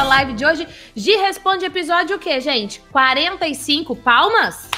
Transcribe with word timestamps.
nossa 0.00 0.04
live 0.04 0.32
de 0.32 0.44
hoje. 0.44 0.68
Gi 0.96 1.16
responde 1.16 1.64
episódio 1.64 2.16
o 2.16 2.18
quê, 2.18 2.40
gente? 2.40 2.80
45 2.90 3.94
palmas? 3.96 4.68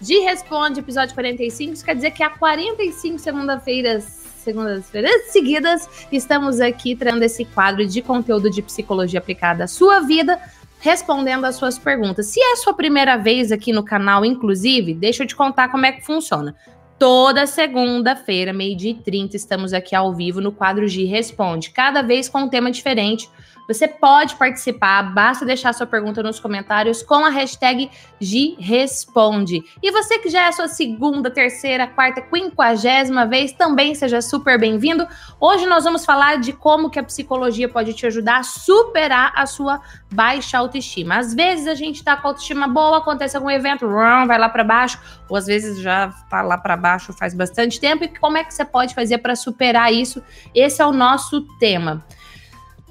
Gi 0.00 0.18
responde 0.20 0.78
episódio 0.78 1.14
45, 1.14 1.72
isso 1.72 1.84
quer 1.84 1.96
dizer 1.96 2.12
que 2.12 2.22
há 2.22 2.30
45 2.30 3.18
segunda-feiras 3.18 4.18
segundas-feiras 4.44 5.32
seguidas, 5.32 6.06
estamos 6.12 6.60
aqui 6.60 6.94
trazendo 6.94 7.22
esse 7.22 7.44
quadro 7.44 7.84
de 7.84 8.00
conteúdo 8.00 8.48
de 8.48 8.62
psicologia 8.62 9.18
aplicada 9.18 9.64
à 9.64 9.66
sua 9.66 10.00
vida, 10.00 10.40
respondendo 10.78 11.44
às 11.44 11.56
suas 11.56 11.78
perguntas. 11.78 12.26
Se 12.26 12.40
é 12.40 12.52
a 12.52 12.56
sua 12.56 12.72
primeira 12.72 13.16
vez 13.16 13.52
aqui 13.52 13.72
no 13.72 13.82
canal, 13.82 14.24
inclusive, 14.24 14.94
deixa 14.94 15.24
eu 15.24 15.26
te 15.26 15.36
contar 15.36 15.68
como 15.68 15.84
é 15.84 15.92
que 15.92 16.06
funciona. 16.06 16.54
Toda 16.98 17.46
segunda-feira, 17.46 18.52
meio-dia 18.52 18.90
e 18.90 18.94
30, 18.94 19.36
estamos 19.36 19.72
aqui 19.72 19.94
ao 19.94 20.12
vivo 20.12 20.40
no 20.40 20.50
quadro 20.50 20.88
G 20.88 21.04
Responde, 21.04 21.70
cada 21.70 22.02
vez 22.02 22.28
com 22.28 22.40
um 22.40 22.48
tema 22.48 22.72
diferente 22.72 23.30
você 23.68 23.86
pode 23.86 24.36
participar, 24.36 25.02
basta 25.12 25.44
deixar 25.44 25.74
sua 25.74 25.86
pergunta 25.86 26.22
nos 26.22 26.40
comentários 26.40 27.02
com 27.02 27.22
a 27.22 27.28
hashtag 27.28 27.90
GResponde. 28.18 29.62
E 29.82 29.92
você 29.92 30.18
que 30.18 30.30
já 30.30 30.44
é 30.44 30.48
a 30.48 30.52
sua 30.52 30.68
segunda, 30.68 31.30
terceira, 31.30 31.86
quarta, 31.86 32.22
quinquagésima 32.22 33.26
vez, 33.26 33.52
também 33.52 33.94
seja 33.94 34.22
super 34.22 34.58
bem-vindo. 34.58 35.06
Hoje 35.38 35.66
nós 35.66 35.84
vamos 35.84 36.06
falar 36.06 36.38
de 36.38 36.54
como 36.54 36.88
que 36.88 36.98
a 36.98 37.04
psicologia 37.04 37.68
pode 37.68 37.92
te 37.92 38.06
ajudar 38.06 38.38
a 38.38 38.42
superar 38.42 39.32
a 39.36 39.44
sua 39.44 39.82
baixa 40.10 40.56
autoestima. 40.56 41.18
Às 41.18 41.34
vezes 41.34 41.66
a 41.66 41.74
gente 41.74 42.02
tá 42.02 42.16
com 42.16 42.28
autoestima 42.28 42.66
boa, 42.66 42.98
acontece 42.98 43.36
algum 43.36 43.50
evento, 43.50 43.86
vai 43.86 44.38
lá 44.38 44.48
para 44.48 44.64
baixo, 44.64 44.98
ou 45.28 45.36
às 45.36 45.44
vezes 45.44 45.78
já 45.78 46.08
tá 46.30 46.40
lá 46.40 46.56
para 46.56 46.74
baixo 46.74 47.12
faz 47.12 47.34
bastante 47.34 47.78
tempo. 47.78 48.02
E 48.02 48.08
como 48.08 48.38
é 48.38 48.44
que 48.44 48.54
você 48.54 48.64
pode 48.64 48.94
fazer 48.94 49.18
para 49.18 49.36
superar 49.36 49.92
isso? 49.92 50.22
Esse 50.54 50.80
é 50.80 50.86
o 50.86 50.92
nosso 50.92 51.42
tema. 51.58 52.02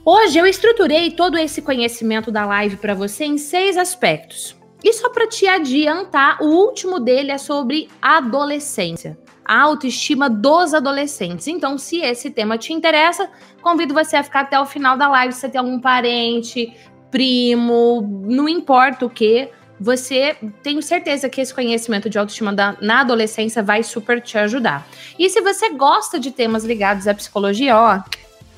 Hoje 0.09 0.39
eu 0.39 0.45
estruturei 0.45 1.11
todo 1.11 1.37
esse 1.37 1.61
conhecimento 1.61 2.31
da 2.31 2.45
live 2.45 2.77
para 2.77 2.93
você 2.93 3.25
em 3.25 3.37
seis 3.37 3.75
aspectos. 3.75 4.55
E 4.81 4.93
só 4.93 5.09
para 5.09 5.27
te 5.27 5.45
adiantar, 5.45 6.41
o 6.41 6.45
último 6.45 6.97
dele 6.97 7.29
é 7.29 7.37
sobre 7.37 7.89
adolescência, 8.01 9.19
a 9.43 9.59
autoestima 9.59 10.29
dos 10.29 10.73
adolescentes. 10.73 11.45
Então, 11.47 11.77
se 11.77 11.99
esse 11.99 12.29
tema 12.29 12.57
te 12.57 12.71
interessa, 12.71 13.29
convido 13.61 13.93
você 13.93 14.15
a 14.15 14.23
ficar 14.23 14.43
até 14.43 14.57
o 14.57 14.65
final 14.65 14.97
da 14.97 15.09
live. 15.09 15.33
Se 15.33 15.41
você 15.41 15.49
tem 15.49 15.59
algum 15.59 15.77
parente, 15.77 16.73
primo, 17.11 18.01
não 18.25 18.47
importa 18.47 19.05
o 19.05 19.09
que, 19.09 19.49
você 19.77 20.37
tenho 20.63 20.81
certeza 20.81 21.27
que 21.27 21.41
esse 21.41 21.53
conhecimento 21.53 22.09
de 22.09 22.17
autoestima 22.17 22.53
da, 22.53 22.77
na 22.81 23.01
adolescência 23.01 23.61
vai 23.61 23.83
super 23.83 24.21
te 24.21 24.37
ajudar. 24.37 24.87
E 25.19 25.29
se 25.29 25.41
você 25.41 25.69
gosta 25.71 26.17
de 26.17 26.31
temas 26.31 26.63
ligados 26.63 27.09
à 27.09 27.13
psicologia, 27.13 27.77
ó, 27.77 28.01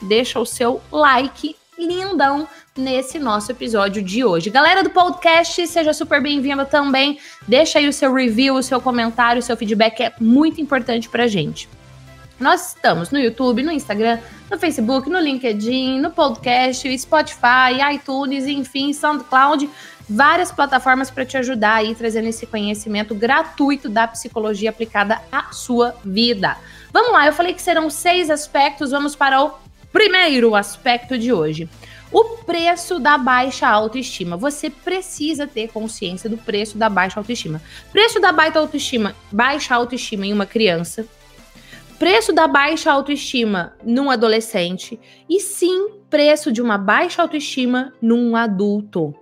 deixa 0.01 0.39
o 0.39 0.45
seu 0.45 0.81
like 0.91 1.55
lindão 1.77 2.47
nesse 2.75 3.17
nosso 3.19 3.51
episódio 3.51 4.01
de 4.01 4.23
hoje. 4.23 4.49
Galera 4.49 4.83
do 4.83 4.89
podcast, 4.89 5.65
seja 5.67 5.93
super 5.93 6.21
bem-vinda 6.21 6.65
também. 6.65 7.19
Deixa 7.47 7.79
aí 7.79 7.87
o 7.87 7.93
seu 7.93 8.13
review, 8.13 8.55
o 8.55 8.63
seu 8.63 8.81
comentário, 8.81 9.39
o 9.39 9.43
seu 9.43 9.55
feedback 9.55 10.01
é 10.01 10.13
muito 10.19 10.59
importante 10.59 11.07
pra 11.07 11.27
gente. 11.27 11.69
Nós 12.39 12.69
estamos 12.69 13.11
no 13.11 13.19
YouTube, 13.19 13.63
no 13.63 13.71
Instagram, 13.71 14.17
no 14.49 14.57
Facebook, 14.57 15.09
no 15.09 15.19
LinkedIn, 15.19 15.99
no 15.99 16.09
podcast, 16.09 16.97
Spotify, 16.97 17.93
iTunes, 17.93 18.47
enfim, 18.47 18.93
SoundCloud, 18.93 19.69
várias 20.09 20.49
plataformas 20.49 21.11
para 21.11 21.25
te 21.25 21.37
ajudar 21.37 21.75
aí 21.75 21.93
trazendo 21.93 22.29
esse 22.29 22.45
conhecimento 22.45 23.13
gratuito 23.13 23.89
da 23.89 24.07
psicologia 24.07 24.69
aplicada 24.69 25.21
à 25.29 25.51
sua 25.51 25.95
vida. 26.03 26.57
Vamos 26.93 27.11
lá, 27.11 27.27
eu 27.27 27.33
falei 27.33 27.53
que 27.53 27.61
serão 27.61 27.89
seis 27.89 28.29
aspectos, 28.29 28.91
vamos 28.91 29.17
para 29.17 29.43
o 29.43 29.68
Primeiro 29.91 30.55
aspecto 30.55 31.17
de 31.17 31.33
hoje. 31.33 31.67
O 32.11 32.23
preço 32.45 32.99
da 32.99 33.17
baixa 33.17 33.67
autoestima. 33.67 34.35
Você 34.35 34.69
precisa 34.69 35.45
ter 35.45 35.69
consciência 35.69 36.29
do 36.29 36.37
preço 36.37 36.77
da 36.77 36.89
baixa 36.89 37.19
autoestima. 37.19 37.61
Preço 37.91 38.19
da 38.19 38.31
baixa 38.31 38.59
autoestima, 38.59 39.15
baixa 39.31 39.75
autoestima 39.75 40.25
em 40.25 40.33
uma 40.33 40.45
criança. 40.45 41.05
Preço 41.99 42.31
da 42.31 42.47
baixa 42.47 42.91
autoestima 42.91 43.73
num 43.83 44.09
adolescente 44.09 44.97
e 45.29 45.39
sim, 45.39 45.89
preço 46.09 46.51
de 46.51 46.61
uma 46.61 46.77
baixa 46.77 47.21
autoestima 47.21 47.93
num 48.01 48.35
adulto. 48.35 49.13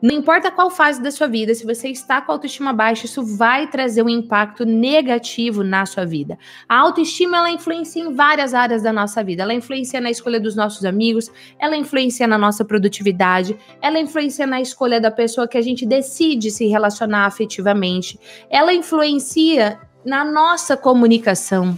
Não 0.00 0.14
importa 0.14 0.50
qual 0.50 0.70
fase 0.70 1.02
da 1.02 1.10
sua 1.10 1.26
vida, 1.26 1.54
se 1.54 1.66
você 1.66 1.88
está 1.88 2.20
com 2.20 2.30
autoestima 2.30 2.72
baixa, 2.72 3.06
isso 3.06 3.36
vai 3.36 3.66
trazer 3.66 4.02
um 4.02 4.08
impacto 4.08 4.64
negativo 4.64 5.64
na 5.64 5.84
sua 5.86 6.04
vida. 6.04 6.38
A 6.68 6.78
autoestima 6.78 7.38
ela 7.38 7.50
influencia 7.50 8.02
em 8.02 8.14
várias 8.14 8.54
áreas 8.54 8.82
da 8.82 8.92
nossa 8.92 9.24
vida. 9.24 9.42
Ela 9.42 9.54
influencia 9.54 10.00
na 10.00 10.10
escolha 10.10 10.38
dos 10.38 10.54
nossos 10.54 10.84
amigos, 10.84 11.30
ela 11.58 11.76
influencia 11.76 12.26
na 12.26 12.38
nossa 12.38 12.64
produtividade, 12.64 13.56
ela 13.82 13.98
influencia 13.98 14.46
na 14.46 14.60
escolha 14.60 15.00
da 15.00 15.10
pessoa 15.10 15.48
que 15.48 15.58
a 15.58 15.62
gente 15.62 15.84
decide 15.84 16.50
se 16.50 16.66
relacionar 16.66 17.26
afetivamente. 17.26 18.18
Ela 18.48 18.72
influencia 18.72 19.78
na 20.04 20.24
nossa 20.24 20.76
comunicação. 20.76 21.76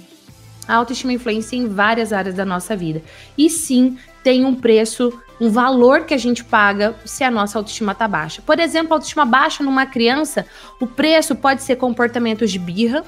A 0.68 0.76
autoestima 0.76 1.12
influencia 1.12 1.58
em 1.58 1.66
várias 1.66 2.12
áreas 2.12 2.34
da 2.34 2.44
nossa 2.44 2.76
vida. 2.76 3.02
E 3.36 3.48
sim, 3.48 3.96
tem 4.22 4.44
um 4.44 4.54
preço 4.54 5.12
um 5.40 5.48
valor 5.48 6.04
que 6.04 6.12
a 6.12 6.18
gente 6.18 6.44
paga 6.44 6.94
se 7.04 7.24
a 7.24 7.30
nossa 7.30 7.58
autoestima 7.58 7.94
tá 7.94 8.06
baixa. 8.06 8.42
Por 8.42 8.60
exemplo, 8.60 8.92
autoestima 8.92 9.24
baixa 9.24 9.64
numa 9.64 9.86
criança, 9.86 10.46
o 10.78 10.86
preço 10.86 11.34
pode 11.34 11.62
ser 11.62 11.76
comportamentos 11.76 12.50
de 12.50 12.58
birra, 12.58 13.02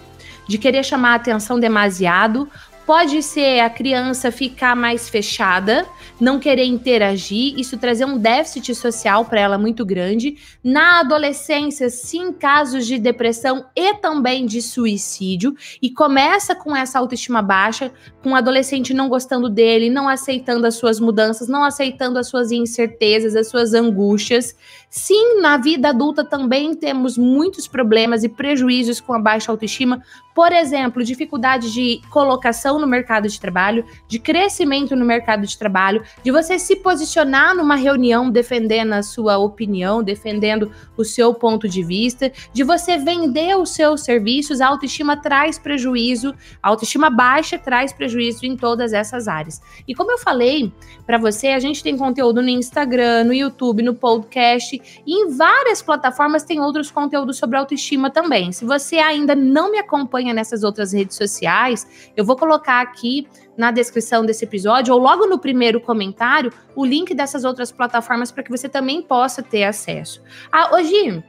de 0.48 0.56
querer 0.56 0.82
chamar 0.82 1.12
a 1.12 1.16
atenção 1.16 1.60
demasiado, 1.60 2.48
Pode 2.84 3.22
ser 3.22 3.60
a 3.60 3.70
criança 3.70 4.32
ficar 4.32 4.74
mais 4.74 5.08
fechada, 5.08 5.86
não 6.20 6.40
querer 6.40 6.64
interagir, 6.64 7.56
isso 7.56 7.78
trazer 7.78 8.04
um 8.04 8.18
déficit 8.18 8.74
social 8.74 9.24
para 9.24 9.40
ela 9.40 9.56
muito 9.56 9.86
grande. 9.86 10.36
Na 10.64 10.98
adolescência, 10.98 11.88
sim, 11.88 12.32
casos 12.32 12.84
de 12.84 12.98
depressão 12.98 13.66
e 13.76 13.94
também 13.94 14.46
de 14.46 14.60
suicídio. 14.60 15.54
E 15.80 15.90
começa 15.90 16.56
com 16.56 16.74
essa 16.74 16.98
autoestima 16.98 17.40
baixa, 17.40 17.92
com 18.20 18.30
o 18.30 18.34
adolescente 18.34 18.92
não 18.92 19.08
gostando 19.08 19.48
dele, 19.48 19.88
não 19.88 20.08
aceitando 20.08 20.66
as 20.66 20.74
suas 20.74 20.98
mudanças, 20.98 21.46
não 21.46 21.62
aceitando 21.62 22.18
as 22.18 22.26
suas 22.26 22.50
incertezas, 22.50 23.36
as 23.36 23.48
suas 23.48 23.74
angústias. 23.74 24.56
Sim, 24.90 25.40
na 25.40 25.56
vida 25.56 25.88
adulta 25.88 26.24
também 26.24 26.74
temos 26.74 27.16
muitos 27.16 27.68
problemas 27.68 28.24
e 28.24 28.28
prejuízos 28.28 29.00
com 29.00 29.14
a 29.14 29.18
baixa 29.18 29.50
autoestima, 29.50 30.02
por 30.34 30.52
exemplo, 30.52 31.04
dificuldade 31.04 31.72
de 31.72 32.00
colocação 32.10 32.78
no 32.78 32.86
mercado 32.86 33.28
de 33.28 33.38
trabalho, 33.38 33.84
de 34.08 34.18
crescimento 34.18 34.96
no 34.96 35.04
mercado 35.04 35.46
de 35.46 35.56
trabalho, 35.58 36.02
de 36.22 36.30
você 36.30 36.58
se 36.58 36.76
posicionar 36.76 37.54
numa 37.54 37.76
reunião 37.76 38.30
defendendo 38.30 38.94
a 38.94 39.02
sua 39.02 39.38
opinião, 39.38 40.02
defendendo 40.02 40.70
o 40.96 41.04
seu 41.04 41.34
ponto 41.34 41.68
de 41.68 41.82
vista, 41.82 42.32
de 42.52 42.62
você 42.62 42.96
vender 42.96 43.56
os 43.56 43.70
seus 43.70 44.02
serviços, 44.02 44.60
a 44.60 44.68
autoestima 44.68 45.16
traz 45.16 45.58
prejuízo, 45.58 46.34
a 46.62 46.68
autoestima 46.68 47.10
baixa 47.10 47.58
traz 47.58 47.92
prejuízo 47.92 48.46
em 48.46 48.56
todas 48.56 48.92
essas 48.92 49.28
áreas. 49.28 49.60
E 49.86 49.94
como 49.94 50.10
eu 50.10 50.18
falei 50.18 50.72
para 51.06 51.18
você, 51.18 51.48
a 51.48 51.58
gente 51.58 51.82
tem 51.82 51.96
conteúdo 51.96 52.40
no 52.42 52.48
Instagram, 52.48 53.24
no 53.24 53.34
YouTube, 53.34 53.82
no 53.82 53.94
podcast 53.94 54.80
e 55.06 55.12
em 55.14 55.36
várias 55.36 55.82
plataformas 55.82 56.44
tem 56.44 56.60
outros 56.60 56.90
conteúdos 56.90 57.36
sobre 57.36 57.56
autoestima 57.56 58.10
também. 58.10 58.52
Se 58.52 58.64
você 58.64 58.96
ainda 58.96 59.34
não 59.34 59.70
me 59.70 59.78
acompanha 59.78 60.21
nessas 60.30 60.62
outras 60.62 60.92
redes 60.92 61.16
sociais, 61.16 62.12
eu 62.14 62.22
vou 62.22 62.36
colocar 62.36 62.82
aqui 62.82 63.26
na 63.56 63.70
descrição 63.70 64.26
desse 64.26 64.44
episódio 64.44 64.92
ou 64.92 65.00
logo 65.00 65.26
no 65.26 65.38
primeiro 65.38 65.80
comentário 65.80 66.52
o 66.76 66.84
link 66.84 67.14
dessas 67.14 67.44
outras 67.44 67.72
plataformas 67.72 68.30
para 68.30 68.42
que 68.42 68.50
você 68.50 68.68
também 68.68 69.00
possa 69.00 69.42
ter 69.42 69.64
acesso. 69.64 70.22
Ah, 70.50 70.74
hoje 70.74 71.24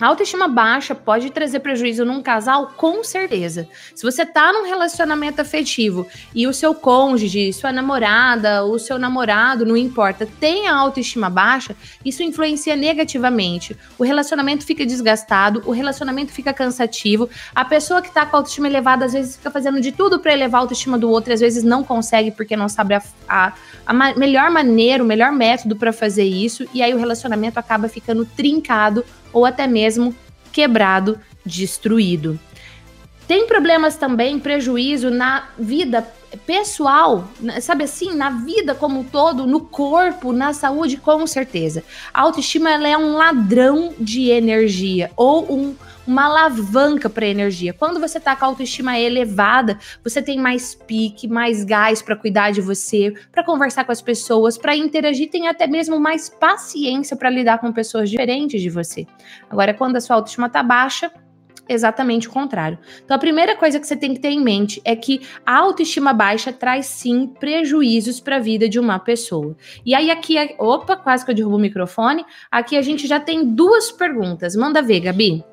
a 0.00 0.06
autoestima 0.06 0.48
baixa 0.48 0.94
pode 0.94 1.30
trazer 1.30 1.60
prejuízo 1.60 2.04
num 2.04 2.22
casal, 2.22 2.72
com 2.76 3.04
certeza. 3.04 3.68
Se 3.94 4.02
você 4.02 4.24
tá 4.24 4.52
num 4.52 4.64
relacionamento 4.64 5.42
afetivo 5.42 6.06
e 6.34 6.46
o 6.46 6.54
seu 6.54 6.74
cônjuge, 6.74 7.52
sua 7.52 7.70
namorada, 7.70 8.64
o 8.64 8.78
seu 8.78 8.98
namorado, 8.98 9.66
não 9.66 9.76
importa, 9.76 10.26
tem 10.40 10.68
a 10.68 10.74
autoestima 10.74 11.28
baixa, 11.28 11.76
isso 12.04 12.22
influencia 12.22 12.74
negativamente. 12.74 13.76
O 13.98 14.04
relacionamento 14.04 14.64
fica 14.64 14.86
desgastado, 14.86 15.62
o 15.66 15.70
relacionamento 15.70 16.32
fica 16.32 16.52
cansativo. 16.52 17.28
A 17.54 17.64
pessoa 17.64 18.00
que 18.00 18.12
tá 18.12 18.24
com 18.24 18.36
a 18.36 18.38
autoestima 18.38 18.68
elevada, 18.68 19.04
às 19.04 19.12
vezes 19.12 19.36
fica 19.36 19.50
fazendo 19.50 19.80
de 19.80 19.92
tudo 19.92 20.18
para 20.18 20.32
elevar 20.32 20.60
a 20.60 20.62
autoestima 20.62 20.96
do 20.96 21.10
outro, 21.10 21.32
às 21.32 21.40
vezes 21.40 21.62
não 21.62 21.84
consegue 21.84 22.30
porque 22.30 22.56
não 22.56 22.68
sabe 22.68 22.94
a, 22.94 23.02
a, 23.28 23.52
a 23.86 23.92
melhor 24.14 24.50
maneira, 24.50 25.04
o 25.04 25.06
melhor 25.06 25.30
método 25.30 25.76
para 25.76 25.92
fazer 25.92 26.24
isso, 26.24 26.66
e 26.72 26.82
aí 26.82 26.94
o 26.94 26.98
relacionamento 26.98 27.58
acaba 27.58 27.88
ficando 27.88 28.24
trincado 28.24 29.04
ou 29.32 29.46
até 29.46 29.66
mesmo 29.66 30.14
quebrado, 30.52 31.18
destruído. 31.44 32.38
Tem 33.26 33.46
problemas 33.46 33.96
também, 33.96 34.38
prejuízo 34.38 35.10
na 35.10 35.48
vida 35.58 36.06
pessoal, 36.36 37.28
sabe 37.60 37.84
assim, 37.84 38.14
na 38.14 38.30
vida 38.30 38.74
como 38.74 39.00
um 39.00 39.04
todo, 39.04 39.46
no 39.46 39.60
corpo, 39.60 40.32
na 40.32 40.52
saúde, 40.52 40.96
com 40.96 41.26
certeza. 41.26 41.84
A 42.12 42.22
autoestima 42.22 42.70
ela 42.70 42.88
é 42.88 42.96
um 42.96 43.16
ladrão 43.16 43.94
de 43.98 44.30
energia 44.30 45.10
ou 45.16 45.52
um 45.52 45.76
uma 46.06 46.24
alavanca 46.24 47.08
para 47.08 47.26
energia. 47.26 47.72
Quando 47.72 48.00
você 48.00 48.18
tá 48.18 48.34
com 48.34 48.44
a 48.44 48.48
autoestima 48.48 48.98
elevada, 48.98 49.78
você 50.02 50.20
tem 50.20 50.38
mais 50.38 50.74
pique, 50.74 51.28
mais 51.28 51.64
gás 51.64 52.02
para 52.02 52.16
cuidar 52.16 52.50
de 52.50 52.60
você, 52.60 53.14
para 53.30 53.44
conversar 53.44 53.84
com 53.84 53.92
as 53.92 54.02
pessoas, 54.02 54.58
para 54.58 54.76
interagir, 54.76 55.30
tem 55.30 55.46
até 55.46 55.66
mesmo 55.68 56.00
mais 56.00 56.28
paciência 56.28 57.16
para 57.16 57.30
lidar 57.30 57.58
com 57.58 57.72
pessoas 57.72 58.10
diferentes 58.10 58.60
de 58.60 58.68
você. 58.68 59.06
Agora, 59.48 59.72
quando 59.72 59.96
a 59.96 60.00
sua 60.00 60.16
autoestima 60.16 60.48
tá 60.48 60.62
baixa, 60.62 61.12
exatamente 61.72 62.28
o 62.28 62.30
contrário. 62.30 62.78
Então, 63.04 63.16
a 63.16 63.20
primeira 63.20 63.56
coisa 63.56 63.78
que 63.78 63.86
você 63.86 63.96
tem 63.96 64.14
que 64.14 64.20
ter 64.20 64.30
em 64.30 64.40
mente 64.40 64.80
é 64.84 64.94
que 64.96 65.20
a 65.44 65.58
autoestima 65.58 66.12
baixa 66.12 66.52
traz 66.52 66.86
sim 66.86 67.26
prejuízos 67.26 68.20
para 68.20 68.36
a 68.36 68.40
vida 68.40 68.68
de 68.68 68.78
uma 68.78 68.98
pessoa. 68.98 69.56
E 69.84 69.94
aí, 69.94 70.10
aqui, 70.10 70.36
opa, 70.58 70.96
quase 70.96 71.24
que 71.24 71.30
eu 71.30 71.34
derrubo 71.34 71.56
o 71.56 71.60
microfone. 71.60 72.24
Aqui 72.50 72.76
a 72.76 72.82
gente 72.82 73.06
já 73.06 73.20
tem 73.20 73.44
duas 73.44 73.90
perguntas. 73.90 74.56
Manda 74.56 74.82
ver, 74.82 75.00
Gabi. 75.00 75.49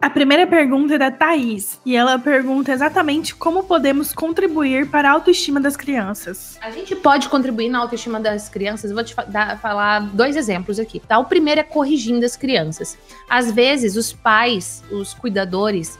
A 0.00 0.08
primeira 0.08 0.46
pergunta 0.46 0.94
é 0.94 0.98
da 0.98 1.10
Thaís, 1.10 1.80
e 1.84 1.96
ela 1.96 2.20
pergunta 2.20 2.70
exatamente 2.70 3.34
como 3.34 3.64
podemos 3.64 4.12
contribuir 4.12 4.88
para 4.88 5.10
a 5.10 5.12
autoestima 5.12 5.60
das 5.60 5.76
crianças. 5.76 6.56
A 6.62 6.70
gente 6.70 6.94
pode 6.94 7.28
contribuir 7.28 7.68
na 7.68 7.80
autoestima 7.80 8.20
das 8.20 8.48
crianças, 8.48 8.92
vou 8.92 9.02
te 9.02 9.12
dar, 9.26 9.58
falar 9.58 10.00
dois 10.14 10.36
exemplos 10.36 10.78
aqui, 10.78 11.00
tá? 11.00 11.18
O 11.18 11.24
primeiro 11.24 11.60
é 11.60 11.64
corrigindo 11.64 12.24
as 12.24 12.36
crianças. 12.36 12.96
Às 13.28 13.50
vezes, 13.50 13.96
os 13.96 14.12
pais, 14.12 14.84
os 14.88 15.14
cuidadores, 15.14 15.98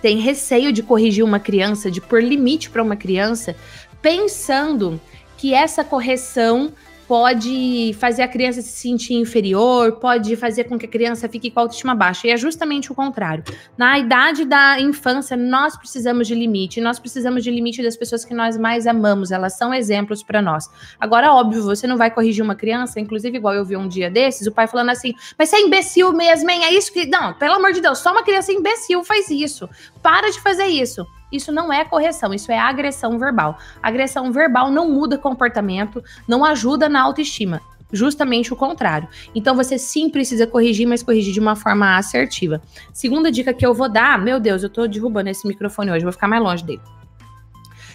têm 0.00 0.18
receio 0.18 0.72
de 0.72 0.82
corrigir 0.82 1.24
uma 1.24 1.38
criança, 1.38 1.90
de 1.90 2.00
pôr 2.00 2.22
limite 2.22 2.70
para 2.70 2.82
uma 2.82 2.96
criança, 2.96 3.54
pensando 4.00 4.98
que 5.36 5.52
essa 5.52 5.84
correção 5.84 6.72
pode 7.06 7.94
fazer 7.98 8.22
a 8.22 8.28
criança 8.28 8.62
se 8.62 8.68
sentir 8.68 9.14
inferior, 9.14 9.92
pode 9.92 10.36
fazer 10.36 10.64
com 10.64 10.78
que 10.78 10.86
a 10.86 10.88
criança 10.88 11.28
fique 11.28 11.50
com 11.50 11.60
a 11.60 11.62
autoestima 11.62 11.94
baixa. 11.94 12.26
E 12.26 12.30
é 12.30 12.36
justamente 12.36 12.90
o 12.90 12.94
contrário. 12.94 13.44
Na 13.76 13.98
idade 13.98 14.44
da 14.44 14.80
infância, 14.80 15.36
nós 15.36 15.76
precisamos 15.76 16.26
de 16.26 16.34
limite. 16.34 16.80
Nós 16.80 16.98
precisamos 16.98 17.44
de 17.44 17.50
limite 17.50 17.82
das 17.82 17.96
pessoas 17.96 18.24
que 18.24 18.34
nós 18.34 18.56
mais 18.56 18.86
amamos. 18.86 19.30
Elas 19.30 19.56
são 19.56 19.72
exemplos 19.72 20.22
para 20.22 20.40
nós. 20.40 20.68
Agora, 20.98 21.32
óbvio, 21.32 21.62
você 21.62 21.86
não 21.86 21.96
vai 21.96 22.10
corrigir 22.10 22.42
uma 22.42 22.54
criança, 22.54 23.00
inclusive, 23.00 23.36
igual 23.36 23.54
eu 23.54 23.64
vi 23.64 23.76
um 23.76 23.88
dia 23.88 24.10
desses, 24.10 24.46
o 24.46 24.52
pai 24.52 24.66
falando 24.66 24.90
assim: 24.90 25.14
Mas 25.38 25.48
você 25.48 25.56
é 25.56 25.60
imbecil 25.60 26.12
mesmo, 26.12 26.50
hein? 26.50 26.64
É 26.64 26.72
isso 26.72 26.92
que. 26.92 27.06
Não, 27.06 27.34
pelo 27.34 27.54
amor 27.54 27.72
de 27.72 27.80
Deus, 27.80 27.98
só 27.98 28.12
uma 28.12 28.22
criança 28.22 28.52
imbecil 28.52 29.04
faz 29.04 29.30
isso. 29.30 29.68
Para 30.02 30.30
de 30.30 30.40
fazer 30.40 30.66
isso. 30.66 31.06
Isso 31.34 31.50
não 31.50 31.72
é 31.72 31.84
correção, 31.84 32.32
isso 32.32 32.52
é 32.52 32.58
agressão 32.58 33.18
verbal. 33.18 33.58
Agressão 33.82 34.30
verbal 34.30 34.70
não 34.70 34.88
muda 34.88 35.18
comportamento, 35.18 36.02
não 36.28 36.44
ajuda 36.44 36.88
na 36.88 37.02
autoestima. 37.02 37.60
Justamente 37.92 38.52
o 38.52 38.56
contrário. 38.56 39.08
Então 39.34 39.56
você 39.56 39.76
sim 39.76 40.08
precisa 40.08 40.46
corrigir, 40.46 40.86
mas 40.86 41.02
corrigir 41.02 41.32
de 41.32 41.40
uma 41.40 41.56
forma 41.56 41.96
assertiva. 41.96 42.62
Segunda 42.92 43.32
dica 43.32 43.52
que 43.52 43.66
eu 43.66 43.74
vou 43.74 43.88
dar, 43.88 44.16
meu 44.16 44.38
Deus, 44.38 44.62
eu 44.62 44.70
tô 44.70 44.86
derrubando 44.86 45.28
esse 45.28 45.46
microfone 45.46 45.90
hoje, 45.90 46.04
vou 46.04 46.12
ficar 46.12 46.28
mais 46.28 46.42
longe 46.42 46.64
dele. 46.64 46.82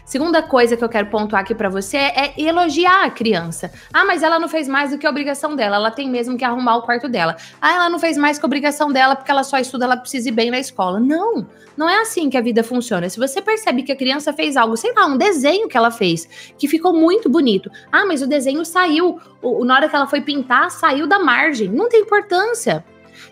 Segunda 0.10 0.42
coisa 0.42 0.76
que 0.76 0.84
eu 0.84 0.90
quero 0.90 1.06
pontuar 1.06 1.44
aqui 1.44 1.54
para 1.54 1.70
você 1.70 1.98
é 1.98 2.34
elogiar 2.36 3.06
a 3.06 3.12
criança. 3.12 3.72
Ah, 3.94 4.04
mas 4.06 4.24
ela 4.24 4.40
não 4.40 4.50
fez 4.50 4.68
mais 4.68 4.90
do 4.90 4.98
que 4.98 5.06
a 5.06 5.10
obrigação 5.12 5.56
dela, 5.56 5.76
ela 5.76 5.92
tem 5.92 6.10
mesmo 6.10 6.36
que 6.36 6.44
arrumar 6.44 6.78
o 6.78 6.82
quarto 6.82 7.08
dela. 7.08 7.38
Ah, 7.62 7.76
ela 7.76 7.90
não 7.92 8.00
fez 8.00 8.18
mais 8.18 8.40
que 8.40 8.44
a 8.44 8.48
obrigação 8.48 8.92
dela 8.92 9.16
porque 9.16 9.30
ela 9.30 9.44
só 9.44 9.60
estuda, 9.60 9.86
ela 9.86 9.96
precisa 9.96 10.30
ir 10.30 10.32
bem 10.32 10.50
na 10.50 10.58
escola. 10.58 11.00
Não, 11.00 11.46
não 11.78 11.88
é 11.88 12.02
assim 12.02 12.28
que 12.28 12.36
a 12.36 12.42
vida 12.42 12.64
funciona. 12.64 13.08
Se 13.08 13.20
você 13.20 13.40
percebe 13.40 13.84
que 13.84 13.92
a 13.92 13.96
criança 13.96 14.34
fez 14.34 14.58
algo, 14.58 14.76
sei 14.76 14.92
lá, 14.96 15.06
um 15.06 15.16
desenho 15.16 15.68
que 15.68 15.78
ela 15.78 15.92
fez, 15.92 16.28
que 16.58 16.68
ficou 16.68 16.92
muito 16.92 17.30
bonito. 17.30 17.70
Ah, 17.92 18.04
mas 18.04 18.24
o 18.24 18.28
desenho 18.28 18.66
saiu, 18.66 19.20
o, 19.44 19.64
na 19.64 19.76
hora 19.76 19.88
que 19.88 19.96
ela 19.96 20.08
foi 20.08 20.22
pintar, 20.22 20.72
saiu 20.72 21.06
da 21.06 21.20
margem. 21.20 21.70
Não 21.70 21.88
tem 21.88 22.02
importância. 22.02 22.84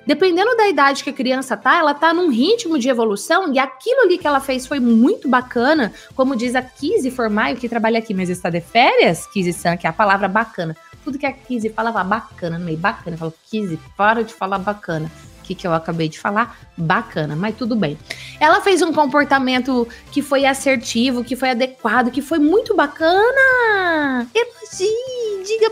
Dependendo 0.08 0.56
da 0.56 0.70
idade 0.70 1.04
que 1.04 1.10
a 1.10 1.14
criança 1.14 1.58
tá, 1.58 1.76
ela 1.76 1.94
tá 1.94 2.14
num 2.14 2.30
ritmo 2.30 2.80
de 2.80 2.88
evolução 2.88 3.54
e 3.54 3.60
aquilo 3.60 4.04
ali 4.04 4.18
que 4.18 4.26
ela 4.26 4.40
fez 4.40 4.66
foi 4.66 4.80
muito 4.80 5.28
bacana, 5.28 5.92
como 6.16 6.34
diz 6.34 6.56
a 6.56 6.62
Kizzy 6.62 7.12
Formaio, 7.12 7.58
que 7.58 7.68
trabalha 7.68 8.00
aqui, 8.00 8.14
mas 8.14 8.30
está 8.30 8.50
de 8.50 8.62
férias, 8.62 9.28
Kizzy 9.28 9.52
San, 9.52 9.76
que 9.76 9.86
é 9.86 9.90
a 9.90 9.94
palavra 9.94 10.30
bacana. 10.30 10.78
Tudo 11.04 11.20
que 11.20 11.26
a 11.26 11.34
Kizzy 11.34 11.68
falava 11.68 12.02
bacana, 12.06 12.58
no 12.58 12.64
meio 12.64 12.78
bacana, 12.78 13.16
eu 13.16 13.20
falo, 13.20 13.34
Kizzy, 13.52 13.78
para 13.98 14.24
de 14.24 14.34
falar 14.34 14.60
bacana 14.60 15.12
que, 15.48 15.56
que 15.56 15.66
eu 15.66 15.74
acabei 15.74 16.10
de 16.10 16.20
falar, 16.20 16.60
bacana, 16.76 17.36
mas 17.36 17.56
tudo 17.56 17.76
bem. 17.76 17.98
Ela 18.40 18.60
fez 18.62 18.82
um 18.82 18.92
comportamento 18.92 19.88
que 20.12 20.22
foi 20.22 20.46
assertivo, 20.46 21.24
que 21.24 21.36
foi 21.36 21.52
adequado, 21.52 22.12
que 22.12 22.22
foi 22.22 22.38
muito 22.38 22.76
bacana. 22.76 24.28
Diga 24.34 24.57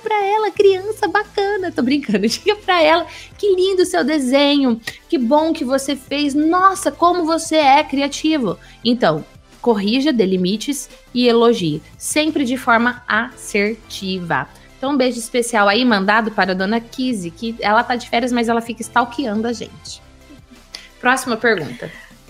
pra 0.06 0.24
ela, 0.24 0.52
criança 0.52 1.08
bacana. 1.08 1.72
Tô 1.72 1.82
brincando, 1.82 2.28
diga 2.30 2.56
pra 2.58 2.82
ela 2.82 3.08
que 3.38 3.56
lindo 3.56 3.82
o 3.82 3.86
seu 3.86 4.04
desenho, 4.04 4.80
que 5.10 5.18
bom 5.18 5.52
que 5.52 5.66
você 5.66 5.96
fez. 5.96 6.36
Nossa, 6.36 6.92
como 6.92 7.26
você 7.26 7.56
é 7.56 7.84
criativo. 7.84 8.60
Então, 8.84 9.26
corrija, 9.62 10.14
dê 10.14 10.28
limites 10.28 10.88
e 11.12 11.28
elogie, 11.28 11.82
sempre 11.98 12.46
de 12.46 12.56
forma 12.56 13.04
assertiva. 13.08 14.48
Então, 14.78 14.94
um 14.94 14.98
beijo 14.98 15.18
especial 15.18 15.68
aí 15.68 15.84
mandado 15.84 16.30
para 16.30 16.52
a 16.52 16.56
dona 16.56 16.80
Kizzy, 16.80 17.32
que 17.32 17.56
ela 17.60 17.84
tá 17.84 17.96
de 17.96 18.08
férias, 18.08 18.32
mas 18.32 18.48
ela 18.48 18.62
fica 18.62 18.84
stalkeando 18.84 19.48
a 19.48 19.54
gente. 19.54 20.04
Próxima 21.02 21.36
pergunta. 21.36 21.90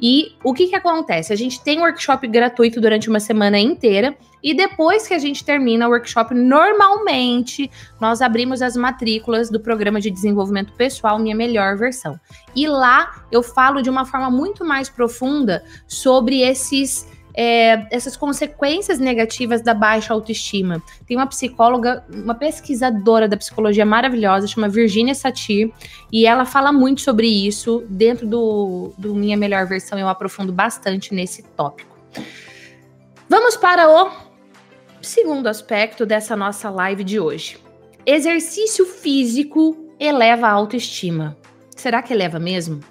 E 0.01 0.35
o 0.43 0.53
que 0.53 0.67
que 0.67 0.75
acontece? 0.75 1.31
A 1.31 1.35
gente 1.35 1.61
tem 1.61 1.79
um 1.79 1.83
workshop 1.83 2.27
gratuito 2.27 2.81
durante 2.81 3.09
uma 3.09 3.19
semana 3.19 3.59
inteira 3.59 4.15
e 4.43 4.53
depois 4.53 5.07
que 5.07 5.13
a 5.13 5.19
gente 5.19 5.45
termina 5.45 5.87
o 5.87 5.91
workshop, 5.91 6.35
normalmente 6.35 7.71
nós 8.01 8.21
abrimos 8.21 8.61
as 8.61 8.75
matrículas 8.75 9.49
do 9.49 9.59
programa 9.59 10.01
de 10.01 10.11
desenvolvimento 10.11 10.73
pessoal 10.73 11.17
Minha 11.17 11.35
Melhor 11.35 11.77
Versão. 11.77 12.19
E 12.53 12.67
lá 12.67 13.23
eu 13.31 13.41
falo 13.41 13.81
de 13.81 13.89
uma 13.89 14.05
forma 14.05 14.29
muito 14.29 14.65
mais 14.65 14.89
profunda 14.89 15.63
sobre 15.87 16.41
esses 16.41 17.07
é, 17.33 17.87
essas 17.89 18.15
consequências 18.15 18.99
negativas 18.99 19.61
da 19.61 19.73
baixa 19.73 20.13
autoestima. 20.13 20.81
Tem 21.07 21.17
uma 21.17 21.27
psicóloga, 21.27 22.05
uma 22.13 22.35
pesquisadora 22.35 23.27
da 23.27 23.35
psicologia 23.35 23.85
maravilhosa, 23.85 24.47
chama 24.47 24.69
Virginia 24.69 25.15
Satir, 25.15 25.71
e 26.11 26.25
ela 26.25 26.45
fala 26.45 26.71
muito 26.71 27.01
sobre 27.01 27.27
isso. 27.27 27.83
Dentro 27.89 28.27
do, 28.27 28.93
do 28.97 29.15
Minha 29.15 29.37
Melhor 29.37 29.65
Versão, 29.65 29.97
eu 29.97 30.07
aprofundo 30.07 30.51
bastante 30.51 31.13
nesse 31.13 31.43
tópico. 31.43 31.97
Vamos 33.27 33.57
para 33.57 33.87
o 33.91 34.11
segundo 35.01 35.47
aspecto 35.47 36.05
dessa 36.05 36.35
nossa 36.35 36.69
live 36.69 37.03
de 37.03 37.19
hoje. 37.19 37.57
Exercício 38.05 38.85
físico 38.85 39.89
eleva 39.99 40.47
a 40.47 40.51
autoestima. 40.51 41.37
Será 41.75 42.01
que 42.01 42.13
eleva 42.13 42.37
mesmo? 42.37 42.81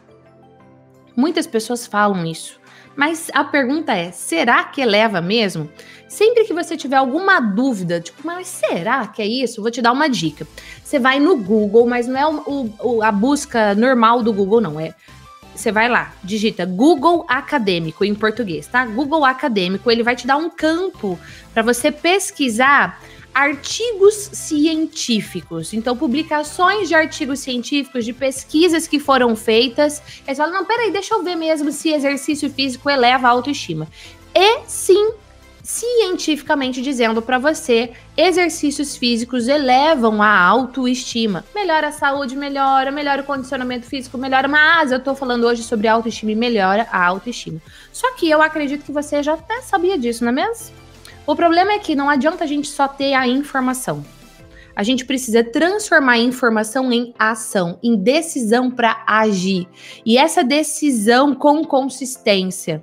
Muitas 1.15 1.47
pessoas 1.47 1.87
falam 1.87 2.25
isso 2.25 2.62
Mas 2.97 3.31
a 3.33 3.45
pergunta 3.45 3.93
é: 3.93 4.11
será 4.11 4.65
que 4.65 4.81
eleva 4.81 5.21
mesmo? 5.21 5.69
Sempre 6.09 6.45
que 6.45 6.53
você 6.53 6.77
tiver 6.77 6.97
alguma 6.97 7.41
dúvida, 7.41 8.01
tipo, 8.01 8.21
mas 8.25 8.47
será 8.47 9.07
que 9.07 9.23
é 9.23 9.27
isso? 9.27 9.63
Vou 9.63 9.71
te 9.71 9.81
dar 9.81 9.93
uma 9.93 10.09
dica. 10.09 10.47
Você 10.85 10.99
vai 10.99 11.19
no 11.19 11.37
Google, 11.37 11.87
mas 11.87 12.07
não 12.07 12.21
é 12.21 12.27
o, 12.27 12.71
o, 12.81 13.03
a 13.03 13.11
busca 13.11 13.75
normal 13.75 14.23
do 14.23 14.33
Google, 14.33 14.61
não. 14.61 14.79
É 14.79 14.95
você 15.55 15.71
vai 15.71 15.89
lá, 15.89 16.13
digita 16.25 16.65
Google 16.65 17.27
Acadêmico 17.29 18.05
em 18.05 18.15
português, 18.15 18.67
tá? 18.67 18.87
Google 18.87 19.25
Acadêmico, 19.25 19.91
ele 19.91 20.03
vai 20.03 20.17
te 20.17 20.27
dar 20.27 20.37
um 20.37 20.49
campo 20.49 21.19
para 21.53 21.63
você 21.63 21.93
pesquisar 21.93 23.01
artigos 23.35 24.15
científicos. 24.33 25.73
Então, 25.73 25.97
publicações 25.97 26.89
de 26.89 26.95
artigos 26.95 27.41
científicos, 27.41 28.05
de 28.05 28.12
pesquisas 28.12 28.87
que 28.87 28.99
foram 28.99 29.35
feitas. 29.35 30.03
Aí 30.27 30.35
você 30.35 30.43
fala, 30.43 30.53
não, 30.53 30.65
peraí, 30.65 30.91
deixa 30.91 31.15
eu 31.15 31.23
ver 31.23 31.37
mesmo 31.37 31.73
se 31.73 31.91
exercício 31.91 32.51
físico 32.51 32.91
eleva 32.91 33.29
a 33.29 33.31
autoestima. 33.31 33.89
E 34.35 34.61
sim, 34.67 35.12
cientificamente 35.62 36.83
dizendo 36.83 37.23
para 37.23 37.39
você, 37.39 37.93
exercícios 38.17 38.97
físicos 38.97 39.49
elevam 39.49 40.21
a 40.23 40.39
autoestima. 40.39 41.45
Melhora 41.55 41.89
a 41.89 41.93
saúde, 41.93 42.37
melhora, 42.37 42.91
melhora 42.91 43.23
o 43.23 43.25
condicionamento 43.25 43.87
físico, 43.87 44.19
melhora, 44.19 44.49
mas 44.49 44.93
eu 44.93 45.01
tô 45.01 45.15
falando 45.15 45.45
hoje 45.45 45.62
sobre 45.62 45.89
autoestima 45.89 46.33
e 46.33 46.37
melhora 46.37 46.87
a 46.91 47.07
autoestima. 47.07 47.61
Só 47.93 48.12
que 48.15 48.29
eu 48.29 48.43
acredito 48.43 48.85
que 48.85 48.93
você 48.93 49.23
já 49.23 49.35
até 49.35 49.61
sabia 49.62 49.99
disso, 49.99 50.25
não 50.25 50.33
é 50.33 50.35
mesmo? 50.35 50.82
O 51.26 51.37
problema 51.37 51.73
é 51.73 51.79
que 51.79 51.95
não 51.95 52.09
adianta 52.09 52.43
a 52.45 52.47
gente 52.47 52.69
só 52.69 52.88
ter 52.88 53.14
a 53.14 53.29
informação. 53.29 54.05
A 54.75 54.83
gente 54.83 55.05
precisa 55.05 55.45
transformar 55.45 56.12
a 56.12 56.19
informação 56.19 56.91
em 56.91 57.14
ação, 57.19 57.79
em 57.83 57.95
decisão 57.97 58.71
para 58.71 59.05
agir. 59.07 59.69
E 60.05 60.17
essa 60.17 60.43
decisão 60.43 61.35
com 61.35 61.62
consistência. 61.64 62.83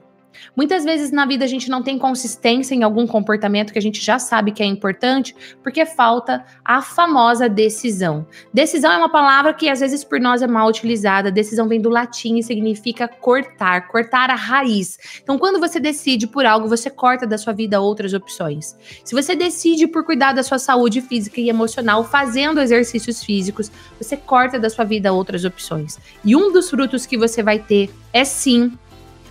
Muitas 0.56 0.84
vezes 0.84 1.12
na 1.12 1.26
vida 1.26 1.46
a 1.46 1.48
gente 1.48 1.70
não 1.70 1.82
tem 1.82 1.98
consistência 1.98 2.76
em 2.76 2.84
algum 2.84 3.06
comportamento 3.08 3.72
que 3.72 3.80
a 3.80 3.82
gente 3.82 4.02
já 4.02 4.20
sabe 4.20 4.52
que 4.52 4.64
é 4.64 4.66
importante, 4.66 5.36
porque 5.64 5.86
falta 5.86 6.46
a 6.64 6.82
famosa 6.82 7.48
decisão. 7.48 8.26
Decisão 8.54 8.92
é 8.92 8.98
uma 8.98 9.10
palavra 9.10 9.54
que 9.54 9.70
às 9.70 9.80
vezes 9.80 10.04
por 10.04 10.20
nós 10.20 10.42
é 10.42 10.48
mal 10.48 10.68
utilizada. 10.68 11.32
Decisão 11.32 11.68
vem 11.68 11.82
do 11.82 11.90
latim 11.90 12.38
e 12.38 12.44
significa 12.44 13.08
cortar, 13.08 13.88
cortar 13.88 14.30
a 14.30 14.36
raiz. 14.36 14.98
Então, 15.22 15.38
quando 15.38 15.60
você 15.60 15.80
decide 15.80 16.28
por 16.28 16.46
algo, 16.46 16.68
você 16.68 16.90
corta 16.90 17.26
da 17.26 17.38
sua 17.38 17.54
vida 17.54 17.80
outras 17.80 18.14
opções. 18.14 18.76
Se 19.04 19.16
você 19.16 19.36
decide 19.36 19.88
por 19.88 20.06
cuidar 20.06 20.34
da 20.34 20.44
sua 20.44 20.60
saúde 20.60 21.02
física 21.02 21.40
e 21.40 21.50
emocional 21.50 22.04
fazendo 22.04 22.60
exercícios 22.60 23.24
físicos, 23.24 23.72
você 24.00 24.18
corta 24.18 24.60
da 24.60 24.70
sua 24.70 24.86
vida 24.86 25.14
outras 25.14 25.46
opções. 25.46 25.98
E 26.24 26.36
um 26.36 26.52
dos 26.52 26.70
frutos 26.70 27.06
que 27.06 27.18
você 27.18 27.42
vai 27.42 27.60
ter 27.60 27.90
é 28.14 28.24
sim 28.24 28.72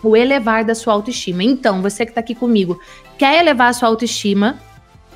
o 0.03 0.17
elevar 0.17 0.65
da 0.65 0.75
sua 0.75 0.93
autoestima. 0.93 1.43
Então, 1.43 1.83
você 1.83 2.05
que 2.05 2.11
está 2.11 2.21
aqui 2.21 2.35
comigo, 2.35 2.81
quer 3.19 3.41
elevar 3.41 3.71
a 3.71 3.73
sua 3.73 3.89
autoestima, 3.89 4.59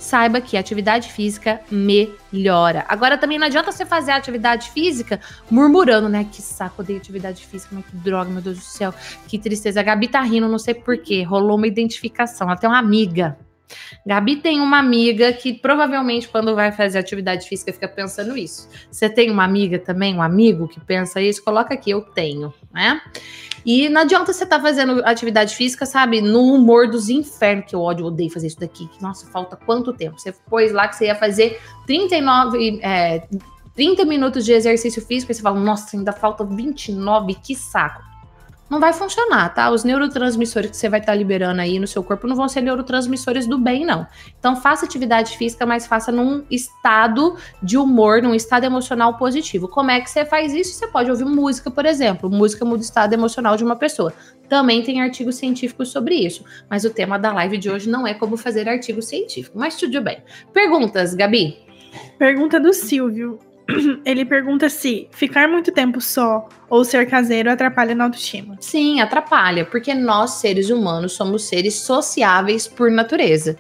saiba 0.03 0.41
que 0.41 0.57
a 0.57 0.61
atividade 0.61 1.13
física 1.13 1.61
melhora. 1.71 2.85
Agora 2.89 3.17
também 3.17 3.39
não 3.39 3.47
adianta 3.47 3.71
você 3.71 3.87
fazer 3.87 4.11
a 4.11 4.17
atividade 4.17 4.71
física 4.71 5.21
murmurando, 5.51 6.09
né? 6.09 6.27
Que 6.31 6.43
saco, 6.43 6.83
odeio 6.83 6.99
atividade 6.99 7.47
física, 7.47 7.75
mas 7.75 7.87
que 7.87 7.97
droga, 7.97 8.29
meu 8.29 8.43
Deus 8.43 8.59
do 8.59 8.65
céu, 8.65 8.93
que 9.29 9.39
tristeza. 9.39 9.81
A 9.81 9.83
Gabi 9.83 10.09
tá 10.09 10.21
rindo, 10.21 10.49
não 10.49 10.59
sei 10.59 10.75
porquê, 10.75 11.23
rolou 11.23 11.57
uma 11.57 11.69
identificação. 11.69 12.49
Ela 12.49 12.57
tem 12.57 12.69
uma 12.69 12.79
amiga. 12.79 13.39
Gabi 14.05 14.37
tem 14.37 14.61
uma 14.61 14.79
amiga 14.79 15.33
que 15.33 15.55
provavelmente 15.55 16.29
quando 16.29 16.55
vai 16.55 16.73
fazer 16.73 16.99
atividade 16.99 17.49
física 17.49 17.73
fica 17.73 17.89
pensando 17.89 18.37
isso. 18.37 18.69
Você 18.91 19.09
tem 19.09 19.31
uma 19.31 19.45
amiga 19.45 19.79
também, 19.79 20.15
um 20.15 20.23
amigo 20.23 20.69
que 20.69 20.81
pensa 20.81 21.21
isso? 21.21 21.43
Coloca 21.43 21.73
aqui, 21.73 21.91
eu 21.91 22.03
tenho, 22.03 22.53
né? 22.73 23.01
E 23.65 23.89
não 23.89 24.03
adianta 24.03 24.33
você 24.33 24.45
estar 24.45 24.57
tá 24.59 24.63
fazendo 24.63 25.03
atividade 25.05 25.55
física, 25.55 25.87
sabe, 25.87 26.21
no 26.21 26.55
humor 26.55 26.89
dos 26.89 27.09
infernos, 27.09 27.67
que 27.67 27.75
eu 27.75 27.81
ódio, 27.81 28.07
odeio 28.07 28.31
fazer 28.31 28.49
isso 28.49 28.61
daqui. 28.61 28.89
Nossa, 29.01 29.27
falta 29.27 29.57
quanto 29.57 29.93
tempo? 29.93 30.19
Você 30.19 30.33
pôs 30.33 30.73
lá 30.73 30.89
que 30.89 30.97
você 30.97 31.07
ia 31.07 31.15
fazer 31.15 31.61
39, 31.87 32.81
é, 32.83 33.27
30 33.75 34.05
minutos 34.05 34.45
de 34.45 34.53
exercício 34.53 35.05
físico 35.05 35.33
e 35.33 35.35
você 35.35 35.43
fala, 35.43 35.59
nossa, 35.59 35.97
ainda 35.97 36.13
falta 36.13 36.45
29, 36.45 37.35
que 37.35 37.55
saco 37.55 38.12
não 38.73 38.81
vai 38.81 38.95
funcionar, 38.95 39.53
tá? 39.53 39.71
Os 39.71 39.85
neurotransmissores 39.85 40.71
que 40.71 40.77
você 40.79 40.89
vai 40.89 40.99
estar 40.99 41.13
tá 41.13 41.19
liberando 41.19 41.61
aí 41.61 41.79
no 41.79 41.87
seu 41.87 42.03
corpo 42.03 42.27
não 42.27 42.35
vão 42.35 42.49
ser 42.49 42.63
neurotransmissores 42.63 43.47
do 43.47 43.59
bem, 43.59 43.85
não. 43.85 44.07
Então 44.39 44.57
faça 44.57 44.87
atividade 44.87 45.37
física, 45.37 45.67
mas 45.67 45.87
faça 45.87 46.11
num 46.11 46.43
estado 46.51 47.37
de 47.63 47.77
humor, 47.77 48.23
num 48.23 48.35
estado 48.35 48.65
emocional 48.65 49.19
positivo. 49.19 49.69
Como 49.69 49.91
é 49.91 50.01
que 50.01 50.09
você 50.09 50.25
faz 50.25 50.55
isso? 50.55 50.73
Você 50.73 50.87
pode 50.87 51.11
ouvir 51.11 51.27
música, 51.27 51.71
por 51.71 51.85
exemplo. 51.85 52.31
Música 52.31 52.65
muda 52.65 52.79
o 52.79 52.81
estado 52.81 53.13
emocional 53.13 53.59
de 53.59 53.63
uma 53.63 53.77
pessoa. 53.77 54.15
Também 54.49 54.83
tem 54.83 55.03
artigos 55.03 55.35
científicos 55.35 55.91
sobre 55.91 56.15
isso. 56.15 56.43
Mas 56.71 56.87
o 56.87 56.91
tema 56.91 57.19
da 57.19 57.31
live 57.31 57.59
de 57.59 57.69
hoje 57.69 57.91
não 57.91 58.07
é 58.07 58.15
como 58.15 58.39
fazer 58.39 58.71
artigo 58.71 59.03
científico. 59.03 59.59
Mas 59.59 59.77
tudo 59.77 60.01
bem. 60.01 60.23
Perguntas, 60.51 61.15
Gabi? 61.15 61.59
Pergunta 62.19 62.59
do 62.59 62.73
Silvio. 62.73 63.39
ele 64.05 64.25
pergunta 64.25 64.69
se 64.69 65.09
ficar 65.13 65.49
muito 65.49 65.73
tempo 65.73 66.01
só 66.01 66.49
ou 66.69 66.85
ser 66.85 67.09
caseiro 67.09 67.51
atrapalha 67.51 67.95
na 67.95 68.05
autoestima. 68.05 68.57
Sim, 68.61 69.01
atrapalha, 69.01 69.65
porque 69.65 69.95
nós, 69.95 70.33
seres 70.33 70.71
humanos, 70.71 71.13
somos 71.13 71.45
seres 71.45 71.75
sociáveis 71.75 72.67
por 72.67 72.91
natureza. 72.91 73.57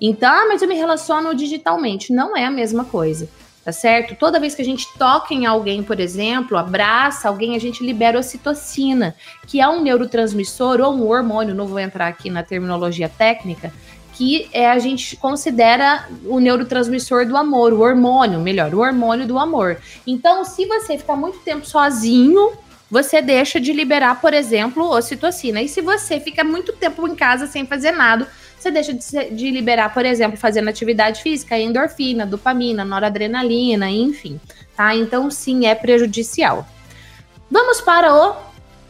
Então, 0.00 0.30
ah, 0.30 0.46
mas 0.48 0.62
eu 0.62 0.68
me 0.68 0.74
relaciono 0.74 1.34
digitalmente. 1.34 2.12
Não 2.12 2.36
é 2.36 2.44
a 2.44 2.50
mesma 2.50 2.84
coisa, 2.84 3.28
tá 3.64 3.72
certo? 3.72 4.14
Toda 4.14 4.38
vez 4.38 4.54
que 4.54 4.62
a 4.62 4.64
gente 4.64 4.86
toca 4.96 5.34
em 5.34 5.44
alguém, 5.44 5.82
por 5.82 5.98
exemplo, 5.98 6.56
abraça 6.56 7.28
alguém, 7.28 7.56
a 7.56 7.60
gente 7.60 7.84
libera 7.84 8.18
ocitocina, 8.18 9.14
que 9.46 9.60
é 9.60 9.68
um 9.68 9.82
neurotransmissor 9.82 10.80
ou 10.80 10.94
um 10.94 11.08
hormônio, 11.08 11.54
não 11.54 11.66
vou 11.66 11.80
entrar 11.80 12.06
aqui 12.06 12.30
na 12.30 12.44
terminologia 12.44 13.08
técnica, 13.08 13.72
que 14.18 14.50
é, 14.52 14.68
a 14.68 14.80
gente 14.80 15.14
considera 15.14 16.08
o 16.24 16.40
neurotransmissor 16.40 17.24
do 17.24 17.36
amor, 17.36 17.72
o 17.72 17.82
hormônio, 17.82 18.40
melhor, 18.40 18.74
o 18.74 18.80
hormônio 18.80 19.28
do 19.28 19.38
amor. 19.38 19.78
Então, 20.04 20.44
se 20.44 20.66
você 20.66 20.98
ficar 20.98 21.14
muito 21.14 21.38
tempo 21.38 21.64
sozinho, 21.64 22.50
você 22.90 23.22
deixa 23.22 23.60
de 23.60 23.72
liberar, 23.72 24.20
por 24.20 24.34
exemplo, 24.34 24.90
ocitocina. 24.90 25.62
E 25.62 25.68
se 25.68 25.80
você 25.80 26.18
fica 26.18 26.42
muito 26.42 26.72
tempo 26.72 27.06
em 27.06 27.14
casa 27.14 27.46
sem 27.46 27.64
fazer 27.64 27.92
nada, 27.92 28.26
você 28.58 28.72
deixa 28.72 28.92
de, 28.92 29.30
de 29.30 29.52
liberar, 29.52 29.94
por 29.94 30.04
exemplo, 30.04 30.36
fazendo 30.36 30.68
atividade 30.68 31.22
física, 31.22 31.56
endorfina, 31.56 32.26
dopamina, 32.26 32.84
noradrenalina, 32.84 33.88
enfim, 33.88 34.40
tá? 34.76 34.96
Então, 34.96 35.30
sim, 35.30 35.64
é 35.64 35.76
prejudicial. 35.76 36.66
Vamos 37.48 37.80
para 37.80 38.12
o 38.12 38.34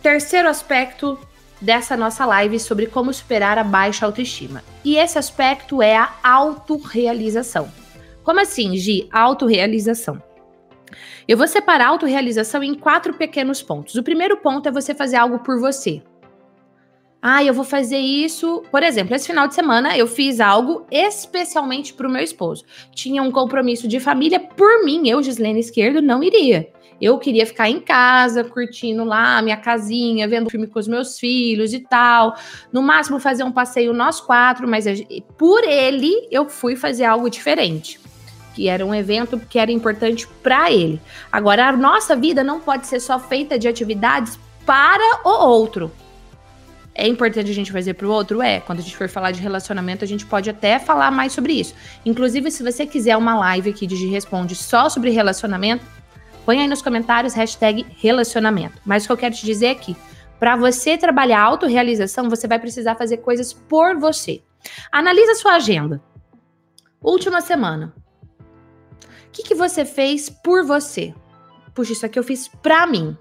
terceiro 0.02 0.48
aspecto 0.48 1.18
dessa 1.60 1.96
nossa 1.96 2.24
live 2.24 2.58
sobre 2.58 2.86
como 2.86 3.12
superar 3.12 3.58
a 3.58 3.64
baixa 3.64 4.06
autoestima. 4.06 4.62
E 4.84 4.96
esse 4.96 5.18
aspecto 5.18 5.82
é 5.82 5.96
a 5.96 6.14
autorrealização. 6.22 7.70
Como 8.22 8.40
assim, 8.40 8.76
Gi? 8.76 9.08
Autorrealização. 9.12 10.22
Eu 11.26 11.36
vou 11.36 11.46
separar 11.46 11.86
a 11.86 11.88
autorrealização 11.88 12.62
em 12.62 12.74
quatro 12.74 13.14
pequenos 13.14 13.62
pontos. 13.62 13.94
O 13.94 14.02
primeiro 14.02 14.36
ponto 14.38 14.68
é 14.68 14.72
você 14.72 14.94
fazer 14.94 15.16
algo 15.16 15.40
por 15.40 15.60
você. 15.60 16.02
Ah, 17.20 17.42
eu 17.42 17.52
vou 17.52 17.64
fazer 17.64 17.98
isso. 17.98 18.62
Por 18.70 18.82
exemplo, 18.82 19.14
esse 19.14 19.26
final 19.26 19.48
de 19.48 19.54
semana 19.54 19.96
eu 19.98 20.06
fiz 20.06 20.40
algo 20.40 20.86
especialmente 20.90 21.92
para 21.92 22.06
o 22.06 22.10
meu 22.10 22.22
esposo. 22.22 22.64
Tinha 22.94 23.22
um 23.22 23.30
compromisso 23.30 23.88
de 23.88 23.98
família 23.98 24.38
por 24.38 24.84
mim. 24.84 25.08
Eu, 25.08 25.22
Gislene 25.22 25.60
Esquerdo, 25.60 26.00
não 26.00 26.22
iria. 26.22 26.70
Eu 27.00 27.18
queria 27.18 27.46
ficar 27.46 27.68
em 27.68 27.80
casa, 27.80 28.42
curtindo 28.42 29.04
lá 29.04 29.40
minha 29.40 29.56
casinha, 29.56 30.26
vendo 30.26 30.50
filme 30.50 30.66
com 30.66 30.78
os 30.78 30.88
meus 30.88 31.18
filhos 31.18 31.72
e 31.72 31.80
tal. 31.80 32.36
No 32.72 32.82
máximo 32.82 33.20
fazer 33.20 33.44
um 33.44 33.52
passeio 33.52 33.92
nós 33.92 34.20
quatro, 34.20 34.66
mas 34.66 34.84
por 35.36 35.62
ele 35.62 36.26
eu 36.30 36.48
fui 36.48 36.74
fazer 36.74 37.04
algo 37.04 37.30
diferente. 37.30 38.00
Que 38.54 38.68
era 38.68 38.84
um 38.84 38.92
evento 38.92 39.38
que 39.38 39.58
era 39.58 39.70
importante 39.70 40.26
para 40.42 40.72
ele. 40.72 41.00
Agora, 41.30 41.68
a 41.68 41.72
nossa 41.76 42.16
vida 42.16 42.42
não 42.42 42.58
pode 42.58 42.88
ser 42.88 42.98
só 42.98 43.18
feita 43.20 43.56
de 43.56 43.68
atividades 43.68 44.38
para 44.66 45.20
o 45.24 45.28
outro. 45.28 45.92
É 46.92 47.06
importante 47.06 47.48
a 47.48 47.54
gente 47.54 47.70
fazer 47.70 47.94
para 47.94 48.08
o 48.08 48.10
outro? 48.10 48.42
É. 48.42 48.58
Quando 48.58 48.80
a 48.80 48.82
gente 48.82 48.96
for 48.96 49.08
falar 49.08 49.30
de 49.30 49.40
relacionamento, 49.40 50.04
a 50.04 50.08
gente 50.08 50.26
pode 50.26 50.50
até 50.50 50.80
falar 50.80 51.12
mais 51.12 51.32
sobre 51.32 51.52
isso. 51.52 51.72
Inclusive, 52.04 52.50
se 52.50 52.60
você 52.60 52.84
quiser 52.84 53.16
uma 53.16 53.38
live 53.38 53.70
aqui 53.70 53.86
de 53.86 54.08
Responde 54.08 54.56
só 54.56 54.88
sobre 54.88 55.10
relacionamento, 55.10 55.84
Põe 56.48 56.62
aí 56.62 56.66
nos 56.66 56.80
comentários 56.80 57.34
hashtag 57.34 57.84
relacionamento. 57.98 58.80
Mas 58.82 59.04
o 59.04 59.06
que 59.06 59.12
eu 59.12 59.18
quero 59.18 59.34
te 59.34 59.44
dizer 59.44 59.66
é 59.66 59.74
que 59.74 59.94
para 60.40 60.56
você 60.56 60.96
trabalhar 60.96 61.40
a 61.40 61.44
autorrealização, 61.44 62.30
você 62.30 62.48
vai 62.48 62.58
precisar 62.58 62.94
fazer 62.94 63.18
coisas 63.18 63.52
por 63.52 63.98
você. 63.98 64.42
Analisa 64.90 65.34
sua 65.34 65.56
agenda. 65.56 66.02
Última 67.02 67.42
semana. 67.42 67.92
O 69.02 69.30
que, 69.30 69.42
que 69.42 69.54
você 69.54 69.84
fez 69.84 70.30
por 70.30 70.64
você? 70.64 71.14
Puxa, 71.74 71.92
isso 71.92 72.06
aqui 72.06 72.18
eu 72.18 72.24
fiz 72.24 72.48
pra 72.48 72.86
mim. 72.86 73.14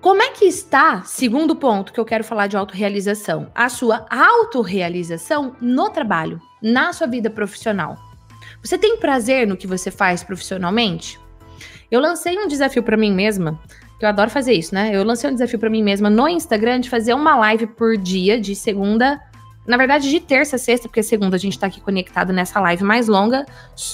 Como 0.00 0.22
é 0.22 0.30
que 0.30 0.44
está, 0.44 1.02
segundo 1.02 1.56
ponto 1.56 1.92
que 1.92 1.98
eu 1.98 2.04
quero 2.04 2.22
falar 2.22 2.46
de 2.46 2.56
autorrealização, 2.56 3.50
a 3.52 3.68
sua 3.68 4.06
autorrealização 4.08 5.56
no 5.60 5.90
trabalho, 5.90 6.40
na 6.62 6.92
sua 6.92 7.08
vida 7.08 7.28
profissional? 7.28 7.98
Você 8.62 8.78
tem 8.78 8.96
prazer 8.96 9.44
no 9.44 9.56
que 9.56 9.66
você 9.66 9.90
faz 9.90 10.22
profissionalmente? 10.22 11.18
Eu 11.90 12.00
lancei 12.00 12.38
um 12.38 12.46
desafio 12.46 12.82
para 12.82 12.96
mim 12.96 13.12
mesma 13.12 13.58
que 14.00 14.06
eu 14.06 14.08
adoro 14.08 14.30
fazer 14.30 14.54
isso, 14.54 14.74
né? 14.74 14.90
Eu 14.94 15.04
lancei 15.04 15.28
um 15.28 15.34
desafio 15.34 15.58
para 15.58 15.68
mim 15.68 15.82
mesma 15.82 16.08
no 16.08 16.26
Instagram 16.26 16.80
de 16.80 16.88
fazer 16.88 17.12
uma 17.12 17.36
live 17.36 17.66
por 17.66 17.98
dia, 17.98 18.40
de 18.40 18.56
segunda. 18.56 19.20
Na 19.66 19.76
verdade, 19.76 20.08
de 20.08 20.18
terça 20.18 20.56
a 20.56 20.58
sexta, 20.58 20.88
porque 20.88 21.02
segunda 21.02 21.36
a 21.36 21.38
gente 21.38 21.58
tá 21.58 21.66
aqui 21.66 21.82
conectado 21.82 22.32
nessa 22.32 22.58
live 22.60 22.82
mais 22.82 23.08
longa, 23.08 23.44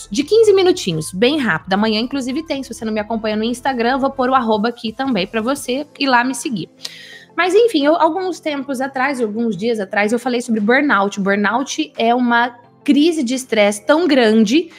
de 0.09 0.23
15 0.23 0.53
minutinhos, 0.53 1.13
bem 1.13 1.39
rápido. 1.39 1.73
Amanhã, 1.73 1.99
inclusive, 1.99 2.45
tem. 2.45 2.63
Se 2.63 2.73
você 2.73 2.85
não 2.85 2.93
me 2.93 3.01
acompanha 3.01 3.35
no 3.35 3.43
Instagram, 3.43 3.99
vou 3.99 4.11
pôr 4.11 4.31
o 4.31 4.35
arroba 4.35 4.69
aqui 4.69 4.93
também 4.93 5.27
para 5.27 5.41
você 5.41 5.85
ir 5.99 6.07
lá 6.07 6.23
me 6.23 6.37
seguir. 6.37 6.71
Mas 7.37 7.53
enfim, 7.53 7.85
eu, 7.85 7.97
alguns 7.97 8.39
tempos 8.39 8.81
atrás, 8.81 9.21
alguns 9.21 9.57
dias 9.57 9.81
atrás, 9.81 10.13
eu 10.13 10.21
falei 10.21 10.41
sobre 10.41 10.61
burnout. 10.61 11.21
Burnout 11.21 11.93
é 11.99 12.15
uma 12.15 12.57
crise 12.85 13.25
de 13.25 13.35
estresse 13.35 13.85
tão 13.85 14.07
grande 14.07 14.71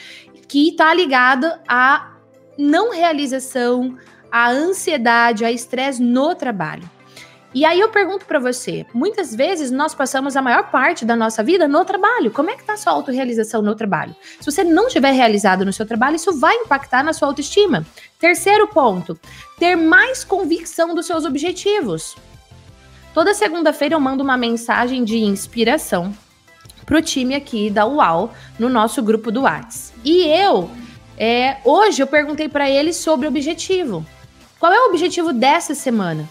que 0.48 0.70
está 0.70 0.94
ligada 0.94 1.60
à 1.68 2.14
não 2.58 2.90
realização, 2.92 3.96
à 4.30 4.50
ansiedade, 4.50 5.44
a 5.44 5.52
estresse 5.52 6.02
no 6.02 6.34
trabalho. 6.34 6.90
E 7.54 7.64
aí 7.64 7.80
eu 7.80 7.88
pergunto 7.88 8.26
para 8.26 8.38
você, 8.38 8.84
muitas 8.92 9.34
vezes 9.34 9.70
nós 9.70 9.94
passamos 9.94 10.36
a 10.36 10.42
maior 10.42 10.70
parte 10.70 11.06
da 11.06 11.16
nossa 11.16 11.42
vida 11.42 11.66
no 11.66 11.82
trabalho. 11.82 12.30
Como 12.30 12.50
é 12.50 12.56
que 12.56 12.62
tá 12.62 12.74
a 12.74 12.76
sua 12.76 12.92
autorrealização 12.92 13.62
no 13.62 13.74
trabalho? 13.74 14.14
Se 14.38 14.50
você 14.50 14.62
não 14.62 14.88
estiver 14.88 15.12
realizado 15.12 15.64
no 15.64 15.72
seu 15.72 15.86
trabalho, 15.86 16.16
isso 16.16 16.38
vai 16.38 16.54
impactar 16.56 17.02
na 17.02 17.14
sua 17.14 17.28
autoestima. 17.28 17.86
Terceiro 18.18 18.68
ponto, 18.68 19.18
ter 19.58 19.76
mais 19.76 20.24
convicção 20.24 20.94
dos 20.94 21.06
seus 21.06 21.24
objetivos. 21.24 22.16
Toda 23.14 23.32
segunda-feira 23.32 23.94
eu 23.94 24.00
mando 24.00 24.22
uma 24.22 24.36
mensagem 24.36 25.02
de 25.02 25.16
inspiração 25.16 26.14
pro 26.84 27.00
time 27.00 27.34
aqui 27.34 27.70
da 27.70 27.86
UAU 27.86 28.30
no 28.58 28.68
nosso 28.68 29.02
grupo 29.02 29.32
do 29.32 29.42
Whats. 29.42 29.92
E 30.04 30.26
eu, 30.26 30.70
é, 31.18 31.56
hoje 31.64 32.00
eu 32.02 32.06
perguntei 32.06 32.48
para 32.48 32.70
eles 32.70 32.96
sobre 32.96 33.26
o 33.26 33.30
objetivo. 33.30 34.06
Qual 34.58 34.72
é 34.72 34.80
o 34.80 34.88
objetivo 34.88 35.32
dessa 35.32 35.74
semana? 35.74 36.28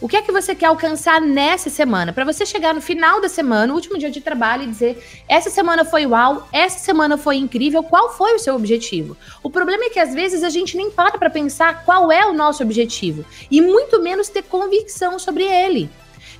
O 0.00 0.08
que 0.08 0.16
é 0.16 0.22
que 0.22 0.32
você 0.32 0.52
quer 0.52 0.66
alcançar 0.66 1.20
nessa 1.20 1.70
semana? 1.70 2.12
Para 2.12 2.24
você 2.24 2.44
chegar 2.44 2.74
no 2.74 2.80
final 2.80 3.20
da 3.20 3.28
semana, 3.28 3.72
último 3.72 3.96
dia 3.96 4.10
de 4.10 4.20
trabalho, 4.20 4.64
e 4.64 4.66
dizer: 4.66 5.22
essa 5.28 5.48
semana 5.48 5.84
foi 5.84 6.06
uau, 6.06 6.48
essa 6.52 6.80
semana 6.80 7.16
foi 7.16 7.36
incrível, 7.36 7.84
qual 7.84 8.12
foi 8.12 8.34
o 8.34 8.38
seu 8.38 8.56
objetivo? 8.56 9.16
O 9.44 9.48
problema 9.48 9.84
é 9.84 9.90
que 9.90 10.00
às 10.00 10.12
vezes 10.12 10.42
a 10.42 10.50
gente 10.50 10.76
nem 10.76 10.90
para 10.90 11.18
para 11.18 11.30
pensar 11.30 11.84
qual 11.84 12.10
é 12.10 12.26
o 12.26 12.32
nosso 12.32 12.64
objetivo 12.64 13.24
e 13.48 13.60
muito 13.60 14.02
menos 14.02 14.28
ter 14.28 14.42
convicção 14.42 15.20
sobre 15.20 15.44
ele. 15.44 15.88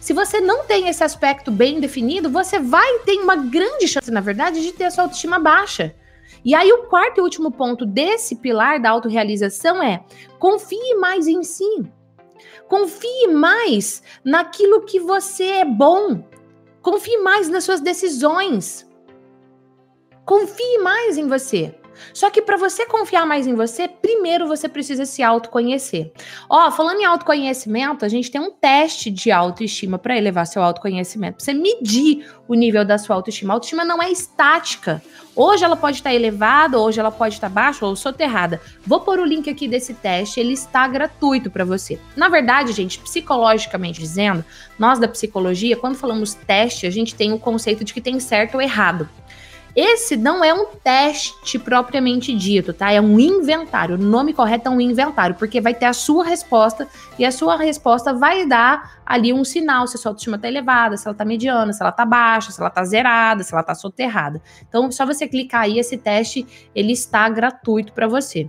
Se 0.00 0.12
você 0.12 0.40
não 0.40 0.64
tem 0.64 0.88
esse 0.88 1.04
aspecto 1.04 1.52
bem 1.52 1.78
definido, 1.78 2.28
você 2.28 2.58
vai 2.58 2.98
ter 3.00 3.18
uma 3.18 3.36
grande 3.36 3.86
chance, 3.86 4.10
na 4.10 4.20
verdade, 4.20 4.60
de 4.60 4.72
ter 4.72 4.86
a 4.86 4.90
sua 4.90 5.04
autoestima 5.04 5.38
baixa. 5.38 5.94
E 6.44 6.54
aí, 6.54 6.72
o 6.72 6.84
quarto 6.84 7.18
e 7.18 7.20
último 7.20 7.50
ponto 7.52 7.86
desse 7.86 8.36
pilar 8.36 8.80
da 8.80 8.90
autorrealização 8.90 9.82
é 9.82 10.04
confie 10.38 10.94
mais 10.96 11.26
em 11.26 11.42
si. 11.42 11.84
Confie 12.68 13.28
mais 13.28 14.02
naquilo 14.24 14.84
que 14.84 14.98
você 14.98 15.44
é 15.44 15.64
bom. 15.64 16.24
Confie 16.80 17.18
mais 17.18 17.48
nas 17.48 17.64
suas 17.64 17.80
decisões. 17.80 18.88
Confie 20.24 20.78
mais 20.78 21.16
em 21.16 21.28
você. 21.28 21.74
Só 22.12 22.30
que 22.30 22.42
para 22.42 22.56
você 22.56 22.86
confiar 22.86 23.26
mais 23.26 23.46
em 23.46 23.54
você, 23.54 23.88
primeiro 23.88 24.46
você 24.46 24.68
precisa 24.68 25.04
se 25.04 25.22
autoconhecer. 25.22 26.12
Ó, 26.48 26.70
falando 26.70 27.00
em 27.00 27.04
autoconhecimento, 27.04 28.04
a 28.04 28.08
gente 28.08 28.30
tem 28.30 28.40
um 28.40 28.50
teste 28.50 29.10
de 29.10 29.30
autoestima 29.30 29.98
para 29.98 30.16
elevar 30.16 30.46
seu 30.46 30.62
autoconhecimento, 30.62 31.36
pra 31.36 31.44
você 31.44 31.54
medir 31.54 32.26
o 32.48 32.54
nível 32.54 32.84
da 32.84 32.98
sua 32.98 33.16
autoestima. 33.16 33.52
A 33.52 33.56
autoestima 33.56 33.84
não 33.84 34.02
é 34.02 34.10
estática. 34.10 35.02
Hoje 35.34 35.64
ela 35.64 35.76
pode 35.76 35.96
estar 35.96 36.12
elevada, 36.12 36.78
hoje 36.78 37.00
ela 37.00 37.10
pode 37.10 37.34
estar 37.34 37.48
baixa 37.48 37.86
ou 37.86 37.96
soterrada. 37.96 38.60
Vou 38.86 39.00
pôr 39.00 39.18
o 39.18 39.24
link 39.24 39.48
aqui 39.48 39.66
desse 39.66 39.94
teste, 39.94 40.38
ele 40.38 40.52
está 40.52 40.86
gratuito 40.86 41.50
para 41.50 41.64
você. 41.64 41.98
Na 42.14 42.28
verdade, 42.28 42.72
gente, 42.72 42.98
psicologicamente 42.98 43.98
dizendo, 43.98 44.44
nós 44.78 44.98
da 44.98 45.08
psicologia, 45.08 45.76
quando 45.76 45.96
falamos 45.96 46.34
teste, 46.34 46.86
a 46.86 46.90
gente 46.90 47.14
tem 47.14 47.32
o 47.32 47.38
conceito 47.38 47.84
de 47.84 47.94
que 47.94 48.00
tem 48.00 48.20
certo 48.20 48.56
ou 48.56 48.60
errado. 48.60 49.08
Esse 49.74 50.16
não 50.16 50.44
é 50.44 50.52
um 50.52 50.66
teste 50.66 51.58
propriamente 51.58 52.34
dito, 52.34 52.74
tá? 52.74 52.92
É 52.92 53.00
um 53.00 53.18
inventário. 53.18 53.94
O 53.94 53.98
nome 53.98 54.34
correto 54.34 54.68
é 54.68 54.70
um 54.70 54.80
inventário, 54.80 55.34
porque 55.36 55.60
vai 55.62 55.74
ter 55.74 55.86
a 55.86 55.94
sua 55.94 56.24
resposta 56.24 56.86
e 57.18 57.24
a 57.24 57.32
sua 57.32 57.56
resposta 57.56 58.12
vai 58.12 58.46
dar 58.46 59.00
ali 59.06 59.32
um 59.32 59.44
sinal 59.44 59.86
se 59.86 59.96
a 59.96 60.00
sua 60.00 60.10
autoestima 60.10 60.38
tá 60.38 60.46
elevada, 60.46 60.96
se 60.96 61.08
ela 61.08 61.16
tá 61.16 61.24
mediana, 61.24 61.72
se 61.72 61.82
ela 61.82 61.92
tá 61.92 62.04
baixa, 62.04 62.52
se 62.52 62.60
ela 62.60 62.70
tá 62.70 62.84
zerada, 62.84 63.42
se 63.42 63.52
ela 63.54 63.62
tá 63.62 63.74
soterrada. 63.74 64.42
Então, 64.68 64.92
só 64.92 65.06
você 65.06 65.26
clicar 65.26 65.62
aí, 65.62 65.78
esse 65.78 65.96
teste 65.96 66.46
ele 66.74 66.92
está 66.92 67.28
gratuito 67.30 67.94
para 67.94 68.06
você. 68.06 68.48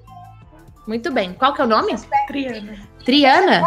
Muito 0.88 1.12
bem. 1.12 1.35
Qual 1.35 1.53
que 1.53 1.61
é 1.61 1.64
o 1.64 1.68
nome? 1.68 1.94
Triana. 2.27 2.79
Triana? 3.05 3.62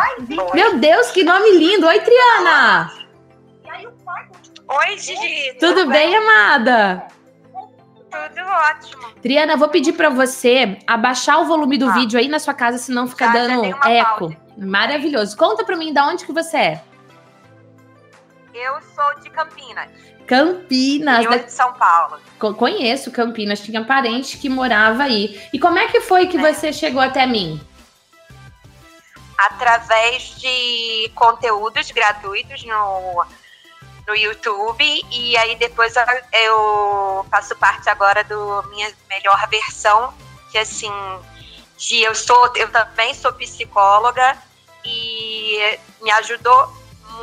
Meu 0.55 0.79
Deus, 0.79 1.11
que 1.11 1.23
nome 1.23 1.51
lindo. 1.51 1.85
Oi, 1.85 1.99
Triana. 1.99 2.91
Oi, 4.67 4.97
Gigi. 4.97 5.55
Tudo 5.59 5.87
bem, 5.87 6.15
amada? 6.15 7.05
Tudo 8.09 8.41
ótimo. 8.41 9.03
Triana, 9.21 9.55
vou 9.55 9.69
pedir 9.69 9.93
para 9.93 10.09
você 10.09 10.79
abaixar 10.87 11.39
o 11.41 11.45
volume 11.45 11.77
do 11.77 11.87
ah. 11.89 11.93
vídeo 11.93 12.19
aí 12.19 12.27
na 12.27 12.39
sua 12.39 12.55
casa, 12.55 12.79
senão 12.79 13.07
fica 13.07 13.25
Já, 13.27 13.33
dando 13.33 13.65
eco. 13.65 14.31
Pausa. 14.31 14.37
Maravilhoso. 14.57 15.37
Conta 15.37 15.63
para 15.63 15.77
mim 15.77 15.93
da 15.93 16.07
onde 16.07 16.25
que 16.25 16.33
você 16.33 16.57
é. 16.57 16.83
Eu 18.51 18.81
sou 18.95 19.19
de 19.19 19.29
Campinas. 19.29 19.91
Campinas. 20.27 21.25
Eu 21.25 21.39
de 21.39 21.51
São 21.51 21.73
Paulo. 21.73 22.19
Conheço 22.57 23.11
Campinas, 23.11 23.59
tinha 23.59 23.83
parente 23.83 24.37
que 24.37 24.49
morava 24.49 25.03
aí. 25.03 25.41
E 25.53 25.59
como 25.59 25.77
é 25.77 25.87
que 25.87 26.01
foi 26.01 26.27
que 26.27 26.37
é. 26.37 26.53
você 26.53 26.71
chegou 26.73 27.01
até 27.01 27.25
mim? 27.25 27.59
Através 29.37 30.35
de 30.37 31.11
conteúdos 31.15 31.91
gratuitos 31.91 32.63
no, 32.63 33.25
no 34.07 34.15
YouTube. 34.15 34.83
E 35.11 35.37
aí 35.37 35.55
depois 35.55 35.93
eu 36.31 37.25
faço 37.29 37.55
parte 37.55 37.89
agora 37.89 38.23
do 38.23 38.63
minha 38.69 38.91
melhor 39.09 39.47
versão, 39.49 40.13
que 40.51 40.57
assim, 40.57 40.91
de 41.77 42.01
eu 42.01 42.13
sou, 42.13 42.51
eu 42.55 42.71
também 42.71 43.13
sou 43.13 43.33
psicóloga 43.33 44.37
e 44.83 45.79
me 46.01 46.11
ajudou 46.11 46.73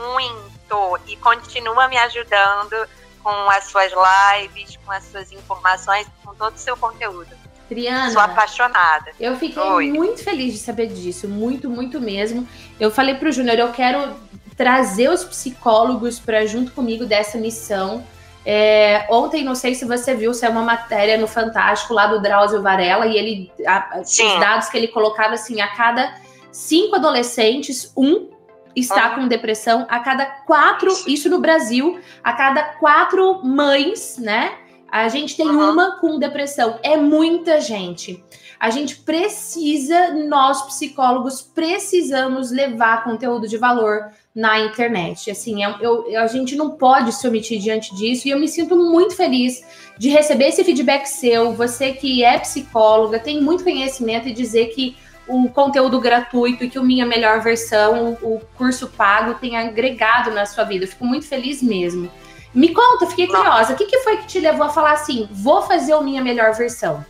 muito 0.05 0.58
e 1.07 1.17
continua 1.17 1.89
me 1.89 1.97
ajudando 1.97 2.89
com 3.23 3.51
as 3.51 3.65
suas 3.65 3.93
lives, 3.93 4.79
com 4.85 4.93
as 4.93 5.05
suas 5.05 5.33
informações, 5.33 6.07
com 6.25 6.35
todo 6.35 6.55
o 6.55 6.59
seu 6.59 6.77
conteúdo. 6.77 7.29
Triana, 7.69 8.11
sou 8.11 8.23
apaixonada. 8.23 9.13
Eu 9.21 9.37
fiquei 9.37 9.63
Oi. 9.63 9.93
muito 9.93 10.25
feliz 10.25 10.55
de 10.55 10.59
saber 10.59 10.87
disso, 10.87 11.29
muito, 11.29 11.69
muito 11.69 12.01
mesmo. 12.01 12.49
Eu 12.81 12.91
falei 12.91 13.15
pro 13.15 13.31
Júnior, 13.31 13.59
eu 13.59 13.71
quero 13.73 14.15
trazer 14.57 15.11
os 15.11 15.23
psicólogos 15.23 16.19
para 16.19 16.47
junto 16.47 16.73
comigo 16.73 17.05
dessa 17.05 17.37
missão. 17.37 18.05
É, 18.45 19.07
ontem, 19.11 19.45
não 19.45 19.55
sei 19.55 19.75
se 19.75 19.85
você 19.85 20.15
viu, 20.15 20.33
saiu 20.33 20.53
uma 20.53 20.63
matéria 20.63 21.19
no 21.19 21.27
Fantástico 21.27 21.93
lá 21.93 22.07
do 22.07 22.23
Drauzio 22.23 22.63
Varela 22.63 23.07
e 23.07 23.17
ele, 23.17 23.53
a, 23.67 24.01
os 24.01 24.41
dados 24.41 24.69
que 24.69 24.77
ele 24.79 24.89
colocava 24.89 25.35
assim, 25.35 25.61
a 25.61 25.69
cada 25.69 26.15
cinco 26.51 26.97
adolescentes, 26.97 27.93
um 27.95 28.31
está 28.79 29.11
com 29.11 29.29
depressão 29.29 29.87
a 29.89 30.01
cada 30.01 30.25
quatro, 30.25 30.91
isso 31.07 31.29
no 31.29 31.39
Brasil, 31.39 31.99
a 32.23 32.33
cada 32.33 32.63
quatro 32.63 33.45
mães, 33.45 34.17
né? 34.19 34.53
A 34.91 35.09
gente 35.09 35.37
tem 35.37 35.47
uhum. 35.47 35.71
uma 35.71 35.99
com 35.99 36.19
depressão. 36.19 36.79
É 36.83 36.97
muita 36.97 37.61
gente. 37.61 38.25
A 38.59 38.71
gente 38.71 38.97
precisa, 38.97 40.15
nós 40.15 40.63
psicólogos, 40.63 41.43
precisamos 41.43 42.51
levar 42.51 43.05
conteúdo 43.05 43.47
de 43.47 43.57
valor 43.57 44.11
na 44.35 44.61
internet. 44.61 45.31
Assim, 45.31 45.63
eu, 45.63 46.09
eu, 46.09 46.21
a 46.21 46.27
gente 46.27 46.57
não 46.57 46.71
pode 46.71 47.13
se 47.13 47.29
omitir 47.29 47.61
diante 47.61 47.95
disso. 47.95 48.27
E 48.27 48.31
eu 48.31 48.39
me 48.39 48.49
sinto 48.49 48.75
muito 48.77 49.15
feliz 49.15 49.63
de 49.99 50.09
receber 50.09 50.47
esse 50.49 50.65
feedback 50.65 51.07
seu. 51.07 51.53
Você 51.53 51.93
que 51.93 52.25
é 52.25 52.39
psicóloga, 52.39 53.21
tem 53.21 53.41
muito 53.41 53.63
conhecimento 53.63 54.29
e 54.29 54.33
dizer 54.33 54.69
que 54.69 54.97
o 55.29 55.49
conteúdo 55.51 56.01
gratuito 56.01 56.65
e 56.65 56.71
que 56.71 56.79
o 56.79 56.83
Minha 56.83 57.05
Melhor 57.05 57.41
Versão, 57.41 58.19
o 58.23 58.41
curso 58.57 58.89
pago, 58.89 59.35
tem 59.35 59.57
agregado 59.57 60.31
na 60.31 60.47
sua 60.47 60.65
vida. 60.65 60.85
Eu 60.85 60.89
fico 60.89 61.05
muito 61.05 61.27
feliz 61.27 61.63
mesmo. 61.63 62.11
Me 62.55 62.73
conta, 62.73 63.07
fiquei 63.07 63.27
curiosa. 63.27 63.75
O 63.75 63.77
que, 63.77 63.87
que 63.87 63.99
foi 64.01 64.17
que 64.17 64.27
te 64.27 64.41
levou 64.41 64.67
a 64.67 64.71
falar 64.71 64.93
assim: 64.93 65.29
vou 65.31 65.63
fazer 65.63 65.95
o 65.95 66.03
Minha 66.03 66.23
Melhor 66.23 66.55
Versão? 66.55 67.05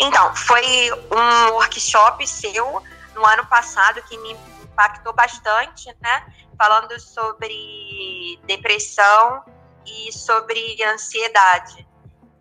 Então, 0.00 0.34
foi 0.34 0.64
um 0.92 1.52
workshop 1.52 2.26
seu 2.26 2.82
no 3.14 3.24
ano 3.24 3.46
passado 3.46 4.02
que 4.08 4.18
me 4.18 4.36
impactou 4.64 5.12
bastante, 5.12 5.94
né? 6.00 6.24
Falando 6.58 6.98
sobre 6.98 8.38
depressão 8.46 9.44
e 9.86 10.12
sobre 10.12 10.82
ansiedade. 10.84 11.86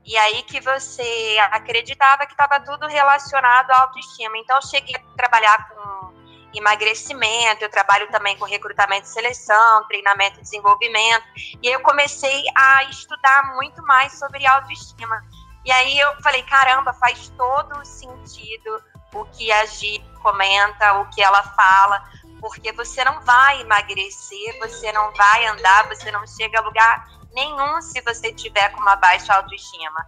E 0.10 0.17
aí 0.17 0.41
que 0.41 0.60
você 0.60 1.38
acreditava 1.52 2.26
que 2.26 2.32
estava 2.32 2.60
tudo 2.60 2.88
relacionado 2.88 3.69
à 3.69 3.82
autoestima. 3.82 4.39
Então, 4.39 4.56
eu 4.56 4.67
cheguei 4.67 4.95
a 4.95 5.15
trabalhar 5.15 5.69
com 5.69 6.12
emagrecimento, 6.52 7.63
eu 7.63 7.69
trabalho 7.69 8.10
também 8.10 8.36
com 8.36 8.43
recrutamento 8.43 9.06
e 9.06 9.08
seleção, 9.08 9.88
treinamento 9.88 10.39
e 10.39 10.41
desenvolvimento. 10.41 11.24
E 11.62 11.67
eu 11.67 11.80
comecei 11.82 12.43
a 12.58 12.86
estudar 12.86 13.54
muito 13.54 13.84
mais 13.84 14.17
sobre 14.17 14.48
autoestima. 14.48 15.24
E 15.63 15.72
aí 15.72 16.00
eu 16.00 16.19
falei, 16.24 16.41
caramba, 16.41 16.91
faz 16.91 17.30
todo 17.38 17.86
sentido 17.86 18.84
o 19.13 19.26
que 19.26 19.52
a 19.52 19.63
Gi 19.67 20.04
comenta, 20.24 20.93
o 21.02 21.10
que 21.12 21.22
ela 21.22 21.43
fala, 21.43 22.04
porque 22.39 22.72
você 22.72 23.04
não 23.04 23.22
vai 23.22 23.62
emagrecer, 23.62 24.58
você 24.58 24.91
não 24.91 25.13
vai 25.13 25.45
andar, 25.45 25.88
você 25.88 26.10
não 26.10 26.26
chega 26.26 26.58
a 26.58 26.63
lugar 26.63 27.18
nenhum 27.33 27.81
se 27.81 28.01
você 28.01 28.31
tiver 28.33 28.69
com 28.69 28.81
uma 28.81 28.95
baixa 28.95 29.33
autoestima. 29.33 30.07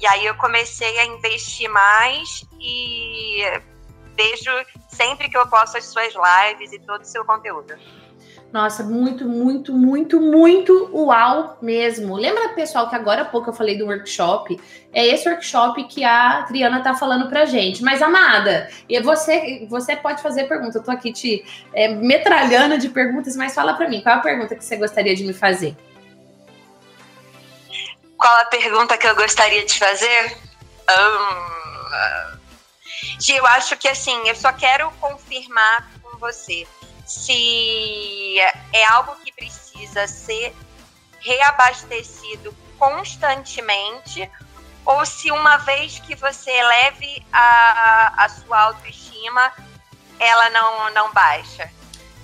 E 0.00 0.06
aí 0.06 0.26
eu 0.26 0.34
comecei 0.36 0.98
a 0.98 1.06
investir 1.06 1.68
mais 1.70 2.44
e 2.60 3.42
vejo 4.16 4.50
sempre 4.88 5.28
que 5.28 5.36
eu 5.36 5.46
posto 5.48 5.76
as 5.76 5.84
suas 5.84 6.12
lives 6.14 6.72
e 6.72 6.78
todo 6.78 7.02
o 7.02 7.06
seu 7.06 7.24
conteúdo. 7.24 7.74
Nossa, 8.54 8.84
muito, 8.84 9.26
muito, 9.26 9.72
muito, 9.72 10.20
muito 10.20 10.88
uau 10.92 11.58
mesmo. 11.60 12.14
Lembra, 12.14 12.50
pessoal, 12.50 12.88
que 12.88 12.94
agora 12.94 13.22
há 13.22 13.24
pouco 13.24 13.50
eu 13.50 13.52
falei 13.52 13.76
do 13.76 13.86
workshop? 13.86 14.60
É 14.92 15.04
esse 15.04 15.28
workshop 15.28 15.82
que 15.88 16.04
a 16.04 16.44
Triana 16.44 16.80
tá 16.80 16.94
falando 16.94 17.28
pra 17.28 17.46
gente. 17.46 17.82
Mas, 17.82 18.00
amada, 18.00 18.68
você, 19.02 19.66
você 19.68 19.96
pode 19.96 20.22
fazer 20.22 20.44
pergunta. 20.44 20.78
Eu 20.78 20.84
tô 20.84 20.92
aqui 20.92 21.12
te 21.12 21.44
é, 21.72 21.88
metralhando 21.88 22.78
de 22.78 22.88
perguntas, 22.88 23.34
mas 23.34 23.52
fala 23.52 23.74
pra 23.74 23.88
mim, 23.88 24.00
qual 24.00 24.14
é 24.14 24.18
a 24.18 24.22
pergunta 24.22 24.54
que 24.54 24.64
você 24.64 24.76
gostaria 24.76 25.16
de 25.16 25.24
me 25.24 25.32
fazer? 25.32 25.76
Qual 28.24 28.36
a 28.38 28.46
pergunta 28.46 28.96
que 28.96 29.06
eu 29.06 29.14
gostaria 29.14 29.66
de 29.66 29.78
fazer? 29.78 30.38
Um, 30.88 32.38
eu 33.28 33.46
acho 33.48 33.76
que 33.76 33.86
assim, 33.86 34.16
eu 34.26 34.34
só 34.34 34.50
quero 34.50 34.90
confirmar 34.92 35.86
com 36.02 36.16
você 36.16 36.66
se 37.04 38.38
é 38.72 38.84
algo 38.86 39.14
que 39.16 39.30
precisa 39.30 40.08
ser 40.08 40.56
reabastecido 41.20 42.56
constantemente 42.78 44.30
ou 44.86 45.04
se 45.04 45.30
uma 45.30 45.58
vez 45.58 45.98
que 45.98 46.14
você 46.14 46.50
eleve 46.50 47.22
a, 47.30 48.24
a 48.24 48.28
sua 48.30 48.58
autoestima, 48.58 49.52
ela 50.18 50.48
não, 50.48 50.94
não 50.94 51.12
baixa? 51.12 51.70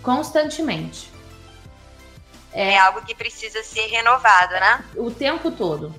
Constantemente. 0.02 1.12
É, 2.52 2.74
é 2.74 2.78
algo 2.78 3.02
que 3.02 3.14
precisa 3.14 3.62
ser 3.62 3.86
renovado, 3.86 4.54
né? 4.54 4.84
O 4.96 5.10
tempo 5.10 5.50
todo. 5.50 5.94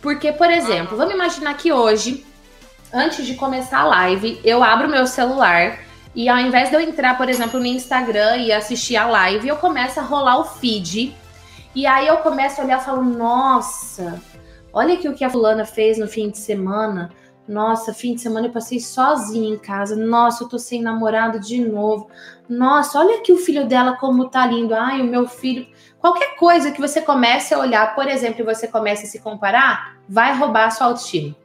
Porque, 0.00 0.32
por 0.32 0.50
exemplo, 0.50 0.96
vamos 0.96 1.14
imaginar 1.14 1.54
que 1.54 1.72
hoje, 1.72 2.26
antes 2.92 3.26
de 3.26 3.34
começar 3.34 3.80
a 3.80 3.84
live, 3.84 4.40
eu 4.44 4.62
abro 4.62 4.88
meu 4.88 5.06
celular 5.06 5.78
e 6.14 6.28
ao 6.28 6.38
invés 6.38 6.68
de 6.68 6.74
eu 6.74 6.80
entrar, 6.80 7.16
por 7.16 7.28
exemplo, 7.28 7.60
no 7.60 7.66
Instagram 7.66 8.38
e 8.38 8.52
assistir 8.52 8.96
a 8.96 9.06
live, 9.06 9.48
eu 9.48 9.56
começo 9.56 10.00
a 10.00 10.02
rolar 10.02 10.38
o 10.38 10.44
feed. 10.44 11.16
E 11.74 11.86
aí 11.86 12.06
eu 12.06 12.18
começo 12.18 12.60
a 12.60 12.64
olhar 12.64 12.80
e 12.80 12.84
falo, 12.84 13.02
nossa, 13.02 14.20
olha 14.72 14.94
aqui 14.94 15.08
o 15.08 15.14
que 15.14 15.24
a 15.24 15.30
fulana 15.30 15.64
fez 15.64 15.98
no 15.98 16.08
fim 16.08 16.30
de 16.30 16.38
semana. 16.38 17.10
Nossa, 17.46 17.94
fim 17.94 18.14
de 18.14 18.20
semana 18.20 18.48
eu 18.48 18.52
passei 18.52 18.80
sozinha 18.80 19.48
em 19.48 19.58
casa. 19.58 19.96
Nossa, 19.96 20.44
eu 20.44 20.48
tô 20.48 20.58
sem 20.58 20.82
namorado 20.82 21.40
de 21.40 21.60
novo. 21.60 22.10
Nossa, 22.48 22.98
olha 22.98 23.18
aqui 23.18 23.32
o 23.32 23.38
filho 23.38 23.66
dela 23.66 23.96
como 23.96 24.28
tá 24.28 24.46
lindo. 24.46 24.74
Ai, 24.74 25.00
o 25.00 25.04
meu 25.04 25.26
filho. 25.26 25.66
Qualquer 26.08 26.36
coisa 26.36 26.70
que 26.70 26.80
você 26.80 27.02
comece 27.02 27.52
a 27.52 27.58
olhar, 27.58 27.94
por 27.94 28.08
exemplo, 28.08 28.40
e 28.40 28.42
você 28.42 28.66
comece 28.66 29.04
a 29.04 29.06
se 29.06 29.18
comparar, 29.18 29.98
vai 30.08 30.34
roubar 30.34 30.64
a 30.64 30.70
sua 30.70 30.86
autoestima. 30.86 31.36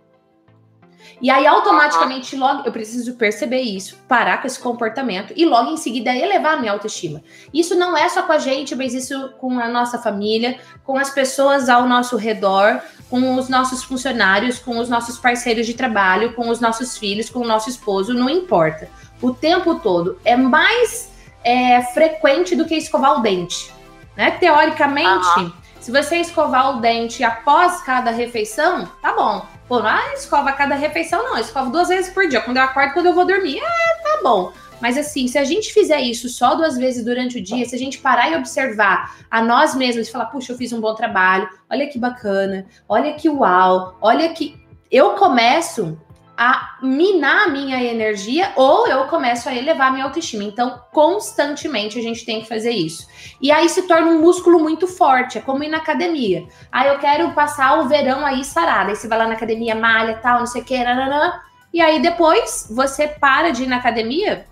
E 1.21 1.29
aí, 1.29 1.45
automaticamente, 1.45 2.37
logo, 2.37 2.63
eu 2.65 2.71
preciso 2.71 3.15
perceber 3.15 3.59
isso, 3.59 3.97
parar 4.07 4.39
com 4.39 4.47
esse 4.47 4.57
comportamento 4.57 5.33
e 5.35 5.43
logo 5.43 5.69
em 5.69 5.75
seguida 5.75 6.15
elevar 6.15 6.53
a 6.53 6.61
minha 6.61 6.71
autoestima. 6.71 7.21
Isso 7.53 7.75
não 7.75 7.97
é 7.97 8.07
só 8.07 8.23
com 8.23 8.31
a 8.31 8.37
gente, 8.37 8.73
mas 8.73 8.93
isso 8.93 9.33
com 9.37 9.59
a 9.59 9.67
nossa 9.67 9.97
família, 9.97 10.57
com 10.85 10.97
as 10.97 11.09
pessoas 11.09 11.67
ao 11.67 11.85
nosso 11.85 12.15
redor, 12.15 12.81
com 13.09 13.35
os 13.35 13.49
nossos 13.49 13.83
funcionários, 13.83 14.59
com 14.59 14.77
os 14.79 14.87
nossos 14.87 15.17
parceiros 15.17 15.65
de 15.65 15.73
trabalho, 15.73 16.35
com 16.35 16.47
os 16.47 16.61
nossos 16.61 16.97
filhos, 16.97 17.29
com 17.29 17.39
o 17.39 17.47
nosso 17.47 17.69
esposo, 17.69 18.13
não 18.13 18.29
importa. 18.29 18.87
O 19.21 19.33
tempo 19.33 19.75
todo 19.79 20.17
é 20.23 20.37
mais 20.37 21.11
é, 21.43 21.81
frequente 21.81 22.55
do 22.55 22.63
que 22.63 22.75
escovar 22.75 23.19
o 23.19 23.21
dente. 23.21 23.82
Né? 24.15 24.31
Teoricamente, 24.31 25.39
uhum. 25.39 25.51
se 25.79 25.91
você 25.91 26.17
escovar 26.17 26.77
o 26.77 26.81
dente 26.81 27.23
após 27.23 27.81
cada 27.81 28.11
refeição, 28.11 28.87
tá 29.01 29.13
bom. 29.13 29.45
Pô, 29.67 29.79
não 29.79 29.87
ah, 29.87 30.13
escova 30.13 30.51
cada 30.51 30.75
refeição, 30.75 31.23
não. 31.23 31.37
Eu 31.37 31.41
escovo 31.41 31.71
duas 31.71 31.87
vezes 31.87 32.13
por 32.13 32.27
dia. 32.27 32.41
Quando 32.41 32.57
eu 32.57 32.63
acordo, 32.63 32.93
quando 32.93 33.05
eu 33.07 33.15
vou 33.15 33.25
dormir. 33.25 33.59
Ah, 33.63 34.03
tá 34.03 34.19
bom. 34.21 34.51
Mas 34.81 34.97
assim, 34.97 35.27
se 35.29 35.37
a 35.37 35.45
gente 35.45 35.73
fizer 35.73 36.01
isso 36.01 36.27
só 36.27 36.55
duas 36.55 36.77
vezes 36.77 37.05
durante 37.05 37.37
o 37.37 37.41
dia, 37.41 37.65
se 37.65 37.73
a 37.73 37.79
gente 37.79 37.99
parar 37.99 38.29
e 38.29 38.35
observar 38.35 39.15
a 39.31 39.41
nós 39.41 39.73
mesmos 39.73 40.09
e 40.09 40.11
falar, 40.11 40.25
puxa, 40.25 40.51
eu 40.51 40.57
fiz 40.57 40.73
um 40.73 40.81
bom 40.81 40.93
trabalho, 40.93 41.47
olha 41.69 41.87
que 41.87 41.97
bacana, 41.97 42.65
olha 42.87 43.13
que 43.13 43.29
uau, 43.29 43.97
olha 44.01 44.27
que. 44.33 44.61
Eu 44.91 45.11
começo 45.11 45.97
a 46.35 46.77
minar 46.81 47.47
a 47.47 47.49
minha 47.49 47.81
energia 47.83 48.51
ou 48.55 48.87
eu 48.87 49.05
começo 49.05 49.47
a 49.47 49.55
elevar 49.55 49.89
a 49.89 49.91
minha 49.91 50.05
autoestima. 50.05 50.43
Então, 50.43 50.81
constantemente 50.91 51.99
a 51.99 52.01
gente 52.01 52.25
tem 52.25 52.41
que 52.41 52.47
fazer 52.47 52.71
isso. 52.71 53.07
E 53.41 53.51
aí 53.51 53.69
se 53.69 53.83
torna 53.83 54.07
um 54.07 54.19
músculo 54.19 54.59
muito 54.59 54.87
forte, 54.87 55.37
é 55.37 55.41
como 55.41 55.63
ir 55.63 55.69
na 55.69 55.77
academia. 55.77 56.47
Aí 56.71 56.87
eu 56.87 56.97
quero 56.97 57.31
passar 57.31 57.79
o 57.79 57.87
verão 57.87 58.25
aí 58.25 58.43
sarada. 58.43 58.89
Aí 58.89 58.95
você 58.95 59.07
vai 59.07 59.17
lá 59.17 59.27
na 59.27 59.33
academia, 59.33 59.75
malha, 59.75 60.17
tal, 60.17 60.39
não 60.39 60.47
sei 60.47 60.61
o 60.61 60.65
que, 60.65 60.83
nananã, 60.83 61.39
e 61.71 61.81
aí 61.81 62.01
depois 62.01 62.67
você 62.69 63.07
para 63.07 63.51
de 63.51 63.63
ir 63.63 63.67
na 63.67 63.77
academia, 63.77 64.45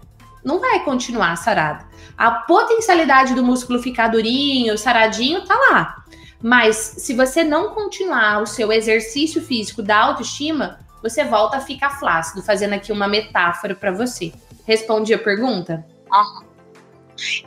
não 0.44 0.60
vai 0.60 0.84
continuar 0.84 1.36
sarada. 1.36 1.86
A 2.17 2.32
potencialidade 2.32 3.34
do 3.34 3.44
músculo 3.44 3.82
ficar 3.82 4.08
durinho, 4.08 4.78
saradinho, 4.78 5.46
tá 5.46 5.56
lá. 5.56 6.04
Mas 6.41 6.76
se 6.76 7.13
você 7.13 7.44
não 7.44 7.70
continuar 7.70 8.41
o 8.41 8.48
seu 8.48 8.72
exercício 8.72 9.41
físico 9.41 9.84
da 9.84 9.98
autoestima, 9.98 10.80
você 11.02 11.24
volta 11.24 11.58
a 11.58 11.62
ficar 11.62 11.92
flácido, 11.92 12.44
fazendo 12.44 12.74
aqui 12.74 12.92
uma 12.92 13.08
metáfora 13.08 13.76
para 13.76 13.92
você. 13.92 14.34
Respondi 14.66 15.14
a 15.14 15.20
pergunta? 15.20 15.86
Uhum. 16.12 16.48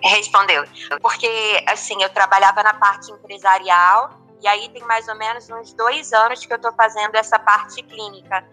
Respondeu. 0.02 0.64
Porque, 1.00 1.28
assim, 1.68 2.02
eu 2.02 2.10
trabalhava 2.10 2.62
na 2.62 2.74
parte 2.74 3.10
empresarial 3.10 4.10
e 4.42 4.48
aí 4.48 4.68
tem 4.68 4.82
mais 4.82 5.08
ou 5.08 5.14
menos 5.14 5.48
uns 5.48 5.72
dois 5.72 6.12
anos 6.12 6.44
que 6.44 6.52
eu 6.52 6.56
estou 6.56 6.72
fazendo 6.72 7.14
essa 7.14 7.38
parte 7.38 7.82
clínica. 7.82 8.46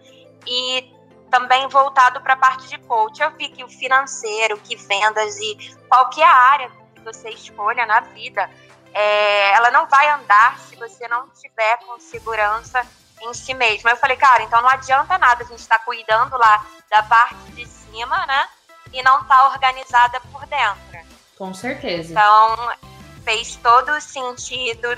E 0.46 0.90
também 1.30 1.66
voltado 1.68 2.20
para 2.20 2.34
a 2.34 2.36
parte 2.36 2.68
de 2.68 2.78
coach. 2.78 3.20
Eu 3.20 3.30
vi 3.32 3.48
que 3.48 3.64
o 3.64 3.68
financeiro, 3.68 4.58
que 4.58 4.76
vendas 4.76 5.36
e 5.38 5.76
qualquer 5.88 6.26
área 6.26 6.70
que 6.94 7.00
você 7.02 7.30
escolha 7.30 7.86
na 7.86 8.00
vida, 8.00 8.48
é, 8.92 9.52
ela 9.54 9.70
não 9.70 9.86
vai 9.86 10.08
andar 10.10 10.58
se 10.58 10.76
você 10.76 11.08
não 11.08 11.28
tiver 11.30 11.78
com 11.86 11.98
segurança 11.98 12.86
em 13.22 13.34
si 13.34 13.54
mesmo. 13.54 13.88
Eu 13.88 13.96
falei, 13.96 14.16
cara, 14.16 14.42
então 14.42 14.60
não 14.60 14.68
adianta 14.68 15.18
nada 15.18 15.42
a 15.42 15.46
gente 15.46 15.60
estar 15.60 15.78
tá 15.78 15.84
cuidando 15.84 16.36
lá 16.36 16.64
da 16.90 17.02
parte 17.02 17.52
de 17.52 17.66
cima, 17.66 18.26
né? 18.26 18.46
E 18.92 19.02
não 19.02 19.24
tá 19.24 19.48
organizada 19.48 20.20
por 20.32 20.46
dentro. 20.46 21.00
Com 21.38 21.54
certeza. 21.54 22.12
Então, 22.12 22.72
fez 23.24 23.56
todo 23.56 23.90
o 23.92 24.00
sentido, 24.00 24.88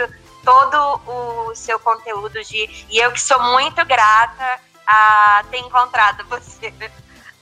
todo 0.44 1.00
o 1.06 1.54
seu 1.54 1.78
conteúdo 1.78 2.42
de. 2.44 2.86
E 2.90 2.98
eu 2.98 3.12
que 3.12 3.20
sou 3.20 3.40
muito 3.40 3.84
grata 3.84 4.60
a 4.86 5.44
ter 5.50 5.58
encontrado 5.58 6.24
você 6.28 6.72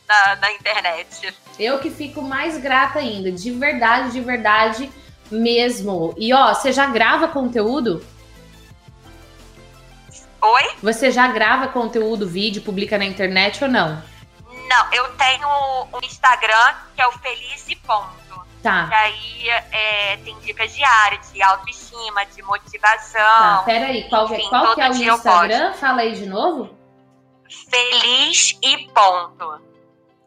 na, 0.06 0.36
na 0.36 0.52
internet. 0.52 1.34
Eu 1.58 1.78
que 1.78 1.90
fico 1.90 2.22
mais 2.22 2.58
grata 2.58 2.98
ainda, 2.98 3.30
de 3.30 3.50
verdade, 3.50 4.12
de 4.12 4.20
verdade 4.20 4.92
mesmo. 5.30 6.14
E 6.16 6.32
ó, 6.34 6.52
você 6.52 6.72
já 6.72 6.86
grava 6.86 7.28
conteúdo? 7.28 8.04
Oi? 10.42 10.76
Você 10.82 11.10
já 11.10 11.28
grava 11.28 11.68
conteúdo, 11.68 12.28
vídeo, 12.28 12.62
publica 12.62 12.98
na 12.98 13.04
internet 13.04 13.62
ou 13.62 13.70
não? 13.70 14.02
Não, 14.68 14.92
eu 14.92 15.08
tenho 15.16 15.48
um 15.92 16.04
Instagram 16.04 16.74
que 16.96 17.00
é 17.00 17.06
o 17.06 17.12
Feliz 17.12 17.68
e 17.68 17.76
Ponto. 17.76 18.22
Tá. 18.60 18.88
E 18.90 18.94
aí 18.94 19.48
é, 19.70 20.16
tem 20.18 20.38
dicas 20.40 20.74
diárias 20.74 21.32
de 21.32 21.42
autoestima, 21.42 22.24
de 22.26 22.42
motivação. 22.42 23.20
Tá, 23.20 23.62
peraí, 23.64 24.08
qual, 24.08 24.32
enfim, 24.32 24.48
qual 24.48 24.74
que 24.74 24.80
é 24.80 24.88
o 24.88 24.94
Instagram? 24.94 25.74
Fala 25.74 26.02
aí 26.02 26.14
de 26.14 26.26
novo. 26.26 26.76
Feliz 27.68 28.58
e 28.62 28.88
ponto. 28.88 29.60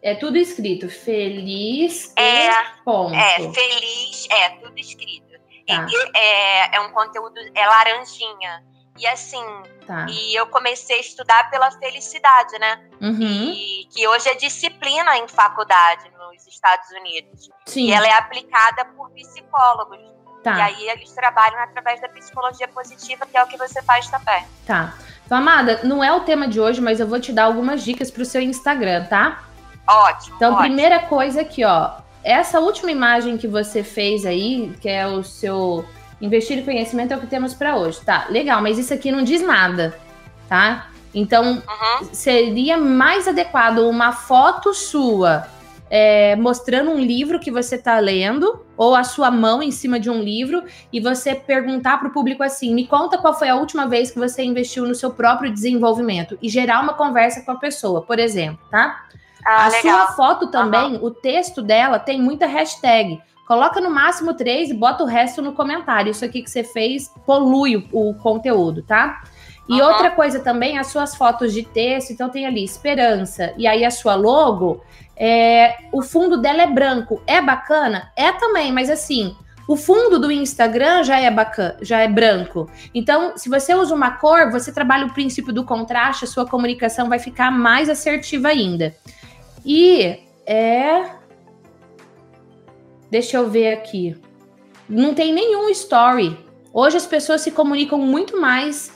É 0.02 0.16
tudo 0.16 0.38
escrito. 0.38 0.90
Feliz 0.90 2.14
é, 2.16 2.50
e 2.50 2.66
ponto. 2.84 3.16
É, 3.16 3.38
feliz, 3.52 4.28
é 4.30 4.50
tudo 4.52 4.78
escrito. 4.78 5.26
Tá. 5.66 5.88
E, 5.90 6.18
é, 6.18 6.76
é 6.78 6.80
um 6.82 6.92
conteúdo, 6.92 7.36
é 7.54 7.68
laranjinha. 7.68 8.64
E 8.98 9.06
assim, 9.08 9.44
tá. 9.86 10.06
e 10.10 10.34
eu 10.36 10.48
comecei 10.48 10.98
a 10.98 11.02
estudar 11.02 11.50
pela 11.50 11.70
felicidade, 11.72 12.58
né? 12.60 12.82
Uhum. 13.02 13.52
E 13.54 13.88
que 13.92 14.08
hoje 14.08 14.30
é 14.30 14.36
disciplina 14.36 15.18
em 15.18 15.28
faculdade 15.28 16.10
nos 16.18 16.48
Estados 16.48 16.90
Unidos. 16.92 17.50
Sim. 17.66 17.88
E 17.88 17.92
ela 17.92 18.08
é 18.08 18.14
aplicada 18.14 18.86
por 18.86 19.12
psicólogos. 19.12 20.00
Tá. 20.44 20.58
E 20.58 20.62
aí 20.62 20.90
eles 20.90 21.12
trabalham 21.12 21.60
através 21.60 22.00
da 22.00 22.08
psicologia 22.08 22.68
positiva, 22.68 23.26
que 23.26 23.36
é 23.36 23.44
o 23.44 23.48
que 23.48 23.58
você 23.58 23.82
faz 23.82 24.08
também. 24.10 24.46
Tá. 24.66 24.94
Então, 25.26 25.40
Amada, 25.40 25.82
não 25.84 26.04
é 26.04 26.14
o 26.14 26.22
tema 26.22 26.48
de 26.48 26.60
hoje, 26.60 26.80
mas 26.80 27.00
eu 27.00 27.08
vou 27.08 27.20
te 27.20 27.34
dar 27.34 27.46
algumas 27.46 27.84
dicas 27.84 28.12
para 28.12 28.22
o 28.22 28.26
seu 28.26 28.42
Instagram, 28.42 29.06
tá? 29.06 29.44
Ótimo. 29.88 30.36
Então, 30.36 30.54
ótimo. 30.54 30.68
primeira 30.68 31.00
coisa 31.00 31.42
aqui, 31.42 31.66
ó. 31.66 31.92
Essa 32.24 32.60
última 32.60 32.92
imagem 32.92 33.38
que 33.38 33.48
você 33.48 33.84
fez 33.84 34.26
aí, 34.26 34.76
que 34.80 34.88
é 34.88 35.06
o 35.06 35.24
seu 35.24 35.84
investir 36.22 36.58
em 36.58 36.64
conhecimento, 36.64 37.14
é 37.14 37.18
o 37.18 37.20
que 37.20 37.28
temos 37.28 37.54
para 37.54 37.76
hoje. 37.76 38.00
Tá, 38.02 38.28
legal, 38.30 38.62
mas 38.62 38.78
isso 38.78 38.94
aqui 38.94 39.12
não 39.12 39.24
diz 39.24 39.42
nada, 39.42 39.98
tá? 40.48 40.88
Então, 41.14 41.54
Uhum. 41.54 42.10
seria 42.12 42.78
mais 42.78 43.28
adequado 43.28 43.80
uma 43.80 44.12
foto 44.12 44.74
sua 44.74 45.48
é, 45.90 46.36
mostrando 46.36 46.92
um 46.92 47.00
livro 47.00 47.40
que 47.40 47.52
você 47.52 47.76
está 47.76 48.00
lendo, 48.00 48.66
ou 48.76 48.96
a 48.96 49.04
sua 49.04 49.30
mão 49.30 49.62
em 49.62 49.72
cima 49.72 50.00
de 50.00 50.10
um 50.10 50.20
livro, 50.22 50.64
e 50.92 51.00
você 51.00 51.36
perguntar 51.36 52.00
para 52.00 52.08
o 52.08 52.12
público 52.12 52.44
assim: 52.44 52.74
me 52.74 52.88
conta 52.88 53.18
qual 53.18 53.38
foi 53.38 53.50
a 53.50 53.56
última 53.56 53.88
vez 53.88 54.12
que 54.12 54.20
você 54.20 54.44
investiu 54.44 54.86
no 54.88 54.96
seu 54.96 55.12
próprio 55.12 55.52
desenvolvimento, 55.54 56.38
e 56.42 56.50
gerar 56.50 56.82
uma 56.82 56.94
conversa 56.94 57.42
com 57.42 57.52
a 57.52 57.56
pessoa, 57.56 58.02
por 58.02 58.20
exemplo, 58.20 58.60
tá? 58.70 59.06
Ah, 59.46 59.66
a 59.66 59.70
legal. 59.70 60.08
sua 60.08 60.16
foto 60.16 60.48
também, 60.48 60.98
o 61.02 61.12
texto 61.12 61.62
dela 61.62 62.00
tem 62.00 62.20
muita 62.20 62.48
hashtag. 62.48 63.22
Coloca 63.46 63.80
no 63.80 63.90
máximo 63.90 64.34
três 64.34 64.70
e 64.70 64.74
bota 64.74 65.04
o 65.04 65.08
resto 65.08 65.42
no 65.42 65.54
comentário. 65.54 66.12
Isso 66.12 66.26
aqui 66.26 66.42
que 66.42 66.50
você 66.50 66.64
fez 66.64 67.12
polui 67.26 67.76
o, 67.92 68.10
o 68.10 68.14
conteúdo, 68.16 68.82
tá? 68.82 69.22
E 69.68 69.82
Uhum. 69.82 69.88
outra 69.88 70.12
coisa 70.12 70.40
também, 70.40 70.78
as 70.78 70.88
suas 70.88 71.16
fotos 71.16 71.54
de 71.54 71.64
texto, 71.64 72.12
então 72.12 72.30
tem 72.30 72.46
ali 72.46 72.64
esperança, 72.64 73.54
e 73.58 73.66
aí 73.66 73.84
a 73.84 73.90
sua 73.90 74.14
logo, 74.14 74.84
é, 75.16 75.76
o 75.92 76.02
fundo 76.04 76.38
dela 76.38 76.62
é 76.62 76.68
branco. 76.68 77.22
É 77.26 77.42
bacana? 77.42 78.12
É 78.16 78.32
também, 78.32 78.72
mas 78.72 78.90
assim, 78.90 79.36
o 79.68 79.76
fundo 79.76 80.20
do 80.20 80.32
Instagram 80.32 81.04
já 81.04 81.20
é 81.20 81.32
bacana, 81.32 81.78
já 81.82 82.00
é 82.00 82.08
branco. 82.08 82.70
Então, 82.94 83.36
se 83.36 83.50
você 83.50 83.74
usa 83.74 83.96
uma 83.96 84.12
cor, 84.12 84.52
você 84.52 84.72
trabalha 84.72 85.08
o 85.08 85.14
princípio 85.14 85.52
do 85.52 85.64
contraste, 85.64 86.26
a 86.26 86.28
sua 86.28 86.46
comunicação 86.46 87.10
vai 87.10 87.18
ficar 87.18 87.50
mais 87.50 87.90
assertiva 87.90 88.50
ainda. 88.50 88.96
E 89.66 90.20
é. 90.46 91.10
Deixa 93.16 93.38
eu 93.38 93.50
ver 93.50 93.72
aqui. 93.72 94.14
Não 94.90 95.14
tem 95.14 95.32
nenhum 95.32 95.70
story. 95.70 96.38
Hoje 96.74 96.98
as 96.98 97.06
pessoas 97.06 97.40
se 97.40 97.50
comunicam 97.50 97.98
muito 97.98 98.42
mais 98.42 98.92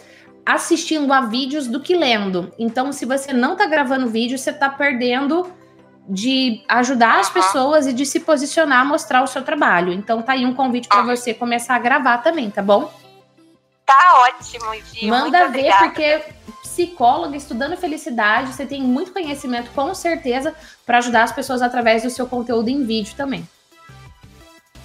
assistindo 0.46 1.14
a 1.14 1.22
vídeos 1.22 1.68
do 1.68 1.80
que 1.80 1.96
lendo. 1.96 2.52
Então, 2.60 2.92
se 2.92 3.06
você 3.06 3.32
não 3.32 3.56
tá 3.56 3.66
gravando 3.66 4.10
vídeo, 4.10 4.38
você 4.38 4.52
tá 4.52 4.68
perdendo 4.68 5.50
de 6.06 6.62
ajudar 6.68 7.22
as 7.22 7.30
pessoas 7.30 7.88
e 7.88 7.94
de 7.94 8.06
se 8.06 8.20
posicionar, 8.20 8.86
mostrar 8.86 9.24
o 9.24 9.28
seu 9.28 9.42
trabalho. 9.42 9.94
Então, 9.94 10.22
tá 10.22 10.34
aí 10.34 10.46
um 10.46 10.54
convite 10.54 10.90
para 10.90 11.00
Ah. 11.00 11.16
você 11.16 11.34
começar 11.34 11.76
a 11.76 11.80
gravar 11.80 12.18
também, 12.18 12.52
tá 12.52 12.62
bom? 12.62 12.92
Tá 13.86 14.26
ótimo, 14.28 14.66
Gi. 14.94 15.08
Manda 15.08 15.40
muito 15.40 15.54
ver, 15.54 15.60
obrigada. 15.60 15.86
porque 15.86 16.24
psicóloga 16.62 17.38
estudando 17.38 17.78
felicidade, 17.78 18.52
você 18.52 18.66
tem 18.66 18.84
muito 18.84 19.14
conhecimento, 19.14 19.72
com 19.72 19.94
certeza, 19.96 20.54
para 20.86 20.98
ajudar 20.98 21.24
as 21.24 21.32
pessoas 21.32 21.62
através 21.62 22.04
do 22.04 22.10
seu 22.10 22.28
conteúdo 22.28 22.68
em 22.70 22.84
vídeo 22.84 23.14
também, 23.16 23.48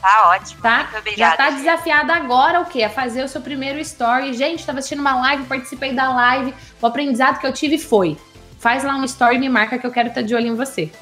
Tá 0.04 0.28
ótimo. 0.36 0.60
tá? 0.60 0.78
Muito 0.80 0.98
obrigada. 0.98 1.30
Já 1.30 1.36
tá 1.36 1.50
desafiada 1.50 2.14
agora 2.14 2.60
o 2.60 2.66
quê? 2.66 2.82
A 2.82 2.90
fazer 2.90 3.24
o 3.24 3.28
seu 3.28 3.40
primeiro 3.40 3.78
story. 3.80 4.34
Gente, 4.34 4.64
tava 4.66 4.78
assistindo 4.80 5.00
uma 5.00 5.14
live, 5.18 5.44
participei 5.44 5.94
da 5.94 6.10
live, 6.12 6.52
o 6.82 6.86
aprendizado 6.86 7.38
que 7.38 7.46
eu 7.46 7.52
tive 7.54 7.78
foi: 7.78 8.18
faz 8.58 8.84
lá 8.84 8.94
um 8.96 9.04
story 9.04 9.36
e 9.36 9.38
me 9.38 9.48
marca 9.48 9.78
que 9.78 9.86
eu 9.86 9.90
quero 9.90 10.08
estar 10.08 10.20
de 10.20 10.34
olho 10.34 10.48
em 10.48 10.54
você. 10.54 10.92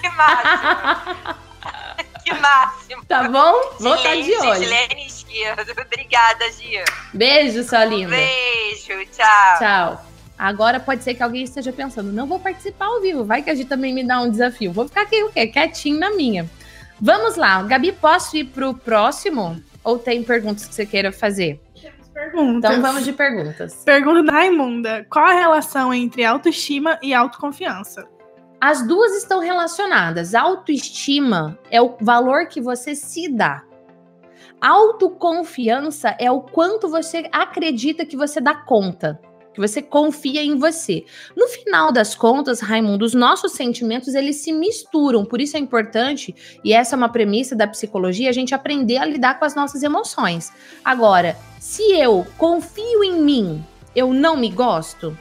Que 0.00 0.08
máximo. 0.08 1.34
que 2.24 2.34
máximo. 2.34 3.04
Tá 3.04 3.28
bom? 3.28 3.52
Vou 3.78 3.94
estar 3.94 4.14
de 4.16 4.22
Gilene- 4.24 4.46
olho. 4.48 4.64
Gilene. 4.64 5.10
Obrigada, 5.86 6.50
Gia. 6.52 6.84
Beijo, 7.14 7.62
sua 7.62 7.80
Um 7.86 7.90
linda. 7.90 8.16
beijo. 8.16 9.06
Tchau. 9.16 9.58
Tchau. 9.58 10.04
Agora 10.38 10.80
pode 10.80 11.04
ser 11.04 11.14
que 11.14 11.22
alguém 11.22 11.42
esteja 11.44 11.70
pensando, 11.70 12.10
não 12.10 12.26
vou 12.26 12.40
participar 12.40 12.86
ao 12.86 13.00
vivo, 13.02 13.24
vai 13.24 13.42
que 13.42 13.50
a 13.50 13.54
gente 13.54 13.68
também 13.68 13.92
me 13.92 14.02
dá 14.02 14.20
um 14.20 14.30
desafio. 14.30 14.72
Vou 14.72 14.88
ficar 14.88 15.02
aqui 15.02 15.22
o 15.22 15.30
quê? 15.30 15.46
Quietinho 15.46 16.00
na 16.00 16.10
minha. 16.10 16.48
Vamos 17.00 17.36
lá, 17.36 17.62
Gabi, 17.62 17.92
posso 17.92 18.36
ir 18.36 18.44
pro 18.44 18.74
próximo? 18.74 19.60
Ou 19.82 19.98
tem 19.98 20.22
perguntas 20.22 20.66
que 20.66 20.74
você 20.74 20.84
queira 20.84 21.10
fazer? 21.10 21.60
Perguntas. 22.12 22.70
Então 22.70 22.82
vamos 22.82 23.04
de 23.04 23.12
perguntas. 23.12 23.82
Pergunta 23.84 24.22
da 24.22 24.32
Raimunda. 24.32 25.06
Qual 25.08 25.24
a 25.24 25.32
relação 25.32 25.94
entre 25.94 26.22
autoestima 26.22 26.98
e 27.02 27.14
autoconfiança? 27.14 28.06
As 28.60 28.86
duas 28.86 29.16
estão 29.16 29.40
relacionadas. 29.40 30.34
Autoestima 30.34 31.58
é 31.70 31.80
o 31.80 31.96
valor 31.98 32.46
que 32.46 32.60
você 32.60 32.94
se 32.94 33.32
dá. 33.32 33.62
Autoconfiança 34.60 36.14
é 36.18 36.30
o 36.30 36.42
quanto 36.42 36.86
você 36.86 37.26
acredita 37.32 38.04
que 38.04 38.18
você 38.18 38.38
dá 38.38 38.54
conta, 38.54 39.18
que 39.52 39.60
você 39.60 39.82
confia 39.82 40.42
em 40.42 40.56
você. 40.56 41.04
No 41.36 41.48
final 41.48 41.92
das 41.92 42.14
contas, 42.14 42.60
Raimundo, 42.60 43.04
os 43.04 43.14
nossos 43.14 43.52
sentimentos 43.52 44.14
eles 44.14 44.36
se 44.36 44.52
misturam, 44.52 45.24
por 45.24 45.40
isso 45.40 45.56
é 45.56 45.60
importante, 45.60 46.34
e 46.64 46.72
essa 46.72 46.94
é 46.94 46.98
uma 46.98 47.08
premissa 47.08 47.56
da 47.56 47.66
psicologia, 47.66 48.30
a 48.30 48.32
gente 48.32 48.54
aprender 48.54 48.98
a 48.98 49.04
lidar 49.04 49.38
com 49.38 49.44
as 49.44 49.54
nossas 49.54 49.82
emoções. 49.82 50.52
Agora, 50.84 51.36
se 51.58 51.82
eu 51.92 52.26
confio 52.38 53.02
em 53.04 53.20
mim, 53.20 53.64
eu 53.94 54.12
não 54.12 54.36
me 54.36 54.50
gosto, 54.50 55.16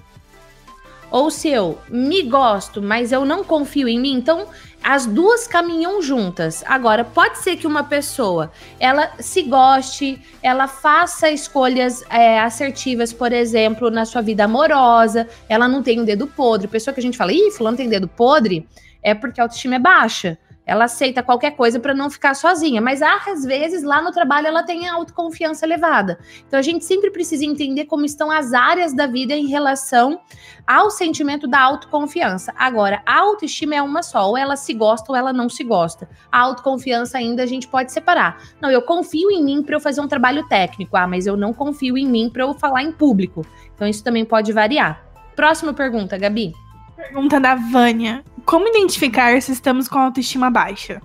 ou 1.11 1.31
se 1.31 1.49
eu 1.49 1.79
me 1.89 2.21
gosto, 2.23 2.81
mas 2.81 3.11
eu 3.11 3.25
não 3.25 3.43
confio 3.43 3.87
em 3.87 3.99
mim, 3.99 4.13
então 4.13 4.47
as 4.83 5.05
duas 5.05 5.47
caminham 5.47 6.01
juntas. 6.01 6.63
Agora, 6.65 7.03
pode 7.03 7.39
ser 7.39 7.57
que 7.57 7.67
uma 7.67 7.83
pessoa 7.83 8.51
ela 8.79 9.11
se 9.19 9.43
goste, 9.43 10.21
ela 10.41 10.67
faça 10.67 11.29
escolhas 11.29 12.03
é, 12.09 12.39
assertivas, 12.39 13.11
por 13.11 13.31
exemplo, 13.31 13.89
na 13.89 14.05
sua 14.05 14.21
vida 14.21 14.45
amorosa, 14.45 15.27
ela 15.47 15.67
não 15.67 15.83
tem 15.83 15.99
um 15.99 16.05
dedo 16.05 16.27
podre. 16.27 16.67
Pessoa 16.67 16.93
que 16.93 16.99
a 16.99 17.03
gente 17.03 17.17
fala, 17.17 17.33
ih, 17.33 17.51
fulano 17.51 17.77
tem 17.77 17.89
dedo 17.89 18.07
podre, 18.07 18.67
é 19.03 19.13
porque 19.13 19.39
a 19.39 19.43
autoestima 19.43 19.75
é 19.75 19.79
baixa. 19.79 20.37
Ela 20.69 20.85
aceita 20.85 21.23
qualquer 21.23 21.51
coisa 21.51 21.79
para 21.79 21.93
não 21.93 22.09
ficar 22.09 22.35
sozinha, 22.35 22.79
mas 22.79 23.01
às 23.01 23.43
vezes 23.43 23.81
lá 23.81 24.01
no 24.01 24.11
trabalho 24.11 24.45
ela 24.47 24.61
tem 24.61 24.87
a 24.87 24.93
autoconfiança 24.93 25.65
elevada. 25.65 26.19
Então 26.47 26.59
a 26.59 26.61
gente 26.61 26.85
sempre 26.85 27.09
precisa 27.09 27.43
entender 27.43 27.85
como 27.85 28.05
estão 28.05 28.29
as 28.29 28.53
áreas 28.53 28.93
da 28.93 29.07
vida 29.07 29.33
em 29.33 29.47
relação 29.47 30.21
ao 30.67 30.91
sentimento 30.91 31.47
da 31.47 31.59
autoconfiança. 31.59 32.53
Agora, 32.55 33.01
a 33.03 33.19
autoestima 33.19 33.73
é 33.73 33.81
uma 33.81 34.03
só, 34.03 34.29
ou 34.29 34.37
ela 34.37 34.55
se 34.55 34.73
gosta 34.73 35.11
ou 35.11 35.15
ela 35.15 35.33
não 35.33 35.49
se 35.49 35.63
gosta. 35.63 36.07
A 36.31 36.39
autoconfiança 36.41 37.17
ainda 37.17 37.41
a 37.41 37.47
gente 37.47 37.67
pode 37.67 37.91
separar. 37.91 38.37
Não, 38.61 38.69
eu 38.69 38.83
confio 38.83 39.31
em 39.31 39.43
mim 39.43 39.63
para 39.63 39.75
eu 39.75 39.79
fazer 39.79 40.01
um 40.01 40.07
trabalho 40.07 40.47
técnico, 40.47 40.95
ah, 40.95 41.07
mas 41.07 41.25
eu 41.25 41.35
não 41.35 41.51
confio 41.51 41.97
em 41.97 42.07
mim 42.07 42.29
para 42.29 42.43
eu 42.43 42.53
falar 42.53 42.83
em 42.83 42.91
público. 42.91 43.43
Então 43.73 43.87
isso 43.87 44.03
também 44.03 44.23
pode 44.23 44.53
variar. 44.53 45.03
Próxima 45.35 45.73
pergunta, 45.73 46.17
Gabi. 46.17 46.53
Pergunta 46.95 47.39
da 47.39 47.55
Vânia. 47.55 48.23
Como 48.49 48.67
identificar 48.67 49.39
se 49.43 49.51
estamos 49.51 49.87
com 49.87 49.99
autoestima 49.99 50.49
baixa? 50.49 50.99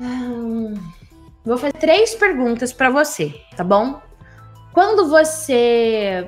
Hum, 0.00 0.72
vou 1.44 1.58
fazer 1.58 1.74
três 1.74 2.14
perguntas 2.14 2.72
para 2.72 2.88
você, 2.88 3.38
tá 3.54 3.62
bom? 3.62 4.00
Quando 4.72 5.10
você 5.10 6.24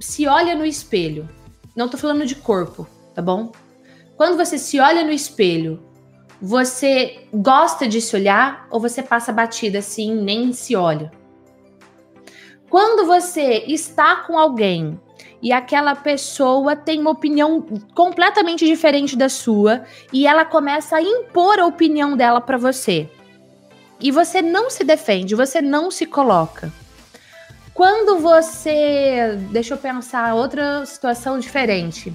se 0.00 0.26
olha 0.26 0.54
no 0.54 0.64
espelho, 0.64 1.28
não 1.76 1.90
tô 1.90 1.98
falando 1.98 2.24
de 2.24 2.36
corpo, 2.36 2.86
tá 3.14 3.20
bom? 3.20 3.52
Quando 4.16 4.38
você 4.38 4.56
se 4.56 4.80
olha 4.80 5.04
no 5.04 5.12
espelho, 5.12 5.78
você 6.40 7.28
gosta 7.30 7.86
de 7.86 8.00
se 8.00 8.16
olhar 8.16 8.66
ou 8.70 8.80
você 8.80 9.02
passa 9.02 9.30
batida 9.30 9.80
assim, 9.80 10.14
nem 10.14 10.54
se 10.54 10.74
olha? 10.74 11.12
Quando 12.70 13.06
você 13.06 13.62
está 13.66 14.16
com 14.26 14.38
alguém 14.38 14.98
e 15.40 15.52
aquela 15.52 15.94
pessoa 15.94 16.74
tem 16.74 17.00
uma 17.00 17.10
opinião 17.10 17.60
completamente 17.94 18.66
diferente 18.66 19.16
da 19.16 19.28
sua 19.28 19.84
e 20.12 20.26
ela 20.26 20.44
começa 20.44 20.96
a 20.96 21.02
impor 21.02 21.58
a 21.58 21.66
opinião 21.66 22.16
dela 22.16 22.40
para 22.40 22.58
você. 22.58 23.08
E 24.00 24.10
você 24.10 24.42
não 24.42 24.70
se 24.70 24.84
defende, 24.84 25.34
você 25.34 25.60
não 25.60 25.90
se 25.90 26.06
coloca. 26.06 26.72
Quando 27.72 28.18
você, 28.18 29.38
deixa 29.50 29.74
eu 29.74 29.78
pensar 29.78 30.34
outra 30.34 30.84
situação 30.84 31.38
diferente. 31.38 32.12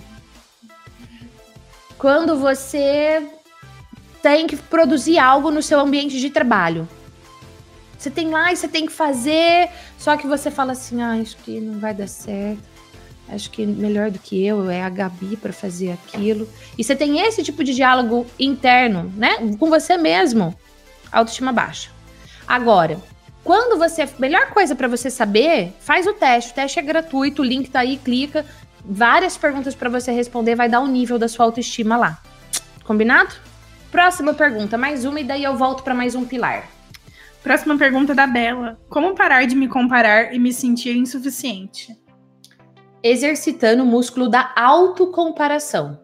Quando 1.98 2.38
você 2.38 3.26
tem 4.22 4.48
que 4.48 4.56
produzir 4.56 5.20
algo 5.20 5.52
no 5.52 5.62
seu 5.62 5.80
ambiente 5.80 6.20
de 6.20 6.30
trabalho. 6.30 6.88
Você 7.98 8.10
tem 8.10 8.30
lá 8.30 8.52
e 8.52 8.58
você 8.58 8.68
tem 8.68 8.86
que 8.86 8.92
fazer, 8.92 9.70
só 9.98 10.18
que 10.18 10.28
você 10.28 10.52
fala 10.52 10.74
assim: 10.74 11.02
"Ah, 11.02 11.18
isso 11.18 11.38
aqui 11.40 11.60
não 11.60 11.80
vai 11.80 11.94
dar 11.94 12.08
certo". 12.08 12.73
Acho 13.34 13.50
que 13.50 13.66
melhor 13.66 14.12
do 14.12 14.20
que 14.20 14.46
eu 14.46 14.70
é 14.70 14.82
a 14.82 14.90
Gabi 14.90 15.36
para 15.38 15.52
fazer 15.52 15.92
aquilo. 15.92 16.48
E 16.78 16.84
você 16.84 16.96
tem 16.96 17.20
esse 17.20 17.44
tipo 17.44 17.64
de 17.64 17.74
diálogo 17.74 18.26
interno, 18.40 19.12
né? 19.16 19.38
Com 19.60 19.70
você 19.70 19.98
mesmo. 19.98 20.56
Autoestima 21.12 21.52
baixa. 21.52 21.90
Agora, 22.48 23.00
Quando 23.44 23.78
você. 23.78 24.08
Melhor 24.18 24.52
coisa 24.52 24.74
para 24.74 24.88
você 24.88 25.10
saber, 25.10 25.74
faz 25.82 26.08
o 26.08 26.14
teste. 26.14 26.52
O 26.52 26.56
teste 26.56 26.80
é 26.80 26.82
gratuito, 26.82 27.42
o 27.42 27.46
link 27.46 27.70
tá 27.70 27.82
aí, 27.82 27.98
clica. 27.98 28.46
Várias 28.86 29.38
perguntas 29.38 29.76
para 29.76 29.90
você 29.90 30.12
responder, 30.12 30.56
vai 30.56 30.70
dar 30.70 30.80
o 30.80 30.88
nível 30.88 31.20
da 31.20 31.28
sua 31.28 31.46
autoestima 31.46 31.98
lá. 31.98 32.22
Combinado? 32.84 33.34
Próxima 33.92 34.34
pergunta, 34.34 34.78
mais 34.78 35.06
uma, 35.06 35.20
e 35.20 35.24
daí 35.24 35.44
eu 35.44 35.56
volto 35.56 35.84
para 35.84 35.94
mais 35.94 36.16
um 36.16 36.26
pilar. 36.26 36.68
Próxima 37.42 37.78
pergunta 37.78 38.16
da 38.16 38.26
Bela. 38.26 38.80
Como 38.90 39.14
parar 39.14 39.46
de 39.46 39.56
me 39.56 39.68
comparar 39.68 40.34
e 40.34 40.40
me 40.40 40.52
sentir 40.52 40.96
insuficiente? 40.96 41.96
Exercitando 43.06 43.84
o 43.84 43.86
músculo 43.86 44.30
da 44.30 44.54
autocomparação. 44.56 46.00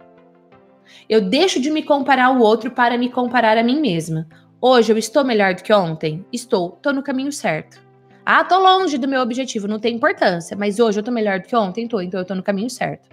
Eu 1.07 1.21
deixo 1.21 1.57
de 1.57 1.71
me 1.71 1.81
comparar 1.81 2.25
ao 2.25 2.39
outro 2.39 2.71
para 2.71 2.97
me 2.97 3.09
comparar 3.09 3.57
a 3.57 3.63
mim 3.63 3.79
mesma. 3.79 4.27
Hoje 4.59 4.91
eu 4.91 4.97
estou 4.97 5.23
melhor 5.23 5.55
do 5.55 5.63
que 5.63 5.71
ontem? 5.71 6.25
Estou. 6.29 6.73
Estou 6.75 6.91
no 6.91 7.01
caminho 7.01 7.31
certo. 7.31 7.81
Ah, 8.25 8.43
tô 8.43 8.59
longe 8.59 8.97
do 8.97 9.07
meu 9.07 9.21
objetivo, 9.21 9.65
não 9.65 9.79
tem 9.79 9.95
importância, 9.95 10.57
mas 10.57 10.77
hoje 10.77 10.99
eu 10.99 11.03
tô 11.03 11.09
melhor 11.09 11.39
do 11.39 11.47
que 11.47 11.55
ontem, 11.55 11.87
tô, 11.87 12.01
então 12.01 12.19
eu 12.19 12.25
tô 12.25 12.35
no 12.35 12.43
caminho 12.43 12.69
certo. 12.69 13.07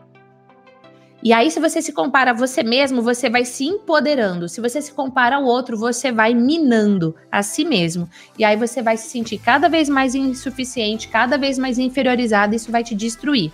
E 1.22 1.32
aí, 1.32 1.50
se 1.50 1.58
você 1.58 1.80
se 1.80 1.92
compara 1.92 2.32
a 2.32 2.34
você 2.34 2.62
mesmo, 2.62 3.02
você 3.02 3.30
vai 3.30 3.44
se 3.44 3.64
empoderando. 3.64 4.48
Se 4.48 4.60
você 4.60 4.82
se 4.82 4.92
compara 4.92 5.36
ao 5.36 5.44
outro, 5.44 5.76
você 5.76 6.12
vai 6.12 6.34
minando 6.34 7.14
a 7.30 7.42
si 7.42 7.64
mesmo. 7.64 8.08
E 8.38 8.44
aí 8.44 8.56
você 8.56 8.82
vai 8.82 8.96
se 8.96 9.08
sentir 9.08 9.38
cada 9.38 9.68
vez 9.68 9.88
mais 9.88 10.14
insuficiente, 10.14 11.08
cada 11.08 11.38
vez 11.38 11.56
mais 11.56 11.78
inferiorizado, 11.78 12.54
isso 12.54 12.70
vai 12.70 12.84
te 12.84 12.94
destruir. 12.94 13.52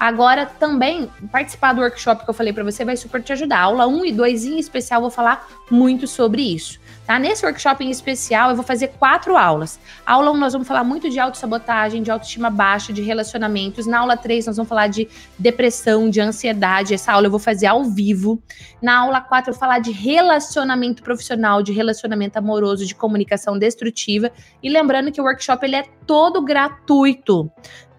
Agora, 0.00 0.46
também, 0.46 1.10
participar 1.30 1.74
do 1.74 1.82
workshop 1.82 2.24
que 2.24 2.30
eu 2.30 2.32
falei 2.32 2.54
para 2.54 2.64
você 2.64 2.86
vai 2.86 2.96
super 2.96 3.22
te 3.22 3.34
ajudar. 3.34 3.60
Aula 3.60 3.86
1 3.86 4.06
e 4.06 4.12
2 4.12 4.46
em 4.46 4.58
especial, 4.58 5.02
vou 5.02 5.10
falar 5.10 5.46
muito 5.70 6.06
sobre 6.06 6.40
isso. 6.40 6.80
Tá? 7.06 7.18
Nesse 7.18 7.44
workshop 7.44 7.84
em 7.84 7.90
especial, 7.90 8.48
eu 8.48 8.56
vou 8.56 8.64
fazer 8.64 8.88
quatro 8.98 9.36
aulas. 9.36 9.78
Aula 10.06 10.30
1, 10.30 10.36
nós 10.38 10.54
vamos 10.54 10.66
falar 10.66 10.84
muito 10.84 11.10
de 11.10 11.18
autossabotagem, 11.18 12.02
de 12.02 12.10
autoestima 12.10 12.48
baixa, 12.48 12.94
de 12.94 13.02
relacionamentos. 13.02 13.84
Na 13.84 13.98
aula 13.98 14.16
3, 14.16 14.46
nós 14.46 14.56
vamos 14.56 14.70
falar 14.70 14.86
de 14.86 15.06
depressão, 15.38 16.08
de 16.08 16.18
ansiedade. 16.18 16.94
Essa 16.94 17.12
aula 17.12 17.26
eu 17.26 17.30
vou 17.30 17.40
fazer 17.40 17.66
ao 17.66 17.84
vivo. 17.84 18.42
Na 18.80 19.00
aula 19.00 19.20
4, 19.20 19.50
eu 19.50 19.54
vou 19.54 19.60
falar 19.60 19.80
de 19.80 19.90
relacionamento 19.90 21.02
profissional, 21.02 21.62
de 21.62 21.72
relacionamento 21.72 22.38
amoroso, 22.38 22.86
de 22.86 22.94
comunicação 22.94 23.58
destrutiva. 23.58 24.32
E 24.62 24.70
lembrando 24.70 25.12
que 25.12 25.20
o 25.20 25.24
workshop 25.24 25.66
ele 25.66 25.76
é 25.76 25.84
todo 26.06 26.40
gratuito. 26.40 27.50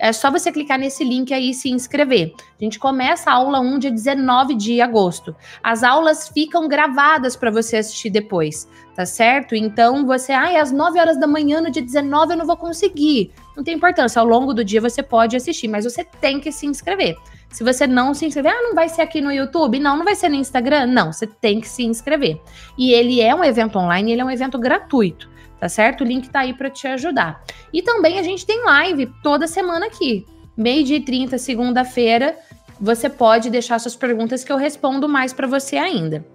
É 0.04 0.12
só 0.12 0.32
você 0.32 0.52
clicar 0.52 0.80
nesse 0.80 1.04
link 1.04 1.32
aí 1.32 1.52
e 1.52 1.54
se 1.54 1.70
inscrever. 1.70 2.34
A 2.60 2.64
gente 2.64 2.80
começa 2.80 3.30
a 3.30 3.36
aula 3.36 3.60
1 3.60 3.78
dia 3.78 3.92
19 3.92 4.56
de 4.56 4.82
agosto. 4.82 5.36
As 5.62 5.84
aulas 5.84 6.28
ficam 6.28 6.68
gravadas 6.68 7.36
para 7.36 7.52
você 7.52 7.78
assistir 7.78 8.10
depois, 8.10 8.68
tá 8.96 9.06
certo? 9.06 9.54
Então 9.54 10.04
você, 10.04 10.32
ai, 10.32 10.56
às 10.56 10.72
9 10.72 11.00
horas 11.00 11.20
da 11.20 11.28
manhã 11.28 11.62
no 11.62 11.70
dia 11.70 11.84
19 11.84 12.34
eu 12.34 12.38
não 12.38 12.48
vou 12.48 12.58
conseguir. 12.58 13.32
Não 13.56 13.64
tem 13.64 13.76
importância, 13.76 14.20
ao 14.20 14.26
longo 14.26 14.56
do 14.56 14.66
dia 14.66 14.82
você 14.82 15.04
pode 15.04 15.38
assistir, 15.38 15.68
mas 15.68 15.86
você 15.86 16.04
tem 16.04 16.40
que 16.40 16.52
se 16.52 16.66
inscrever. 16.66 17.16
Se 17.52 17.64
você 17.64 17.86
não 17.86 18.16
se 18.16 18.26
inscrever, 18.26 18.54
ah, 18.54 18.64
não 18.64 18.74
vai 18.74 18.90
ser 18.90 19.04
aqui 19.04 19.22
no 19.22 19.32
YouTube? 19.32 19.78
Não, 19.78 19.98
não 19.98 20.06
vai 20.06 20.16
ser 20.16 20.30
no 20.30 20.36
Instagram? 20.36 20.88
Não, 20.88 21.14
você 21.14 21.28
tem 21.28 21.62
que 21.62 21.70
se 21.70 21.84
inscrever. 21.84 22.42
E 22.76 22.92
ele 22.92 23.22
é 23.22 23.36
um 23.36 23.44
evento 23.44 23.78
online, 23.78 24.14
ele 24.14 24.22
é 24.22 24.26
um 24.26 24.32
evento 24.32 24.58
gratuito 24.58 25.30
tá 25.62 25.70
certo? 25.70 26.02
O 26.02 26.04
link 26.04 26.28
tá 26.28 26.40
aí 26.40 26.56
para 26.56 26.72
te 26.72 26.88
ajudar. 26.88 27.44
E 27.72 27.84
também 27.84 28.18
a 28.18 28.24
gente 28.24 28.48
tem 28.48 28.66
live 28.66 29.12
toda 29.22 29.46
semana 29.46 29.86
aqui. 29.86 30.26
Meio-dia 30.58 30.98
e 30.98 31.02
30, 31.02 31.38
segunda-feira, 31.38 32.36
você 32.80 33.08
pode 33.08 33.52
deixar 33.52 33.78
suas 33.78 33.96
perguntas 33.96 34.44
que 34.44 34.52
eu 34.52 34.58
respondo 34.58 35.08
mais 35.08 35.32
para 35.32 35.46
você 35.46 35.78
ainda. 35.78 36.26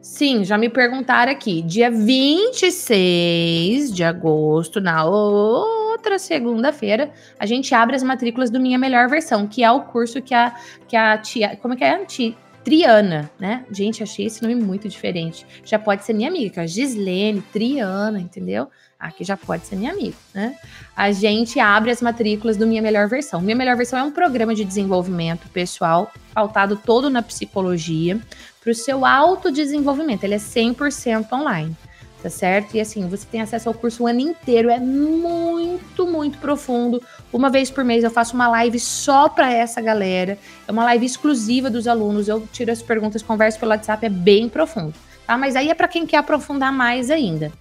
Sim, 0.00 0.44
já 0.44 0.56
me 0.56 0.68
perguntaram 0.68 1.32
aqui. 1.32 1.62
Dia 1.62 1.90
26 1.90 3.92
de 3.92 4.04
agosto, 4.04 4.80
na 4.80 5.04
outra 5.04 6.16
segunda-feira, 6.16 7.10
a 7.40 7.44
gente 7.44 7.74
abre 7.74 7.96
as 7.96 8.04
matrículas 8.04 8.50
do 8.50 8.60
Minha 8.60 8.78
Melhor 8.78 9.08
Versão, 9.08 9.48
que 9.48 9.64
é 9.64 9.70
o 9.70 9.82
curso 9.82 10.22
que 10.22 10.32
a, 10.32 10.54
que 10.86 10.96
a 10.96 11.18
tia. 11.18 11.56
Como 11.56 11.74
é 11.74 11.76
que 11.76 11.84
é? 11.84 11.94
A 11.94 12.06
tia, 12.06 12.36
Triana, 12.64 13.30
né? 13.38 13.64
Gente, 13.70 14.02
achei 14.02 14.26
esse 14.26 14.42
nome 14.42 14.54
muito 14.54 14.88
diferente. 14.88 15.46
Já 15.64 15.78
pode 15.78 16.04
ser 16.04 16.12
minha 16.12 16.28
amiga, 16.28 16.62
a 16.62 16.66
Gislene, 16.66 17.42
Triana, 17.52 18.20
entendeu? 18.20 18.68
Aqui 18.98 19.24
já 19.24 19.36
pode 19.36 19.66
ser 19.66 19.74
minha 19.74 19.90
amiga, 19.90 20.16
né? 20.32 20.56
A 20.94 21.10
gente 21.10 21.58
abre 21.58 21.90
as 21.90 22.00
matrículas 22.00 22.56
do 22.56 22.66
Minha 22.66 22.80
Melhor 22.80 23.08
Versão. 23.08 23.40
Minha 23.40 23.56
Melhor 23.56 23.76
Versão 23.76 23.98
é 23.98 24.02
um 24.04 24.12
programa 24.12 24.54
de 24.54 24.64
desenvolvimento 24.64 25.48
pessoal, 25.48 26.12
pautado 26.32 26.76
todo 26.76 27.10
na 27.10 27.20
psicologia, 27.20 28.20
para 28.60 28.70
o 28.70 28.74
seu 28.74 29.04
autodesenvolvimento. 29.04 30.22
Ele 30.22 30.34
é 30.34 30.38
100% 30.38 31.32
online 31.32 31.76
tá 32.22 32.30
certo? 32.30 32.76
E 32.76 32.80
assim, 32.80 33.08
você 33.08 33.26
tem 33.26 33.40
acesso 33.40 33.68
ao 33.68 33.74
curso 33.74 34.04
o 34.04 34.06
ano 34.06 34.20
inteiro, 34.20 34.70
é 34.70 34.78
muito, 34.78 36.06
muito 36.06 36.38
profundo. 36.38 37.02
Uma 37.32 37.50
vez 37.50 37.70
por 37.70 37.84
mês 37.84 38.04
eu 38.04 38.10
faço 38.10 38.34
uma 38.34 38.46
live 38.48 38.78
só 38.78 39.28
para 39.28 39.52
essa 39.52 39.80
galera. 39.80 40.38
É 40.66 40.70
uma 40.70 40.84
live 40.84 41.04
exclusiva 41.04 41.68
dos 41.68 41.88
alunos. 41.88 42.28
Eu 42.28 42.46
tiro 42.52 42.70
as 42.70 42.80
perguntas, 42.80 43.22
converso 43.22 43.58
pelo 43.58 43.72
WhatsApp, 43.72 44.06
é 44.06 44.08
bem 44.08 44.48
profundo, 44.48 44.94
tá? 45.26 45.36
Mas 45.36 45.56
aí 45.56 45.68
é 45.68 45.74
para 45.74 45.88
quem 45.88 46.06
quer 46.06 46.18
aprofundar 46.18 46.72
mais 46.72 47.10
ainda. 47.10 47.52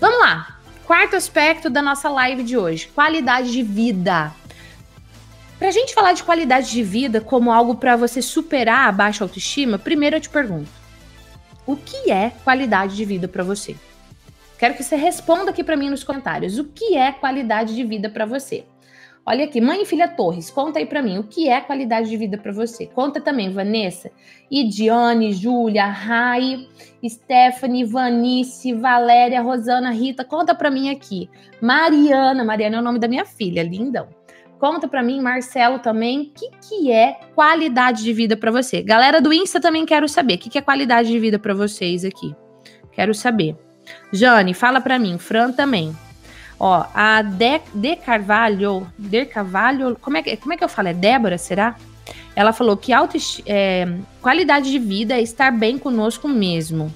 Vamos 0.00 0.20
lá. 0.20 0.58
Quarto 0.86 1.16
aspecto 1.16 1.68
da 1.68 1.82
nossa 1.82 2.08
live 2.08 2.44
de 2.44 2.56
hoje: 2.56 2.88
qualidade 2.94 3.50
de 3.50 3.62
vida. 3.62 4.32
Pra 5.58 5.70
gente 5.70 5.94
falar 5.94 6.12
de 6.12 6.22
qualidade 6.22 6.70
de 6.70 6.82
vida 6.82 7.20
como 7.20 7.50
algo 7.50 7.74
para 7.74 7.96
você 7.96 8.20
superar 8.20 8.88
a 8.88 8.92
baixa 8.92 9.24
autoestima, 9.24 9.78
primeiro 9.78 10.16
eu 10.16 10.20
te 10.20 10.28
pergunto: 10.28 10.70
o 11.66 11.74
que 11.74 12.12
é 12.12 12.32
qualidade 12.44 12.94
de 12.94 13.04
vida 13.04 13.26
para 13.26 13.42
você? 13.42 13.74
Quero 14.64 14.76
que 14.76 14.82
você 14.82 14.96
responda 14.96 15.50
aqui 15.50 15.62
para 15.62 15.76
mim 15.76 15.90
nos 15.90 16.02
comentários. 16.02 16.58
O 16.58 16.64
que 16.64 16.96
é 16.96 17.12
qualidade 17.12 17.74
de 17.74 17.84
vida 17.84 18.08
para 18.08 18.24
você? 18.24 18.64
Olha 19.26 19.44
aqui, 19.44 19.60
mãe 19.60 19.82
e 19.82 19.84
filha 19.84 20.08
Torres, 20.08 20.50
conta 20.50 20.78
aí 20.78 20.86
para 20.86 21.02
mim, 21.02 21.18
o 21.18 21.24
que 21.24 21.50
é 21.50 21.60
qualidade 21.60 22.08
de 22.08 22.16
vida 22.16 22.38
para 22.38 22.50
você? 22.50 22.86
Conta 22.86 23.20
também, 23.20 23.50
Vanessa, 23.50 24.10
Idiane, 24.50 25.34
Júlia, 25.34 25.84
Rai, 25.84 26.66
Stephanie, 27.06 27.84
Vanice, 27.84 28.72
Valéria, 28.72 29.42
Rosana, 29.42 29.90
Rita, 29.90 30.24
conta 30.24 30.54
para 30.54 30.70
mim 30.70 30.88
aqui. 30.88 31.28
Mariana, 31.60 32.42
Mariana 32.42 32.76
é 32.76 32.80
o 32.80 32.82
nome 32.82 32.98
da 32.98 33.06
minha 33.06 33.26
filha, 33.26 33.62
lindão. 33.62 34.08
Conta 34.58 34.88
para 34.88 35.02
mim, 35.02 35.20
Marcelo 35.20 35.78
também, 35.78 36.22
o 36.22 36.30
que, 36.30 36.50
que 36.66 36.90
é 36.90 37.20
qualidade 37.34 38.02
de 38.02 38.14
vida 38.14 38.34
para 38.34 38.50
você? 38.50 38.80
Galera 38.80 39.20
do 39.20 39.30
Insta 39.30 39.60
também 39.60 39.84
quero 39.84 40.08
saber, 40.08 40.36
o 40.36 40.38
que, 40.38 40.48
que 40.48 40.56
é 40.56 40.62
qualidade 40.62 41.10
de 41.10 41.18
vida 41.18 41.38
para 41.38 41.52
vocês 41.52 42.02
aqui? 42.02 42.34
Quero 42.92 43.12
saber. 43.12 43.63
Jane, 44.12 44.54
fala 44.54 44.80
para 44.80 44.98
mim, 44.98 45.18
Fran 45.18 45.52
também. 45.52 45.96
Ó, 46.58 46.84
a 46.94 47.22
De, 47.22 47.60
De 47.74 47.96
Carvalho, 47.96 48.86
De 48.98 49.24
Carvalho, 49.26 49.96
como 50.00 50.16
é, 50.16 50.22
que, 50.22 50.36
como 50.36 50.52
é 50.52 50.56
que 50.56 50.64
eu 50.64 50.68
falo? 50.68 50.88
É 50.88 50.94
Débora, 50.94 51.36
será? 51.36 51.76
Ela 52.36 52.52
falou 52.52 52.76
que 52.76 52.92
auto, 52.92 53.16
é, 53.46 53.86
qualidade 54.20 54.70
de 54.70 54.78
vida 54.78 55.14
é 55.14 55.22
estar 55.22 55.52
bem 55.52 55.78
conosco 55.78 56.28
mesmo. 56.28 56.92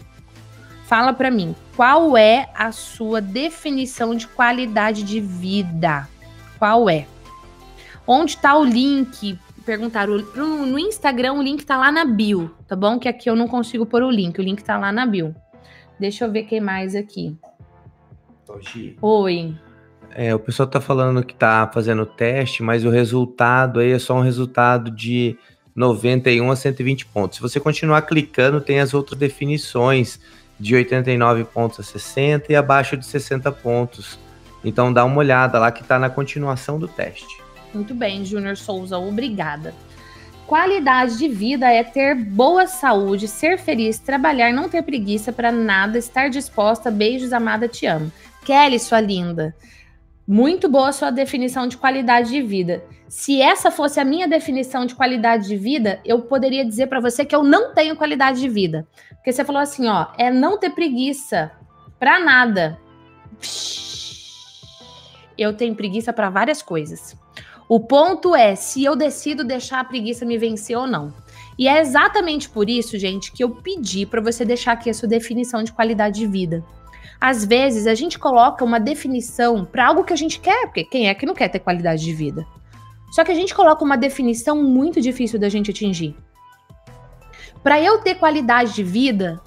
Fala 0.85 1.12
para 1.12 1.31
mim, 1.31 1.55
qual 1.77 2.16
é 2.16 2.48
a 2.55 2.72
sua 2.72 3.20
definição 3.20 4.14
de 4.14 4.27
qualidade 4.27 5.03
de 5.03 5.20
vida? 5.20 6.09
Qual 6.59 6.88
é? 6.88 7.07
Onde 8.07 8.33
está 8.33 8.57
o 8.57 8.64
link? 8.64 9.38
Perguntaram 9.64 10.16
no 10.16 10.79
Instagram, 10.79 11.35
o 11.35 11.42
link 11.42 11.64
tá 11.64 11.77
lá 11.77 11.92
na 11.92 12.05
bio, 12.07 12.51
tá 12.66 12.74
bom? 12.74 12.98
Que 12.98 13.07
aqui 13.07 13.29
eu 13.29 13.37
não 13.37 13.46
consigo 13.46 13.85
pôr 13.85 14.03
o 14.03 14.11
link, 14.11 14.38
o 14.38 14.42
link 14.42 14.64
tá 14.64 14.79
lá 14.79 14.90
na 14.90 15.05
bio. 15.05 15.37
Deixa 15.98 16.24
eu 16.24 16.32
ver 16.32 16.44
quem 16.44 16.61
mais 16.61 16.94
aqui. 16.94 17.37
Oi. 19.02 19.54
É, 20.11 20.34
o 20.34 20.38
pessoal 20.38 20.68
tá 20.68 20.80
falando 20.80 21.24
que 21.24 21.34
tá 21.34 21.70
fazendo 21.72 22.02
o 22.02 22.06
teste, 22.06 22.62
mas 22.62 22.84
o 22.84 22.90
resultado 22.90 23.80
aí 23.80 23.92
é 23.92 23.98
só 23.98 24.14
um 24.14 24.22
resultado 24.22 24.90
de 24.90 25.37
91 25.74 26.50
a 26.50 26.56
120 26.56 27.06
pontos. 27.06 27.37
Se 27.37 27.42
você 27.42 27.61
continuar 27.61 28.02
clicando, 28.02 28.61
tem 28.61 28.80
as 28.80 28.94
outras 28.94 29.18
definições 29.18 30.18
de 30.58 30.74
89 30.74 31.44
pontos 31.44 31.78
a 31.78 31.82
60 31.82 32.52
e 32.52 32.56
abaixo 32.56 32.96
de 32.96 33.06
60 33.06 33.52
pontos. 33.52 34.18
Então 34.64 34.92
dá 34.92 35.04
uma 35.04 35.18
olhada 35.18 35.58
lá 35.58 35.70
que 35.70 35.84
tá 35.84 35.98
na 35.98 36.11
continuação 36.11 36.78
do 36.78 36.88
teste. 36.88 37.40
Muito 37.72 37.94
bem, 37.94 38.24
Júnior 38.24 38.56
Souza, 38.56 38.98
obrigada. 38.98 39.74
Qualidade 40.48 41.18
de 41.18 41.28
vida 41.28 41.70
é 41.70 41.84
ter 41.84 42.14
boa 42.14 42.66
saúde, 42.66 43.28
ser 43.28 43.58
feliz, 43.58 43.98
trabalhar, 43.98 44.50
não 44.50 44.66
ter 44.66 44.82
preguiça 44.82 45.30
para 45.30 45.52
nada, 45.52 45.98
estar 45.98 46.30
disposta. 46.30 46.90
Beijos, 46.90 47.34
amada, 47.34 47.68
te 47.68 47.84
amo. 47.84 48.11
Kelly, 48.46 48.78
sua 48.78 48.98
linda. 48.98 49.54
Muito 50.26 50.66
boa 50.66 50.90
sua 50.90 51.11
definição 51.11 51.68
de 51.68 51.76
qualidade 51.76 52.30
de 52.30 52.40
vida. 52.40 52.82
Se 53.11 53.42
essa 53.42 53.70
fosse 53.70 54.00
a 54.00 54.06
minha 54.06 54.26
definição 54.26 54.87
de 54.87 54.94
qualidade 54.94 55.46
de 55.46 55.54
vida, 55.54 56.00
eu 56.02 56.22
poderia 56.22 56.64
dizer 56.64 56.87
para 56.87 56.98
você 56.98 57.26
que 57.26 57.37
eu 57.37 57.44
não 57.44 57.74
tenho 57.74 57.94
qualidade 57.94 58.40
de 58.40 58.48
vida. 58.48 58.88
Porque 59.16 59.30
você 59.30 59.44
falou 59.44 59.61
assim, 59.61 59.87
ó, 59.87 60.06
é 60.16 60.30
não 60.30 60.58
ter 60.58 60.70
preguiça 60.70 61.52
para 61.98 62.18
nada. 62.18 62.79
Eu 65.37 65.52
tenho 65.52 65.75
preguiça 65.75 66.10
para 66.10 66.31
várias 66.31 66.62
coisas. 66.62 67.14
O 67.69 67.79
ponto 67.79 68.35
é 68.35 68.54
se 68.54 68.83
eu 68.83 68.96
decido 68.96 69.44
deixar 69.44 69.81
a 69.81 69.85
preguiça 69.85 70.25
me 70.25 70.38
vencer 70.38 70.77
ou 70.77 70.87
não. 70.87 71.12
E 71.58 71.69
é 71.69 71.81
exatamente 71.81 72.48
por 72.48 72.71
isso, 72.71 72.98
gente, 72.98 73.31
que 73.31 73.44
eu 73.44 73.50
pedi 73.50 74.06
para 74.06 74.23
você 74.23 74.44
deixar 74.44 74.73
aqui 74.73 74.88
a 74.88 74.94
sua 74.94 75.08
definição 75.08 75.62
de 75.62 75.73
qualidade 75.73 76.19
de 76.19 76.27
vida. 76.27 76.64
Às 77.21 77.44
vezes 77.44 77.87
a 77.87 77.94
gente 77.94 78.19
coloca 78.19 78.64
uma 78.64 78.79
definição 78.79 79.64
para 79.64 79.87
algo 79.87 80.04
que 80.04 80.12
a 80.12 80.16
gente 80.16 80.40
quer, 80.40 80.66
porque 80.66 80.85
quem 80.85 81.08
é 81.08 81.14
que 81.14 81.27
não 81.27 81.35
quer 81.35 81.48
ter 81.48 81.58
qualidade 81.58 82.02
de 82.02 82.12
vida? 82.12 82.46
Só 83.10 83.25
que 83.25 83.33
a 83.33 83.35
gente 83.35 83.54
coloca 83.54 83.85
uma 83.85 83.96
definição 83.96 84.62
muito 84.62 85.00
difícil 85.00 85.38
da 85.38 85.48
gente 85.48 85.71
atingir. 85.71 86.16
Para 87.62 87.81
eu 87.81 87.98
ter 87.98 88.14
qualidade 88.14 88.75
de 88.75 88.85
vida, 88.85 89.40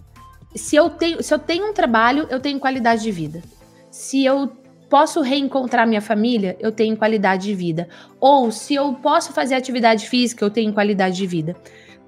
se 0.54 0.76
eu 0.76 0.90
tenho, 0.90 1.24
se 1.24 1.34
eu 1.34 1.40
tenho 1.40 1.70
um 1.70 1.74
trabalho, 1.74 2.28
eu 2.30 2.40
tenho 2.40 2.60
qualidade 2.60 3.02
de 3.02 3.12
vida. 3.12 3.42
Se 3.90 4.24
eu 4.24 4.52
posso 4.92 5.22
reencontrar 5.22 5.88
minha 5.88 6.02
família, 6.02 6.58
eu 6.60 6.70
tenho 6.70 6.98
qualidade 6.98 7.46
de 7.46 7.56
vida. 7.56 7.88
Ou 8.20 8.52
se 8.52 8.76
eu 8.76 8.94
posso 8.96 9.32
fazer 9.32 9.56
atividade 9.56 10.10
física, 10.10 10.44
eu 10.44 10.50
tenho 10.50 10.74
qualidade 10.74 11.16
de 11.16 11.26
vida. 11.26 11.56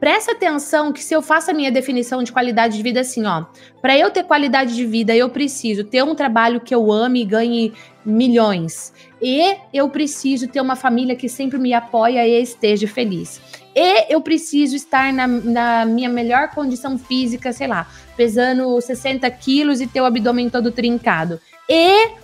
Presta 0.01 0.33
atenção 0.33 0.91
que 0.91 1.01
se 1.01 1.15
eu 1.15 1.21
faço 1.21 1.49
a 1.49 1.53
minha 1.53 1.71
definição 1.71 2.21
de 2.21 2.33
qualidade 2.33 2.75
de 2.75 2.83
vida 2.83 2.99
assim, 2.99 3.25
ó, 3.25 3.45
para 3.81 3.97
eu 3.97 4.11
ter 4.11 4.25
qualidade 4.25 4.75
de 4.75 4.85
vida, 4.85 5.15
eu 5.15 5.29
preciso 5.29 5.85
ter 5.85 6.03
um 6.03 6.13
trabalho 6.13 6.59
que 6.59 6.75
eu 6.75 6.91
ame 6.91 7.21
e 7.21 7.25
ganhe 7.25 7.73
milhões. 8.05 8.91
E 9.21 9.55
eu 9.73 9.87
preciso 9.89 10.49
ter 10.49 10.59
uma 10.59 10.75
família 10.75 11.15
que 11.15 11.29
sempre 11.29 11.57
me 11.57 11.73
apoia 11.73 12.27
e 12.27 12.41
esteja 12.43 12.85
feliz. 12.85 13.39
E 13.73 14.13
eu 14.13 14.19
preciso 14.19 14.75
estar 14.75 15.13
na, 15.13 15.25
na 15.25 15.85
minha 15.85 16.09
melhor 16.09 16.49
condição 16.49 16.97
física, 16.97 17.53
sei 17.53 17.67
lá, 17.67 17.87
pesando 18.17 18.81
60 18.81 19.31
quilos 19.31 19.79
e 19.79 19.87
ter 19.87 20.01
o 20.01 20.05
abdômen 20.05 20.49
todo 20.49 20.69
trincado. 20.69 21.39
E 21.69 22.22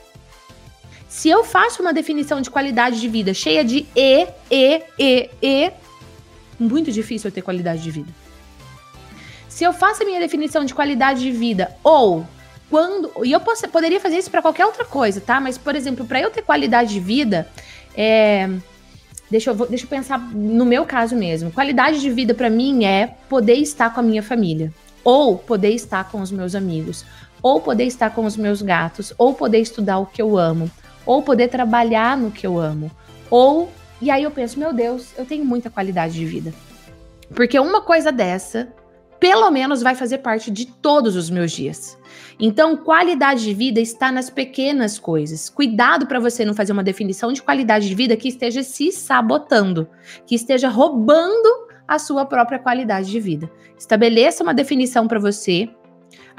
se 1.10 1.28
eu 1.28 1.44
faço 1.44 1.82
uma 1.82 1.92
definição 1.92 2.40
de 2.40 2.52
qualidade 2.52 3.02
de 3.02 3.10
vida 3.10 3.34
cheia 3.34 3.66
de 3.66 3.88
e, 3.96 4.28
e, 4.50 4.82
e, 4.98 5.30
e, 5.42 5.72
muito 6.60 6.92
difícil 6.92 7.30
eu 7.30 7.34
ter 7.34 7.42
qualidade 7.42 7.82
de 7.82 7.90
vida. 7.90 8.14
Se 9.50 9.64
eu 9.64 9.74
faço 9.74 10.04
a 10.04 10.06
minha 10.06 10.20
definição 10.20 10.64
de 10.64 10.74
qualidade 10.74 11.22
de 11.22 11.32
vida 11.32 11.76
ou 11.84 12.26
quando. 12.70 13.12
E 13.24 13.32
eu 13.32 13.40
posso, 13.40 13.68
poderia 13.70 14.00
fazer 14.00 14.18
isso 14.20 14.30
para 14.30 14.42
qualquer 14.42 14.68
outra 14.68 14.86
coisa, 14.86 15.20
tá? 15.20 15.42
Mas, 15.42 15.58
por 15.58 15.76
exemplo, 15.76 16.06
para 16.06 16.22
eu 16.22 16.30
ter 16.30 16.44
qualidade 16.44 16.94
de 16.94 17.00
vida, 17.00 17.50
é, 17.98 18.48
deixa, 19.32 19.50
eu, 19.50 19.56
deixa 19.68 19.86
eu 19.86 19.90
pensar 19.90 20.20
no 20.20 20.64
meu 20.64 20.86
caso 20.86 21.16
mesmo. 21.16 21.52
Qualidade 21.52 22.00
de 22.00 22.10
vida 22.12 22.36
para 22.36 22.52
mim 22.52 22.86
é 22.86 23.16
poder 23.28 23.56
estar 23.56 23.92
com 23.94 24.00
a 24.00 24.04
minha 24.04 24.22
família, 24.22 24.72
ou 25.04 25.40
poder 25.40 25.72
estar 25.72 26.10
com 26.12 26.22
os 26.22 26.32
meus 26.32 26.54
amigos, 26.54 27.04
ou 27.42 27.60
poder 27.60 27.86
estar 27.86 28.12
com 28.12 28.26
os 28.26 28.38
meus 28.38 28.62
gatos, 28.62 29.12
ou 29.18 29.34
poder 29.34 29.60
estudar 29.60 29.98
o 29.98 30.06
que 30.06 30.22
eu 30.22 30.38
amo, 30.38 30.70
ou 31.10 31.24
poder 31.24 31.48
trabalhar 31.48 32.16
no 32.16 32.30
que 32.30 32.46
eu 32.46 32.60
amo, 32.60 32.92
ou 33.32 33.68
e 34.00 34.12
aí 34.12 34.22
eu 34.22 34.30
penso, 34.30 34.60
meu 34.60 34.72
Deus, 34.72 35.12
eu 35.18 35.26
tenho 35.26 35.44
muita 35.44 35.68
qualidade 35.68 36.14
de 36.14 36.24
vida. 36.24 36.54
Porque 37.34 37.60
uma 37.60 37.82
coisa 37.82 38.12
dessa, 38.12 38.72
pelo 39.20 39.50
menos, 39.50 39.82
vai 39.82 39.96
fazer 39.96 40.20
parte 40.20 40.52
de 40.52 40.68
todos 40.68 41.16
os 41.16 41.32
meus 41.32 41.52
dias. 41.52 41.98
Então, 42.40 42.78
qualidade 42.78 43.44
de 43.44 43.56
vida 43.56 43.82
está 43.82 44.12
nas 44.12 44.30
pequenas 44.30 45.00
coisas. 45.00 45.50
Cuidado 45.50 46.06
para 46.06 46.20
você 46.20 46.46
não 46.46 46.54
fazer 46.54 46.74
uma 46.74 46.84
definição 46.84 47.34
de 47.34 47.42
qualidade 47.42 47.90
de 47.90 47.96
vida 47.96 48.16
que 48.16 48.28
esteja 48.28 48.62
se 48.62 48.92
sabotando, 48.92 49.90
que 50.28 50.36
esteja 50.36 50.70
roubando 50.70 51.68
a 51.88 51.98
sua 51.98 52.24
própria 52.24 52.60
qualidade 52.60 53.10
de 53.10 53.20
vida. 53.20 53.50
Estabeleça 53.76 54.44
uma 54.44 54.54
definição 54.54 55.08
para 55.08 55.20
você 55.20 55.68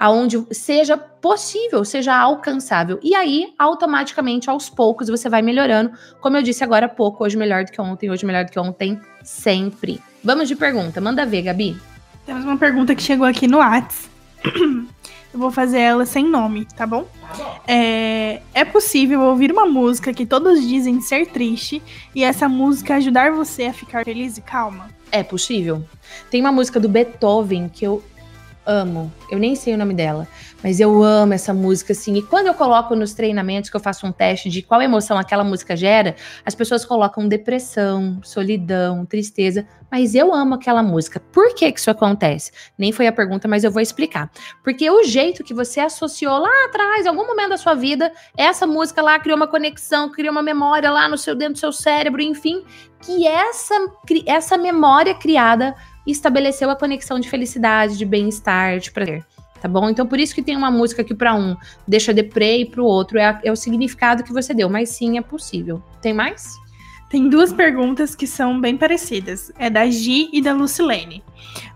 aonde 0.00 0.42
seja 0.50 0.96
possível, 0.96 1.84
seja 1.84 2.16
alcançável. 2.16 2.98
E 3.02 3.14
aí, 3.14 3.52
automaticamente, 3.58 4.48
aos 4.48 4.70
poucos, 4.70 5.08
você 5.08 5.28
vai 5.28 5.42
melhorando. 5.42 5.92
Como 6.22 6.38
eu 6.38 6.42
disse 6.42 6.64
agora 6.64 6.86
há 6.86 6.88
pouco, 6.88 7.22
hoje 7.22 7.36
melhor 7.36 7.66
do 7.66 7.70
que 7.70 7.78
ontem, 7.78 8.10
hoje 8.10 8.24
melhor 8.24 8.46
do 8.46 8.50
que 8.50 8.58
ontem, 8.58 8.98
sempre. 9.22 10.00
Vamos 10.24 10.48
de 10.48 10.56
pergunta, 10.56 11.02
manda 11.02 11.26
ver, 11.26 11.42
Gabi. 11.42 11.76
Temos 12.24 12.44
uma 12.44 12.56
pergunta 12.56 12.94
que 12.94 13.02
chegou 13.02 13.26
aqui 13.26 13.46
no 13.46 13.58
Whats. 13.58 14.08
Eu 15.32 15.38
vou 15.38 15.50
fazer 15.50 15.78
ela 15.78 16.06
sem 16.06 16.24
nome, 16.24 16.64
tá 16.64 16.86
bom? 16.86 17.06
É, 17.68 18.40
é 18.54 18.64
possível 18.64 19.20
ouvir 19.20 19.52
uma 19.52 19.66
música 19.66 20.14
que 20.14 20.24
todos 20.24 20.66
dizem 20.66 21.00
ser 21.02 21.26
triste 21.26 21.82
e 22.14 22.24
essa 22.24 22.48
música 22.48 22.96
ajudar 22.96 23.32
você 23.32 23.64
a 23.64 23.72
ficar 23.72 24.04
feliz 24.04 24.38
e 24.38 24.40
calma? 24.40 24.88
É 25.12 25.22
possível. 25.22 25.84
Tem 26.30 26.40
uma 26.40 26.50
música 26.50 26.80
do 26.80 26.88
Beethoven 26.88 27.68
que 27.68 27.86
eu 27.86 28.02
amo. 28.70 29.12
Eu 29.28 29.38
nem 29.38 29.56
sei 29.56 29.74
o 29.74 29.76
nome 29.76 29.92
dela, 29.92 30.28
mas 30.62 30.78
eu 30.78 31.02
amo 31.02 31.32
essa 31.32 31.52
música 31.52 31.92
assim. 31.92 32.14
E 32.14 32.22
quando 32.22 32.46
eu 32.46 32.54
coloco 32.54 32.94
nos 32.94 33.12
treinamentos 33.12 33.68
que 33.68 33.76
eu 33.76 33.80
faço 33.80 34.06
um 34.06 34.12
teste 34.12 34.48
de 34.48 34.62
qual 34.62 34.80
emoção 34.80 35.18
aquela 35.18 35.42
música 35.42 35.74
gera, 35.74 36.14
as 36.46 36.54
pessoas 36.54 36.84
colocam 36.84 37.26
depressão, 37.26 38.20
solidão, 38.22 39.04
tristeza, 39.04 39.66
mas 39.90 40.14
eu 40.14 40.32
amo 40.32 40.54
aquela 40.54 40.82
música. 40.82 41.18
Por 41.32 41.52
que 41.54 41.72
que 41.72 41.80
isso 41.80 41.90
acontece? 41.90 42.52
Nem 42.78 42.92
foi 42.92 43.08
a 43.08 43.12
pergunta, 43.12 43.48
mas 43.48 43.64
eu 43.64 43.72
vou 43.72 43.82
explicar. 43.82 44.30
Porque 44.62 44.88
o 44.88 45.02
jeito 45.02 45.42
que 45.42 45.52
você 45.52 45.80
associou 45.80 46.38
lá 46.38 46.66
atrás, 46.66 47.04
em 47.04 47.08
algum 47.08 47.26
momento 47.26 47.50
da 47.50 47.56
sua 47.56 47.74
vida, 47.74 48.12
essa 48.36 48.66
música 48.66 49.02
lá 49.02 49.18
criou 49.18 49.36
uma 49.36 49.48
conexão, 49.48 50.08
criou 50.08 50.30
uma 50.30 50.42
memória 50.42 50.90
lá 50.90 51.08
no 51.08 51.18
seu 51.18 51.34
dentro 51.34 51.54
do 51.54 51.58
seu 51.58 51.72
cérebro, 51.72 52.22
enfim, 52.22 52.64
que 53.00 53.26
essa 53.26 53.74
essa 54.26 54.56
memória 54.56 55.14
criada 55.14 55.74
estabeleceu 56.10 56.70
a 56.70 56.76
conexão 56.76 57.18
de 57.18 57.28
felicidade, 57.28 57.96
de 57.96 58.04
bem-estar, 58.04 58.78
de 58.78 58.90
prazer. 58.90 59.24
Tá 59.60 59.68
bom? 59.68 59.90
Então, 59.90 60.06
por 60.06 60.18
isso 60.18 60.34
que 60.34 60.42
tem 60.42 60.56
uma 60.56 60.70
música 60.70 61.04
que 61.04 61.14
para 61.14 61.34
um 61.34 61.54
deixa 61.86 62.14
deprê 62.14 62.60
e 62.60 62.64
para 62.64 62.80
o 62.80 62.86
outro 62.86 63.18
é, 63.18 63.40
é 63.44 63.52
o 63.52 63.56
significado 63.56 64.24
que 64.24 64.32
você 64.32 64.54
deu. 64.54 64.70
Mas 64.70 64.88
sim, 64.88 65.18
é 65.18 65.20
possível. 65.20 65.82
Tem 66.00 66.14
mais? 66.14 66.54
Tem 67.10 67.28
duas 67.28 67.52
perguntas 67.52 68.14
que 68.14 68.26
são 68.26 68.58
bem 68.58 68.76
parecidas. 68.76 69.52
É 69.58 69.68
da 69.68 69.86
Gi 69.90 70.30
e 70.32 70.40
da 70.40 70.54
Lucilene. 70.54 71.22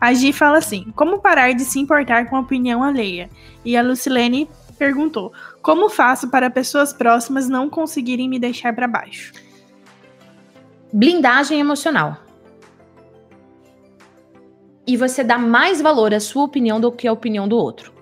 A 0.01 0.15
Gi 0.15 0.33
fala 0.33 0.59
assim: 0.59 0.91
Como 0.95 1.21
parar 1.21 1.53
de 1.53 1.63
se 1.63 1.79
importar 1.79 2.31
com 2.31 2.37
a 2.37 2.41
opinião 2.41 2.83
alheia? 2.83 3.29
E 3.65 3.77
a 3.77 3.83
Lucilene 3.83 4.49
perguntou: 4.79 5.31
Como 5.61 5.91
faço 5.91 6.31
para 6.31 6.49
pessoas 6.49 6.93
próximas 6.93 7.51
não 7.51 7.69
conseguirem 7.69 8.31
me 8.31 8.39
deixar 8.39 8.75
para 8.75 8.89
baixo? 8.89 9.33
Blindagem 10.91 11.61
emocional 11.61 12.24
e 14.87 14.97
você 14.97 15.25
dá 15.25 15.39
mais 15.39 15.81
valor 15.81 16.13
à 16.13 16.21
sua 16.21 16.45
opinião 16.45 16.81
do 16.81 16.93
que 16.93 17.09
à 17.09 17.13
opinião 17.13 17.49
do 17.49 17.57
outro. 17.57 17.93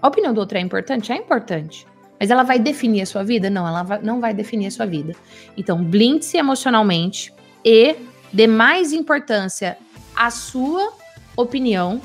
A 0.00 0.08
opinião 0.08 0.32
do 0.32 0.40
outro 0.40 0.58
é 0.58 0.60
importante? 0.60 1.12
É 1.12 1.16
importante. 1.16 1.86
Mas 2.18 2.30
ela 2.30 2.42
vai 2.42 2.58
definir 2.58 3.02
a 3.02 3.06
sua 3.06 3.22
vida? 3.22 3.50
Não, 3.50 3.66
ela 3.66 3.82
vai, 3.82 4.00
não 4.02 4.20
vai 4.20 4.32
definir 4.32 4.68
a 4.68 4.70
sua 4.70 4.86
vida. 4.86 5.14
Então, 5.56 5.82
blinde-se 5.82 6.36
emocionalmente 6.36 7.32
e 7.64 7.96
dê 8.32 8.46
mais 8.46 8.92
importância 8.92 9.76
à 10.14 10.30
sua 10.30 10.92
opinião 11.36 12.00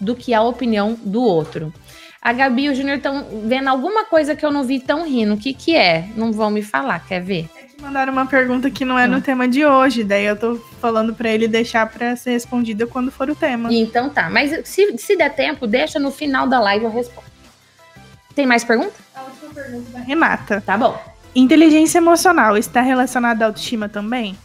do 0.00 0.14
que 0.14 0.34
à 0.34 0.42
opinião 0.42 0.94
do 1.02 1.22
outro. 1.22 1.72
A 2.22 2.32
Gabi 2.32 2.64
e 2.64 2.70
o 2.70 2.74
Júnior 2.74 2.98
estão 2.98 3.26
vendo 3.44 3.68
alguma 3.68 4.04
coisa 4.04 4.36
que 4.36 4.44
eu 4.44 4.52
não 4.52 4.62
vi 4.62 4.80
tão 4.80 5.06
rindo. 5.06 5.34
O 5.34 5.38
que, 5.38 5.54
que 5.54 5.74
é? 5.74 6.08
Não 6.16 6.32
vão 6.32 6.50
me 6.50 6.62
falar, 6.62 7.06
quer 7.06 7.22
ver? 7.22 7.48
Mandaram 7.80 8.12
uma 8.12 8.26
pergunta 8.26 8.70
que 8.70 8.84
não 8.84 8.98
é 8.98 9.06
no 9.06 9.16
hum. 9.16 9.20
tema 9.20 9.48
de 9.48 9.64
hoje, 9.64 10.04
daí 10.04 10.26
eu 10.26 10.38
tô 10.38 10.56
falando 10.80 11.14
para 11.14 11.30
ele 11.30 11.48
deixar 11.48 11.86
para 11.90 12.14
ser 12.14 12.32
respondida 12.32 12.86
quando 12.86 13.10
for 13.10 13.30
o 13.30 13.34
tema. 13.34 13.72
Então 13.72 14.10
tá, 14.10 14.28
mas 14.28 14.68
se, 14.68 14.98
se 14.98 15.16
der 15.16 15.34
tempo, 15.34 15.66
deixa 15.66 15.98
no 15.98 16.10
final 16.10 16.46
da 16.46 16.60
live 16.60 16.84
eu 16.84 16.90
respondo. 16.90 17.26
Tem 18.34 18.46
mais 18.46 18.62
pergunta? 18.64 18.92
A 19.14 19.22
última 19.22 19.54
pergunta 19.54 19.90
da 19.90 20.00
Renata. 20.00 20.60
Tá 20.60 20.76
bom. 20.76 21.00
Inteligência 21.34 21.98
emocional 21.98 22.56
está 22.56 22.80
relacionada 22.80 23.44
à 23.44 23.48
autoestima 23.48 23.88
também? 23.88 24.36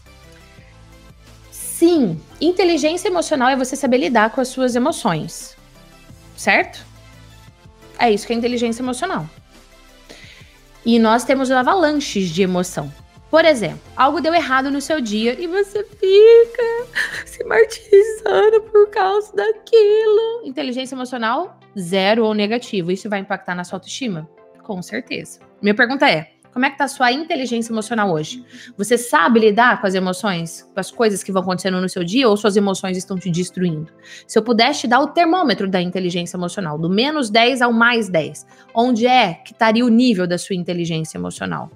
Sim. 1.51 2.19
Inteligência 2.39 3.09
emocional 3.09 3.49
é 3.49 3.55
você 3.55 3.75
saber 3.75 3.97
lidar 3.97 4.29
com 4.29 4.39
as 4.39 4.47
suas 4.47 4.75
emoções. 4.75 5.57
Certo? 6.37 6.85
É 7.99 8.09
isso 8.09 8.25
que 8.25 8.33
é 8.33 8.35
inteligência 8.35 8.81
emocional. 8.81 9.27
E 10.85 10.99
nós 10.99 11.23
temos 11.23 11.51
avalanches 11.51 12.29
de 12.29 12.41
emoção. 12.43 12.91
Por 13.35 13.43
exemplo, 13.43 13.81
algo 13.97 14.21
deu 14.21 14.33
errado 14.33 14.71
no 14.71 14.79
seu 14.79 15.01
dia 15.01 15.37
e 15.37 15.45
você 15.45 15.83
fica 15.83 17.25
se 17.25 17.43
martirizando 17.43 18.61
por 18.71 18.89
causa 18.89 19.35
daquilo. 19.35 20.45
Inteligência 20.45 20.95
emocional, 20.95 21.59
zero 21.77 22.23
ou 22.23 22.33
negativo. 22.33 22.93
Isso 22.93 23.09
vai 23.09 23.19
impactar 23.19 23.53
na 23.53 23.65
sua 23.65 23.75
autoestima? 23.75 24.25
Com 24.63 24.81
certeza. 24.81 25.41
Minha 25.61 25.75
pergunta 25.75 26.09
é: 26.09 26.29
como 26.53 26.65
é 26.65 26.69
que 26.69 26.77
tá 26.77 26.85
a 26.85 26.87
sua 26.87 27.11
inteligência 27.11 27.73
emocional 27.73 28.09
hoje? 28.09 28.41
Você 28.77 28.97
sabe 28.97 29.41
lidar 29.41 29.81
com 29.81 29.87
as 29.87 29.95
emoções, 29.95 30.61
com 30.73 30.79
as 30.79 30.89
coisas 30.89 31.21
que 31.21 31.29
vão 31.29 31.41
acontecendo 31.41 31.81
no 31.81 31.89
seu 31.89 32.05
dia 32.05 32.29
ou 32.29 32.37
suas 32.37 32.55
emoções 32.55 32.95
estão 32.95 33.19
te 33.19 33.29
destruindo? 33.29 33.91
Se 34.25 34.39
eu 34.39 34.43
pudesse 34.43 34.79
te 34.79 34.87
dar 34.87 35.01
o 35.01 35.07
termômetro 35.07 35.69
da 35.69 35.81
inteligência 35.81 36.37
emocional, 36.37 36.77
do 36.77 36.89
menos 36.89 37.29
10 37.29 37.61
ao 37.61 37.73
mais 37.73 38.07
10, 38.07 38.47
onde 38.73 39.05
é 39.05 39.33
que 39.33 39.51
estaria 39.51 39.85
o 39.85 39.89
nível 39.89 40.25
da 40.25 40.37
sua 40.37 40.55
inteligência 40.55 41.17
emocional? 41.17 41.69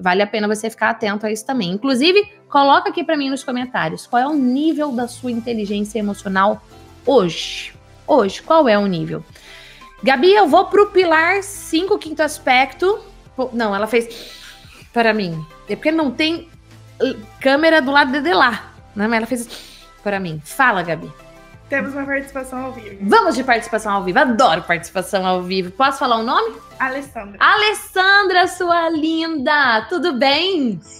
Vale 0.00 0.22
a 0.22 0.26
pena 0.26 0.48
você 0.48 0.70
ficar 0.70 0.90
atento 0.90 1.26
a 1.26 1.30
isso 1.30 1.44
também. 1.44 1.70
Inclusive, 1.70 2.26
coloca 2.48 2.88
aqui 2.88 3.04
para 3.04 3.16
mim 3.16 3.28
nos 3.28 3.44
comentários 3.44 4.06
qual 4.06 4.22
é 4.22 4.26
o 4.26 4.34
nível 4.34 4.92
da 4.92 5.06
sua 5.06 5.30
inteligência 5.30 5.98
emocional 5.98 6.62
hoje. 7.04 7.74
Hoje, 8.06 8.42
qual 8.42 8.68
é 8.68 8.78
o 8.78 8.86
nível? 8.86 9.22
Gabi, 10.02 10.32
eu 10.32 10.48
vou 10.48 10.64
pro 10.66 10.90
pilar 10.90 11.42
5, 11.42 11.98
quinto 11.98 12.22
aspecto. 12.22 12.98
Não, 13.52 13.74
ela 13.74 13.86
fez 13.86 14.32
para 14.92 15.12
mim. 15.12 15.44
É 15.68 15.76
porque 15.76 15.92
não 15.92 16.10
tem 16.10 16.48
câmera 17.40 17.80
do 17.80 17.90
lado 17.90 18.20
de 18.20 18.32
lá, 18.32 18.72
né? 18.96 19.06
Mas 19.06 19.18
ela 19.18 19.26
fez 19.26 19.48
para 20.02 20.18
mim. 20.18 20.40
Fala, 20.44 20.82
Gabi. 20.82 21.10
Temos 21.70 21.94
uma 21.94 22.04
participação 22.04 22.64
ao 22.66 22.72
vivo. 22.72 22.98
Vamos 23.02 23.36
de 23.36 23.44
participação 23.44 23.92
ao 23.94 24.02
vivo. 24.02 24.18
Adoro 24.18 24.64
participação 24.64 25.24
ao 25.24 25.40
vivo. 25.40 25.70
Posso 25.70 26.00
falar 26.00 26.16
o 26.16 26.22
nome? 26.24 26.60
Alessandra. 26.80 27.38
Alessandra, 27.38 28.48
sua 28.48 28.88
linda. 28.88 29.86
Tudo 29.88 30.18
bem? 30.18 30.80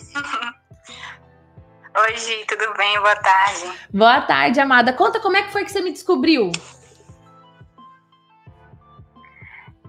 Oi, 1.98 2.16
Gi, 2.16 2.44
tudo 2.46 2.72
bem? 2.74 3.00
Boa 3.00 3.16
tarde. 3.16 3.72
Boa 3.92 4.20
tarde, 4.20 4.60
amada. 4.60 4.92
Conta 4.92 5.18
como 5.18 5.36
é 5.36 5.42
que 5.42 5.50
foi 5.50 5.64
que 5.64 5.72
você 5.72 5.80
me 5.80 5.90
descobriu. 5.90 6.52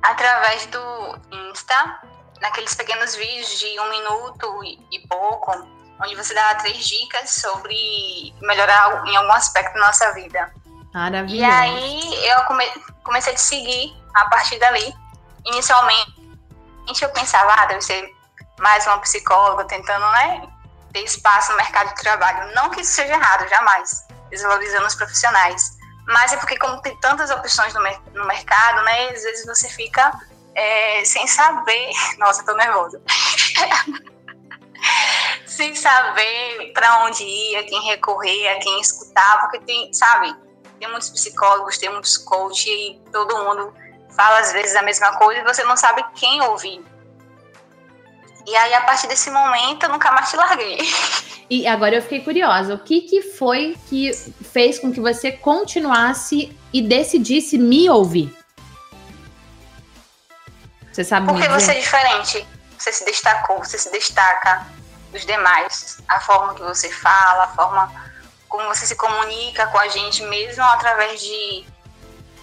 Através 0.02 0.66
do 0.66 1.20
Insta, 1.32 2.02
naqueles 2.42 2.74
pequenos 2.74 3.16
vídeos 3.16 3.60
de 3.60 3.80
um 3.80 3.88
minuto 3.88 4.64
e 4.92 5.08
pouco, 5.08 5.52
onde 6.04 6.16
você 6.16 6.34
dá 6.34 6.56
três 6.56 6.88
dicas 6.88 7.30
sobre 7.30 8.34
melhorar 8.42 9.06
em 9.06 9.16
algum 9.16 9.34
aspecto 9.34 9.76
da 9.76 9.82
nossa 9.82 10.12
vida. 10.14 10.52
Maravilha. 10.94 11.40
E 11.40 11.44
aí 11.46 12.28
eu 12.28 12.44
come 12.46 12.66
comecei 13.04 13.34
a 13.34 13.38
seguir 13.38 13.96
a 14.14 14.30
partir 14.30 14.60
dali. 14.60 14.94
Inicialmente 15.46 17.02
eu 17.02 17.10
pensava, 17.10 17.54
ah, 17.54 17.66
deve 17.66 17.82
ser 17.82 18.14
mais 18.60 18.86
uma 18.86 19.00
psicóloga 19.00 19.66
tentando, 19.66 20.06
né, 20.12 20.48
ter 20.94 21.04
espaço 21.04 21.52
no 21.52 21.58
mercado 21.58 21.90
de 21.90 22.02
trabalho. 22.02 22.54
Não 22.54 22.70
que 22.70 22.82
isso 22.82 22.94
seja 22.94 23.14
errado, 23.14 23.48
jamais, 23.50 24.06
desvalorizando 24.30 24.86
os 24.86 24.96
profissionais. 24.96 25.78
Mas 26.08 26.34
é 26.34 26.38
porque 26.38 26.58
como 26.58 26.82
tem 26.82 26.96
tantas 26.98 27.32
opções 27.32 27.74
no, 27.74 27.82
mer 27.82 28.00
no 28.14 28.26
mercado, 28.28 28.84
né, 28.84 29.10
às 29.10 29.24
vezes 29.24 29.46
você 29.46 29.70
fica 29.70 30.12
é, 30.54 31.04
sem 31.06 31.26
saber. 31.28 31.92
Nossa, 32.20 32.44
tô 32.46 32.54
nervosa. 32.54 33.02
sem 35.46 35.76
saber 35.76 36.72
para 36.74 37.06
onde 37.06 37.24
ir, 37.24 37.58
a 37.58 37.64
quem 37.64 37.82
recorrer, 37.84 38.50
a 38.50 38.60
quem 38.60 38.82
escutar, 38.82 39.42
porque 39.42 39.60
tem, 39.60 39.94
sabe, 39.94 40.36
tem 40.82 40.90
muitos 40.90 41.12
psicólogos, 41.12 41.78
tem 41.78 41.92
muitos 41.92 42.18
coaches 42.18 42.66
e 42.66 43.00
todo 43.12 43.38
mundo 43.38 43.72
fala 44.16 44.40
às 44.40 44.52
vezes 44.52 44.76
a 44.76 44.82
mesma 44.82 45.16
coisa 45.18 45.40
e 45.40 45.44
você 45.44 45.64
não 45.64 45.78
sabe 45.78 46.04
quem 46.16 46.42
ouvir. 46.42 46.84
E 48.48 48.56
aí, 48.56 48.74
a 48.74 48.82
partir 48.82 49.08
desse 49.08 49.30
momento, 49.30 49.84
eu 49.84 49.90
nunca 49.90 50.12
mais 50.12 50.30
te 50.30 50.36
larguei. 50.36 50.80
E 51.54 51.68
agora 51.68 51.96
eu 51.96 52.02
fiquei 52.02 52.22
curiosa. 52.22 52.74
O 52.76 52.80
que, 52.80 53.02
que 53.02 53.22
foi 53.22 53.78
que 53.90 54.14
fez 54.14 54.80
com 54.80 54.90
que 54.90 55.02
você 55.02 55.34
continuasse 55.34 56.58
e 56.72 56.82
decidisse 56.82 57.58
me 57.58 57.90
ouvir? 57.90 58.34
Você 60.90 61.04
sabe 61.04 61.28
Porque 61.28 61.50
você 61.50 61.74
é 61.74 61.80
diferente. 61.82 62.48
Você 62.78 62.94
se 62.94 63.04
destacou, 63.04 63.58
você 63.58 63.78
se 63.78 63.92
destaca 63.92 64.66
dos 65.12 65.26
demais. 65.26 65.98
A 66.08 66.22
forma 66.22 66.54
que 66.54 66.62
você 66.62 66.90
fala, 66.90 67.44
a 67.44 67.48
forma 67.50 68.11
como 68.52 68.68
você 68.68 68.86
se 68.86 68.96
comunica 68.96 69.66
com 69.68 69.80
a 69.80 69.88
gente, 69.88 70.22
mesmo 70.24 70.62
através 70.66 71.22
de 71.22 71.66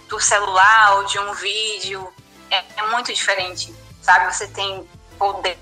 do 0.09 0.19
celular 0.19 0.97
ou 0.97 1.05
de 1.05 1.19
um 1.19 1.35
vídeo, 1.35 2.11
é, 2.51 2.65
é 2.79 2.87
muito 2.87 3.13
diferente, 3.13 3.75
sabe? 4.01 4.35
Você 4.35 4.49
tem 4.49 4.89
poder 5.19 5.59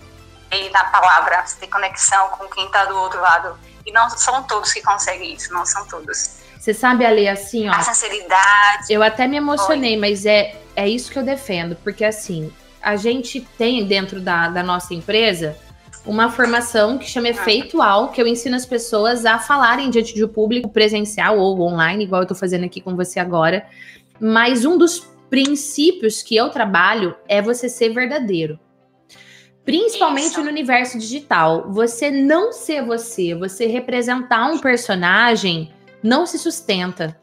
na 0.72 0.84
palavra, 0.84 1.44
você 1.44 1.58
tem 1.58 1.68
conexão 1.68 2.28
com 2.30 2.46
quem 2.46 2.66
está 2.66 2.84
do 2.84 2.96
outro 2.96 3.20
lado. 3.20 3.58
E 3.84 3.90
não 3.90 4.08
são 4.08 4.44
todos 4.44 4.72
que 4.72 4.80
conseguem 4.80 5.34
isso, 5.34 5.52
não 5.52 5.66
são 5.66 5.84
todos. 5.88 6.38
Você 6.56 6.72
sabe, 6.72 7.04
Ali, 7.04 7.28
assim, 7.28 7.68
ó. 7.68 7.72
A 7.72 7.82
sinceridade. 7.82 8.92
Eu 8.92 9.02
até 9.02 9.26
me 9.26 9.36
emocionei, 9.38 9.94
Oi. 9.94 10.00
mas 10.00 10.24
é, 10.24 10.56
é 10.76 10.88
isso 10.88 11.10
que 11.10 11.18
eu 11.18 11.24
defendo, 11.24 11.74
porque 11.82 12.04
assim, 12.04 12.54
a 12.80 12.94
gente 12.94 13.40
tem 13.58 13.84
dentro 13.84 14.20
da, 14.20 14.48
da 14.48 14.62
nossa 14.62 14.94
empresa 14.94 15.58
uma 16.06 16.30
formação 16.30 16.98
que 16.98 17.08
chama 17.08 17.28
Efeitual, 17.28 18.10
que 18.10 18.22
eu 18.22 18.26
ensino 18.26 18.54
as 18.54 18.64
pessoas 18.64 19.26
a 19.26 19.38
falarem 19.38 19.90
diante 19.90 20.14
de 20.14 20.24
um 20.24 20.28
público 20.28 20.68
presencial 20.68 21.38
ou 21.38 21.60
online, 21.60 22.04
igual 22.04 22.22
eu 22.22 22.28
tô 22.28 22.34
fazendo 22.34 22.64
aqui 22.64 22.80
com 22.80 22.94
você 22.94 23.18
agora. 23.18 23.66
Mas 24.20 24.64
um 24.64 24.78
dos 24.78 25.00
princípios 25.28 26.22
que 26.22 26.36
eu 26.36 26.48
trabalho 26.48 27.16
é 27.28 27.42
você 27.42 27.68
ser 27.68 27.90
verdadeiro. 27.90 28.58
Principalmente 29.64 30.28
Isso. 30.28 30.42
no 30.42 30.48
universo 30.48 30.96
digital. 30.96 31.70
Você 31.72 32.08
não 32.08 32.52
ser 32.52 32.84
você, 32.84 33.34
você 33.34 33.66
representar 33.66 34.46
um 34.46 34.58
personagem 34.58 35.72
não 36.02 36.24
se 36.24 36.38
sustenta. 36.38 37.20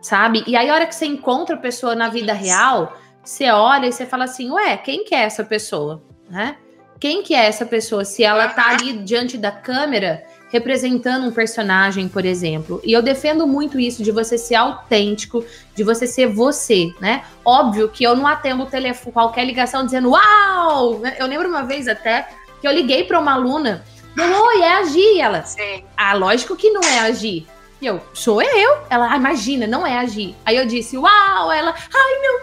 Sabe? 0.00 0.42
E 0.46 0.56
aí, 0.56 0.70
a 0.70 0.74
hora 0.74 0.86
que 0.86 0.94
você 0.94 1.04
encontra 1.04 1.56
a 1.56 1.58
pessoa 1.58 1.94
na 1.94 2.08
vida 2.08 2.32
Isso. 2.32 2.44
real, 2.44 2.96
você 3.22 3.50
olha 3.50 3.86
e 3.86 3.92
você 3.92 4.06
fala 4.06 4.24
assim: 4.24 4.50
ué, 4.50 4.76
quem 4.78 5.04
que 5.04 5.14
é 5.14 5.24
essa 5.24 5.44
pessoa? 5.44 6.02
Né? 6.30 6.56
Quem 7.00 7.22
que 7.22 7.34
é 7.34 7.46
essa 7.46 7.64
pessoa? 7.64 8.04
Se 8.04 8.24
ela 8.24 8.48
tá 8.48 8.70
ali 8.70 8.94
diante 8.98 9.36
da 9.38 9.50
câmera 9.50 10.24
representando 10.50 11.26
um 11.26 11.32
personagem, 11.32 12.08
por 12.08 12.24
exemplo. 12.24 12.80
E 12.82 12.92
eu 12.92 13.02
defendo 13.02 13.46
muito 13.46 13.78
isso 13.78 14.02
de 14.02 14.10
você 14.10 14.38
ser 14.38 14.54
autêntico, 14.54 15.44
de 15.74 15.84
você 15.84 16.06
ser 16.06 16.26
você, 16.26 16.92
né? 17.00 17.24
Óbvio 17.44 17.88
que 17.88 18.02
eu 18.02 18.16
não 18.16 18.26
atendo 18.26 18.62
o 18.62 18.66
telefone, 18.66 19.12
qualquer 19.12 19.44
ligação 19.44 19.84
dizendo 19.84 20.10
uau! 20.10 21.00
Eu 21.18 21.26
lembro 21.26 21.48
uma 21.48 21.64
vez 21.64 21.86
até 21.86 22.28
que 22.60 22.66
eu 22.66 22.72
liguei 22.72 23.04
para 23.04 23.20
uma 23.20 23.34
aluna, 23.34 23.84
deu, 24.16 24.26
oi, 24.26 24.62
é 24.62 24.72
a 24.74 24.84
Gi, 24.84 25.20
ela. 25.20 25.42
Sim. 25.42 25.84
Ah, 25.96 26.14
lógico 26.14 26.56
que 26.56 26.70
não 26.70 26.82
é 26.82 27.00
a 27.00 27.12
Gi. 27.12 27.46
E 27.80 27.86
eu, 27.86 28.00
sou 28.12 28.42
eu? 28.42 28.78
Ela, 28.90 29.12
ah, 29.12 29.16
imagina, 29.16 29.66
não 29.66 29.86
é 29.86 29.98
a 29.98 30.06
Gi. 30.06 30.34
Aí 30.44 30.56
eu 30.56 30.66
disse, 30.66 30.96
uau! 30.96 31.52
Ela, 31.52 31.72
ai 31.72 32.20
meu. 32.20 32.37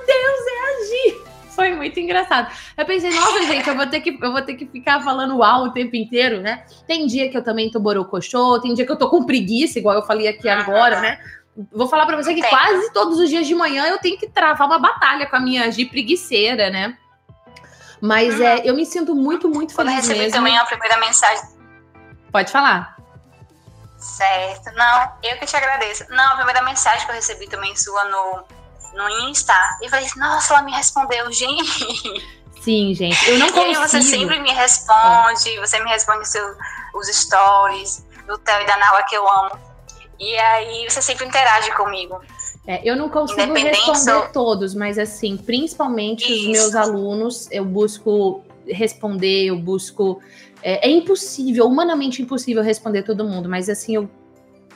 Foi 1.56 1.74
muito 1.74 2.00
engraçado. 2.00 2.54
Eu 2.78 2.86
pensei, 2.86 3.10
nossa, 3.10 3.44
gente, 3.44 3.68
eu 3.68 3.76
vou 3.76 3.88
ter 3.88 4.02
que, 4.02 4.20
eu 4.22 4.32
vou 4.32 4.42
ter 4.42 4.56
que 4.56 4.66
ficar 4.66 5.02
falando 5.02 5.38
uau 5.38 5.66
o 5.66 5.72
tempo 5.72 5.96
inteiro, 5.96 6.42
né? 6.42 6.66
Tem 6.86 7.08
dia 7.08 7.30
que 7.30 7.38
eu 7.38 7.44
também 7.44 7.72
tô 7.72 7.80
borocochô, 7.80 8.60
tem 8.60 8.74
dia 8.74 8.86
que 8.86 8.92
eu 8.92 8.98
tô 8.98 9.10
com 9.10 9.26
preguiça, 9.26 9.80
igual 9.80 9.96
eu 9.96 10.04
falei 10.04 10.28
aqui 10.28 10.50
agora, 10.50 11.00
né? 11.00 11.20
Vou 11.72 11.88
falar 11.88 12.06
para 12.06 12.18
você 12.18 12.34
que 12.34 12.44
quase 12.48 12.92
todos 12.92 13.18
os 13.18 13.30
dias 13.30 13.48
de 13.48 13.56
manhã 13.56 13.86
eu 13.88 13.98
tenho 13.98 14.18
que 14.18 14.28
travar 14.28 14.68
uma 14.68 14.78
batalha 14.78 15.26
com 15.26 15.38
a 15.38 15.40
minha 15.40 15.72
Gi 15.72 15.86
preguiceira, 15.86 16.70
né? 16.70 16.98
Mas 18.02 18.40
é, 18.42 18.70
eu 18.70 18.76
me 18.76 18.86
sinto 18.86 19.16
muito, 19.16 19.48
muito 19.48 19.74
feliz 19.74 19.94
eu 19.94 19.96
recebi 19.96 20.20
mesmo. 20.20 20.34
também 20.34 20.58
a 20.58 20.66
primeira 20.66 20.98
mensagem. 20.98 21.46
Pode 22.30 22.52
falar. 22.52 22.98
Certo. 23.98 24.72
Não, 24.76 25.12
eu 25.24 25.38
que 25.38 25.46
te 25.46 25.56
agradeço. 25.56 26.06
Não, 26.10 26.34
a 26.34 26.36
primeira 26.36 26.62
mensagem 26.64 27.06
que 27.06 27.12
eu 27.12 27.16
recebi 27.16 27.48
também 27.48 27.74
sua 27.76 28.04
no 28.06 28.44
no 28.96 29.30
Insta 29.30 29.54
e 29.82 29.90
falei 29.90 30.06
assim, 30.06 30.20
nossa, 30.20 30.54
ela 30.54 30.64
me 30.64 30.72
respondeu, 30.72 31.32
gente. 31.32 32.24
Sim, 32.62 32.96
gente, 32.96 33.30
eu 33.30 33.38
não 33.38 33.52
consigo. 33.52 33.72
E 33.72 33.76
você 33.76 34.02
sempre 34.02 34.40
me 34.40 34.52
responde, 34.52 35.56
é. 35.56 35.60
você 35.60 35.80
me 35.84 35.90
responde 35.90 36.28
seu, 36.28 36.44
os 36.96 37.08
stories 37.08 38.04
do 38.26 38.38
Theo 38.40 38.62
e 38.62 38.66
da 38.66 38.78
Nala 38.78 39.04
que 39.04 39.16
eu 39.16 39.30
amo. 39.30 39.52
E 40.20 40.36
aí 40.38 40.90
você 40.90 41.02
sempre 41.02 41.26
interage 41.26 41.72
comigo. 41.74 42.20
É, 42.66 42.82
eu 42.84 42.96
não 42.96 43.10
consigo 43.10 43.54
responder 43.54 44.32
todos, 44.32 44.74
mas 44.74 44.98
assim, 44.98 45.38
principalmente 45.38 46.32
Isso. 46.32 46.42
os 46.42 46.48
meus 46.48 46.76
alunos, 46.76 47.48
eu 47.52 47.64
busco 47.64 48.44
responder, 48.68 49.46
eu 49.46 49.58
busco. 49.58 50.20
É, 50.64 50.88
é, 50.88 50.92
impossível, 50.92 51.68
humanamente 51.68 52.24
impossível 52.24 52.64
responder 52.64 53.04
todo 53.04 53.24
mundo, 53.24 53.48
mas 53.48 53.70
assim, 53.70 53.96
eu 53.98 54.10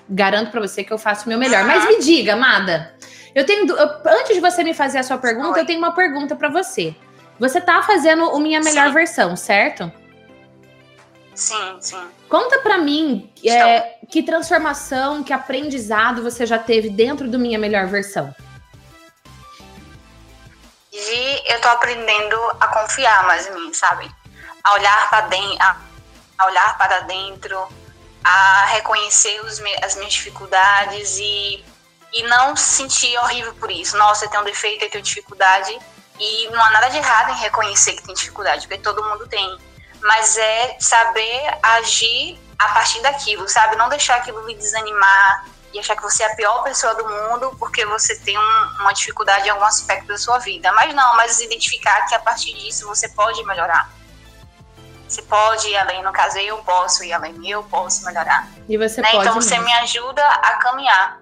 garanto 0.07 0.51
para 0.51 0.61
você 0.61 0.83
que 0.83 0.93
eu 0.93 0.99
faço 0.99 1.25
o 1.25 1.29
meu 1.29 1.39
melhor. 1.39 1.63
Mas 1.63 1.87
me 1.87 1.99
diga, 1.99 2.33
amada, 2.33 2.93
eu 3.35 3.45
tenho. 3.45 3.67
Eu, 3.75 3.89
antes 4.05 4.35
de 4.35 4.39
você 4.39 4.63
me 4.63 4.73
fazer 4.73 4.99
a 4.99 5.03
sua 5.03 5.17
pergunta, 5.17 5.53
Oi. 5.53 5.61
eu 5.61 5.65
tenho 5.65 5.79
uma 5.79 5.93
pergunta 5.93 6.35
para 6.35 6.49
você. 6.49 6.95
Você 7.39 7.61
tá 7.61 7.81
fazendo 7.83 8.25
o 8.25 8.39
Minha 8.39 8.59
Melhor 8.59 8.87
sim. 8.87 8.93
Versão, 8.93 9.35
certo? 9.35 9.91
Sim, 11.33 11.77
sim. 11.79 12.09
Conta 12.27 12.59
para 12.59 12.77
mim 12.77 13.31
é, 13.45 13.97
que 14.09 14.21
transformação, 14.21 15.23
que 15.23 15.31
aprendizado 15.31 16.21
você 16.21 16.45
já 16.45 16.59
teve 16.59 16.89
dentro 16.89 17.29
do 17.29 17.39
Minha 17.39 17.57
Melhor 17.57 17.87
Versão. 17.87 18.35
E 20.91 21.53
eu 21.53 21.61
tô 21.61 21.69
aprendendo 21.69 22.35
a 22.59 22.67
confiar 22.67 23.25
mais 23.25 23.47
em 23.47 23.53
mim, 23.53 23.73
sabe? 23.73 24.11
A 24.61 24.73
olhar 24.73 25.09
para 25.09 25.21
dentro, 25.27 25.57
a, 25.61 25.77
a, 26.39 26.45
olhar 26.47 26.77
para 26.77 26.99
dentro, 27.01 27.67
a 28.21 28.65
reconhecer 28.65 29.39
os, 29.45 29.61
as 29.81 29.95
minhas 29.95 30.13
dificuldades 30.13 31.17
e 31.19 31.63
e 32.13 32.23
não 32.23 32.55
se 32.55 32.77
sentir 32.77 33.17
horrível 33.19 33.53
por 33.55 33.71
isso. 33.71 33.97
Nossa, 33.97 34.25
eu 34.25 34.29
tenho 34.29 34.41
um 34.41 34.45
defeito, 34.45 34.83
eu 34.83 34.89
tenho 34.89 35.03
dificuldade. 35.03 35.77
E 36.19 36.49
não 36.49 36.61
há 36.61 36.69
nada 36.71 36.89
de 36.89 36.97
errado 36.97 37.31
em 37.31 37.39
reconhecer 37.39 37.93
que 37.93 38.03
tem 38.03 38.13
dificuldade, 38.13 38.67
porque 38.67 38.81
todo 38.81 39.03
mundo 39.03 39.27
tem. 39.27 39.57
Mas 40.01 40.37
é 40.37 40.77
saber 40.79 41.57
agir 41.61 42.39
a 42.57 42.69
partir 42.69 43.01
daquilo, 43.01 43.47
sabe? 43.47 43.75
Não 43.75 43.87
deixar 43.87 44.17
aquilo 44.17 44.45
lhe 44.45 44.55
desanimar 44.55 45.45
e 45.73 45.79
achar 45.79 45.95
que 45.95 46.01
você 46.01 46.23
é 46.23 46.31
a 46.31 46.35
pior 46.35 46.63
pessoa 46.63 46.95
do 46.95 47.07
mundo 47.07 47.55
porque 47.57 47.85
você 47.85 48.17
tem 48.19 48.37
um, 48.37 48.81
uma 48.81 48.91
dificuldade 48.91 49.47
em 49.47 49.51
algum 49.51 49.63
aspecto 49.63 50.07
da 50.07 50.17
sua 50.17 50.39
vida. 50.39 50.71
Mas 50.73 50.93
não, 50.93 51.15
mas 51.15 51.39
identificar 51.39 52.05
que 52.07 52.15
a 52.15 52.19
partir 52.19 52.53
disso 52.53 52.87
você 52.87 53.07
pode 53.09 53.43
melhorar. 53.45 53.89
Você 55.07 55.21
pode 55.23 55.67
ir 55.67 55.77
além, 55.77 56.03
no 56.03 56.11
caso 56.11 56.37
eu 56.37 56.57
posso 56.59 57.03
ir 57.03 57.13
além, 57.13 57.49
eu 57.49 57.63
posso 57.63 58.05
melhorar. 58.05 58.47
E 58.67 58.77
você 58.77 59.01
né? 59.01 59.11
pode 59.11 59.27
então 59.27 59.41
você 59.41 59.57
me 59.57 59.73
ajuda 59.73 60.23
a 60.23 60.57
caminhar. 60.57 61.19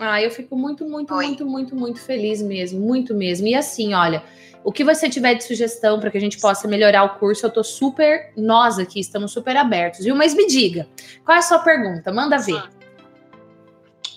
Ah, 0.00 0.20
eu 0.20 0.30
fico 0.30 0.56
muito, 0.56 0.86
muito, 0.86 1.14
Oi. 1.14 1.26
muito, 1.26 1.46
muito, 1.46 1.76
muito 1.76 2.00
feliz 2.00 2.40
mesmo, 2.40 2.80
muito 2.80 3.14
mesmo. 3.14 3.46
E 3.46 3.54
assim, 3.54 3.92
olha, 3.92 4.24
o 4.64 4.72
que 4.72 4.82
você 4.82 5.10
tiver 5.10 5.34
de 5.34 5.44
sugestão 5.44 6.00
para 6.00 6.10
que 6.10 6.16
a 6.16 6.20
gente 6.20 6.40
possa 6.40 6.66
melhorar 6.66 7.04
o 7.04 7.18
curso, 7.18 7.44
eu 7.44 7.50
tô 7.50 7.62
super, 7.62 8.32
nós 8.34 8.78
aqui 8.78 8.98
estamos 8.98 9.30
super 9.30 9.56
abertos, 9.58 10.04
viu? 10.04 10.14
Mas 10.14 10.32
me 10.32 10.46
diga, 10.46 10.88
qual 11.22 11.36
é 11.36 11.38
a 11.38 11.42
sua 11.42 11.58
pergunta? 11.58 12.10
Manda 12.10 12.38
ver. 12.38 12.62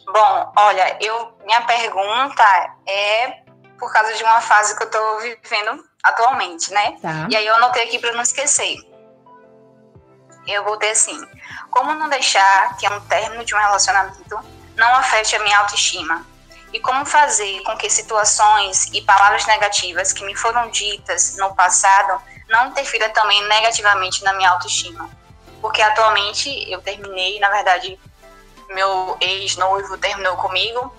Bom, 0.06 0.54
olha, 0.56 0.98
eu 1.02 1.34
minha 1.46 1.62
pergunta 1.62 2.44
é 2.88 3.44
por 3.78 3.92
causa 3.92 4.14
de 4.14 4.24
uma 4.24 4.40
fase 4.40 4.78
que 4.78 4.84
eu 4.84 4.90
tô 4.90 5.20
vivendo 5.20 5.84
atualmente, 6.02 6.72
né? 6.72 6.96
Tá. 7.02 7.28
E 7.30 7.36
aí 7.36 7.46
eu 7.46 7.56
anotei 7.56 7.84
aqui 7.84 8.00
para 8.00 8.14
não 8.14 8.22
esquecer. 8.22 8.78
Eu 10.48 10.64
botei 10.64 10.92
assim: 10.92 11.20
como 11.70 11.94
não 11.96 12.08
deixar 12.08 12.78
que 12.78 12.88
um 12.88 13.00
término 13.02 13.44
de 13.44 13.56
um 13.56 13.58
relacionamento 13.58 14.40
não 14.76 14.96
afete 14.96 15.36
a 15.36 15.40
minha 15.44 15.58
autoestima? 15.60 16.26
E 16.72 16.80
como 16.80 17.06
fazer 17.06 17.62
com 17.62 17.78
que 17.78 17.90
situações 17.90 18.90
e 18.94 19.02
palavras 19.02 19.46
negativas 19.46 20.12
que 20.12 20.24
me 20.24 20.36
foram 20.36 20.70
ditas 20.70 21.38
no 21.38 21.54
passado 21.54 22.20
não 22.50 22.68
interfiram 22.68 23.10
também 23.12 23.48
negativamente 23.48 24.24
na 24.24 24.34
minha 24.34 24.50
autoestima? 24.50 25.10
Porque 25.62 25.82
atualmente 25.82 26.50
eu 26.72 26.82
terminei, 26.82 27.40
na 27.40 27.50
verdade, 27.50 28.00
meu 28.70 29.18
ex-noivo 29.22 29.98
terminou 29.98 30.36
comigo 30.38 30.94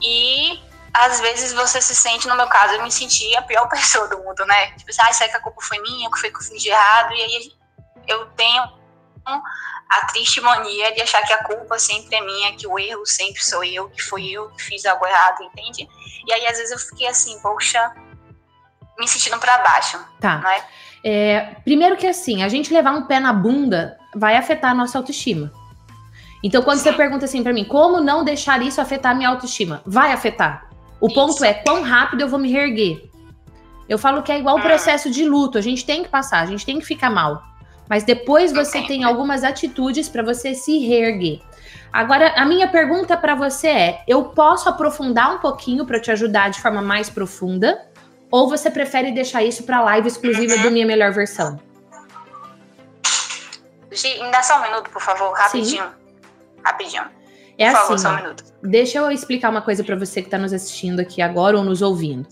e 0.00 0.62
às 0.92 1.20
vezes 1.20 1.52
você 1.52 1.80
se 1.80 1.94
sente, 1.94 2.26
no 2.28 2.36
meu 2.36 2.46
caso, 2.46 2.74
eu 2.74 2.82
me 2.82 2.90
senti 2.90 3.34
a 3.36 3.42
pior 3.42 3.68
pessoa 3.68 4.08
do 4.08 4.18
mundo, 4.18 4.44
né? 4.46 4.72
Tipo, 4.72 4.90
ah, 5.00 5.12
será 5.12 5.30
que 5.30 5.36
a 5.36 5.40
culpa 5.40 5.60
foi 5.62 5.78
minha, 5.80 6.08
o 6.08 6.12
que 6.12 6.20
foi 6.20 6.30
que 6.30 6.36
eu 6.36 6.42
fiz 6.42 6.62
de 6.62 6.68
errado? 6.68 7.14
E 7.14 7.22
aí 7.22 7.52
eu 8.06 8.26
tenho 8.30 8.62
a 9.26 10.06
triste 10.12 10.40
mania 10.40 10.92
de 10.94 11.00
achar 11.02 11.22
que 11.22 11.32
a 11.32 11.44
culpa 11.44 11.78
sempre 11.78 12.14
é 12.16 12.20
minha, 12.20 12.52
que 12.56 12.66
o 12.66 12.78
erro 12.78 13.04
sempre 13.06 13.42
sou 13.42 13.62
eu, 13.64 13.88
que 13.90 14.02
foi 14.02 14.26
eu 14.26 14.48
que 14.50 14.62
fiz 14.62 14.84
algo 14.86 15.06
errado, 15.06 15.42
entende? 15.42 15.88
E 16.26 16.32
aí 16.32 16.46
às 16.46 16.56
vezes 16.58 16.70
eu 16.72 16.78
fiquei 16.78 17.06
assim, 17.08 17.38
poxa, 17.40 17.92
me 18.98 19.06
sentindo 19.08 19.38
para 19.38 19.58
baixo, 19.58 19.98
Tá. 20.20 20.38
né? 20.38 20.62
É, 21.04 21.40
primeiro 21.64 21.96
que 21.96 22.06
assim, 22.06 22.42
a 22.42 22.48
gente 22.48 22.72
levar 22.72 22.90
um 22.92 23.02
pé 23.06 23.20
na 23.20 23.32
bunda 23.32 23.96
vai 24.14 24.36
afetar 24.36 24.72
a 24.72 24.74
nossa 24.74 24.98
autoestima. 24.98 25.52
Então, 26.42 26.62
quando 26.62 26.78
você 26.78 26.90
Sim. 26.90 26.96
pergunta 26.96 27.24
assim 27.24 27.42
pra 27.42 27.52
mim, 27.52 27.64
como 27.64 28.00
não 28.00 28.24
deixar 28.24 28.62
isso 28.62 28.80
afetar 28.80 29.12
a 29.12 29.14
minha 29.14 29.28
autoestima? 29.28 29.82
Vai 29.86 30.12
afetar. 30.12 30.68
O 31.00 31.06
Isso. 31.06 31.14
ponto 31.14 31.44
é 31.44 31.52
quão 31.54 31.82
rápido 31.82 32.20
eu 32.20 32.28
vou 32.28 32.38
me 32.38 32.50
reerguer. 32.50 33.08
Eu 33.88 33.98
falo 33.98 34.22
que 34.22 34.30
é 34.30 34.38
igual 34.38 34.56
o 34.56 34.58
Hum. 34.58 34.62
processo 34.62 35.10
de 35.10 35.24
luto, 35.24 35.56
a 35.58 35.60
gente 35.60 35.84
tem 35.84 36.02
que 36.02 36.08
passar, 36.08 36.40
a 36.40 36.46
gente 36.46 36.64
tem 36.66 36.78
que 36.78 36.84
ficar 36.84 37.10
mal. 37.10 37.42
Mas 37.88 38.04
depois 38.04 38.52
você 38.52 38.82
tem 38.82 39.02
algumas 39.04 39.42
atitudes 39.44 40.08
pra 40.08 40.22
você 40.22 40.54
se 40.54 40.78
reerguer. 40.78 41.40
Agora, 41.92 42.32
a 42.36 42.44
minha 42.44 42.68
pergunta 42.68 43.16
pra 43.16 43.34
você 43.34 43.68
é: 43.68 44.02
eu 44.06 44.24
posso 44.24 44.68
aprofundar 44.68 45.34
um 45.34 45.38
pouquinho 45.38 45.86
pra 45.86 45.98
te 46.00 46.10
ajudar 46.10 46.50
de 46.50 46.60
forma 46.60 46.82
mais 46.82 47.08
profunda? 47.08 47.86
Ou 48.30 48.48
você 48.48 48.70
prefere 48.70 49.10
deixar 49.10 49.42
isso 49.42 49.62
pra 49.62 49.80
live 49.80 50.06
exclusiva 50.06 50.54
Uhum. 50.56 50.62
do 50.62 50.70
Minha 50.70 50.86
Melhor 50.86 51.12
Versão? 51.12 51.58
Gi, 53.90 54.22
me 54.22 54.30
dá 54.30 54.42
só 54.42 54.58
um 54.58 54.62
minuto, 54.62 54.90
por 54.90 55.00
favor, 55.00 55.32
rapidinho. 55.32 55.84
Rapidinho. 56.62 57.04
É 57.56 57.70
por 57.70 57.76
favor, 57.78 57.94
assim, 57.94 58.02
só 58.02 58.12
um 58.12 58.16
minuto. 58.16 58.44
deixa 58.62 58.98
eu 58.98 59.10
explicar 59.10 59.50
uma 59.50 59.62
coisa 59.62 59.82
pra 59.82 59.96
você 59.96 60.22
que 60.22 60.28
tá 60.28 60.36
nos 60.38 60.52
assistindo 60.52 61.00
aqui 61.00 61.22
agora 61.22 61.56
ou 61.56 61.64
nos 61.64 61.80
ouvindo. 61.82 62.28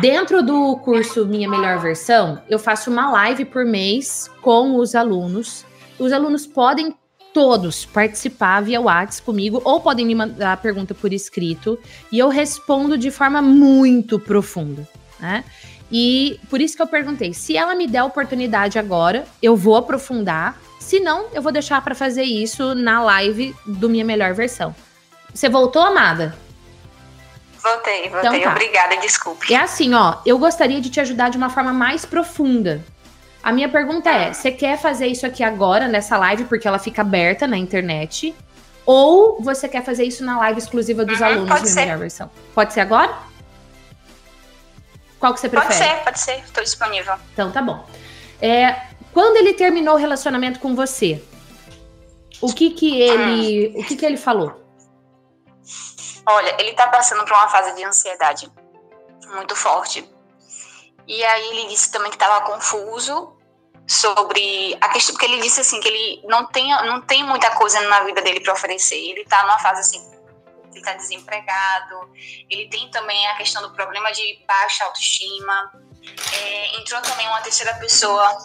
Dentro 0.00 0.42
do 0.42 0.76
curso 0.78 1.26
Minha 1.26 1.48
Melhor 1.48 1.78
Versão, 1.78 2.40
eu 2.48 2.58
faço 2.58 2.90
uma 2.90 3.10
live 3.10 3.44
por 3.44 3.64
mês 3.64 4.30
com 4.40 4.76
os 4.76 4.94
alunos. 4.94 5.64
Os 5.98 6.12
alunos 6.12 6.46
podem 6.46 6.94
todos 7.32 7.84
participar 7.84 8.60
via 8.62 8.80
WhatsApp 8.80 9.22
comigo 9.22 9.60
ou 9.64 9.80
podem 9.80 10.06
me 10.06 10.14
mandar 10.14 10.52
a 10.52 10.56
pergunta 10.56 10.94
por 10.94 11.12
escrito 11.12 11.78
e 12.10 12.18
eu 12.18 12.28
respondo 12.28 12.96
de 12.98 13.10
forma 13.10 13.40
muito 13.40 14.18
profunda, 14.18 14.88
né? 15.18 15.44
E 15.92 16.38
por 16.48 16.60
isso 16.60 16.76
que 16.76 16.82
eu 16.82 16.86
perguntei, 16.86 17.34
se 17.34 17.56
ela 17.56 17.74
me 17.74 17.86
der 17.86 17.98
a 17.98 18.04
oportunidade 18.04 18.78
agora, 18.78 19.26
eu 19.42 19.56
vou 19.56 19.76
aprofundar. 19.76 20.56
Se 20.78 21.00
não, 21.00 21.26
eu 21.32 21.42
vou 21.42 21.50
deixar 21.50 21.82
pra 21.82 21.94
fazer 21.94 22.22
isso 22.22 22.74
na 22.74 23.02
live 23.02 23.54
do 23.66 23.88
Minha 23.88 24.04
Melhor 24.04 24.32
Versão. 24.34 24.74
Você 25.34 25.48
voltou, 25.48 25.82
amada? 25.82 26.34
Voltei, 27.62 28.08
voltei. 28.08 28.30
Então 28.30 28.40
tá. 28.40 28.50
Obrigada, 28.50 28.96
desculpe. 28.98 29.52
É 29.52 29.56
assim, 29.56 29.94
ó, 29.94 30.16
eu 30.24 30.38
gostaria 30.38 30.80
de 30.80 30.88
te 30.90 31.00
ajudar 31.00 31.28
de 31.30 31.36
uma 31.36 31.50
forma 31.50 31.72
mais 31.72 32.04
profunda. 32.04 32.82
A 33.42 33.52
minha 33.52 33.68
pergunta 33.68 34.10
é: 34.10 34.32
você 34.32 34.50
quer 34.50 34.78
fazer 34.78 35.06
isso 35.06 35.26
aqui 35.26 35.42
agora, 35.42 35.86
nessa 35.88 36.16
live, 36.18 36.44
porque 36.44 36.66
ela 36.68 36.78
fica 36.78 37.02
aberta 37.02 37.46
na 37.46 37.56
internet? 37.58 38.34
Ou 38.86 39.40
você 39.42 39.68
quer 39.68 39.84
fazer 39.84 40.04
isso 40.04 40.24
na 40.24 40.38
live 40.38 40.58
exclusiva 40.58 41.04
dos 41.04 41.20
Uhum, 41.20 41.26
alunos 41.26 41.48
pode 41.48 41.68
ser. 41.68 41.80
melhor 41.80 41.98
versão? 41.98 42.30
Pode 42.54 42.72
ser 42.72 42.80
agora? 42.80 43.14
Qual 45.18 45.34
que 45.34 45.40
você 45.40 45.48
Pode 45.50 45.66
prefere? 45.66 45.90
ser, 45.90 45.96
pode 46.04 46.18
ser. 46.20 46.38
Estou 46.38 46.64
disponível. 46.64 47.14
Então 47.32 47.50
tá 47.52 47.60
bom. 47.60 47.84
É, 48.40 48.74
quando 49.12 49.36
ele 49.36 49.52
terminou 49.52 49.94
o 49.94 49.98
relacionamento 49.98 50.58
com 50.58 50.74
você, 50.74 51.22
o 52.40 52.52
que 52.54 52.70
que 52.70 53.00
ele, 53.00 53.74
o 53.76 53.84
que 53.84 53.96
que 53.96 54.06
ele 54.06 54.16
falou? 54.16 54.58
Olha, 56.32 56.56
ele 56.60 56.72
tá 56.74 56.86
passando 56.88 57.24
por 57.24 57.32
uma 57.32 57.48
fase 57.48 57.74
de 57.74 57.84
ansiedade 57.84 58.50
muito 59.26 59.56
forte. 59.56 60.08
E 61.06 61.24
aí 61.24 61.48
ele 61.50 61.68
disse 61.68 61.90
também 61.90 62.10
que 62.10 62.16
estava 62.16 62.44
confuso 62.46 63.36
sobre 63.86 64.78
a 64.80 64.88
questão, 64.90 65.14
porque 65.14 65.26
ele 65.26 65.40
disse 65.40 65.60
assim 65.60 65.80
que 65.80 65.88
ele 65.88 66.22
não 66.28 66.46
tem, 66.46 66.70
não 66.86 67.00
tem 67.02 67.24
muita 67.24 67.50
coisa 67.56 67.80
na 67.88 68.04
vida 68.04 68.22
dele 68.22 68.40
para 68.40 68.52
oferecer. 68.52 68.96
Ele 68.96 69.24
tá 69.24 69.42
numa 69.42 69.58
fase 69.58 69.80
assim, 69.80 70.10
ele 70.72 70.84
tá 70.84 70.94
desempregado. 70.94 72.10
Ele 72.48 72.68
tem 72.68 72.88
também 72.90 73.26
a 73.28 73.36
questão 73.36 73.62
do 73.62 73.74
problema 73.74 74.12
de 74.12 74.44
baixa 74.46 74.84
autoestima. 74.84 75.72
É, 76.32 76.76
entrou 76.78 77.02
também 77.02 77.26
uma 77.26 77.40
terceira 77.40 77.74
pessoa 77.74 78.38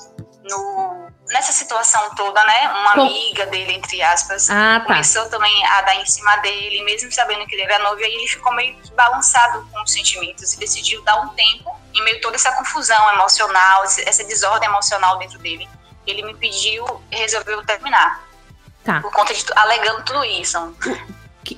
no, 0.43 0.94
nessa 1.31 1.51
situação 1.51 2.09
toda, 2.15 2.43
né? 2.45 2.69
Uma 2.69 2.93
Com- 2.93 3.01
amiga 3.01 3.45
dele, 3.47 3.73
entre 3.73 4.01
aspas 4.01 4.49
Ah, 4.49 4.79
tá. 4.79 4.85
começou 4.85 5.27
também 5.29 5.65
a 5.67 5.81
dar 5.81 5.95
em 5.95 6.05
cima 6.05 6.35
dele, 6.37 6.83
mesmo 6.83 7.11
sabendo 7.11 7.45
que 7.47 7.55
ele 7.55 7.63
era 7.63 7.79
novo, 7.79 7.99
e 7.99 8.03
aí 8.03 8.13
ele 8.13 8.27
ficou 8.27 8.53
meio 8.53 8.75
que 8.81 8.91
balançado 8.93 9.67
com 9.71 9.81
os 9.83 9.91
sentimentos 9.91 10.53
e 10.53 10.59
decidiu 10.59 11.01
dar 11.03 11.19
um 11.21 11.29
tempo 11.29 11.75
em 11.93 12.03
meio 12.03 12.17
a 12.17 12.21
toda 12.21 12.35
essa 12.35 12.51
confusão 12.53 13.13
emocional, 13.13 13.83
essa 13.83 14.23
desordem 14.23 14.69
emocional 14.69 15.17
dentro 15.17 15.39
dele. 15.39 15.67
Ele 16.05 16.21
me 16.23 16.35
pediu 16.35 16.85
e 17.11 17.15
resolveu 17.15 17.65
terminar. 17.65 18.23
Tá. 18.83 19.01
Por 19.01 19.11
conta 19.11 19.33
de 19.33 19.43
alegando 19.55 20.03
tudo 20.03 20.23
isso. 20.23 20.75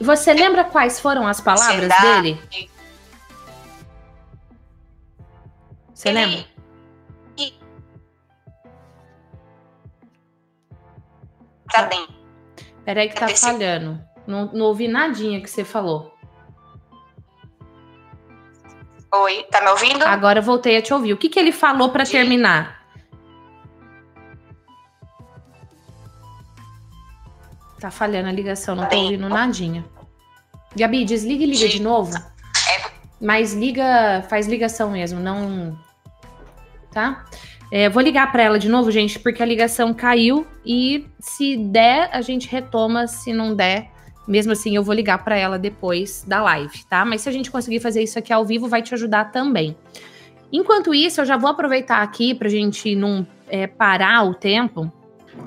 Você 0.01 0.34
lembra 0.34 0.63
quais 0.63 0.99
foram 0.99 1.28
as 1.28 1.41
palavras 1.41 1.76
Ansiedade, 1.91 2.34
dele? 2.34 2.72
Você 5.93 6.09
Ele- 6.09 6.26
lembra? 6.26 6.45
Pra 11.72 11.84
dentro. 11.84 12.15
Peraí 12.86 13.09
que 13.09 13.15
tá 13.15 13.30
Esse- 13.30 13.41
falhando. 13.45 14.01
Não, 14.26 14.45
não 14.53 14.65
ouvi 14.68 14.88
nadinha 14.88 15.41
que 15.41 15.49
você 15.49 15.63
falou. 15.63 16.13
Oi, 19.13 19.43
tá 19.51 19.61
me 19.61 19.70
ouvindo? 19.70 20.03
Agora 20.03 20.41
voltei 20.41 20.78
a 20.78 20.82
te 20.82 20.93
ouvir. 20.93 21.13
O 21.13 21.18
que, 21.18 21.30
que 21.30 21.39
ele 21.39 21.51
falou 21.51 21.89
pra 21.89 22.03
De- 22.03 22.11
terminar? 22.11 22.78
Tá 27.80 27.91
falhando 27.91 28.28
a 28.30 28.32
ligação, 28.32 28.76
não 28.76 28.84
tô 28.86 28.89
Bem. 28.89 29.03
ouvindo 29.05 29.30
nadinha. 29.30 29.86
Gabi, 30.76 31.05
desliga 31.05 31.43
e 31.43 31.47
liga 31.47 31.68
De- 31.68 31.74
de 31.78 31.82
novo. 31.82 32.15
É. 32.18 32.91
Mas 33.22 33.53
liga, 33.53 34.24
faz 34.30 34.47
ligação 34.47 34.91
mesmo, 34.91 35.20
não. 35.20 35.78
Tá? 36.91 37.26
É, 37.72 37.89
vou 37.89 38.01
ligar 38.01 38.32
pra 38.32 38.43
ela 38.43 38.57
de 38.57 38.70
novo, 38.70 38.89
gente, 38.91 39.20
porque 39.20 39.43
a 39.43 39.45
ligação 39.45 39.93
caiu 39.93 40.47
e 40.65 41.05
se 41.20 41.57
der, 41.57 42.09
a 42.13 42.22
gente 42.22 42.47
retoma. 42.47 43.07
Se 43.07 43.34
não 43.34 43.53
der, 43.53 43.89
mesmo 44.28 44.51
assim, 44.53 44.76
eu 44.76 44.84
vou 44.84 44.95
ligar 44.95 45.24
pra 45.24 45.38
ela 45.38 45.59
depois 45.59 46.24
da 46.26 46.41
live, 46.41 46.84
tá? 46.89 47.03
Mas 47.03 47.22
se 47.22 47.30
a 47.30 47.32
gente 47.32 47.51
conseguir 47.51 47.80
fazer 47.80 48.01
isso 48.01 48.18
aqui 48.18 48.32
ao 48.32 48.45
vivo, 48.45 48.68
vai 48.68 48.82
te 48.82 48.93
ajudar 48.93 49.32
também. 49.32 49.76
Enquanto 50.51 50.93
isso, 50.93 51.20
eu 51.20 51.26
já 51.26 51.36
vou 51.36 51.49
aproveitar 51.49 52.01
aqui 52.01 52.34
pra 52.34 52.47
gente 52.47 52.95
não 52.95 53.28
é, 53.49 53.68
parar 53.68 54.24
o 54.24 54.34
tempo. 54.34 54.91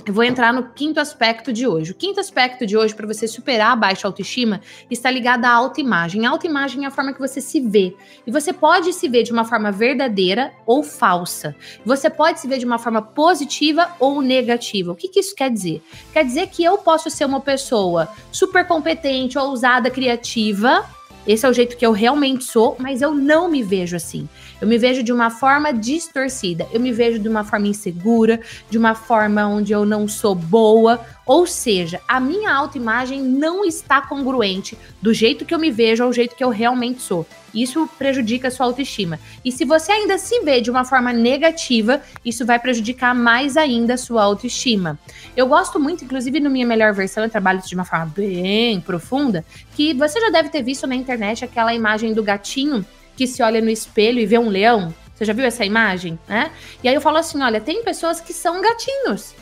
Eu 0.07 0.15
vou 0.15 0.25
entrar 0.25 0.53
no 0.53 0.71
quinto 0.71 0.99
aspecto 0.99 1.53
de 1.53 1.67
hoje. 1.67 1.93
O 1.93 1.95
quinto 1.95 2.21
aspecto 2.21 2.67
de 2.67 2.77
hoje, 2.77 2.95
para 2.95 3.07
você 3.07 3.29
superar 3.29 3.73
a 3.73 3.77
baixa 3.77 4.09
autoestima, 4.09 4.61
está 4.91 5.11
ligado 5.11 5.45
à 5.45 5.51
autoimagem. 5.51 6.27
A 6.27 6.31
autoimagem 6.31 6.85
é 6.85 6.89
a 6.89 6.91
forma 6.91 7.13
que 7.13 7.21
você 7.21 7.41
se 7.41 7.61
vê. 7.61 7.95
E 8.27 8.31
você 8.31 8.53
pode 8.53 8.93
se 8.93 9.09
ver 9.09 9.23
de 9.23 9.33
uma 9.33 9.45
forma 9.45 9.71
verdadeira 9.71 10.53
ou 10.67 10.83
falsa. 10.83 11.55
Você 11.85 12.09
pode 12.09 12.41
se 12.41 12.49
ver 12.49 12.59
de 12.59 12.65
uma 12.65 12.79
forma 12.79 13.03
positiva 13.03 13.95
ou 14.01 14.23
negativa. 14.23 14.93
O 14.93 14.97
que, 14.97 15.09
que 15.09 15.21
isso 15.21 15.35
quer 15.35 15.51
dizer? 15.51 15.83
Quer 16.13 16.25
dizer 16.25 16.49
que 16.49 16.65
eu 16.65 16.79
posso 16.79 17.11
ser 17.11 17.25
uma 17.25 17.41
pessoa 17.41 18.09
super 18.33 18.67
competente, 18.67 19.39
ousada, 19.39 19.91
criativa. 19.91 20.85
Esse 21.27 21.45
é 21.45 21.49
o 21.49 21.53
jeito 21.53 21.77
que 21.77 21.85
eu 21.85 21.93
realmente 21.93 22.45
sou, 22.45 22.75
mas 22.79 23.03
eu 23.03 23.15
não 23.15 23.49
me 23.49 23.63
vejo 23.63 23.95
assim. 23.95 24.29
Eu 24.61 24.69
me 24.69 24.77
vejo 24.77 25.03
de 25.03 25.13
uma 25.13 25.31
forma 25.31 25.73
distorcida. 25.73 26.69
Eu 26.73 26.81
me 26.81 26.93
vejo 26.93 27.19
de 27.19 27.29
uma 27.29 27.45
forma 27.45 27.67
insegura, 27.67 28.41
de 28.69 28.77
uma 28.77 28.95
forma 28.95 29.47
onde 29.47 29.73
eu 29.73 29.87
não 29.87 30.07
sou 30.07 30.35
boa 30.35 31.01
Ou 31.25 31.47
seja, 31.47 32.01
a 32.09 32.19
minha 32.19 32.53
autoimagem 32.53 33.23
não 33.23 33.65
está 33.65 34.01
congruente 34.01 34.77
do 35.01 35.15
jeito 35.15 35.45
que 35.45 35.55
eu 35.55 35.59
me 35.59 35.71
vejo 35.71 36.03
ao 36.03 36.13
jeito 36.13 36.35
que 36.35 36.43
eu 36.43 36.51
realmente 36.51 37.01
sou. 37.01 37.27
Isso 37.55 37.89
prejudica 37.99 38.49
a 38.49 38.51
sua 38.51 38.67
autoestima. 38.67 39.19
E 39.45 39.51
se 39.51 39.65
você 39.65 39.93
ainda 39.93 40.19
se 40.19 40.41
vê 40.41 40.61
de 40.61 40.71
uma 40.71 40.85
forma 40.85 41.13
negativa, 41.13 42.03
isso 42.25 42.45
vai 42.45 42.59
prejudicar 42.59 43.15
mais 43.15 43.57
ainda 43.57 43.95
a 43.95 43.99
sua 43.99 44.23
autoestima. 44.23 44.99
Eu 45.37 45.47
gosto 45.47 45.79
muito, 45.79 46.05
inclusive 46.05 46.41
no 46.41 46.51
minha 46.51 46.67
melhor 46.67 46.93
versão, 46.93 47.25
eu 47.25 47.31
trabalho 47.31 47.61
isso 47.61 47.69
de 47.69 47.75
uma 47.75 47.85
forma 47.85 48.07
bem 48.07 48.81
profunda, 48.81 49.45
que 49.75 49.95
você 49.95 50.21
já 50.21 50.31
deve 50.31 50.49
ter 50.49 50.63
visto 50.63 50.87
na 50.87 50.95
internet 50.95 51.45
aquela 51.45 51.75
imagem 51.75 52.13
do 52.13 52.23
gatinho 52.23 52.85
que 53.21 53.27
se 53.27 53.43
olha 53.43 53.61
no 53.61 53.69
espelho 53.69 54.19
e 54.19 54.25
vê 54.25 54.39
um 54.39 54.49
leão. 54.49 54.95
Você 55.15 55.27
já 55.27 55.35
viu 55.35 55.45
essa 55.45 55.63
imagem, 55.63 56.19
né? 56.27 56.51
E 56.83 56.89
aí 56.89 56.95
eu 56.95 57.03
falo 57.03 57.19
assim, 57.19 57.43
olha, 57.43 57.61
tem 57.61 57.85
pessoas 57.85 58.19
que 58.19 58.33
são 58.33 58.63
gatinhos, 58.63 59.35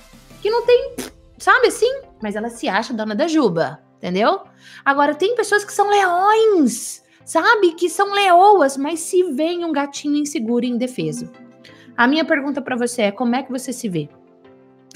que 0.43 0.51
não 0.51 0.66
tem 0.66 0.97
sabe 1.39 1.68
assim? 1.68 2.01
Mas 2.20 2.35
ela 2.35 2.51
se 2.51 2.68
acha 2.68 2.93
dona 2.93 3.14
da 3.14 3.29
juba, 3.29 3.81
entendeu? 3.99 4.41
Agora, 4.85 5.14
tem 5.14 5.37
pessoas 5.37 5.64
que 5.64 5.72
são 5.72 5.89
leões, 5.89 7.05
sabe? 7.24 7.70
Que 7.74 7.89
são 7.89 8.12
leoas, 8.12 8.76
mas 8.76 8.99
se 8.99 9.22
vem 9.33 9.64
um 9.64 9.70
gatinho 9.70 10.16
inseguro 10.16 10.64
e 10.64 10.68
indefeso. 10.68 11.31
A 11.97 12.09
minha 12.09 12.24
pergunta 12.24 12.61
para 12.61 12.74
você 12.74 13.03
é: 13.03 13.12
como 13.12 13.37
é 13.37 13.45
que 13.45 13.53
você 13.53 13.72
se 13.72 13.89
vê? 13.89 14.09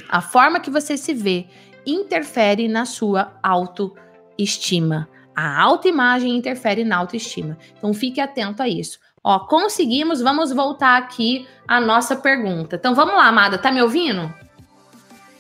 A 0.08 0.20
forma 0.20 0.58
que 0.58 0.70
você 0.70 0.96
se 0.96 1.14
vê 1.14 1.46
interfere 1.86 2.66
na 2.66 2.84
sua 2.84 3.38
autoestima. 3.44 5.08
A 5.34 5.62
autoimagem 5.62 6.36
interfere 6.36 6.84
na 6.84 6.98
autoestima. 6.98 7.56
Então 7.76 7.94
fique 7.94 8.20
atento 8.20 8.62
a 8.62 8.68
isso. 8.68 8.98
Ó, 9.24 9.38
conseguimos, 9.40 10.20
vamos 10.20 10.52
voltar 10.52 10.98
aqui 10.98 11.48
à 11.66 11.80
nossa 11.80 12.16
pergunta. 12.16 12.76
Então 12.76 12.94
vamos 12.94 13.14
lá, 13.14 13.28
amada, 13.28 13.56
tá 13.56 13.70
me 13.70 13.80
ouvindo? 13.80 14.32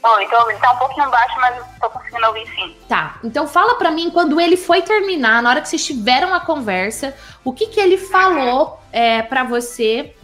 Tô 0.00 0.08
ouvindo. 0.08 0.60
Tá 0.60 0.72
um 0.72 0.78
pouquinho 0.78 1.10
baixo, 1.10 1.34
mas 1.40 1.64
tô 1.80 1.90
conseguindo 1.90 2.26
ouvir 2.26 2.46
sim. 2.54 2.76
Tá, 2.88 3.18
então 3.24 3.46
fala 3.46 3.74
para 3.74 3.90
mim 3.90 4.10
quando 4.10 4.40
ele 4.40 4.56
foi 4.56 4.82
terminar, 4.82 5.42
na 5.42 5.50
hora 5.50 5.60
que 5.60 5.68
vocês 5.68 5.84
tiveram 5.84 6.32
a 6.32 6.40
conversa, 6.40 7.16
o 7.44 7.52
que 7.52 7.66
que 7.66 7.80
ele 7.80 7.98
falou 7.98 8.80
é, 8.92 9.22
para 9.22 9.44
você, 9.44 10.14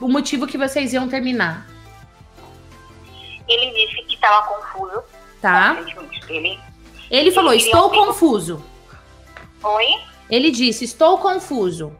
o 0.00 0.08
motivo 0.08 0.46
que 0.46 0.58
vocês 0.58 0.92
iam 0.92 1.08
terminar? 1.08 1.66
Ele 3.46 3.70
disse 3.72 4.02
que 4.06 4.16
tava 4.18 4.46
confuso. 4.46 5.02
Tá. 5.42 5.76
Ele, 6.28 6.58
ele 7.10 7.30
falou, 7.32 7.52
estou 7.52 7.90
confuso. 7.90 8.64
Oi? 9.64 9.86
Ele 10.30 10.50
disse, 10.50 10.84
estou 10.84 11.18
confuso. 11.18 11.96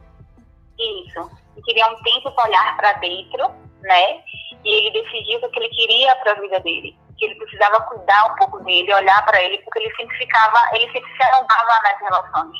Isso. 0.79 1.31
E 1.57 1.63
queria 1.63 1.87
um 1.87 2.03
tempo 2.03 2.31
para 2.33 2.49
olhar 2.49 2.77
para 2.77 2.93
dentro, 2.95 3.51
né? 3.81 4.21
E 4.65 4.69
ele 4.69 5.03
decidiu 5.03 5.39
o 5.41 5.51
que 5.51 5.59
ele 5.59 5.69
queria 5.69 6.17
para 6.17 6.33
a 6.33 6.41
vida 6.41 6.61
dele 6.61 6.97
que 7.19 7.25
ele 7.25 7.35
precisava 7.37 7.81
cuidar 7.83 8.33
um 8.33 8.37
pouco 8.37 8.63
dele, 8.65 8.93
olhar 8.93 9.25
para 9.25 9.43
ele, 9.43 9.59
porque 9.59 9.79
ele 9.79 9.95
sempre 9.97 10.17
ficava, 10.17 10.59
ele 10.73 10.91
sempre 10.93 11.11
se 11.17 11.23
anulava 11.23 11.83
nas 11.83 12.01
relações. 12.01 12.59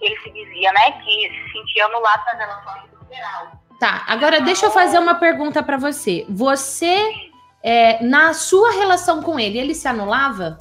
Ele 0.00 0.18
se 0.20 0.30
dizia, 0.30 0.72
né, 0.72 0.92
que 0.92 1.28
se 1.28 1.52
sentia 1.52 1.86
anulado 1.86 2.24
nas 2.24 2.38
relações 2.38 2.82
no 2.92 3.14
geral. 3.14 3.52
Tá, 3.78 4.04
agora 4.08 4.40
deixa 4.40 4.66
eu 4.66 4.70
fazer 4.70 4.98
uma 4.98 5.16
pergunta 5.16 5.62
para 5.62 5.76
você. 5.76 6.26
Você, 6.28 7.14
é, 7.62 8.02
na 8.02 8.32
sua 8.34 8.72
relação 8.72 9.22
com 9.22 9.38
ele, 9.38 9.58
ele 9.58 9.74
se 9.74 9.86
anulava? 9.86 10.58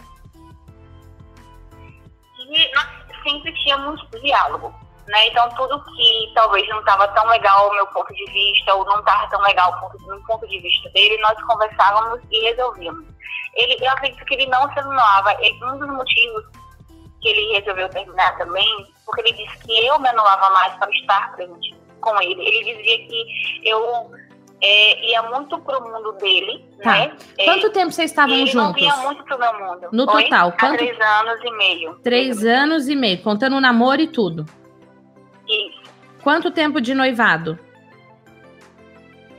E 2.38 2.72
sempre 3.24 3.54
tínhamos 3.54 4.02
diálogo. 4.22 4.74
Né? 5.08 5.28
Então, 5.28 5.50
tudo 5.50 5.84
que 5.84 6.32
talvez 6.34 6.68
não 6.70 6.80
estava 6.80 7.08
tão 7.10 7.28
legal 7.28 7.66
ao 7.66 7.74
meu 7.74 7.88
ponto 7.88 8.14
de 8.14 8.26
vista, 8.32 8.74
ou 8.74 8.86
não 8.86 9.00
estava 9.00 9.28
tão 9.30 9.42
legal 9.42 9.90
no 10.08 10.24
ponto 10.26 10.48
de 10.48 10.60
vista 10.60 10.90
dele, 10.92 11.18
nós 11.18 11.42
conversávamos 11.44 12.22
e 12.32 12.40
resolvíamos. 12.42 13.06
Ele, 13.56 13.78
eu 13.82 13.92
acredito 13.92 14.24
que 14.26 14.36
ele 14.36 14.46
não 14.48 14.72
se 14.72 14.80
anulava. 14.80 15.36
Um 15.64 15.78
dos 15.78 15.90
motivos 15.90 16.46
que 17.22 17.30
ele 17.30 17.60
resolveu 17.60 17.90
terminar 17.90 18.38
também, 18.38 18.94
porque 19.06 19.22
ele 19.22 19.34
disse 19.34 19.58
que 19.60 19.86
eu 19.86 20.00
me 20.00 20.10
anulava 20.10 20.50
mais 20.52 20.74
para 20.76 20.92
estar 20.92 21.32
presente 21.34 21.76
com 22.00 22.22
ele. 22.22 22.42
Ele 22.42 22.76
dizia 22.76 23.08
que 23.08 23.70
eu 23.70 24.12
é, 24.62 25.12
ia 25.12 25.24
muito 25.24 25.58
pro 25.60 25.82
mundo 25.82 26.12
dele, 26.14 26.64
tá. 26.84 26.92
né? 26.92 27.18
Quanto 27.44 27.68
é, 27.68 27.70
tempo 27.72 27.92
vocês 27.92 28.12
estavam 28.12 28.46
juntos? 28.46 28.82
Ele 28.82 28.88
não 28.90 28.98
ia 28.98 29.04
muito 29.04 29.24
pro 29.24 29.40
meu 29.40 29.54
mundo. 29.60 29.88
No 29.92 30.10
Oi? 30.12 30.24
total, 30.24 30.52
quanto? 30.52 30.76
Há 30.76 30.78
três 30.78 31.00
anos 31.00 31.44
e 31.44 31.52
meio. 31.58 32.00
Três 32.04 32.46
anos 32.46 32.88
e 32.88 32.96
meio, 32.96 33.22
contando 33.24 33.56
o 33.56 33.62
namoro 33.62 34.02
e 34.02 34.08
tudo. 34.08 34.46
Isso. 35.48 35.82
Quanto 36.22 36.52
tempo 36.52 36.80
de 36.80 36.94
noivado? 36.94 37.58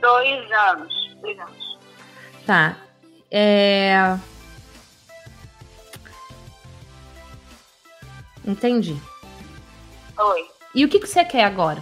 Dois 0.01 0.51
anos. 0.51 1.15
Dois 1.21 1.39
anos. 1.39 1.79
Tá. 2.45 2.75
É... 3.31 4.17
Entendi. 8.45 8.97
Oi. 10.19 10.45
E 10.75 10.83
o 10.83 10.89
que, 10.89 10.99
que 10.99 11.07
você 11.07 11.23
quer 11.23 11.45
agora? 11.45 11.81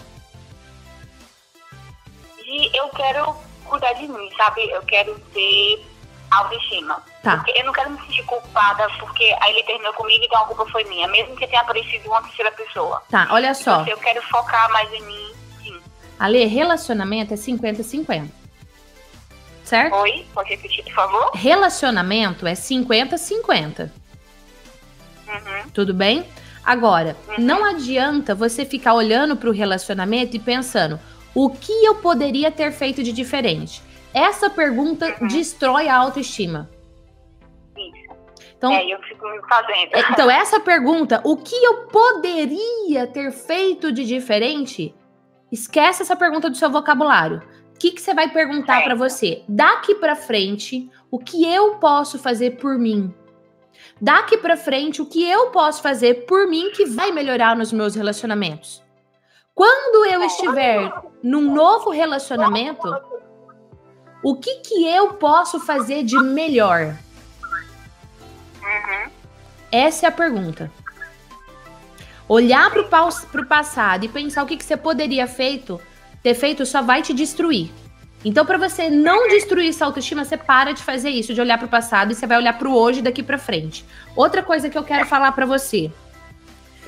E 2.52 2.70
eu 2.78 2.90
quero 2.90 3.34
cuidar 3.64 3.94
de 3.94 4.06
mim, 4.10 4.30
sabe? 4.36 4.70
Eu 4.70 4.82
quero 4.82 5.18
ter 5.34 5.86
autoestima. 6.30 7.02
Tá. 7.24 7.38
Porque 7.38 7.58
eu 7.58 7.66
não 7.66 7.72
quero 7.72 7.92
me 7.92 8.02
sentir 8.02 8.24
culpada 8.24 8.90
porque 9.00 9.34
aí 9.40 9.54
ele 9.54 9.64
terminou 9.64 9.94
comigo, 9.94 10.26
então 10.26 10.42
a 10.42 10.46
culpa 10.48 10.66
foi 10.70 10.84
minha, 10.84 11.08
mesmo 11.08 11.36
que 11.38 11.48
tenha 11.48 11.62
aparecido 11.62 12.10
uma 12.10 12.22
terceira 12.24 12.52
pessoa. 12.52 13.02
Tá, 13.10 13.30
olha 13.32 13.54
só. 13.54 13.82
Então, 13.82 13.88
eu 13.88 13.98
quero 13.98 14.22
focar 14.24 14.70
mais 14.72 14.92
em 14.92 15.02
mim, 15.02 15.34
sim. 15.64 15.80
Ale, 16.20 16.46
relacionamento 16.46 17.34
é 17.34 17.38
50-50. 17.38 18.28
Certo? 19.64 19.96
Oi, 19.96 20.26
pode 20.34 20.50
repetir, 20.50 20.84
por 20.84 20.94
favor? 20.94 21.32
Relacionamento 21.34 22.46
é 22.46 22.54
50-50. 22.54 23.90
Uhum. 25.28 25.70
Tudo 25.74 25.94
bem? 25.94 26.26
Agora, 26.66 27.16
uhum. 27.30 27.36
não 27.40 27.64
adianta 27.64 28.36
você 28.36 28.66
ficar 28.66 28.94
olhando 28.94 29.38
para 29.38 29.50
o 29.50 29.54
relacionamento 29.54 30.36
e 30.36 30.40
pensando 30.40 31.00
o 31.34 31.50
que 31.50 31.72
eu 31.86 31.96
poderia 31.96 32.52
ter 32.52 32.72
feito 32.72 33.04
de 33.04 33.12
diferente. 33.12 33.82
Essa 34.14 34.50
pergunta 34.50 35.16
uhum. 35.22 35.28
destrói 35.28 35.88
a 35.88 35.96
autoestima. 35.96 36.70
Isso. 37.78 38.12
Então, 38.58 38.72
é, 38.74 38.86
eu 38.86 39.00
fico 39.02 39.28
me 39.28 39.40
fazendo. 39.48 39.92
Então, 40.12 40.30
essa 40.30 40.60
pergunta, 40.60 41.22
o 41.24 41.38
que 41.38 41.56
eu 41.56 41.88
poderia 41.88 43.08
ter 43.08 43.32
feito 43.32 43.92
de 43.92 44.06
diferente? 44.06 44.94
Esquece 45.52 46.04
essa 46.04 46.16
pergunta 46.16 46.50
do 46.50 46.56
seu 46.56 46.70
vocabulário. 46.70 47.42
O 47.74 47.80
que, 47.80 47.92
que 47.92 48.02
você 48.02 48.14
vai 48.14 48.30
perguntar 48.30 48.84
para 48.84 48.94
você? 48.94 49.44
Daqui 49.50 49.96
para 49.96 50.16
frente, 50.16 50.90
o 51.10 51.18
que 51.18 51.44
eu 51.44 51.76
posso 51.76 52.20
fazer 52.20 52.58
por 52.58 52.78
mim? 52.78 53.12
Daqui 54.00 54.38
para 54.38 54.56
frente, 54.56 55.02
o 55.02 55.06
que 55.06 55.28
eu 55.28 55.50
posso 55.50 55.82
fazer 55.82 56.26
por 56.26 56.48
mim 56.48 56.72
que 56.72 56.86
vai 56.86 57.12
melhorar 57.12 57.56
nos 57.56 57.74
meus 57.74 57.96
relacionamentos? 57.96 58.81
Quando 59.62 60.08
eu 60.08 60.24
estiver 60.24 60.92
num 61.22 61.54
novo 61.54 61.92
relacionamento, 61.92 62.92
o 64.24 64.36
que 64.36 64.56
que 64.56 64.88
eu 64.88 65.14
posso 65.14 65.60
fazer 65.60 66.02
de 66.02 66.18
melhor? 66.18 66.98
Uhum. 68.60 69.12
Essa 69.72 70.08
é 70.08 70.10
a 70.10 70.12
pergunta. 70.12 70.72
Olhar 72.28 72.72
para 72.72 72.82
o 72.82 73.46
passado 73.46 74.04
e 74.04 74.10
pensar 74.10 74.42
o 74.42 74.48
que, 74.48 74.58
que 74.58 74.64
você 74.64 74.76
poderia 74.76 75.28
feito, 75.28 75.80
ter 76.24 76.34
feito 76.34 76.66
só 76.66 76.82
vai 76.82 77.04
te 77.04 77.14
destruir. 77.14 77.70
Então, 78.26 78.44
para 78.44 78.58
você 78.58 78.90
não 78.90 79.28
destruir 79.28 79.72
sua 79.76 79.86
autoestima, 79.86 80.26
você 80.26 80.38
para 80.38 80.72
de 80.72 80.82
fazer 80.82 81.12
isso, 81.12 81.36
de 81.36 81.42
olhar 81.42 81.60
para 81.60 81.68
o 81.68 81.70
passado 81.70 82.12
e 82.12 82.16
você 82.16 82.26
vai 82.26 82.38
olhar 82.38 82.58
para 82.58 82.68
o 82.68 82.76
hoje 82.76 83.00
daqui 83.00 83.22
para 83.22 83.38
frente. 83.38 83.86
Outra 84.16 84.42
coisa 84.42 84.72
que 84.72 84.78
eu 84.78 84.84
quero 84.84 85.06
falar 85.06 85.34
para 85.34 85.46
você: 85.46 85.92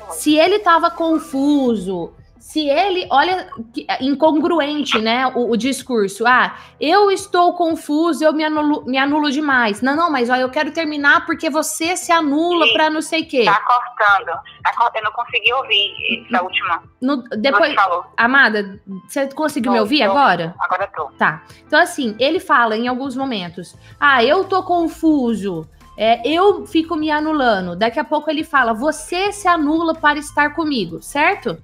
se 0.10 0.36
ele 0.36 0.56
estava 0.56 0.90
confuso, 0.90 2.16
se 2.44 2.70
ele, 2.70 3.08
olha, 3.10 3.50
é 3.88 4.04
incongruente, 4.04 5.00
né, 5.00 5.28
o, 5.28 5.52
o, 5.52 5.56
discurso. 5.56 6.28
Ah, 6.28 6.58
eu 6.78 7.10
estou 7.10 7.54
confuso, 7.54 8.22
eu 8.22 8.34
me 8.34 8.44
anulo, 8.44 8.84
me 8.86 8.98
anulo 8.98 9.32
demais. 9.32 9.82
Não, 9.82 9.96
não, 9.96 10.12
mas 10.12 10.30
ó, 10.30 10.36
eu 10.36 10.50
quero 10.50 10.70
terminar 10.70 11.26
porque 11.26 11.50
você 11.50 11.96
se 11.96 12.12
anula 12.12 12.66
para 12.74 12.90
não 12.90 13.02
sei 13.02 13.22
o 13.22 13.28
quê. 13.30 13.46
Tá 13.46 13.62
cortando. 13.62 14.38
Tá, 14.62 14.92
eu 14.94 15.04
não 15.06 15.12
consegui 15.14 15.54
ouvir 15.54 16.26
essa 16.28 16.44
última. 16.44 16.84
No, 17.02 17.24
depois, 17.30 17.74
Amada, 18.18 18.78
você 19.08 19.26
conseguiu 19.34 19.72
tô, 19.72 19.76
me 19.76 19.80
ouvir 19.80 20.04
tô, 20.04 20.12
agora? 20.12 20.54
Agora 20.60 20.86
tô. 20.94 21.06
Tá. 21.18 21.44
Então, 21.66 21.80
assim, 21.80 22.14
ele 22.20 22.42
fala 22.42 22.76
em 22.76 22.90
alguns 22.90 23.16
momentos: 23.16 23.74
Ah, 23.98 24.22
eu 24.22 24.44
tô 24.44 24.62
confuso. 24.64 25.66
É, 25.98 26.28
eu 26.28 26.66
fico 26.66 26.98
me 26.98 27.10
anulando. 27.10 27.74
Daqui 27.74 28.02
a 28.02 28.04
pouco 28.04 28.30
ele 28.30 28.44
fala: 28.44 28.74
Você 28.74 29.32
se 29.32 29.48
anula 29.48 29.96
para 29.96 30.20
estar 30.20 30.54
comigo, 30.54 31.02
certo? 31.02 31.58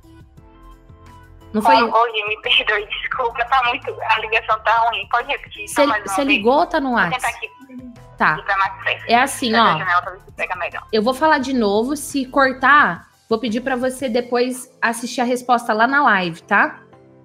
Não 1.53 1.61
foi? 1.61 1.75
Oi, 1.75 2.27
me 2.27 2.41
perdoe, 2.41 2.85
desculpa, 3.01 3.43
tá 3.45 3.61
muito. 3.67 3.95
A 4.01 4.19
ligação 4.19 4.59
tá 4.59 4.77
ruim. 4.87 5.07
Pode 5.09 5.27
repetir. 5.27 5.67
Você 5.67 6.23
ligou 6.23 6.59
ou 6.59 6.65
tá 6.65 6.79
no 6.79 6.95
ar? 6.97 7.11
Tá. 8.17 8.37
É 9.07 9.15
assim, 9.15 9.53
ó. 9.55 9.77
Eu 10.91 11.01
vou 11.01 11.13
falar 11.13 11.39
de 11.39 11.53
novo. 11.53 11.95
Se 11.95 12.25
cortar, 12.25 13.07
vou 13.29 13.39
pedir 13.39 13.61
para 13.61 13.75
você 13.75 14.09
depois 14.09 14.69
assistir 14.81 15.21
a 15.21 15.23
resposta 15.23 15.73
lá 15.73 15.87
na 15.87 16.03
live, 16.03 16.41
tá? 16.43 16.81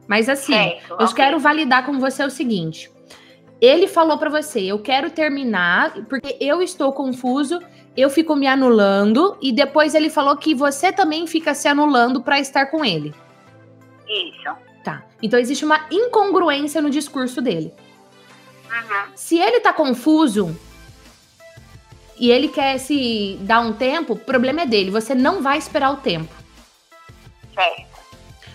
Mas 0.06 0.28
assim, 0.28 0.52
certo, 0.52 0.96
eu 1.00 1.14
quero 1.14 1.38
validar 1.38 1.84
com 1.84 1.98
você 1.98 2.22
o 2.22 2.30
seguinte. 2.30 2.90
Ele 3.60 3.88
falou 3.88 4.18
para 4.18 4.30
você: 4.30 4.60
eu 4.60 4.78
quero 4.78 5.10
terminar 5.10 5.92
porque 6.08 6.36
eu 6.40 6.62
estou 6.62 6.92
confuso 6.92 7.60
eu 7.96 8.10
fico 8.10 8.34
me 8.34 8.46
anulando 8.46 9.36
e 9.40 9.52
depois 9.52 9.94
ele 9.94 10.10
falou 10.10 10.36
que 10.36 10.54
você 10.54 10.92
também 10.92 11.26
fica 11.26 11.54
se 11.54 11.68
anulando 11.68 12.20
para 12.20 12.40
estar 12.40 12.66
com 12.66 12.84
ele. 12.84 13.14
Isso. 14.08 14.56
Tá. 14.82 15.02
Então 15.22 15.38
existe 15.38 15.64
uma 15.64 15.86
incongruência 15.90 16.80
no 16.80 16.90
discurso 16.90 17.40
dele. 17.40 17.72
Uhum. 18.66 19.12
Se 19.14 19.38
ele 19.38 19.60
tá 19.60 19.72
confuso 19.72 20.54
e 22.18 22.30
ele 22.30 22.48
quer 22.48 22.78
se 22.78 23.38
dar 23.40 23.60
um 23.60 23.72
tempo, 23.72 24.14
o 24.14 24.18
problema 24.18 24.62
é 24.62 24.66
dele. 24.66 24.90
Você 24.90 25.14
não 25.14 25.42
vai 25.42 25.58
esperar 25.58 25.92
o 25.92 25.96
tempo. 25.96 26.32
Certo. 27.54 27.94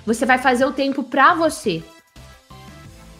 Você 0.05 0.25
vai 0.25 0.37
fazer 0.37 0.65
o 0.65 0.73
tempo 0.73 1.03
pra 1.03 1.33
você. 1.33 1.83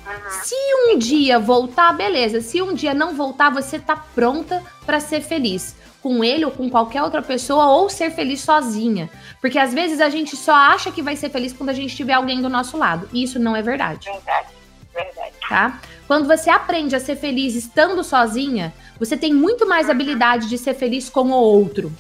Uhum. 0.06 0.44
Se 0.44 0.56
um 0.56 0.98
dia 0.98 1.40
voltar, 1.40 1.94
beleza. 1.94 2.42
Se 2.42 2.62
um 2.62 2.74
dia 2.74 2.94
não 2.94 3.16
voltar, 3.16 3.50
você 3.50 3.80
tá 3.80 3.96
pronta 3.96 4.64
pra 4.86 5.00
ser 5.00 5.22
feliz. 5.22 5.76
Com 6.02 6.24
ele 6.24 6.46
ou 6.46 6.52
com 6.52 6.70
qualquer 6.70 7.04
outra 7.04 7.22
pessoa, 7.22 7.68
ou 7.68 7.90
ser 7.90 8.12
feliz 8.12 8.42
sozinha. 8.42 9.10
Porque 9.42 9.60
às 9.60 9.74
vezes 9.74 10.00
a 10.00 10.10
gente 10.10 10.36
só 10.38 10.54
acha 10.54 10.92
que 10.92 11.02
vai 11.02 11.16
ser 11.16 11.30
feliz 11.30 11.52
quando 11.52 11.70
a 11.70 11.74
gente 11.74 11.96
tiver 11.96 12.14
alguém 12.14 12.42
do 12.42 12.50
nosso 12.50 12.78
lado. 12.78 13.10
E 13.12 13.24
isso 13.24 13.38
não 13.38 13.56
é 13.56 13.62
verdade, 13.62 14.10
Verdade. 14.10 14.48
Verdade. 14.94 15.34
tá? 15.48 15.80
Quando 16.08 16.28
você 16.28 16.50
aprende 16.50 16.96
a 16.96 17.00
ser 17.00 17.16
feliz 17.16 17.56
estando 17.56 18.04
sozinha, 18.04 18.74
você 18.98 19.16
tem 19.16 19.34
muito 19.34 19.68
mais 19.68 19.90
habilidade 19.90 20.50
de 20.50 20.58
ser 20.58 20.74
feliz 20.74 21.10
com 21.10 21.30
o 21.30 21.34
outro. 21.34 21.92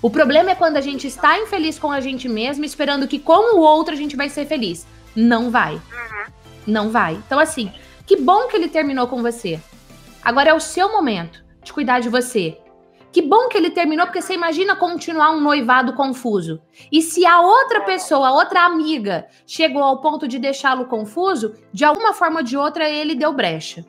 O 0.00 0.08
problema 0.08 0.50
é 0.50 0.54
quando 0.54 0.76
a 0.76 0.80
gente 0.80 1.06
está 1.06 1.38
infeliz 1.38 1.78
com 1.78 1.90
a 1.90 2.00
gente 2.00 2.28
mesmo, 2.28 2.64
esperando 2.64 3.08
que 3.08 3.18
com 3.18 3.56
o 3.56 3.60
outro 3.60 3.94
a 3.94 3.96
gente 3.96 4.14
vai 4.14 4.28
ser 4.28 4.46
feliz. 4.46 4.86
Não 5.14 5.50
vai. 5.50 5.74
Uhum. 5.74 6.32
Não 6.66 6.90
vai. 6.90 7.14
Então, 7.14 7.40
assim, 7.40 7.72
que 8.06 8.16
bom 8.16 8.46
que 8.46 8.56
ele 8.56 8.68
terminou 8.68 9.08
com 9.08 9.20
você. 9.22 9.60
Agora 10.22 10.50
é 10.50 10.54
o 10.54 10.60
seu 10.60 10.92
momento 10.92 11.42
de 11.62 11.72
cuidar 11.72 11.98
de 11.98 12.08
você. 12.08 12.56
Que 13.10 13.22
bom 13.22 13.48
que 13.48 13.56
ele 13.56 13.70
terminou, 13.70 14.06
porque 14.06 14.20
você 14.20 14.34
imagina 14.34 14.76
continuar 14.76 15.30
um 15.30 15.40
noivado 15.40 15.94
confuso. 15.94 16.60
E 16.92 17.00
se 17.00 17.24
a 17.24 17.40
outra 17.40 17.80
pessoa, 17.80 18.28
a 18.28 18.32
outra 18.32 18.66
amiga, 18.66 19.26
chegou 19.46 19.82
ao 19.82 20.00
ponto 20.00 20.28
de 20.28 20.38
deixá-lo 20.38 20.86
confuso, 20.86 21.54
de 21.72 21.84
alguma 21.84 22.12
forma 22.12 22.40
ou 22.40 22.44
de 22.44 22.56
outra 22.56 22.88
ele 22.88 23.14
deu 23.14 23.32
brecha. 23.32 23.84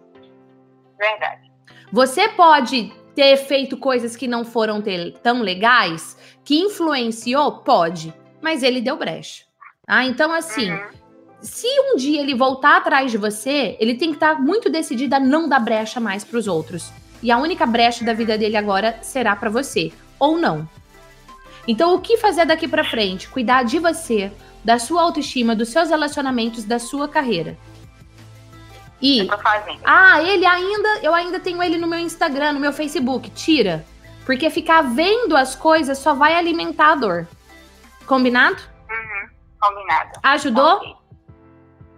Verdade. 0.98 1.52
Você 1.92 2.30
pode 2.30 2.94
ter 3.14 3.36
feito 3.36 3.76
coisas 3.76 4.16
que 4.16 4.28
não 4.28 4.46
foram 4.46 4.82
tão 5.22 5.42
legais, 5.42 6.18
que 6.46 6.58
influenciou? 6.58 7.60
Pode. 7.60 8.14
Mas 8.42 8.64
ele 8.64 8.80
deu 8.80 8.96
brecha. 8.96 9.44
Ah, 9.86 10.06
então 10.06 10.32
assim. 10.32 10.72
Uhum. 10.72 11.00
Se 11.42 11.68
um 11.68 11.96
dia 11.96 12.22
ele 12.22 12.36
voltar 12.36 12.78
atrás 12.78 13.12
de 13.12 13.18
você, 13.18 13.78
ele 13.80 13.96
tem 13.96 14.10
que 14.10 14.18
estar 14.18 14.42
muito 14.42 14.70
decidido 14.70 15.16
a 15.16 15.20
não 15.22 15.48
dar 15.48 15.60
brecha 15.60 15.98
mais 15.98 16.24
para 16.24 16.38
os 16.38 16.48
outros. 16.50 16.92
E 17.22 17.32
a 17.32 17.38
única 17.38 17.66
brecha 17.66 18.06
da 18.06 18.14
vida 18.14 18.38
dele 18.38 18.58
agora 18.58 19.00
será 19.02 19.36
para 19.36 19.50
você, 19.50 19.92
ou 20.18 20.38
não. 20.38 20.68
Então, 21.68 21.94
o 21.94 22.02
que 22.02 22.18
fazer 22.18 22.46
daqui 22.46 22.68
para 22.68 22.84
frente? 22.84 23.28
Cuidar 23.28 23.64
de 23.64 23.78
você, 23.78 24.32
da 24.64 24.80
sua 24.80 25.02
autoestima, 25.02 25.56
dos 25.56 25.70
seus 25.70 25.90
relacionamentos, 25.90 26.64
da 26.64 26.80
sua 26.80 27.08
carreira. 27.08 27.58
E 29.02 29.28
ah, 29.86 30.22
ele 30.22 30.46
ainda, 30.46 31.00
eu 31.02 31.14
ainda 31.14 31.40
tenho 31.40 31.64
ele 31.64 31.78
no 31.78 31.88
meu 31.88 32.00
Instagram, 32.00 32.54
no 32.54 32.60
meu 32.60 32.74
Facebook. 32.74 33.30
Tira. 33.30 33.86
Porque 34.26 34.50
ficar 34.50 34.82
vendo 34.82 35.36
as 35.38 35.56
coisas 35.56 35.98
só 35.98 36.14
vai 36.14 36.36
alimentar 36.36 36.92
a 36.92 36.96
dor. 36.96 37.28
Combinado? 38.06 38.62
Uhum. 38.90 39.30
Combinado. 39.60 40.20
Ajudou? 40.22 40.76
Ok. 40.76 40.96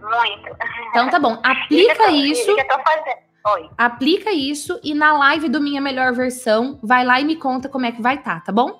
Muito. 0.00 0.56
Então 0.90 1.10
tá 1.10 1.18
bom. 1.18 1.38
Aplica 1.42 2.10
isso. 2.10 2.54
que 2.54 2.60
eu 2.60 2.68
tô 2.68 2.78
fazendo. 2.82 3.31
Oi. 3.46 3.68
Aplica 3.76 4.30
isso 4.32 4.78
e 4.84 4.94
na 4.94 5.12
live 5.18 5.48
do 5.48 5.60
Minha 5.60 5.80
Melhor 5.80 6.12
Versão, 6.12 6.78
vai 6.82 7.04
lá 7.04 7.20
e 7.20 7.24
me 7.24 7.36
conta 7.36 7.68
como 7.68 7.86
é 7.86 7.92
que 7.92 8.00
vai 8.00 8.22
tá, 8.22 8.40
tá 8.40 8.52
bom? 8.52 8.78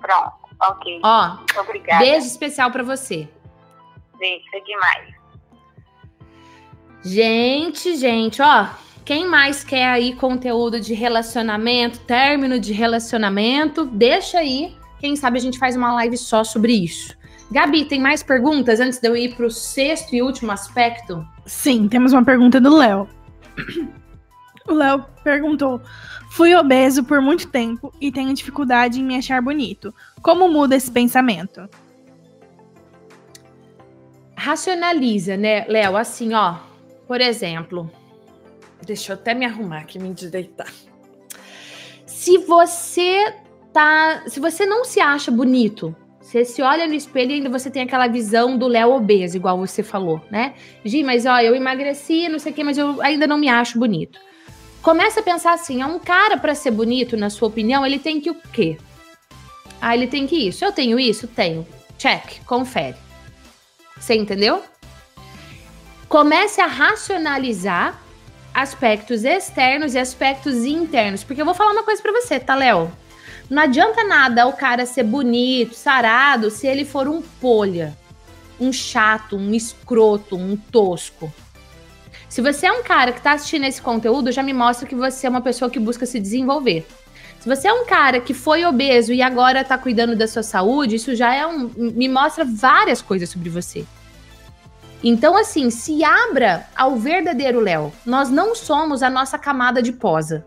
Pronto. 0.00 0.32
Ok. 0.62 1.00
Ó, 1.02 1.36
Obrigada. 1.60 2.02
beijo 2.02 2.26
especial 2.26 2.70
pra 2.70 2.82
você. 2.82 3.28
Beijo. 4.18 4.44
Foi 4.50 4.62
demais. 4.62 5.14
Gente, 7.04 7.94
gente, 7.96 8.40
ó, 8.40 8.66
quem 9.04 9.26
mais 9.28 9.62
quer 9.62 9.86
aí 9.86 10.16
conteúdo 10.16 10.80
de 10.80 10.94
relacionamento, 10.94 12.00
término 12.00 12.58
de 12.58 12.72
relacionamento, 12.72 13.84
deixa 13.84 14.38
aí. 14.38 14.74
Quem 14.98 15.14
sabe 15.14 15.38
a 15.38 15.40
gente 15.40 15.58
faz 15.58 15.76
uma 15.76 15.92
live 15.92 16.16
só 16.16 16.42
sobre 16.42 16.72
isso. 16.72 17.14
Gabi, 17.50 17.84
tem 17.84 18.00
mais 18.00 18.22
perguntas 18.22 18.80
antes 18.80 18.98
de 18.98 19.06
eu 19.06 19.16
ir 19.16 19.36
pro 19.36 19.50
sexto 19.50 20.14
e 20.14 20.22
último 20.22 20.50
aspecto? 20.50 21.24
Sim, 21.44 21.86
temos 21.86 22.12
uma 22.12 22.24
pergunta 22.24 22.60
do 22.60 22.76
Léo. 22.76 23.08
O 24.68 24.74
Léo 24.74 25.04
perguntou: 25.22 25.80
Fui 26.30 26.54
obeso 26.54 27.04
por 27.04 27.20
muito 27.20 27.48
tempo 27.48 27.92
e 28.00 28.10
tenho 28.10 28.34
dificuldade 28.34 29.00
em 29.00 29.04
me 29.04 29.16
achar 29.16 29.40
bonito. 29.40 29.94
Como 30.20 30.48
muda 30.48 30.74
esse 30.74 30.90
pensamento? 30.90 31.68
Racionaliza, 34.34 35.36
né, 35.36 35.66
Léo? 35.66 35.96
Assim, 35.96 36.34
ó. 36.34 36.56
Por 37.06 37.20
exemplo, 37.20 37.90
deixa 38.84 39.12
eu 39.12 39.16
até 39.16 39.32
me 39.32 39.46
arrumar 39.46 39.78
aqui, 39.78 39.98
me 39.98 40.08
endireitar. 40.08 40.72
Se 42.04 42.38
você 42.38 43.34
tá. 43.72 44.24
Se 44.26 44.40
você 44.40 44.66
não 44.66 44.84
se 44.84 45.00
acha 45.00 45.30
bonito, 45.30 45.94
você 46.26 46.44
se 46.44 46.60
olha 46.60 46.88
no 46.88 46.94
espelho 46.94 47.30
e 47.30 47.34
ainda 47.34 47.48
você 47.48 47.70
tem 47.70 47.82
aquela 47.82 48.08
visão 48.08 48.58
do 48.58 48.66
Léo 48.66 48.90
obeso, 48.90 49.36
igual 49.36 49.56
você 49.56 49.80
falou, 49.80 50.20
né? 50.28 50.54
Gi, 50.84 51.04
mas 51.04 51.24
ó, 51.24 51.38
eu 51.38 51.54
emagreci, 51.54 52.28
não 52.28 52.40
sei 52.40 52.50
o 52.50 52.54
quê, 52.54 52.64
mas 52.64 52.76
eu 52.76 53.00
ainda 53.00 53.28
não 53.28 53.38
me 53.38 53.48
acho 53.48 53.78
bonito. 53.78 54.18
Começa 54.82 55.20
a 55.20 55.22
pensar 55.22 55.52
assim: 55.52 55.82
é 55.82 55.86
um 55.86 56.00
cara 56.00 56.36
pra 56.36 56.52
ser 56.52 56.72
bonito, 56.72 57.16
na 57.16 57.30
sua 57.30 57.46
opinião, 57.46 57.86
ele 57.86 58.00
tem 58.00 58.20
que 58.20 58.28
o 58.28 58.34
quê? 58.52 58.76
Ah, 59.80 59.94
ele 59.94 60.08
tem 60.08 60.26
que 60.26 60.48
isso. 60.48 60.64
Eu 60.64 60.72
tenho 60.72 60.98
isso? 60.98 61.28
Tenho. 61.28 61.64
Check, 61.96 62.44
confere. 62.44 62.96
Você 63.96 64.16
entendeu? 64.16 64.64
Comece 66.08 66.60
a 66.60 66.66
racionalizar 66.66 68.02
aspectos 68.52 69.22
externos 69.22 69.94
e 69.94 69.98
aspectos 69.98 70.64
internos. 70.64 71.22
Porque 71.22 71.40
eu 71.40 71.46
vou 71.46 71.54
falar 71.54 71.70
uma 71.70 71.84
coisa 71.84 72.02
pra 72.02 72.10
você, 72.10 72.40
tá, 72.40 72.56
Léo? 72.56 72.90
Não 73.48 73.62
adianta 73.62 74.02
nada 74.02 74.46
o 74.46 74.52
cara 74.52 74.84
ser 74.84 75.04
bonito, 75.04 75.74
sarado, 75.74 76.50
se 76.50 76.66
ele 76.66 76.84
for 76.84 77.06
um 77.06 77.22
polha, 77.22 77.96
um 78.58 78.72
chato, 78.72 79.36
um 79.36 79.54
escroto, 79.54 80.36
um 80.36 80.56
tosco. 80.56 81.32
Se 82.28 82.42
você 82.42 82.66
é 82.66 82.72
um 82.72 82.82
cara 82.82 83.12
que 83.12 83.22
tá 83.22 83.32
assistindo 83.32 83.64
esse 83.64 83.80
conteúdo, 83.80 84.32
já 84.32 84.42
me 84.42 84.52
mostra 84.52 84.86
que 84.86 84.94
você 84.94 85.26
é 85.26 85.30
uma 85.30 85.40
pessoa 85.40 85.70
que 85.70 85.78
busca 85.78 86.04
se 86.04 86.18
desenvolver. 86.18 86.86
Se 87.38 87.48
você 87.48 87.68
é 87.68 87.72
um 87.72 87.86
cara 87.86 88.20
que 88.20 88.34
foi 88.34 88.64
obeso 88.64 89.12
e 89.12 89.22
agora 89.22 89.62
tá 89.62 89.78
cuidando 89.78 90.16
da 90.16 90.26
sua 90.26 90.42
saúde, 90.42 90.96
isso 90.96 91.14
já 91.14 91.32
é 91.32 91.46
um. 91.46 91.70
me 91.76 92.08
mostra 92.08 92.44
várias 92.44 93.00
coisas 93.00 93.28
sobre 93.30 93.48
você. 93.48 93.86
Então, 95.04 95.36
assim, 95.36 95.70
se 95.70 96.02
abra 96.02 96.66
ao 96.74 96.96
verdadeiro 96.96 97.60
Léo. 97.60 97.92
Nós 98.04 98.28
não 98.28 98.56
somos 98.56 99.02
a 99.02 99.10
nossa 99.10 99.38
camada 99.38 99.80
de 99.80 99.92
posa. 99.92 100.44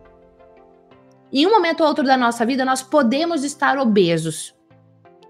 Em 1.31 1.45
um 1.45 1.51
momento 1.51 1.81
ou 1.81 1.87
outro 1.87 2.03
da 2.03 2.17
nossa 2.17 2.45
vida, 2.45 2.65
nós 2.65 2.81
podemos 2.81 3.43
estar 3.43 3.77
obesos, 3.77 4.55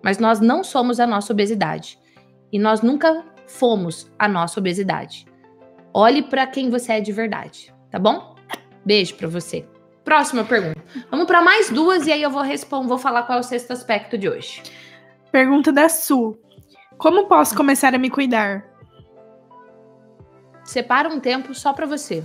mas 0.02 0.18
nós 0.18 0.40
não 0.40 0.64
somos 0.64 1.00
a 1.00 1.06
nossa 1.06 1.34
obesidade. 1.34 2.00
E 2.52 2.58
nós 2.58 2.82
nunca 2.82 3.26
fomos 3.48 4.12
a 4.18 4.28
nossa 4.28 4.60
obesidade. 4.60 5.26
Olhe 5.94 6.22
para 6.24 6.48
quem 6.48 6.70
você 6.70 6.94
é 6.94 7.02
de 7.02 7.12
verdade, 7.12 7.74
tá 7.92 8.00
bom? 8.00 8.36
Beijo 8.86 9.16
para 9.16 9.28
você. 9.28 9.68
Próxima 10.04 10.44
pergunta. 10.44 10.82
Vamos 11.12 11.28
para 11.28 11.42
mais 11.42 11.70
duas 11.70 12.08
e 12.08 12.12
aí 12.12 12.22
eu 12.22 12.32
vou 12.32 12.42
responder, 12.42 12.88
vou 12.88 12.98
falar 12.98 13.24
qual 13.24 13.38
é 13.38 13.42
o 13.42 13.44
sexto 13.44 13.72
aspecto 13.72 14.18
de 14.18 14.30
hoje. 14.30 14.64
Pergunta 15.32 15.72
da 15.72 15.90
Su: 15.90 16.38
Como 16.98 17.28
posso 17.28 17.56
começar 17.56 17.94
a 17.94 17.98
me 17.98 18.10
cuidar? 18.10 18.66
Separa 20.64 21.10
um 21.10 21.20
tempo 21.20 21.54
só 21.54 21.74
para 21.74 21.86
você. 21.86 22.24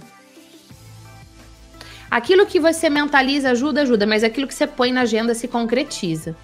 Aquilo 2.15 2.47
que 2.47 2.61
você 2.61 2.89
mentaliza 2.89 3.51
ajuda, 3.51 3.83
ajuda, 3.83 4.07
mas 4.07 4.23
aquilo 4.23 4.47
que 4.47 4.55
você 4.55 4.69
põe 4.69 4.93
na 4.93 5.01
agenda 5.01 5.35
se 5.35 5.49
concretiza. 5.49 6.37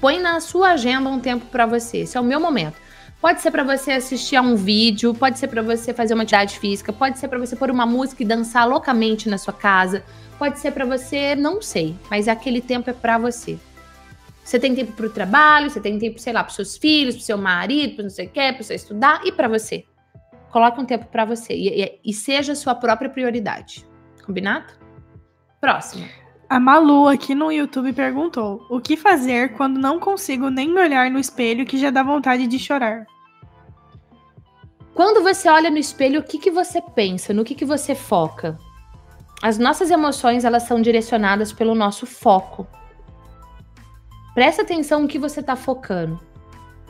Põe 0.00 0.20
na 0.20 0.38
sua 0.38 0.74
agenda 0.74 1.10
um 1.10 1.18
tempo 1.18 1.44
para 1.46 1.66
você. 1.66 2.02
Esse 2.02 2.16
é 2.16 2.20
o 2.20 2.22
meu 2.22 2.38
momento. 2.38 2.76
Pode 3.20 3.40
ser 3.42 3.50
para 3.50 3.64
você 3.64 3.90
assistir 3.90 4.36
a 4.36 4.42
um 4.42 4.54
vídeo, 4.54 5.12
pode 5.12 5.40
ser 5.40 5.48
para 5.48 5.60
você 5.60 5.92
fazer 5.92 6.14
uma 6.14 6.22
atividade 6.22 6.60
física, 6.60 6.92
pode 6.92 7.18
ser 7.18 7.26
para 7.26 7.36
você 7.36 7.56
pôr 7.56 7.68
uma 7.68 7.84
música 7.84 8.22
e 8.22 8.26
dançar 8.26 8.64
loucamente 8.68 9.28
na 9.28 9.38
sua 9.38 9.52
casa, 9.52 10.04
pode 10.38 10.60
ser 10.60 10.70
para 10.70 10.84
você, 10.84 11.34
não 11.34 11.60
sei, 11.60 11.96
mas 12.08 12.28
aquele 12.28 12.60
tempo 12.60 12.88
é 12.88 12.92
para 12.92 13.18
você. 13.18 13.58
Você 14.44 14.56
tem 14.56 14.72
tempo 14.72 14.92
para 14.92 15.06
o 15.06 15.10
trabalho, 15.10 15.68
você 15.68 15.80
tem 15.80 15.98
tempo, 15.98 16.20
sei 16.20 16.32
lá, 16.32 16.44
para 16.44 16.54
seus 16.54 16.76
filhos, 16.76 17.16
para 17.16 17.24
seu 17.24 17.36
marido, 17.36 17.96
para 17.96 18.04
não 18.04 18.10
sei 18.10 18.26
o 18.26 18.30
quê, 18.30 18.52
para 18.52 18.62
você 18.62 18.76
estudar 18.76 19.20
e 19.24 19.32
para 19.32 19.48
você. 19.48 19.84
Coloque 20.52 20.80
um 20.80 20.84
tempo 20.84 21.06
para 21.06 21.24
você 21.24 21.54
e, 21.54 21.82
e, 21.82 22.00
e 22.04 22.14
seja 22.14 22.52
a 22.52 22.54
sua 22.54 22.76
própria 22.76 23.10
prioridade. 23.10 23.84
Combinado? 24.26 24.74
Próximo. 25.60 26.06
A 26.48 26.60
Malu 26.60 27.08
aqui 27.08 27.34
no 27.34 27.50
YouTube 27.50 27.92
perguntou: 27.92 28.66
O 28.68 28.80
que 28.80 28.96
fazer 28.96 29.54
quando 29.54 29.78
não 29.78 29.98
consigo 29.98 30.50
nem 30.50 30.68
me 30.68 30.80
olhar 30.80 31.10
no 31.10 31.18
espelho 31.18 31.64
que 31.64 31.78
já 31.78 31.90
dá 31.90 32.02
vontade 32.02 32.46
de 32.46 32.58
chorar? 32.58 33.06
Quando 34.94 35.22
você 35.22 35.48
olha 35.48 35.70
no 35.70 35.78
espelho, 35.78 36.20
o 36.20 36.24
que, 36.24 36.38
que 36.38 36.50
você 36.50 36.80
pensa? 36.80 37.32
No 37.32 37.44
que, 37.44 37.54
que 37.54 37.64
você 37.64 37.94
foca? 37.94 38.58
as 39.42 39.58
nossas 39.58 39.90
emoções 39.90 40.44
elas 40.44 40.62
são 40.62 40.80
direcionadas 40.80 41.52
pelo 41.52 41.74
nosso 41.74 42.06
foco. 42.06 42.66
Presta 44.34 44.62
atenção 44.62 45.02
no 45.02 45.08
que 45.08 45.18
você 45.18 45.40
está 45.40 45.56
focando. 45.56 46.20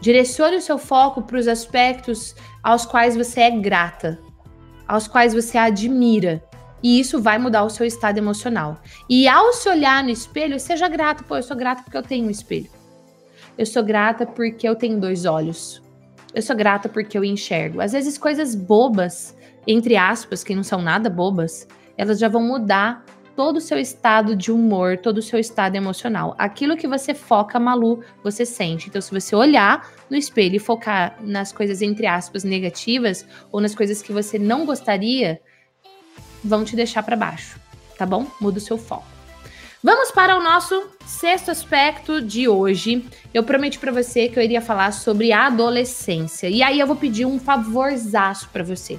Direcione 0.00 0.56
o 0.56 0.62
seu 0.62 0.78
foco 0.78 1.22
para 1.22 1.38
os 1.38 1.48
aspectos 1.48 2.34
aos 2.62 2.84
quais 2.84 3.16
você 3.16 3.40
é 3.40 3.50
grata, 3.50 4.18
aos 4.86 5.08
quais 5.08 5.32
você 5.32 5.58
admira. 5.58 6.42
E 6.82 7.00
isso 7.00 7.20
vai 7.20 7.38
mudar 7.38 7.64
o 7.64 7.70
seu 7.70 7.86
estado 7.86 8.18
emocional. 8.18 8.80
E 9.08 9.26
ao 9.26 9.52
se 9.52 9.68
olhar 9.68 10.04
no 10.04 10.10
espelho, 10.10 10.58
seja 10.60 10.88
grato. 10.88 11.24
Pô, 11.24 11.36
eu 11.36 11.42
sou 11.42 11.56
grata 11.56 11.82
porque 11.82 11.96
eu 11.96 12.02
tenho 12.02 12.26
um 12.26 12.30
espelho. 12.30 12.70
Eu 13.56 13.66
sou 13.66 13.82
grata 13.82 14.26
porque 14.26 14.68
eu 14.68 14.74
tenho 14.74 15.00
dois 15.00 15.24
olhos. 15.24 15.82
Eu 16.34 16.42
sou 16.42 16.54
grata 16.54 16.88
porque 16.88 17.16
eu 17.16 17.24
enxergo. 17.24 17.80
Às 17.80 17.92
vezes, 17.92 18.18
coisas 18.18 18.54
bobas, 18.54 19.34
entre 19.66 19.96
aspas, 19.96 20.44
que 20.44 20.54
não 20.54 20.62
são 20.62 20.82
nada 20.82 21.08
bobas, 21.08 21.66
elas 21.96 22.18
já 22.18 22.28
vão 22.28 22.42
mudar 22.42 23.04
todo 23.34 23.56
o 23.58 23.60
seu 23.60 23.78
estado 23.78 24.34
de 24.34 24.50
humor, 24.50 24.96
todo 24.96 25.18
o 25.18 25.22
seu 25.22 25.38
estado 25.38 25.76
emocional. 25.76 26.34
Aquilo 26.38 26.76
que 26.76 26.88
você 26.88 27.14
foca, 27.14 27.60
Malu, 27.60 28.02
você 28.24 28.46
sente. 28.46 28.88
Então, 28.88 29.00
se 29.00 29.12
você 29.12 29.36
olhar 29.36 29.90
no 30.10 30.16
espelho 30.16 30.56
e 30.56 30.58
focar 30.58 31.16
nas 31.20 31.52
coisas, 31.52 31.82
entre 31.82 32.06
aspas, 32.06 32.44
negativas, 32.44 33.26
ou 33.52 33.60
nas 33.60 33.74
coisas 33.74 34.02
que 34.02 34.12
você 34.12 34.38
não 34.38 34.64
gostaria, 34.64 35.40
vão 36.46 36.64
te 36.64 36.76
deixar 36.76 37.02
para 37.02 37.16
baixo, 37.16 37.58
tá 37.98 38.06
bom? 38.06 38.26
Muda 38.40 38.58
o 38.58 38.60
seu 38.60 38.78
foco. 38.78 39.16
Vamos 39.82 40.10
para 40.10 40.36
o 40.36 40.42
nosso 40.42 40.88
sexto 41.06 41.50
aspecto 41.50 42.20
de 42.20 42.48
hoje. 42.48 43.04
Eu 43.32 43.44
prometi 43.44 43.78
para 43.78 43.92
você 43.92 44.28
que 44.28 44.38
eu 44.38 44.42
iria 44.42 44.60
falar 44.60 44.92
sobre 44.92 45.32
a 45.32 45.46
adolescência. 45.46 46.48
E 46.48 46.62
aí 46.62 46.80
eu 46.80 46.86
vou 46.86 46.96
pedir 46.96 47.24
um 47.24 47.38
favorzaço 47.38 48.48
para 48.52 48.64
você. 48.64 48.98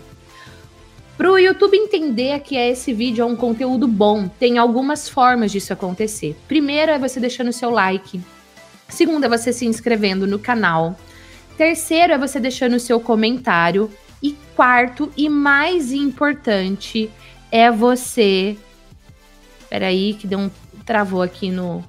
Para 1.18 1.32
o 1.32 1.38
YouTube 1.38 1.76
entender 1.76 2.40
que 2.42 2.56
esse 2.56 2.94
vídeo 2.94 3.24
é 3.24 3.26
um 3.26 3.36
conteúdo 3.36 3.88
bom, 3.88 4.28
tem 4.28 4.60
algumas 4.60 5.10
formas 5.10 5.52
disso 5.52 5.74
acontecer. 5.74 6.38
Primeiro 6.48 6.92
é 6.92 7.00
você 7.00 7.20
deixando 7.20 7.50
o 7.50 7.54
seu 7.54 7.72
like. 7.72 8.22
Segundo 8.88 9.26
é 9.26 9.28
você 9.28 9.52
se 9.52 9.66
inscrevendo 9.66 10.28
no 10.28 10.38
canal. 10.38 10.96
Terceiro 11.58 12.14
é 12.14 12.18
você 12.18 12.40
deixando 12.40 12.76
o 12.76 12.80
seu 12.80 13.00
comentário. 13.00 13.92
E 14.22 14.38
quarto 14.56 15.12
e 15.18 15.28
mais 15.28 15.92
importante 15.92 17.10
é 17.52 17.72
você. 17.72 18.58
Peraí, 19.70 20.14
que 20.14 20.28
deu 20.28 20.40
um. 20.40 20.50
Travou 20.86 21.22
aqui 21.22 21.52
no, 21.52 21.84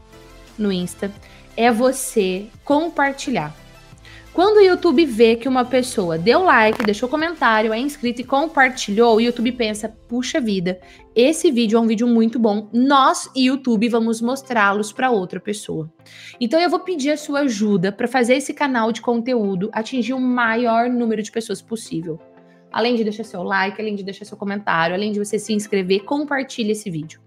no 0.58 0.72
Insta. 0.72 1.12
É 1.56 1.70
você 1.70 2.46
compartilhar. 2.64 3.54
Quando 4.38 4.58
o 4.58 4.60
YouTube 4.60 5.04
vê 5.04 5.34
que 5.34 5.48
uma 5.48 5.64
pessoa 5.64 6.16
deu 6.16 6.44
like, 6.44 6.84
deixou 6.84 7.08
comentário, 7.08 7.72
é 7.72 7.78
inscrito 7.80 8.20
e 8.20 8.24
compartilhou, 8.24 9.16
o 9.16 9.20
YouTube 9.20 9.50
pensa: 9.50 9.88
puxa 10.08 10.40
vida, 10.40 10.78
esse 11.12 11.50
vídeo 11.50 11.76
é 11.76 11.80
um 11.80 11.88
vídeo 11.88 12.06
muito 12.06 12.38
bom. 12.38 12.68
Nós, 12.72 13.28
YouTube, 13.34 13.88
vamos 13.88 14.20
mostrá-los 14.20 14.92
para 14.92 15.10
outra 15.10 15.40
pessoa. 15.40 15.92
Então 16.40 16.60
eu 16.60 16.70
vou 16.70 16.78
pedir 16.78 17.10
a 17.10 17.16
sua 17.16 17.40
ajuda 17.40 17.90
para 17.90 18.06
fazer 18.06 18.34
esse 18.34 18.54
canal 18.54 18.92
de 18.92 19.00
conteúdo 19.00 19.70
atingir 19.72 20.14
o 20.14 20.20
maior 20.20 20.88
número 20.88 21.20
de 21.20 21.32
pessoas 21.32 21.60
possível. 21.60 22.20
Além 22.72 22.94
de 22.94 23.04
deixar 23.04 23.24
seu 23.24 23.42
like, 23.42 23.80
além 23.80 23.94
de 23.94 24.02
deixar 24.02 24.24
seu 24.24 24.36
comentário, 24.36 24.94
além 24.94 25.12
de 25.12 25.18
você 25.18 25.38
se 25.38 25.52
inscrever, 25.52 26.04
compartilhe 26.04 26.72
esse 26.72 26.90
vídeo. 26.90 27.20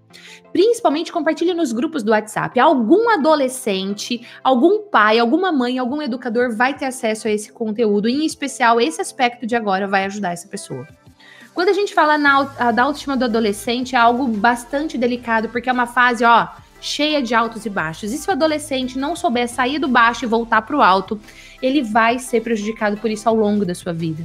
Principalmente 0.52 1.12
compartilhe 1.12 1.54
nos 1.54 1.72
grupos 1.72 2.04
do 2.04 2.12
WhatsApp. 2.12 2.60
Algum 2.60 3.10
adolescente, 3.10 4.28
algum 4.44 4.82
pai, 4.90 5.20
alguma 5.20 5.52
mãe, 5.52 5.80
algum 5.80 6.02
educador 6.02 6.56
vai 6.56 6.76
ter 6.76 6.86
acesso 6.86 7.28
a 7.28 7.32
esse 7.32 7.52
conteúdo. 7.52 8.08
Em 8.08 8.26
especial, 8.26 8.80
esse 8.80 9.02
aspecto 9.02 9.48
de 9.48 9.56
agora 9.56 9.88
vai 9.88 10.06
ajudar 10.06 10.34
essa 10.34 10.48
pessoa. 10.48 10.88
Quando 11.54 11.70
a 11.70 11.74
gente 11.74 11.94
fala 11.94 12.18
na, 12.18 12.44
da 12.72 12.84
autoestima 12.84 13.18
do 13.18 13.26
adolescente, 13.26 13.96
é 13.96 14.00
algo 14.00 14.28
bastante 14.28 14.98
delicado, 14.98 15.50
porque 15.50 15.70
é 15.70 15.74
uma 15.74 15.88
fase, 15.88 16.24
ó, 16.24 16.48
cheia 16.80 17.22
de 17.22 17.34
altos 17.34 17.66
e 17.66 17.70
baixos. 17.70 18.12
E 18.12 18.18
se 18.18 18.28
o 18.30 18.32
adolescente 18.32 18.98
não 18.98 19.16
souber 19.16 19.50
sair 19.50 19.78
do 19.78 19.88
baixo 19.88 20.26
e 20.26 20.28
voltar 20.28 20.62
para 20.62 20.78
o 20.78 20.82
alto, 20.82 21.20
ele 21.62 21.82
vai 21.82 22.20
ser 22.20 22.42
prejudicado 22.42 22.98
por 22.98 23.10
isso 23.10 23.28
ao 23.28 23.36
longo 23.36 23.66
da 23.66 23.76
sua 23.76 23.94
vida. 23.94 24.24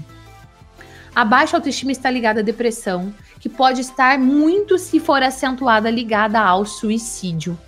A 1.17 1.25
baixa 1.25 1.57
autoestima 1.57 1.93
está 1.93 2.11
ligada 2.11 2.41
à 2.41 2.43
depressão, 2.43 3.11
que 3.41 3.49
pode 3.49 3.81
estar 3.81 4.19
muito, 4.19 4.77
se 4.77 5.01
for 5.01 5.23
acentuada, 5.23 5.89
ligada 5.89 6.39
ao 6.39 6.67
suicídio. 6.67 7.59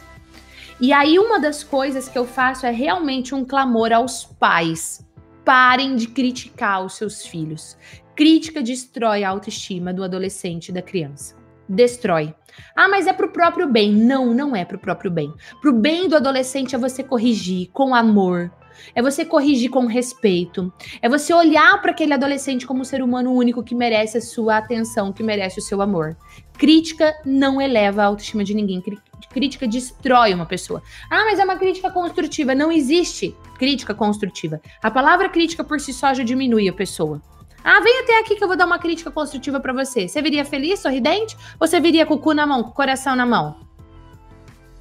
E 0.78 0.92
aí, 0.92 1.18
uma 1.18 1.40
das 1.40 1.64
coisas 1.64 2.10
que 2.10 2.18
eu 2.18 2.26
faço 2.26 2.66
é 2.66 2.70
realmente 2.70 3.34
um 3.34 3.46
clamor 3.46 3.90
aos 3.90 4.22
pais. 4.22 5.02
Parem 5.46 5.96
de 5.96 6.08
criticar 6.08 6.84
os 6.84 6.96
seus 6.98 7.24
filhos. 7.24 7.74
Crítica 8.14 8.62
destrói 8.62 9.24
a 9.24 9.30
autoestima 9.30 9.94
do 9.94 10.04
adolescente 10.04 10.68
e 10.68 10.72
da 10.72 10.82
criança. 10.82 11.34
Destrói. 11.66 12.34
Ah, 12.76 12.86
mas 12.86 13.06
é 13.06 13.14
pro 13.14 13.32
próprio 13.32 13.66
bem. 13.66 13.94
Não, 13.94 14.34
não 14.34 14.54
é 14.54 14.66
pro 14.66 14.78
próprio 14.78 15.10
bem. 15.10 15.32
Pro 15.62 15.72
bem 15.72 16.06
do 16.06 16.16
adolescente 16.16 16.74
é 16.74 16.78
você 16.78 17.02
corrigir 17.02 17.70
com 17.72 17.94
amor, 17.94 18.52
é 18.94 19.02
você 19.02 19.24
corrigir 19.24 19.70
com 19.70 19.86
respeito, 19.86 20.72
é 21.00 21.08
você 21.08 21.32
olhar 21.32 21.80
para 21.80 21.90
aquele 21.90 22.14
adolescente 22.14 22.66
como 22.66 22.80
um 22.80 22.84
ser 22.84 23.02
humano 23.02 23.32
único 23.32 23.62
que 23.62 23.74
merece 23.74 24.18
a 24.18 24.20
sua 24.20 24.58
atenção, 24.58 25.12
que 25.12 25.22
merece 25.22 25.58
o 25.58 25.62
seu 25.62 25.80
amor. 25.82 26.16
Crítica 26.58 27.14
não 27.24 27.60
eleva 27.60 28.02
a 28.02 28.06
autoestima 28.06 28.42
de 28.42 28.52
ninguém. 28.52 28.82
Crítica 29.30 29.66
destrói 29.66 30.34
uma 30.34 30.44
pessoa. 30.44 30.82
Ah, 31.08 31.24
mas 31.24 31.38
é 31.38 31.44
uma 31.44 31.56
crítica 31.56 31.90
construtiva. 31.90 32.54
Não 32.54 32.72
existe 32.72 33.36
crítica 33.58 33.94
construtiva. 33.94 34.60
A 34.82 34.90
palavra 34.90 35.28
crítica 35.28 35.62
por 35.62 35.80
si 35.80 35.92
só 35.92 36.12
já 36.12 36.24
diminui 36.24 36.68
a 36.68 36.72
pessoa. 36.72 37.22
Ah, 37.62 37.80
vem 37.80 38.00
até 38.00 38.18
aqui 38.18 38.34
que 38.34 38.42
eu 38.42 38.48
vou 38.48 38.56
dar 38.56 38.66
uma 38.66 38.78
crítica 38.78 39.10
construtiva 39.10 39.60
para 39.60 39.72
você. 39.72 40.08
Você 40.08 40.20
viria 40.22 40.44
feliz, 40.44 40.80
sorridente? 40.80 41.36
Ou 41.60 41.66
você 41.66 41.78
viria 41.78 42.06
com 42.06 42.14
o 42.14 42.18
cu 42.18 42.32
na 42.32 42.46
mão, 42.46 42.62
com 42.62 42.70
o 42.70 42.74
coração 42.74 43.14
na 43.14 43.26
mão? 43.26 43.67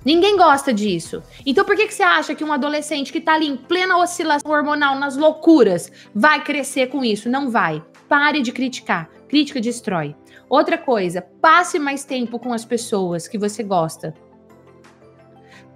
Ninguém 0.08 0.38
gosta 0.38 0.74
disso. 0.74 1.22
Então 1.46 1.66
por 1.66 1.76
que, 1.76 1.86
que 1.86 1.94
você 1.94 2.02
acha 2.02 2.34
que 2.34 2.42
um 2.42 2.54
adolescente 2.54 3.12
que 3.12 3.20
tá 3.20 3.34
ali 3.34 3.46
em 3.46 3.58
plena 3.58 3.98
oscilação 3.98 4.50
hormonal, 4.50 4.98
nas 4.98 5.18
loucuras, 5.18 5.92
vai 6.16 6.42
crescer 6.42 6.88
com 6.88 7.04
isso? 7.04 7.28
Não 7.28 7.52
vai. 7.52 7.84
Pare 8.08 8.42
de 8.42 8.54
criticar. 8.54 9.10
Crítica 9.28 9.60
destrói. 9.60 10.16
Outra 10.48 10.78
coisa, 10.78 11.22
passe 11.22 11.78
mais 11.78 12.06
tempo 12.06 12.40
com 12.40 12.54
as 12.54 12.64
pessoas 12.64 13.28
que 13.28 13.38
você 13.38 13.64
gosta. 13.64 14.14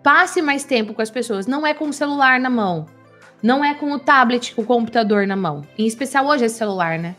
Passe 0.02 0.42
mais 0.42 0.64
tempo 0.64 0.94
com 0.94 1.02
as 1.02 1.12
pessoas. 1.12 1.46
Não 1.46 1.68
é 1.68 1.74
com 1.74 1.90
o 1.90 1.94
celular 1.94 2.40
na 2.40 2.50
mão. 2.50 2.86
Não 3.44 3.66
é 3.66 3.74
com 3.74 3.92
o 3.92 4.00
tablet, 4.00 4.56
com 4.56 4.62
o 4.62 4.66
computador 4.66 5.28
na 5.28 5.36
mão. 5.36 5.62
Em 5.78 5.86
especial 5.86 6.26
hoje 6.26 6.46
é 6.46 6.48
celular, 6.48 6.98
né? 6.98 7.18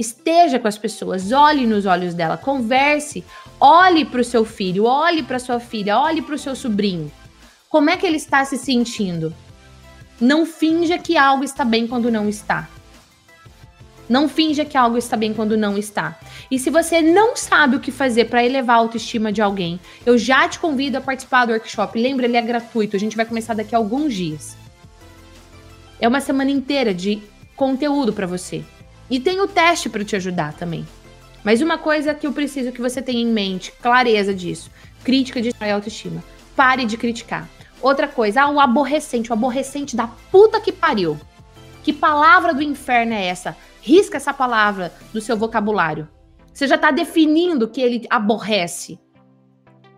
Esteja 0.00 0.58
com 0.58 0.66
as 0.66 0.78
pessoas, 0.78 1.30
olhe 1.30 1.66
nos 1.66 1.84
olhos 1.84 2.14
dela, 2.14 2.38
converse, 2.38 3.22
olhe 3.60 4.02
para 4.06 4.22
o 4.22 4.24
seu 4.24 4.46
filho, 4.46 4.84
olhe 4.84 5.22
para 5.22 5.38
sua 5.38 5.60
filha, 5.60 5.98
olhe 5.98 6.22
para 6.22 6.36
o 6.36 6.38
seu 6.38 6.56
sobrinho. 6.56 7.12
Como 7.68 7.90
é 7.90 7.98
que 7.98 8.06
ele 8.06 8.16
está 8.16 8.42
se 8.46 8.56
sentindo? 8.56 9.34
Não 10.18 10.46
finja 10.46 10.96
que 10.96 11.18
algo 11.18 11.44
está 11.44 11.66
bem 11.66 11.86
quando 11.86 12.10
não 12.10 12.30
está. 12.30 12.66
Não 14.08 14.26
finja 14.26 14.64
que 14.64 14.74
algo 14.74 14.96
está 14.96 15.18
bem 15.18 15.34
quando 15.34 15.54
não 15.54 15.76
está. 15.76 16.18
E 16.50 16.58
se 16.58 16.70
você 16.70 17.02
não 17.02 17.36
sabe 17.36 17.76
o 17.76 17.80
que 17.80 17.92
fazer 17.92 18.24
para 18.24 18.42
elevar 18.42 18.76
a 18.76 18.78
autoestima 18.78 19.30
de 19.30 19.42
alguém, 19.42 19.78
eu 20.06 20.16
já 20.16 20.48
te 20.48 20.58
convido 20.58 20.96
a 20.96 21.02
participar 21.02 21.44
do 21.44 21.52
workshop. 21.52 22.00
Lembra, 22.00 22.24
ele 22.24 22.38
é 22.38 22.42
gratuito. 22.42 22.96
A 22.96 22.98
gente 22.98 23.18
vai 23.18 23.26
começar 23.26 23.52
daqui 23.52 23.74
a 23.74 23.78
alguns 23.78 24.14
dias. 24.14 24.56
É 26.00 26.08
uma 26.08 26.22
semana 26.22 26.50
inteira 26.50 26.94
de 26.94 27.22
conteúdo 27.54 28.14
para 28.14 28.26
você. 28.26 28.64
E 29.10 29.18
tem 29.18 29.40
o 29.40 29.48
teste 29.48 29.90
para 29.90 30.04
te 30.04 30.14
ajudar 30.14 30.54
também. 30.54 30.86
Mas 31.42 31.60
uma 31.60 31.78
coisa 31.78 32.14
que 32.14 32.26
eu 32.26 32.32
preciso 32.32 32.70
que 32.70 32.80
você 32.80 33.02
tenha 33.02 33.20
em 33.20 33.26
mente, 33.26 33.72
clareza 33.82 34.32
disso. 34.32 34.70
Crítica 35.02 35.42
de 35.42 35.52
autoestima. 35.72 36.22
Pare 36.54 36.84
de 36.84 36.96
criticar. 36.96 37.48
Outra 37.82 38.06
coisa, 38.06 38.42
ah, 38.42 38.50
o 38.50 38.60
aborrecente, 38.60 39.30
o 39.30 39.32
aborrecente 39.32 39.96
da 39.96 40.06
puta 40.06 40.60
que 40.60 40.70
pariu. 40.70 41.18
Que 41.82 41.92
palavra 41.92 42.52
do 42.52 42.62
inferno 42.62 43.14
é 43.14 43.26
essa? 43.26 43.56
Risca 43.80 44.18
essa 44.18 44.34
palavra 44.34 44.92
do 45.12 45.20
seu 45.20 45.36
vocabulário. 45.36 46.06
Você 46.52 46.66
já 46.66 46.74
está 46.74 46.90
definindo 46.90 47.68
que 47.68 47.80
ele 47.80 48.06
aborrece. 48.10 49.00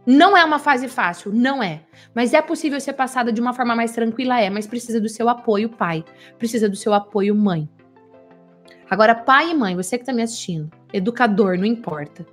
Não 0.06 0.36
é 0.36 0.44
uma 0.44 0.58
fase 0.58 0.88
fácil, 0.88 1.32
não 1.32 1.62
é. 1.62 1.82
Mas 2.14 2.32
é 2.32 2.40
possível 2.40 2.80
ser 2.80 2.92
passada 2.92 3.32
de 3.32 3.40
uma 3.40 3.52
forma 3.52 3.74
mais 3.74 3.92
tranquila, 3.92 4.40
é. 4.40 4.48
Mas 4.48 4.66
precisa 4.66 5.00
do 5.00 5.08
seu 5.08 5.28
apoio, 5.28 5.68
pai. 5.68 6.04
Precisa 6.38 6.68
do 6.68 6.76
seu 6.76 6.94
apoio, 6.94 7.34
mãe. 7.34 7.68
Agora, 8.92 9.14
pai 9.14 9.52
e 9.52 9.54
mãe, 9.54 9.74
você 9.74 9.96
que 9.96 10.02
está 10.02 10.12
me 10.12 10.20
assistindo, 10.20 10.70
educador, 10.92 11.56
não 11.56 11.64
importa. 11.64 12.26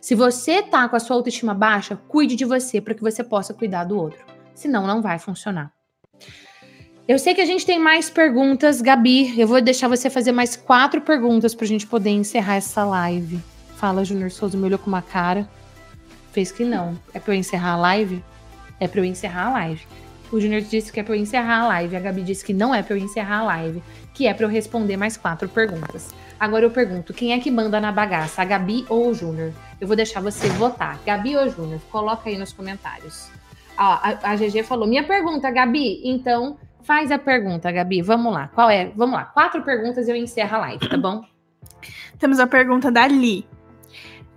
Se 0.00 0.12
você 0.12 0.60
tá 0.60 0.88
com 0.88 0.96
a 0.96 0.98
sua 0.98 1.14
autoestima 1.14 1.54
baixa, 1.54 1.94
cuide 2.08 2.34
de 2.34 2.44
você 2.44 2.80
para 2.80 2.94
que 2.94 3.00
você 3.00 3.22
possa 3.22 3.54
cuidar 3.54 3.84
do 3.84 3.96
outro. 3.96 4.18
Senão, 4.52 4.88
não 4.88 5.00
vai 5.00 5.20
funcionar. 5.20 5.70
Eu 7.06 7.16
sei 7.16 7.32
que 7.32 7.40
a 7.40 7.46
gente 7.46 7.64
tem 7.64 7.78
mais 7.78 8.10
perguntas, 8.10 8.82
Gabi. 8.82 9.38
Eu 9.38 9.46
vou 9.46 9.60
deixar 9.60 9.86
você 9.86 10.10
fazer 10.10 10.32
mais 10.32 10.56
quatro 10.56 11.00
perguntas 11.00 11.54
para 11.54 11.64
a 11.64 11.68
gente 11.68 11.86
poder 11.86 12.10
encerrar 12.10 12.56
essa 12.56 12.84
live. 12.84 13.38
Fala, 13.76 14.04
Júnior 14.04 14.32
Souza, 14.32 14.58
me 14.58 14.64
olhou 14.64 14.80
com 14.80 14.88
uma 14.88 15.02
cara. 15.02 15.48
Fez 16.32 16.50
que 16.50 16.64
não. 16.64 16.98
É 17.14 17.20
para 17.20 17.34
eu 17.34 17.38
encerrar 17.38 17.74
a 17.74 17.76
live? 17.76 18.20
É 18.80 18.88
para 18.88 18.98
eu 19.00 19.04
encerrar 19.04 19.46
a 19.46 19.52
live. 19.52 19.86
O 20.32 20.40
Júnior 20.40 20.62
disse 20.62 20.92
que 20.92 20.98
é 20.98 21.02
pra 21.02 21.14
eu 21.14 21.20
encerrar 21.20 21.60
a 21.60 21.68
live. 21.68 21.96
A 21.96 22.00
Gabi 22.00 22.22
disse 22.22 22.44
que 22.44 22.52
não 22.52 22.74
é 22.74 22.82
pra 22.82 22.96
eu 22.96 22.98
encerrar 22.98 23.38
a 23.38 23.42
live, 23.44 23.82
que 24.14 24.26
é 24.26 24.34
pra 24.34 24.46
eu 24.46 24.50
responder 24.50 24.96
mais 24.96 25.16
quatro 25.16 25.48
perguntas. 25.48 26.14
Agora 26.38 26.64
eu 26.64 26.70
pergunto, 26.70 27.12
quem 27.12 27.32
é 27.32 27.38
que 27.38 27.50
manda 27.50 27.80
na 27.80 27.92
bagaça, 27.92 28.40
a 28.40 28.44
Gabi 28.44 28.86
ou 28.88 29.08
o 29.08 29.14
Júnior? 29.14 29.52
Eu 29.80 29.86
vou 29.86 29.94
deixar 29.94 30.20
você 30.20 30.48
votar. 30.48 30.98
Gabi 31.04 31.36
ou 31.36 31.48
Júnior? 31.48 31.80
Coloca 31.90 32.28
aí 32.28 32.38
nos 32.38 32.52
comentários. 32.52 33.30
Ó, 33.78 33.82
a, 33.82 34.18
a 34.22 34.36
GG 34.36 34.62
falou, 34.64 34.86
minha 34.86 35.04
pergunta, 35.04 35.50
Gabi. 35.50 36.00
Então, 36.02 36.58
faz 36.82 37.10
a 37.10 37.18
pergunta, 37.18 37.70
Gabi. 37.70 38.02
Vamos 38.02 38.32
lá. 38.32 38.48
Qual 38.48 38.70
é? 38.70 38.90
Vamos 38.96 39.14
lá. 39.14 39.26
Quatro 39.26 39.62
perguntas 39.62 40.08
e 40.08 40.10
eu 40.10 40.16
encerro 40.16 40.56
a 40.56 40.58
live, 40.60 40.88
tá 40.88 40.96
bom? 40.96 41.24
Temos 42.18 42.40
a 42.40 42.46
pergunta 42.46 42.90
da 42.90 43.06
Li. 43.06 43.46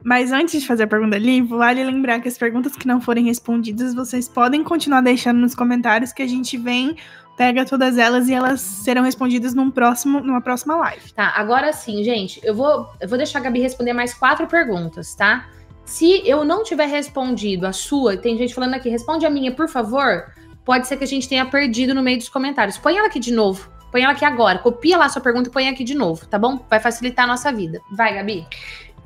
Mas 0.04 0.34
antes 0.34 0.62
de 0.62 0.68
fazer 0.68 0.84
a 0.84 0.88
pergunta 0.88 1.16
ali, 1.16 1.42
vale 1.42 1.82
lembrar 1.84 2.20
que 2.20 2.28
as 2.28 2.38
perguntas 2.38 2.76
que 2.76 2.86
não 2.86 3.00
forem 3.00 3.26
respondidas, 3.26 3.96
vocês 3.96 4.28
podem 4.28 4.62
continuar 4.62 5.00
deixando 5.00 5.40
nos 5.40 5.56
comentários 5.56 6.12
que 6.12 6.22
a 6.22 6.28
gente 6.28 6.58
vem, 6.58 6.98
pega 7.38 7.66
todas 7.66 7.98
elas 7.98 8.28
e 8.28 8.34
elas 8.34 8.62
serão 8.62 9.04
respondidas 9.04 9.54
num 9.54 9.72
próximo, 9.72 10.20
numa 10.20 10.42
próxima 10.42 10.76
live. 10.78 11.14
Tá, 11.14 11.34
agora 11.36 11.74
sim, 11.74 12.04
gente, 12.04 12.40
eu 12.44 12.54
vou, 12.54 12.90
eu 13.00 13.08
vou 13.08 13.18
deixar 13.18 13.40
a 13.40 13.42
Gabi 13.42 13.60
responder 13.60 13.94
mais 13.94 14.14
quatro 14.14 14.48
perguntas, 14.48 15.16
tá? 15.16 15.50
Se 15.86 16.28
eu 16.28 16.46
não 16.46 16.64
tiver 16.64 16.86
respondido 16.86 17.68
a 17.68 17.74
sua, 17.74 18.16
tem 18.16 18.38
gente 18.38 18.54
falando 18.54 18.74
aqui, 18.76 18.90
responde 18.90 19.26
a 19.26 19.30
minha, 19.30 19.52
por 19.52 19.68
favor. 19.68 20.32
Pode 20.64 20.88
ser 20.88 20.96
que 20.96 21.04
a 21.04 21.08
gente 21.08 21.28
tenha 21.28 21.46
perdido 21.46 21.94
no 21.94 22.02
meio 22.02 22.18
dos 22.18 22.30
comentários. 22.30 22.78
Põe 22.78 22.98
ela 22.98 23.08
aqui 23.08 23.20
de 23.20 23.34
novo. 23.34 23.70
Põe 23.92 24.04
ela 24.04 24.14
aqui 24.14 24.24
agora. 24.24 24.60
Copia 24.60 24.98
lá 24.98 25.06
a 25.06 25.10
sua 25.10 25.22
pergunta 25.22 25.50
e 25.50 25.52
põe 25.52 25.68
aqui 25.68 25.84
de 25.84 25.94
novo, 25.94 26.26
tá 26.26 26.40
bom? 26.40 26.66
Vai 26.70 26.80
facilitar 26.80 27.26
a 27.26 27.28
nossa 27.28 27.52
vida. 27.52 27.82
Vai, 27.92 28.16
Gabi. 28.16 28.48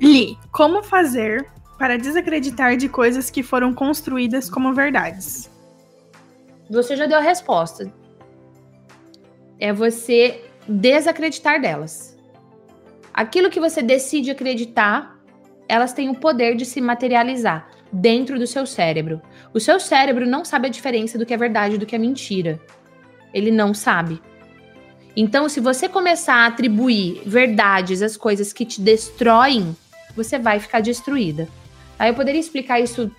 Li, 0.00 0.38
como 0.52 0.84
fazer 0.84 1.50
para 1.76 1.98
desacreditar 1.98 2.76
de 2.76 2.88
coisas 2.88 3.28
que 3.28 3.42
foram 3.42 3.74
construídas 3.74 4.48
como 4.48 4.72
verdades? 4.72 5.50
Você 6.70 6.96
já 6.96 7.06
deu 7.06 7.18
a 7.18 7.22
resposta. 7.22 7.92
É 9.58 9.72
você 9.72 10.44
desacreditar 10.66 11.60
delas. 11.60 12.16
Aquilo 13.12 13.50
que 13.50 13.58
você 13.58 13.82
decide 13.82 14.30
acreditar, 14.30 15.18
elas 15.68 15.92
têm 15.92 16.08
o 16.08 16.14
poder 16.14 16.54
de 16.54 16.64
se 16.64 16.80
materializar 16.80 17.68
dentro 17.92 18.38
do 18.38 18.46
seu 18.46 18.66
cérebro. 18.66 19.20
O 19.52 19.58
seu 19.58 19.80
cérebro 19.80 20.26
não 20.26 20.44
sabe 20.44 20.68
a 20.68 20.70
diferença 20.70 21.18
do 21.18 21.26
que 21.26 21.34
é 21.34 21.36
verdade 21.36 21.74
e 21.74 21.78
do 21.78 21.86
que 21.86 21.96
é 21.96 21.98
mentira. 21.98 22.60
Ele 23.32 23.50
não 23.50 23.74
sabe. 23.74 24.20
Então, 25.16 25.48
se 25.48 25.58
você 25.58 25.88
começar 25.88 26.34
a 26.34 26.46
atribuir 26.46 27.22
verdades 27.26 28.02
às 28.02 28.16
coisas 28.16 28.52
que 28.52 28.64
te 28.64 28.80
destroem, 28.80 29.76
você 30.14 30.38
vai 30.38 30.60
ficar 30.60 30.80
destruída. 30.80 31.48
Aí 31.98 32.10
eu 32.10 32.14
poderia 32.14 32.40
explicar 32.40 32.78
isso 32.78 33.10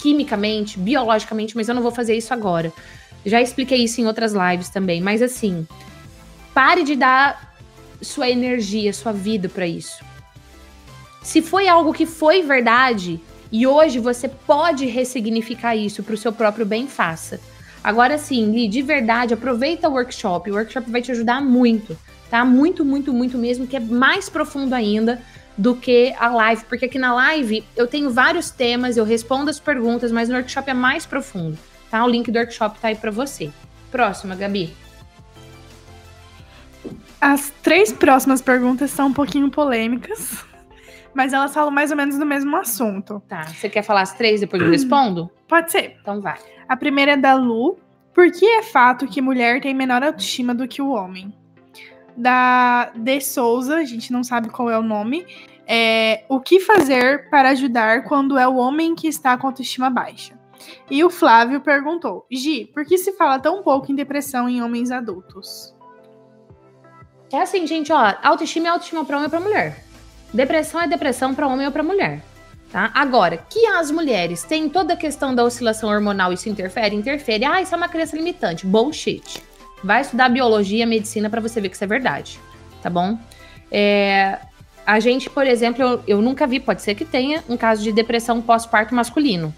quimicamente, 0.00 0.78
biologicamente, 0.78 1.56
mas 1.56 1.68
eu 1.68 1.74
não 1.74 1.82
vou 1.82 1.92
fazer 1.92 2.16
isso 2.16 2.34
agora. 2.34 2.72
Já 3.24 3.40
expliquei 3.40 3.84
isso 3.84 4.00
em 4.00 4.06
outras 4.06 4.32
lives 4.32 4.68
também, 4.68 5.00
mas 5.00 5.20
assim, 5.22 5.66
pare 6.54 6.82
de 6.82 6.96
dar 6.96 7.54
sua 8.00 8.28
energia, 8.28 8.92
sua 8.92 9.12
vida 9.12 9.48
para 9.48 9.66
isso. 9.66 10.02
Se 11.22 11.42
foi 11.42 11.68
algo 11.68 11.92
que 11.92 12.06
foi 12.06 12.42
verdade 12.42 13.20
e 13.52 13.66
hoje 13.66 13.98
você 13.98 14.28
pode 14.28 14.86
ressignificar 14.86 15.76
isso 15.76 16.02
para 16.02 16.14
o 16.14 16.18
seu 16.18 16.32
próprio 16.32 16.64
bem, 16.64 16.86
faça. 16.86 17.40
Agora 17.82 18.16
sim, 18.18 18.52
Li, 18.52 18.68
de 18.68 18.82
verdade, 18.82 19.34
aproveita 19.34 19.88
o 19.88 19.92
workshop. 19.92 20.50
O 20.50 20.54
workshop 20.54 20.90
vai 20.90 21.02
te 21.02 21.10
ajudar 21.12 21.42
muito, 21.42 21.96
tá? 22.30 22.44
Muito, 22.44 22.84
muito, 22.84 23.12
muito 23.12 23.36
mesmo, 23.36 23.66
que 23.66 23.76
é 23.76 23.80
mais 23.80 24.28
profundo 24.28 24.74
ainda 24.74 25.20
do 25.56 25.74
que 25.74 26.14
a 26.18 26.28
live, 26.28 26.64
porque 26.64 26.86
aqui 26.86 26.98
na 26.98 27.12
live 27.14 27.64
eu 27.76 27.86
tenho 27.86 28.10
vários 28.10 28.50
temas, 28.50 28.96
eu 28.96 29.04
respondo 29.04 29.50
as 29.50 29.60
perguntas, 29.60 30.10
mas 30.10 30.28
no 30.28 30.36
workshop 30.36 30.70
é 30.70 30.74
mais 30.74 31.04
profundo, 31.04 31.58
tá? 31.90 32.04
O 32.04 32.08
link 32.08 32.30
do 32.30 32.38
workshop 32.38 32.78
tá 32.78 32.88
aí 32.88 32.94
para 32.94 33.10
você. 33.10 33.50
Próxima, 33.90 34.36
Gabi. 34.36 34.72
As 37.20 37.52
três 37.62 37.92
próximas 37.92 38.40
perguntas 38.40 38.90
são 38.90 39.08
um 39.08 39.12
pouquinho 39.12 39.50
polêmicas, 39.50 40.42
mas 41.12 41.34
elas 41.34 41.52
falam 41.52 41.70
mais 41.70 41.90
ou 41.90 41.96
menos 41.96 42.18
do 42.18 42.24
mesmo 42.24 42.56
assunto. 42.56 43.22
Tá, 43.28 43.44
você 43.44 43.68
quer 43.68 43.82
falar 43.82 44.02
as 44.02 44.14
três 44.14 44.40
depois 44.40 44.62
eu 44.62 44.70
respondo? 44.70 45.30
Pode 45.46 45.70
ser. 45.70 45.98
Então 46.00 46.20
vai. 46.20 46.38
A 46.66 46.76
primeira 46.76 47.12
é 47.12 47.16
da 47.16 47.34
Lu. 47.34 47.78
Por 48.14 48.30
que 48.32 48.46
é 48.46 48.62
fato 48.62 49.06
que 49.06 49.20
mulher 49.20 49.60
tem 49.60 49.74
menor 49.74 50.02
autoestima 50.02 50.54
do 50.54 50.66
que 50.66 50.80
o 50.80 50.90
homem? 50.90 51.32
Da 52.16 52.90
De 52.94 53.20
Souza, 53.20 53.76
a 53.76 53.84
gente 53.84 54.12
não 54.12 54.24
sabe 54.24 54.48
qual 54.48 54.70
é 54.70 54.78
o 54.78 54.82
nome. 54.82 55.26
É, 55.66 56.24
o 56.28 56.40
que 56.40 56.58
fazer 56.58 57.28
para 57.30 57.50
ajudar 57.50 58.04
quando 58.04 58.36
é 58.36 58.48
o 58.48 58.56
homem 58.56 58.94
que 58.94 59.06
está 59.06 59.36
com 59.36 59.46
autoestima 59.46 59.88
baixa? 59.88 60.39
E 60.90 61.04
o 61.04 61.10
Flávio 61.10 61.60
perguntou: 61.60 62.26
Gi, 62.30 62.70
por 62.72 62.84
que 62.84 62.98
se 62.98 63.12
fala 63.12 63.38
tão 63.38 63.62
pouco 63.62 63.90
em 63.90 63.94
depressão 63.94 64.48
em 64.48 64.62
homens 64.62 64.90
adultos? 64.90 65.74
É 67.32 67.42
assim, 67.42 67.66
gente, 67.66 67.92
ó, 67.92 68.14
autoestima 68.22 68.66
é 68.66 68.70
autoestima 68.70 69.04
para 69.04 69.16
homem 69.16 69.26
ou 69.26 69.30
para 69.30 69.40
mulher. 69.40 69.84
Depressão 70.32 70.80
é 70.80 70.88
depressão 70.88 71.34
para 71.34 71.46
homem 71.46 71.66
ou 71.66 71.72
para 71.72 71.82
mulher. 71.82 72.22
Tá? 72.70 72.90
Agora, 72.94 73.36
que 73.36 73.66
as 73.66 73.90
mulheres 73.90 74.44
têm 74.44 74.68
toda 74.68 74.94
a 74.94 74.96
questão 74.96 75.34
da 75.34 75.42
oscilação 75.42 75.90
hormonal, 75.90 76.32
isso 76.32 76.48
interfere? 76.48 76.94
Interfere. 76.94 77.44
Ah, 77.44 77.60
isso 77.60 77.74
é 77.74 77.76
uma 77.76 77.88
crença 77.88 78.16
limitante. 78.16 78.64
Bullshit. 78.64 79.42
Vai 79.82 80.02
estudar 80.02 80.28
biologia, 80.28 80.86
medicina 80.86 81.30
para 81.30 81.40
você 81.40 81.60
ver 81.60 81.68
que 81.68 81.74
isso 81.74 81.84
é 81.84 81.86
verdade, 81.86 82.38
tá 82.82 82.90
bom? 82.90 83.18
É, 83.70 84.38
a 84.86 85.00
gente, 85.00 85.30
por 85.30 85.46
exemplo, 85.46 85.82
eu, 85.82 86.02
eu, 86.06 86.22
nunca 86.22 86.46
vi, 86.46 86.60
pode 86.60 86.82
ser 86.82 86.94
que 86.94 87.04
tenha, 87.04 87.42
um 87.48 87.56
caso 87.56 87.82
de 87.82 87.90
depressão 87.90 88.42
pós-parto 88.42 88.94
masculino. 88.94 89.54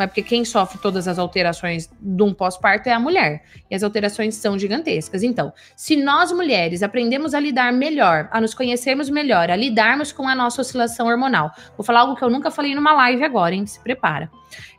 Mas 0.00 0.06
porque 0.06 0.22
quem 0.22 0.46
sofre 0.46 0.78
todas 0.78 1.06
as 1.06 1.18
alterações 1.18 1.90
de 2.00 2.22
um 2.22 2.32
pós-parto 2.32 2.88
é 2.88 2.92
a 2.94 2.98
mulher. 2.98 3.42
E 3.70 3.74
as 3.74 3.82
alterações 3.82 4.34
são 4.34 4.58
gigantescas. 4.58 5.22
Então, 5.22 5.52
se 5.76 5.94
nós 5.94 6.32
mulheres 6.32 6.82
aprendemos 6.82 7.34
a 7.34 7.38
lidar 7.38 7.70
melhor, 7.70 8.26
a 8.32 8.40
nos 8.40 8.54
conhecermos 8.54 9.10
melhor, 9.10 9.50
a 9.50 9.56
lidarmos 9.56 10.10
com 10.10 10.26
a 10.26 10.34
nossa 10.34 10.62
oscilação 10.62 11.06
hormonal. 11.06 11.50
Vou 11.76 11.84
falar 11.84 12.00
algo 12.00 12.16
que 12.16 12.24
eu 12.24 12.30
nunca 12.30 12.50
falei 12.50 12.74
numa 12.74 12.94
live 12.94 13.22
agora, 13.22 13.54
hein? 13.54 13.66
Se 13.66 13.78
prepara. 13.78 14.30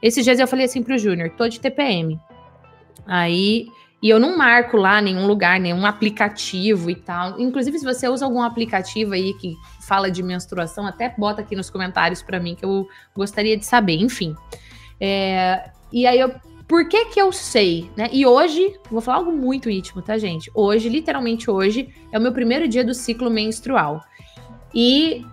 Esses 0.02 0.26
dias 0.26 0.40
eu 0.40 0.48
falei 0.48 0.66
assim 0.66 0.82
pro 0.82 0.98
Júnior, 0.98 1.30
tô 1.38 1.48
de 1.48 1.60
TPM. 1.60 2.20
Aí 3.06 3.68
e 4.02 4.10
eu 4.10 4.20
não 4.20 4.36
marco 4.36 4.76
lá 4.76 5.00
nenhum 5.00 5.28
lugar, 5.28 5.60
nenhum 5.60 5.86
aplicativo 5.86 6.90
e 6.90 6.96
tal. 6.96 7.40
Inclusive, 7.40 7.78
se 7.78 7.86
você 7.86 8.10
usa 8.10 8.26
algum 8.26 8.42
aplicativo 8.42 9.14
aí 9.14 9.36
que 9.36 9.54
fala 9.82 10.10
de 10.10 10.24
menstruação, 10.24 10.88
até 10.88 11.14
bota 11.16 11.42
aqui 11.42 11.56
nos 11.56 11.70
comentários 11.70 12.24
para 12.24 12.40
mim 12.40 12.56
que 12.56 12.66
eu 12.66 12.88
gostaria 13.16 13.56
de 13.56 13.64
saber. 13.64 13.98
Enfim. 13.98 14.36
É, 15.02 15.72
e 15.92 16.06
aí 16.06 16.20
eu. 16.20 16.32
Por 16.68 16.88
que 16.88 17.06
que 17.06 17.22
eu 17.22 17.34
sei, 17.34 17.92
né? 17.98 18.08
E 18.14 18.26
hoje, 18.26 18.80
vou 18.90 19.02
falar 19.02 19.18
algo 19.18 19.34
muito 19.34 19.70
íntimo, 19.70 20.02
tá, 20.02 20.18
gente? 20.18 20.50
Hoje, 20.54 20.88
literalmente 20.88 21.52
hoje, 21.52 21.94
é 22.14 22.18
o 22.18 22.22
meu 22.22 22.32
primeiro 22.32 22.66
dia 22.66 22.82
do 22.82 22.94
ciclo 22.94 23.30
menstrual. 23.30 24.02
E 24.74 25.26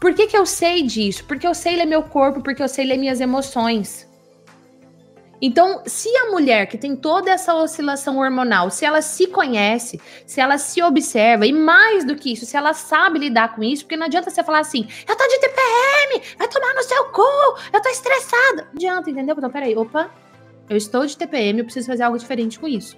por 0.00 0.14
que 0.14 0.28
que 0.28 0.36
eu 0.36 0.46
sei 0.46 0.82
disso? 0.82 1.24
Porque 1.26 1.46
eu 1.46 1.54
sei 1.54 1.76
ler 1.76 1.84
meu 1.84 2.02
corpo, 2.02 2.40
porque 2.40 2.62
eu 2.62 2.68
sei 2.68 2.86
ler 2.86 2.96
minhas 2.96 3.20
emoções. 3.20 4.08
Então, 5.44 5.82
se 5.84 6.08
a 6.18 6.30
mulher 6.30 6.68
que 6.68 6.78
tem 6.78 6.94
toda 6.94 7.28
essa 7.28 7.52
oscilação 7.52 8.18
hormonal, 8.18 8.70
se 8.70 8.84
ela 8.84 9.02
se 9.02 9.26
conhece, 9.26 10.00
se 10.24 10.40
ela 10.40 10.56
se 10.56 10.80
observa, 10.80 11.44
e 11.44 11.52
mais 11.52 12.04
do 12.04 12.14
que 12.14 12.32
isso, 12.32 12.46
se 12.46 12.56
ela 12.56 12.72
sabe 12.72 13.18
lidar 13.18 13.56
com 13.56 13.64
isso, 13.64 13.82
porque 13.82 13.96
não 13.96 14.06
adianta 14.06 14.30
você 14.30 14.44
falar 14.44 14.60
assim, 14.60 14.86
eu 15.08 15.16
tô 15.16 15.26
de 15.26 15.40
TPM, 15.40 16.22
vai 16.38 16.46
tomar 16.46 16.72
no 16.74 16.82
seu 16.84 17.04
cu, 17.06 17.58
eu 17.72 17.82
tô 17.82 17.88
estressada. 17.88 18.62
Não 18.62 18.76
adianta, 18.76 19.10
entendeu? 19.10 19.34
Então, 19.36 19.50
peraí, 19.50 19.76
opa, 19.76 20.12
eu 20.70 20.76
estou 20.76 21.04
de 21.04 21.16
TPM, 21.16 21.58
eu 21.58 21.64
preciso 21.64 21.88
fazer 21.88 22.04
algo 22.04 22.16
diferente 22.16 22.60
com 22.60 22.68
isso. 22.68 22.96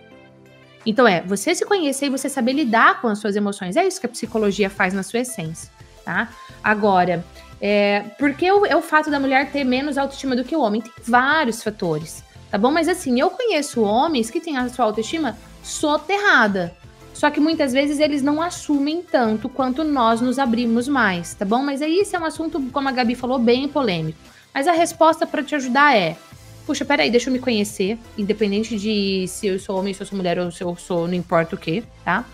Então, 0.84 1.08
é 1.08 1.22
você 1.22 1.54
se 1.54 1.64
conhecer 1.64 2.06
e 2.06 2.10
você 2.10 2.28
saber 2.28 2.52
lidar 2.52 3.00
com 3.00 3.08
as 3.08 3.20
suas 3.20 3.36
emoções. 3.36 3.74
É 3.74 3.86
isso 3.86 3.98
que 3.98 4.04
a 4.04 4.10
psicologia 4.10 4.68
faz 4.68 4.92
na 4.92 5.02
sua 5.02 5.20
essência, 5.20 5.70
tá? 6.04 6.28
Agora, 6.62 7.24
é, 7.58 8.00
porque 8.18 8.52
o, 8.52 8.66
é 8.66 8.76
o 8.76 8.82
fato 8.82 9.10
da 9.10 9.18
mulher 9.18 9.50
ter 9.50 9.64
menos 9.64 9.96
autoestima 9.96 10.36
do 10.36 10.44
que 10.44 10.54
o 10.54 10.60
homem? 10.60 10.82
Tem 10.82 10.92
vários 11.02 11.62
fatores 11.62 12.22
tá 12.54 12.58
bom? 12.58 12.70
Mas 12.70 12.88
assim, 12.88 13.18
eu 13.18 13.30
conheço 13.30 13.82
homens 13.82 14.30
que 14.30 14.40
têm 14.40 14.56
a 14.56 14.68
sua 14.68 14.84
autoestima 14.84 15.36
soterrada. 15.60 16.72
Só 17.12 17.28
que 17.28 17.40
muitas 17.40 17.72
vezes 17.72 17.98
eles 17.98 18.22
não 18.22 18.40
assumem 18.40 19.02
tanto 19.02 19.48
quanto 19.48 19.82
nós 19.82 20.20
nos 20.20 20.38
abrimos 20.38 20.86
mais, 20.86 21.34
tá 21.34 21.44
bom? 21.44 21.64
Mas 21.64 21.82
aí 21.82 21.98
isso 21.98 22.14
é 22.14 22.18
um 22.20 22.24
assunto, 22.24 22.62
como 22.72 22.88
a 22.88 22.92
Gabi 22.92 23.16
falou, 23.16 23.40
bem 23.40 23.66
polêmico. 23.66 24.16
Mas 24.54 24.68
a 24.68 24.72
resposta 24.72 25.26
para 25.26 25.42
te 25.42 25.56
ajudar 25.56 25.96
é: 25.96 26.16
puxa, 26.64 26.84
peraí, 26.84 27.10
deixa 27.10 27.28
eu 27.28 27.32
me 27.32 27.40
conhecer, 27.40 27.98
independente 28.16 28.78
de 28.78 29.26
se 29.26 29.48
eu 29.48 29.58
sou 29.58 29.76
homem, 29.76 29.92
se 29.92 30.02
eu 30.02 30.06
sou 30.06 30.16
mulher 30.16 30.38
ou 30.38 30.52
se 30.52 30.62
eu 30.62 30.76
sou, 30.76 31.08
não 31.08 31.14
importa 31.14 31.56
o 31.56 31.58
que, 31.58 31.82
tá? 32.04 32.24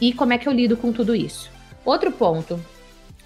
E 0.00 0.12
como 0.12 0.32
é 0.32 0.38
que 0.38 0.48
eu 0.48 0.52
lido 0.52 0.76
com 0.76 0.92
tudo 0.92 1.12
isso? 1.12 1.50
Outro 1.84 2.12
ponto. 2.12 2.60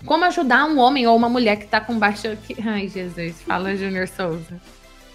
Como 0.06 0.24
ajudar 0.24 0.64
um 0.64 0.78
homem 0.78 1.06
ou 1.06 1.14
uma 1.14 1.28
mulher 1.28 1.56
que 1.56 1.66
tá 1.66 1.82
com 1.82 1.98
baixa. 1.98 2.38
Ai, 2.64 2.88
Jesus, 2.88 3.42
fala 3.42 3.76
Júnior 3.76 4.08
Souza. 4.08 4.58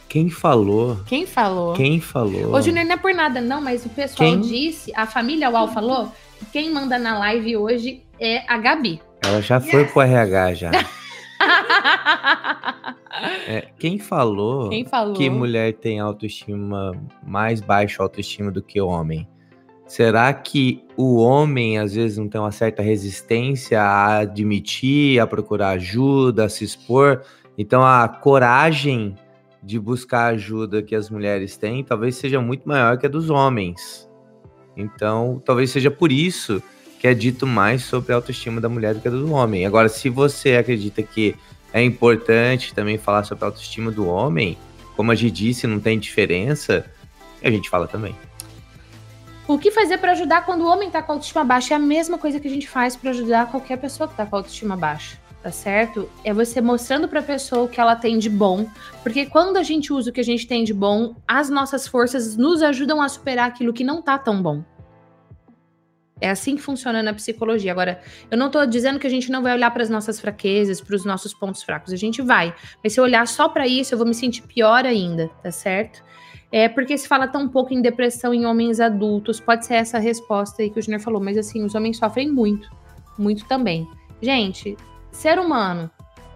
Quem 0.07 0.30
falou? 0.30 0.98
Quem 1.06 1.26
falou? 1.26 1.73
Quem 1.73 1.99
falou? 1.99 2.53
Ô, 2.53 2.61
Júnior, 2.61 2.86
não 2.86 2.94
é 2.94 2.98
por 2.98 3.14
nada, 3.14 3.41
não, 3.41 3.61
mas 3.61 3.86
o 3.86 3.90
pessoal 3.90 4.30
quem? 4.30 4.41
disse, 4.41 4.91
a 4.95 5.06
família 5.06 5.49
UAU 5.49 5.68
falou, 5.69 6.11
que 6.40 6.45
quem 6.45 6.72
manda 6.72 6.98
na 6.98 7.18
live 7.19 7.57
hoje 7.57 8.03
é 8.19 8.44
a 8.48 8.57
Gabi. 8.57 9.02
Ela 9.26 9.41
já 9.41 9.57
yes. 9.57 9.72
foi 9.72 9.86
pro 9.86 10.02
RH 10.02 10.53
já. 10.53 10.72
É, 13.48 13.68
quem 13.80 13.98
falou 13.98 14.69
Quem 14.69 14.84
falou? 14.84 15.14
que 15.14 15.30
mulher 15.30 15.73
tem 15.73 15.99
autoestima 15.99 16.91
mais 17.26 17.61
baixa 17.61 18.03
autoestima 18.03 18.52
do 18.52 18.61
que 18.61 18.82
homem? 18.82 19.27
Será 19.88 20.34
que 20.34 20.84
o 20.98 21.18
homem 21.18 21.77
às 21.77 21.94
vezes 21.94 22.18
não 22.18 22.27
tem 22.27 22.41
uma 22.41 22.52
certa 22.52 22.82
resistência 22.82 23.82
a 23.82 24.19
admitir, 24.19 25.19
a 25.19 25.27
procurar 25.27 25.72
ajuda, 25.72 26.45
a 26.45 26.49
se 26.49 26.64
expor? 26.64 27.22
Então 27.57 27.86
a 27.86 28.07
coragem 28.07 29.15
de 29.66 29.80
buscar 29.80 30.28
ajuda 30.28 30.84
que 30.84 30.96
as 30.96 31.10
mulheres 31.10 31.58
têm 31.58 31.84
talvez 31.84 32.16
seja 32.16 32.40
muito 32.40 32.68
maior 32.70 32.98
que 33.00 33.08
a 33.08 33.10
dos 33.10 33.32
homens. 33.32 34.08
Então, 34.78 35.42
talvez 35.44 35.72
seja 35.72 35.90
por 35.90 36.12
isso 36.12 36.62
que 37.00 37.08
é 37.08 37.14
dito 37.14 37.48
mais 37.48 37.84
sobre 37.84 38.14
a 38.14 38.16
autoestima 38.16 38.62
da 38.62 38.70
mulher 38.70 38.94
do 38.94 39.02
que 39.02 39.08
a 39.08 39.12
do 39.12 39.32
homem. 39.32 39.66
Agora, 39.66 39.90
se 39.90 40.08
você 40.08 40.56
acredita 40.56 41.02
que 41.02 41.36
é 41.74 41.84
importante 41.84 42.74
também 42.76 42.98
falar 42.98 43.24
sobre 43.24 43.44
a 43.44 43.48
autoestima 43.48 43.92
do 43.92 44.08
homem, 44.08 44.58
como 44.96 45.12
a 45.12 45.16
gente 45.16 45.34
disse, 45.34 45.66
não 45.66 45.80
tem 45.80 45.98
diferença, 45.98 46.86
a 47.44 47.50
gente 47.50 47.70
fala 47.70 47.88
também. 47.88 48.16
O 49.48 49.58
que 49.58 49.72
fazer 49.72 49.98
pra 49.98 50.12
ajudar 50.12 50.46
quando 50.46 50.62
o 50.62 50.68
homem 50.68 50.90
tá 50.90 51.02
com 51.02 51.12
a 51.12 51.16
autoestima 51.16 51.44
baixa? 51.44 51.74
É 51.74 51.78
a 51.78 51.80
mesma 51.80 52.18
coisa 52.18 52.40
que 52.40 52.48
a 52.48 52.52
gente 52.52 52.68
faz 52.68 52.96
pra 52.96 53.10
ajudar 53.10 53.52
qualquer 53.52 53.78
pessoa 53.78 54.08
que 54.08 54.16
tá 54.16 54.26
com 54.26 54.36
a 54.36 54.40
autoestima 54.40 54.76
baixa, 54.76 55.18
tá 55.46 55.52
certo? 55.52 56.10
É 56.24 56.34
você 56.34 56.60
mostrando 56.60 57.08
pra 57.08 57.22
pessoa 57.22 57.66
o 57.66 57.68
que 57.68 57.80
ela 57.80 57.96
tem 57.96 58.18
de 58.18 58.32
bom, 58.32 58.68
porque 59.04 59.28
quando 59.28 59.58
a 59.58 59.62
gente 59.62 59.94
usa 59.94 60.10
o 60.10 60.14
que 60.14 60.20
a 60.20 60.24
gente 60.24 60.48
tem 60.48 60.64
de 60.64 60.74
bom, 60.74 61.16
as 61.28 61.52
nossas 61.52 61.88
forças 61.88 62.36
nos 62.36 62.64
ajudam 62.64 63.00
a 63.00 63.08
superar 63.08 63.50
aquilo 63.50 63.72
que 63.72 63.84
não 63.84 64.02
tá 64.02 64.18
tão 64.18 64.42
bom. 64.42 64.64
É 66.20 66.32
assim 66.32 66.56
que 66.56 66.64
funciona 66.64 67.04
na 67.04 67.14
psicologia. 67.14 67.72
Agora, 67.72 68.02
eu 68.32 68.36
não 68.36 68.50
tô 68.50 68.66
dizendo 68.66 68.98
que 68.98 69.06
a 69.06 69.10
gente 69.10 69.30
não 69.30 69.44
vai 69.44 69.54
olhar 69.54 69.70
para 69.70 69.84
as 69.84 69.90
nossas 69.90 70.20
fraquezas, 70.20 70.82
para 70.82 70.96
os 70.96 71.06
nossos 71.06 71.32
pontos 71.32 71.62
fracos. 71.62 71.94
A 71.94 71.96
gente 71.96 72.24
vai. 72.24 72.52
Mas 72.84 72.94
se 72.94 73.00
eu 73.00 73.04
olhar 73.04 73.28
só 73.28 73.48
para 73.48 73.68
isso, 73.68 73.94
eu 73.94 74.00
vou 74.00 74.08
me 74.08 74.16
sentir 74.16 74.42
pior 74.42 74.84
ainda, 74.84 75.30
tá 75.44 75.52
certo? 75.52 76.04
É 76.52 76.68
porque 76.68 76.98
se 76.98 77.08
fala 77.08 77.28
tão 77.28 77.48
pouco 77.48 77.72
em 77.72 77.84
depressão 77.84 78.34
em 78.34 78.48
homens 78.48 78.80
adultos. 78.80 79.40
Pode 79.40 79.64
ser 79.68 79.76
essa 79.76 79.98
a 79.98 80.00
resposta 80.00 80.64
aí 80.64 80.72
que 80.72 80.80
o 80.80 80.82
Junior 80.82 81.02
falou. 81.02 81.22
Mas 81.22 81.38
assim, 81.38 81.64
os 81.64 81.76
homens 81.76 81.98
sofrem 81.98 82.32
muito. 82.32 82.68
Muito 83.16 83.46
também. 83.46 83.88
Gente, 84.22 84.76
ser 85.16 85.40
humano 85.40 85.90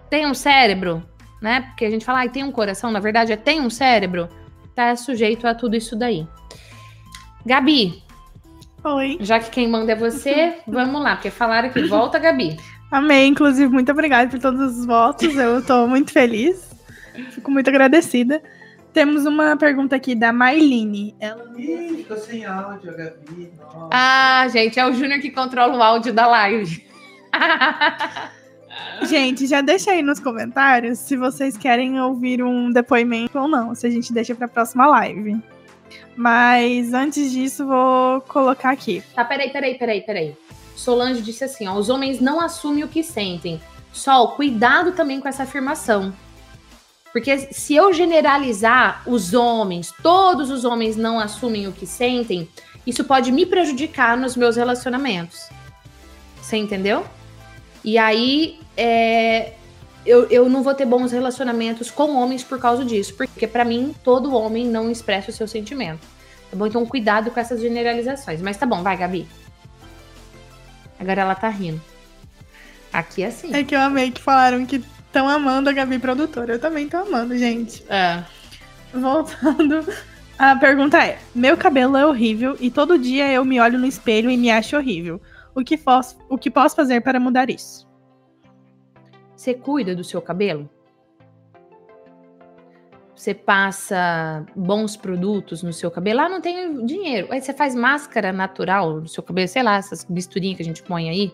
tem 0.08 0.26
um 0.26 0.34
cérebro, 0.34 1.02
né? 1.40 1.60
Porque 1.60 1.84
a 1.84 1.90
gente 1.90 2.04
fala, 2.04 2.24
ah, 2.24 2.28
tem 2.28 2.42
um 2.42 2.50
coração. 2.50 2.90
Na 2.90 2.98
verdade, 2.98 3.32
é 3.32 3.36
tem 3.36 3.60
um 3.60 3.70
cérebro. 3.70 4.28
Tá 4.74 4.96
sujeito 4.96 5.46
a 5.46 5.54
tudo 5.54 5.76
isso 5.76 5.94
daí. 5.94 6.26
Gabi, 7.46 8.02
Oi. 8.84 9.18
já 9.20 9.38
que 9.38 9.50
quem 9.50 9.68
manda 9.68 9.92
é 9.92 9.94
você, 9.94 10.58
vamos 10.66 11.02
lá, 11.02 11.14
porque 11.16 11.30
falaram 11.30 11.70
que 11.70 11.82
volta, 11.84 12.18
Gabi. 12.18 12.56
Amei, 12.90 13.26
inclusive, 13.26 13.72
muito 13.72 13.92
obrigada 13.92 14.28
por 14.28 14.40
todos 14.40 14.78
os 14.78 14.84
votos. 14.84 15.34
Eu 15.36 15.64
tô 15.64 15.86
muito 15.86 16.12
feliz. 16.12 16.68
Fico 17.30 17.50
muito 17.50 17.68
agradecida. 17.68 18.42
Temos 18.92 19.24
uma 19.24 19.56
pergunta 19.56 19.94
aqui 19.94 20.16
da 20.16 20.32
Marlene. 20.32 21.14
Ela 21.20 21.44
Ih, 21.56 21.98
ficou 21.98 22.16
sem 22.16 22.44
áudio, 22.44 22.96
Gabi. 22.96 23.52
Nossa. 23.56 23.88
Ah, 23.92 24.48
gente, 24.48 24.80
é 24.80 24.86
o 24.86 24.92
Júnior 24.92 25.20
que 25.20 25.30
controla 25.30 25.76
o 25.76 25.82
áudio 25.82 26.12
da 26.12 26.26
live. 26.26 26.84
Gente, 29.02 29.46
já 29.46 29.60
deixa 29.60 29.90
aí 29.90 30.02
nos 30.02 30.20
comentários 30.20 30.98
se 30.98 31.16
vocês 31.16 31.56
querem 31.56 32.00
ouvir 32.00 32.42
um 32.42 32.70
depoimento 32.70 33.38
ou 33.38 33.48
não, 33.48 33.74
se 33.74 33.86
a 33.86 33.90
gente 33.90 34.12
deixa 34.12 34.34
pra 34.34 34.46
próxima 34.46 34.86
live. 34.86 35.40
Mas 36.16 36.92
antes 36.92 37.32
disso, 37.32 37.66
vou 37.66 38.20
colocar 38.22 38.70
aqui. 38.70 39.02
tá, 39.14 39.24
peraí, 39.24 39.50
peraí, 39.50 39.74
peraí, 39.76 40.00
peraí. 40.02 40.36
Solange 40.76 41.22
disse 41.22 41.44
assim: 41.44 41.66
ó, 41.66 41.74
os 41.74 41.88
homens 41.88 42.20
não 42.20 42.40
assumem 42.40 42.84
o 42.84 42.88
que 42.88 43.02
sentem. 43.02 43.60
Sol, 43.92 44.28
cuidado 44.32 44.92
também 44.92 45.20
com 45.20 45.28
essa 45.28 45.42
afirmação. 45.42 46.12
Porque 47.12 47.36
se 47.52 47.74
eu 47.74 47.92
generalizar 47.92 49.02
os 49.04 49.34
homens, 49.34 49.92
todos 50.00 50.48
os 50.48 50.64
homens 50.64 50.96
não 50.96 51.18
assumem 51.18 51.66
o 51.66 51.72
que 51.72 51.86
sentem, 51.86 52.48
isso 52.86 53.02
pode 53.02 53.32
me 53.32 53.44
prejudicar 53.44 54.16
nos 54.16 54.36
meus 54.36 54.56
relacionamentos. 54.56 55.48
Você 56.40 56.56
entendeu? 56.56 57.04
E 57.84 57.96
aí, 57.98 58.58
é, 58.76 59.52
eu, 60.04 60.26
eu 60.28 60.48
não 60.48 60.62
vou 60.62 60.74
ter 60.74 60.86
bons 60.86 61.12
relacionamentos 61.12 61.90
com 61.90 62.16
homens 62.16 62.42
por 62.42 62.58
causa 62.58 62.84
disso. 62.84 63.14
Porque, 63.14 63.46
pra 63.46 63.64
mim, 63.64 63.94
todo 64.04 64.34
homem 64.34 64.66
não 64.66 64.90
expressa 64.90 65.30
o 65.30 65.34
seu 65.34 65.48
sentimento. 65.48 66.00
Tá 66.50 66.56
bom? 66.56 66.66
Então, 66.66 66.84
cuidado 66.84 67.30
com 67.30 67.40
essas 67.40 67.60
generalizações. 67.60 68.42
Mas 68.42 68.56
tá 68.56 68.66
bom, 68.66 68.82
vai, 68.82 68.96
Gabi. 68.96 69.26
Agora 70.98 71.22
ela 71.22 71.34
tá 71.34 71.48
rindo. 71.48 71.80
Aqui 72.92 73.22
é 73.22 73.26
assim. 73.28 73.54
É 73.54 73.62
que 73.62 73.74
eu 73.74 73.80
amei 73.80 74.10
que 74.10 74.20
falaram 74.20 74.66
que 74.66 74.82
estão 75.06 75.28
amando 75.28 75.70
a 75.70 75.72
Gabi 75.72 75.98
produtora. 75.98 76.54
Eu 76.54 76.58
também 76.58 76.88
tô 76.88 76.98
amando, 76.98 77.36
gente. 77.38 77.84
É. 77.88 78.22
Voltando. 78.92 79.86
A 80.38 80.56
pergunta 80.56 80.98
é: 80.98 81.18
Meu 81.34 81.56
cabelo 81.56 81.96
é 81.96 82.04
horrível 82.04 82.56
e 82.58 82.70
todo 82.70 82.98
dia 82.98 83.30
eu 83.30 83.44
me 83.44 83.60
olho 83.60 83.78
no 83.78 83.86
espelho 83.86 84.30
e 84.30 84.36
me 84.36 84.50
acho 84.50 84.76
horrível. 84.76 85.20
O 85.60 85.64
que, 85.64 85.76
posso, 85.76 86.16
o 86.28 86.38
que 86.38 86.50
posso 86.50 86.74
fazer 86.74 87.02
para 87.02 87.20
mudar 87.20 87.50
isso? 87.50 87.86
Você 89.36 89.52
cuida 89.52 89.94
do 89.94 90.02
seu 90.02 90.22
cabelo? 90.22 90.68
Você 93.14 93.34
passa 93.34 94.46
bons 94.56 94.96
produtos 94.96 95.62
no 95.62 95.70
seu 95.70 95.90
cabelo? 95.90 96.20
Ah, 96.20 96.28
não 96.30 96.40
tenho 96.40 96.86
dinheiro. 96.86 97.28
Aí 97.30 97.42
você 97.42 97.52
faz 97.52 97.74
máscara 97.74 98.32
natural 98.32 99.00
no 99.00 99.08
seu 99.08 99.22
cabelo, 99.22 99.46
sei 99.46 99.62
lá, 99.62 99.76
essas 99.76 100.06
misturinhas 100.06 100.56
que 100.56 100.62
a 100.62 100.64
gente 100.64 100.82
põe 100.82 101.10
aí. 101.10 101.30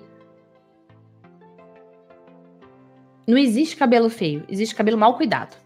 Não 3.29 3.39
existe 3.39 3.77
cabelo 3.77 4.11
feio, 4.11 4.45
existe 4.49 4.75
cabelo 4.75 4.99
mal 4.99 5.17
cuidado. 5.17 5.57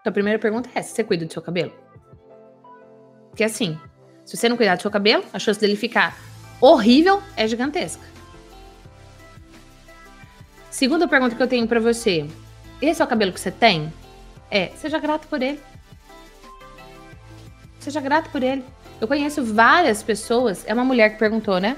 Então 0.00 0.10
a 0.10 0.12
primeira 0.12 0.38
pergunta 0.38 0.70
é 0.72 0.78
essa: 0.78 0.94
você 0.94 1.02
cuida 1.02 1.26
do 1.26 1.32
seu 1.32 1.42
cabelo? 1.42 1.72
Porque 3.30 3.42
assim, 3.42 3.76
se 4.24 4.36
você 4.36 4.48
não 4.48 4.56
cuidar 4.56 4.76
do 4.76 4.82
seu 4.82 4.90
cabelo, 4.92 5.24
a 5.32 5.38
chance 5.40 5.58
dele 5.58 5.74
ficar 5.74 6.16
horrível 6.60 7.22
é 7.36 7.46
gigantesca. 7.46 8.02
Segunda 10.70 11.06
pergunta 11.06 11.36
que 11.36 11.42
eu 11.42 11.48
tenho 11.48 11.68
pra 11.68 11.80
você: 11.80 12.26
esse 12.80 13.00
é 13.00 13.04
o 13.04 13.08
cabelo 13.08 13.32
que 13.32 13.40
você 13.40 13.50
tem? 13.50 13.92
É, 14.50 14.68
seja 14.76 14.98
grato 14.98 15.26
por 15.28 15.40
ele. 15.40 15.60
Seja 17.78 18.00
grato 18.00 18.30
por 18.30 18.42
ele. 18.42 18.64
Eu 19.00 19.08
conheço 19.08 19.44
várias 19.44 20.02
pessoas. 20.02 20.64
É 20.66 20.74
uma 20.74 20.84
mulher 20.84 21.10
que 21.10 21.18
perguntou, 21.18 21.60
né? 21.60 21.76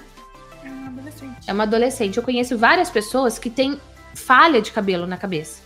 É 0.65 0.69
um 0.69 0.87
adolescente. 0.87 1.37
É 1.47 1.53
uma 1.53 1.63
adolescente. 1.65 2.17
Eu 2.17 2.23
conheço 2.23 2.57
várias 2.57 2.91
pessoas 2.91 3.39
que 3.39 3.51
têm 3.51 3.81
falha 4.15 4.63
de 4.63 4.73
cabelo 4.73 5.07
na 5.07 5.17
cabeça. 5.17 5.63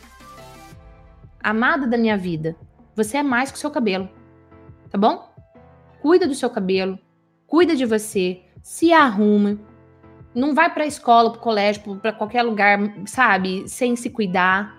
Amada 1.42 1.86
da 1.86 1.96
minha 1.96 2.16
vida, 2.16 2.56
você 2.94 3.16
é 3.16 3.22
mais 3.22 3.50
que 3.50 3.56
o 3.56 3.60
seu 3.60 3.70
cabelo. 3.70 4.08
Tá 4.90 4.98
bom? 4.98 5.32
Cuida 6.02 6.26
do 6.26 6.34
seu 6.34 6.50
cabelo, 6.50 6.98
cuida 7.46 7.76
de 7.76 7.86
você, 7.86 8.42
se 8.62 8.92
arruma. 8.92 9.58
Não 10.34 10.54
vai 10.54 10.72
pra 10.72 10.86
escola, 10.86 11.30
pro 11.30 11.40
colégio, 11.40 11.96
pra 11.96 12.12
qualquer 12.12 12.42
lugar, 12.42 12.78
sabe, 13.06 13.68
sem 13.68 13.96
se 13.96 14.10
cuidar. 14.10 14.76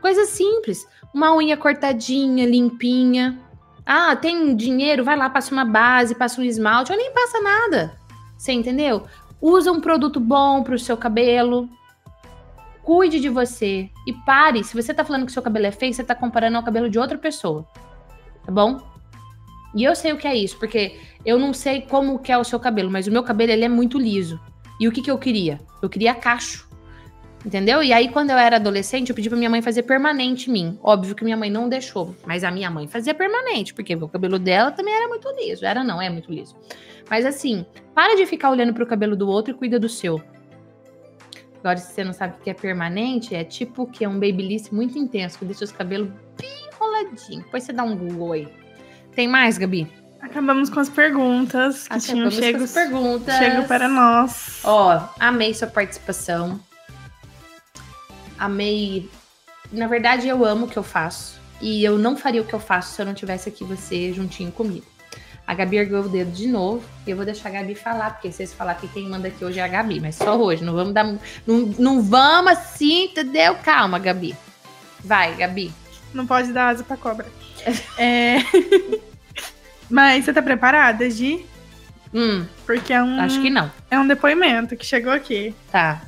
Coisa 0.00 0.24
simples. 0.26 0.86
Uma 1.14 1.34
unha 1.34 1.56
cortadinha, 1.56 2.46
limpinha. 2.46 3.38
Ah, 3.84 4.14
tem 4.14 4.54
dinheiro, 4.54 5.04
vai 5.04 5.16
lá, 5.16 5.30
passa 5.30 5.52
uma 5.52 5.64
base, 5.64 6.14
passa 6.14 6.40
um 6.40 6.44
esmalte, 6.44 6.92
ou 6.92 6.98
nem 6.98 7.12
passa 7.12 7.40
nada. 7.40 7.98
Você 8.36 8.52
entendeu? 8.52 9.04
Usa 9.40 9.72
um 9.72 9.80
produto 9.80 10.20
bom 10.20 10.62
pro 10.62 10.78
seu 10.78 10.96
cabelo. 10.96 11.68
Cuide 12.82 13.20
de 13.20 13.28
você 13.28 13.88
e 14.06 14.12
pare. 14.26 14.62
Se 14.62 14.74
você 14.74 14.92
tá 14.92 15.04
falando 15.04 15.26
que 15.26 15.32
seu 15.32 15.42
cabelo 15.42 15.66
é 15.66 15.72
feio, 15.72 15.94
você 15.94 16.04
tá 16.04 16.14
comparando 16.14 16.56
ao 16.56 16.62
cabelo 16.62 16.90
de 16.90 16.98
outra 16.98 17.16
pessoa. 17.16 17.66
Tá 18.44 18.52
bom? 18.52 18.91
E 19.74 19.84
eu 19.84 19.94
sei 19.94 20.12
o 20.12 20.16
que 20.16 20.26
é 20.26 20.36
isso, 20.36 20.58
porque 20.58 20.98
eu 21.24 21.38
não 21.38 21.54
sei 21.54 21.82
como 21.82 22.18
que 22.18 22.30
é 22.30 22.38
o 22.38 22.44
seu 22.44 22.60
cabelo, 22.60 22.90
mas 22.90 23.06
o 23.06 23.12
meu 23.12 23.22
cabelo 23.22 23.52
ele 23.52 23.64
é 23.64 23.68
muito 23.68 23.98
liso. 23.98 24.40
E 24.78 24.88
o 24.88 24.92
que 24.92 25.00
que 25.00 25.10
eu 25.10 25.18
queria? 25.18 25.60
Eu 25.80 25.88
queria 25.88 26.14
cacho. 26.14 26.68
Entendeu? 27.44 27.82
E 27.82 27.92
aí, 27.92 28.08
quando 28.08 28.30
eu 28.30 28.38
era 28.38 28.56
adolescente, 28.56 29.10
eu 29.10 29.16
pedi 29.16 29.28
pra 29.28 29.36
minha 29.36 29.50
mãe 29.50 29.60
fazer 29.60 29.82
permanente 29.82 30.48
em 30.48 30.52
mim. 30.52 30.78
Óbvio 30.82 31.14
que 31.14 31.24
minha 31.24 31.36
mãe 31.36 31.50
não 31.50 31.68
deixou, 31.68 32.14
mas 32.24 32.44
a 32.44 32.50
minha 32.50 32.70
mãe 32.70 32.86
fazia 32.86 33.12
permanente, 33.12 33.74
porque 33.74 33.94
o 33.96 34.08
cabelo 34.08 34.38
dela 34.38 34.70
também 34.70 34.94
era 34.94 35.08
muito 35.08 35.28
liso. 35.36 35.64
Era 35.64 35.82
não, 35.82 36.00
é 36.00 36.08
muito 36.08 36.30
liso. 36.30 36.56
Mas 37.10 37.26
assim, 37.26 37.66
para 37.94 38.14
de 38.14 38.26
ficar 38.26 38.50
olhando 38.50 38.72
pro 38.72 38.86
cabelo 38.86 39.16
do 39.16 39.28
outro 39.28 39.52
e 39.52 39.56
cuida 39.56 39.78
do 39.78 39.88
seu. 39.88 40.22
Agora, 41.58 41.76
se 41.78 41.92
você 41.92 42.04
não 42.04 42.12
sabe 42.12 42.36
o 42.38 42.42
que 42.42 42.50
é 42.50 42.54
permanente, 42.54 43.34
é 43.34 43.44
tipo 43.44 43.86
que 43.86 44.04
é 44.04 44.08
um 44.08 44.14
babyliss 44.14 44.70
muito 44.70 44.98
intenso, 44.98 45.38
que 45.38 45.44
deixa 45.44 45.64
os 45.64 45.72
cabelos 45.72 46.08
bem 46.40 46.68
enroladinhos. 46.72 47.44
Depois 47.44 47.64
você 47.64 47.72
dá 47.72 47.82
um 47.82 47.96
Google 47.96 48.32
aí. 48.32 48.61
Tem 49.14 49.28
mais, 49.28 49.58
Gabi? 49.58 49.90
Acabamos 50.20 50.70
com 50.70 50.80
as 50.80 50.88
perguntas 50.88 51.86
que 51.86 51.98
tinham 51.98 52.30
chego, 52.30 52.64
as 52.64 52.72
perguntas. 52.72 53.36
chego 53.36 53.66
para 53.66 53.88
nós. 53.88 54.60
Ó, 54.64 55.08
amei 55.20 55.52
sua 55.52 55.66
participação. 55.66 56.58
Amei. 58.38 59.10
Na 59.70 59.86
verdade, 59.86 60.28
eu 60.28 60.44
amo 60.44 60.66
o 60.66 60.68
que 60.68 60.76
eu 60.76 60.82
faço. 60.82 61.40
E 61.60 61.84
eu 61.84 61.98
não 61.98 62.16
faria 62.16 62.40
o 62.40 62.44
que 62.44 62.54
eu 62.54 62.60
faço 62.60 62.94
se 62.94 63.02
eu 63.02 63.06
não 63.06 63.14
tivesse 63.14 63.48
aqui 63.48 63.62
você 63.62 64.12
juntinho 64.12 64.50
comigo. 64.50 64.86
A 65.46 65.54
Gabi 65.54 65.76
ergueu 65.76 66.00
o 66.00 66.08
dedo 66.08 66.30
de 66.30 66.46
novo. 66.46 66.82
E 67.06 67.10
eu 67.10 67.16
vou 67.16 67.24
deixar 67.26 67.48
a 67.50 67.52
Gabi 67.52 67.74
falar, 67.74 68.12
porque 68.12 68.32
vocês 68.32 68.54
falar 68.54 68.74
que 68.76 68.88
quem 68.88 69.08
manda 69.08 69.28
aqui 69.28 69.44
hoje 69.44 69.58
é 69.58 69.62
a 69.62 69.68
Gabi, 69.68 70.00
mas 70.00 70.14
só 70.14 70.36
hoje. 70.36 70.64
Não 70.64 70.72
vamos 70.72 70.94
dar. 70.94 71.04
Não, 71.04 71.18
não 71.78 72.02
vamos 72.02 72.52
assim, 72.52 73.04
entendeu? 73.04 73.54
Calma, 73.56 73.98
Gabi. 73.98 74.34
Vai, 75.00 75.34
Gabi. 75.34 75.72
Não 76.14 76.26
pode 76.26 76.52
dar 76.52 76.68
asa 76.68 76.84
pra 76.84 76.96
cobra. 76.96 77.26
É... 77.98 78.36
Mas 79.90 80.24
você 80.24 80.32
tá 80.32 80.40
preparada, 80.42 81.08
Gi? 81.10 81.44
Hum, 82.14 82.44
Porque 82.66 82.92
é 82.92 83.02
um, 83.02 83.20
acho 83.20 83.40
que 83.40 83.50
não. 83.50 83.70
é 83.90 83.98
um 83.98 84.06
depoimento 84.06 84.76
que 84.76 84.84
chegou 84.86 85.12
aqui. 85.12 85.54
Tá. 85.70 86.02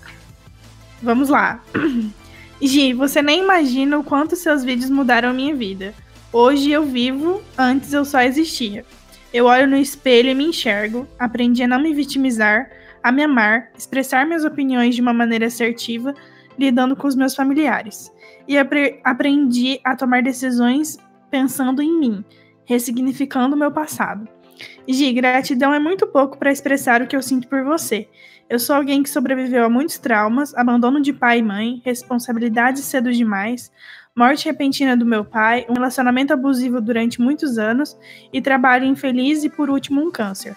Vamos 1.03 1.29
lá. 1.29 1.63
Gi, 2.63 2.93
você 2.95 3.21
nem 3.21 3.43
imagina 3.43 3.99
o 3.99 4.05
quanto 4.05 4.37
seus 4.37 4.65
vídeos 4.65 4.89
mudaram 4.91 5.31
a 5.31 5.33
minha 5.33 5.55
vida. 5.55 5.95
Hoje 6.33 6.71
eu 6.71 6.85
vivo, 6.85 7.43
antes 7.59 7.93
eu 7.93 8.05
só 8.05 8.21
existia. 8.23 8.85
Eu 9.33 9.47
olho 9.47 9.67
no 9.67 9.77
espelho 9.77 10.31
e 10.31 10.35
me 10.35 10.45
enxergo, 10.45 11.07
aprendi 11.19 11.63
a 11.63 11.69
não 11.69 11.81
me 11.81 11.93
vitimizar, 11.93 12.71
a 13.03 13.11
me 13.13 13.23
amar, 13.23 13.69
expressar 13.77 14.25
minhas 14.27 14.45
opiniões 14.45 14.95
de 14.95 15.01
uma 15.03 15.13
maneira 15.13 15.47
assertiva, 15.47 16.15
lidando 16.59 16.95
com 16.97 17.07
os 17.07 17.15
meus 17.17 17.35
familiares. 17.35 18.11
E 18.49 18.57
apre- 18.57 19.01
aprendi 19.05 19.81
a 19.85 19.97
tomar 19.97 20.23
decisões 20.23 20.99
pensando 21.35 21.83
em 21.83 21.99
mim, 21.99 22.25
ressignificando 22.65 23.57
o 23.57 23.59
meu 23.59 23.73
passado. 23.73 24.29
Gi, 24.87 25.13
gratidão 25.13 25.75
é 25.75 25.81
muito 25.81 26.07
pouco 26.07 26.39
para 26.39 26.53
expressar 26.53 27.03
o 27.03 27.09
que 27.09 27.17
eu 27.17 27.23
sinto 27.23 27.49
por 27.49 27.65
você. 27.65 28.09
Eu 28.49 28.61
sou 28.61 28.77
alguém 28.77 29.03
que 29.03 29.11
sobreviveu 29.11 29.65
a 29.65 29.69
muitos 29.69 29.99
traumas, 29.99 30.55
abandono 30.55 31.01
de 31.01 31.13
pai 31.13 31.41
e 31.41 31.43
mãe, 31.43 31.83
responsabilidades 31.85 32.85
cedo 32.85 33.13
demais, 33.13 33.73
morte 34.15 34.45
repentina 34.45 34.97
do 34.97 35.05
meu 35.05 35.25
pai, 35.25 35.67
um 35.69 35.73
relacionamento 35.73 36.33
abusivo 36.33 36.81
durante 36.81 37.21
muitos 37.21 37.59
anos 37.59 37.99
e 38.33 38.41
trabalho 38.41 38.85
infeliz 38.85 39.43
e, 39.43 39.51
por 39.51 39.69
último, 39.69 40.07
um 40.07 40.13
câncer. 40.13 40.55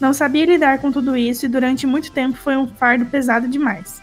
Não 0.00 0.14
sabia 0.14 0.46
lidar 0.46 0.78
com 0.78 0.92
tudo 0.92 1.16
isso 1.16 1.44
e 1.44 1.48
durante 1.48 1.88
muito 1.88 2.12
tempo 2.12 2.36
foi 2.36 2.56
um 2.56 2.68
fardo 2.68 3.04
pesado 3.06 3.48
demais. 3.48 4.00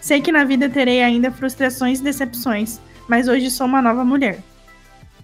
Sei 0.00 0.20
que 0.20 0.32
na 0.32 0.42
vida 0.42 0.68
terei 0.68 1.04
ainda 1.04 1.30
frustrações 1.30 2.00
e 2.00 2.02
decepções, 2.02 2.80
mas 3.06 3.28
hoje 3.28 3.48
sou 3.48 3.68
uma 3.68 3.80
nova 3.80 4.04
mulher. 4.04 4.42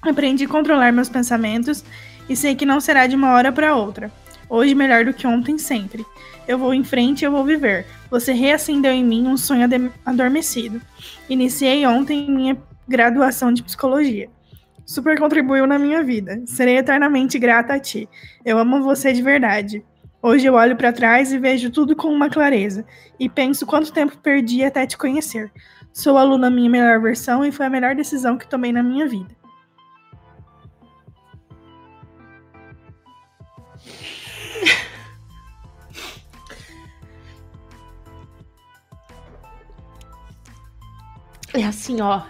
Aprendi 0.00 0.44
a 0.44 0.48
controlar 0.48 0.92
meus 0.92 1.08
pensamentos 1.08 1.84
e 2.28 2.36
sei 2.36 2.54
que 2.54 2.66
não 2.66 2.80
será 2.80 3.06
de 3.06 3.16
uma 3.16 3.32
hora 3.32 3.50
para 3.50 3.74
outra. 3.74 4.12
Hoje 4.48 4.74
melhor 4.74 5.04
do 5.04 5.12
que 5.12 5.26
ontem 5.26 5.58
sempre. 5.58 6.04
Eu 6.46 6.58
vou 6.58 6.72
em 6.72 6.84
frente 6.84 7.24
eu 7.24 7.32
vou 7.32 7.44
viver. 7.44 7.84
Você 8.10 8.32
reacendeu 8.32 8.92
em 8.92 9.04
mim 9.04 9.26
um 9.26 9.36
sonho 9.36 9.68
adormecido. 10.06 10.80
Iniciei 11.28 11.86
ontem 11.86 12.30
minha 12.30 12.56
graduação 12.86 13.52
de 13.52 13.62
psicologia. 13.62 14.30
Super 14.86 15.18
contribuiu 15.18 15.66
na 15.66 15.78
minha 15.78 16.02
vida. 16.02 16.42
Serei 16.46 16.78
eternamente 16.78 17.38
grata 17.38 17.74
a 17.74 17.78
ti. 17.78 18.08
Eu 18.44 18.58
amo 18.58 18.82
você 18.82 19.12
de 19.12 19.20
verdade. 19.20 19.84
Hoje 20.22 20.46
eu 20.46 20.54
olho 20.54 20.76
para 20.76 20.92
trás 20.92 21.32
e 21.32 21.38
vejo 21.38 21.70
tudo 21.70 21.94
com 21.94 22.08
uma 22.08 22.30
clareza 22.30 22.84
e 23.20 23.28
penso 23.28 23.66
quanto 23.66 23.92
tempo 23.92 24.16
perdi 24.18 24.64
até 24.64 24.86
te 24.86 24.96
conhecer. 24.96 25.52
Sou 25.92 26.16
aluna 26.16 26.50
minha 26.50 26.70
melhor 26.70 27.00
versão 27.00 27.44
e 27.44 27.52
foi 27.52 27.66
a 27.66 27.70
melhor 27.70 27.94
decisão 27.94 28.38
que 28.38 28.48
tomei 28.48 28.72
na 28.72 28.82
minha 28.82 29.06
vida. 29.06 29.37
É 41.58 41.64
assim, 41.64 42.00
ó. 42.00 42.22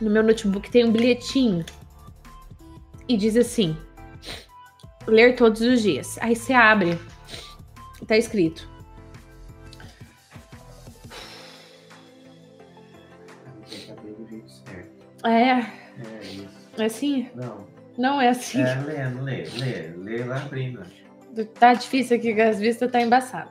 No 0.00 0.08
meu 0.08 0.22
notebook 0.22 0.70
tem 0.70 0.84
um 0.84 0.92
bilhetinho. 0.92 1.64
E 3.08 3.16
diz 3.16 3.36
assim: 3.36 3.76
ler 5.08 5.34
todos 5.34 5.60
os 5.60 5.82
dias. 5.82 6.16
Aí 6.20 6.36
você 6.36 6.52
abre. 6.52 6.96
Tá 8.06 8.16
escrito. 8.16 8.68
É, 15.24 15.50
É 15.50 15.66
isso. 16.22 16.48
é 16.78 16.84
assim? 16.84 17.28
Não. 17.34 17.66
Não 17.98 18.20
é 18.20 18.28
assim. 18.28 18.60
É, 18.62 18.76
lê, 18.76 19.08
lê, 19.08 19.44
lê, 19.44 19.88
lê 19.96 20.24
lá 20.24 20.36
abrindo. 20.42 20.80
Tá 21.58 21.74
difícil 21.74 22.16
aqui, 22.16 22.40
as 22.40 22.60
vistas 22.60 22.92
tá 22.92 23.00
embaçado. 23.00 23.50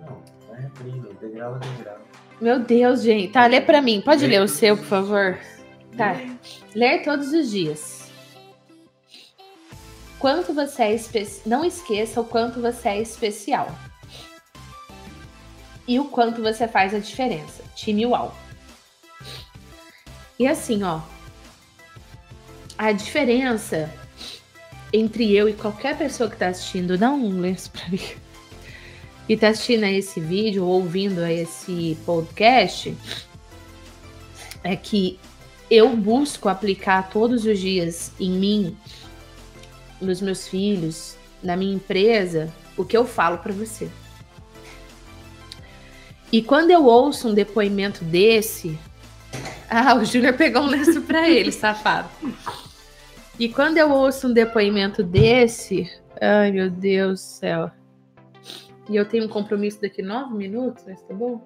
Não, 0.00 0.22
vai 0.48 0.64
abrindo, 0.64 1.11
degrau 1.22 1.54
a 1.54 1.58
degrau. 1.58 1.98
Meu 2.40 2.58
Deus, 2.58 3.02
gente. 3.02 3.32
Tá, 3.32 3.46
lê 3.46 3.60
pra 3.60 3.80
mim. 3.80 4.00
Pode 4.00 4.26
ler 4.26 4.42
o 4.42 4.48
seu, 4.48 4.76
por 4.76 4.86
favor? 4.86 5.38
Tá. 5.96 6.12
Lê. 6.12 6.30
Ler 6.74 7.02
todos 7.04 7.32
os 7.32 7.50
dias. 7.50 8.10
Quanto 10.18 10.52
você 10.52 10.82
é 10.84 10.94
espe... 10.94 11.26
Não 11.46 11.64
esqueça 11.64 12.20
o 12.20 12.24
quanto 12.24 12.60
você 12.60 12.88
é 12.90 13.00
especial. 13.00 13.68
E 15.86 15.98
o 15.98 16.06
quanto 16.06 16.42
você 16.42 16.66
faz 16.68 16.94
a 16.94 16.98
diferença. 16.98 17.62
Time 17.74 18.06
UAU. 18.06 18.32
E 20.38 20.46
assim, 20.46 20.82
ó. 20.82 21.00
A 22.78 22.92
diferença 22.92 23.92
entre 24.92 25.34
eu 25.34 25.48
e 25.48 25.54
qualquer 25.54 25.96
pessoa 25.96 26.28
que 26.28 26.36
tá 26.36 26.48
assistindo, 26.48 26.98
dá 26.98 27.10
um 27.10 27.40
lenço 27.40 27.70
pra 27.70 27.88
mim. 27.88 28.00
E 29.32 29.36
tá 29.38 29.48
assistindo 29.48 29.84
a 29.84 29.90
esse 29.90 30.20
vídeo 30.20 30.62
ou 30.62 30.82
ouvindo 30.82 31.20
a 31.20 31.32
esse 31.32 31.96
podcast, 32.04 32.94
é 34.62 34.76
que 34.76 35.18
eu 35.70 35.96
busco 35.96 36.50
aplicar 36.50 37.08
todos 37.08 37.46
os 37.46 37.58
dias 37.58 38.12
em 38.20 38.30
mim, 38.30 38.76
nos 39.98 40.20
meus 40.20 40.46
filhos, 40.46 41.16
na 41.42 41.56
minha 41.56 41.74
empresa, 41.74 42.52
o 42.76 42.84
que 42.84 42.94
eu 42.94 43.06
falo 43.06 43.38
para 43.38 43.54
você. 43.54 43.88
E 46.30 46.42
quando 46.42 46.70
eu 46.70 46.84
ouço 46.84 47.30
um 47.30 47.34
depoimento 47.34 48.04
desse, 48.04 48.78
ah, 49.70 49.94
o 49.94 50.04
Júnior 50.04 50.34
pegou 50.34 50.60
um 50.60 50.66
lenço 50.66 51.00
para 51.00 51.26
ele, 51.26 51.52
safado. 51.52 52.10
E 53.38 53.48
quando 53.48 53.78
eu 53.78 53.92
ouço 53.92 54.28
um 54.28 54.32
depoimento 54.34 55.02
desse, 55.02 55.90
ai 56.20 56.52
meu 56.52 56.68
Deus 56.68 57.12
do 57.12 57.24
céu. 57.24 57.81
E 58.92 58.96
eu 58.96 59.06
tenho 59.06 59.24
um 59.24 59.28
compromisso 59.28 59.80
daqui 59.80 60.02
nove 60.02 60.34
minutos, 60.34 60.84
mas 60.86 61.00
tá 61.00 61.14
bom? 61.14 61.42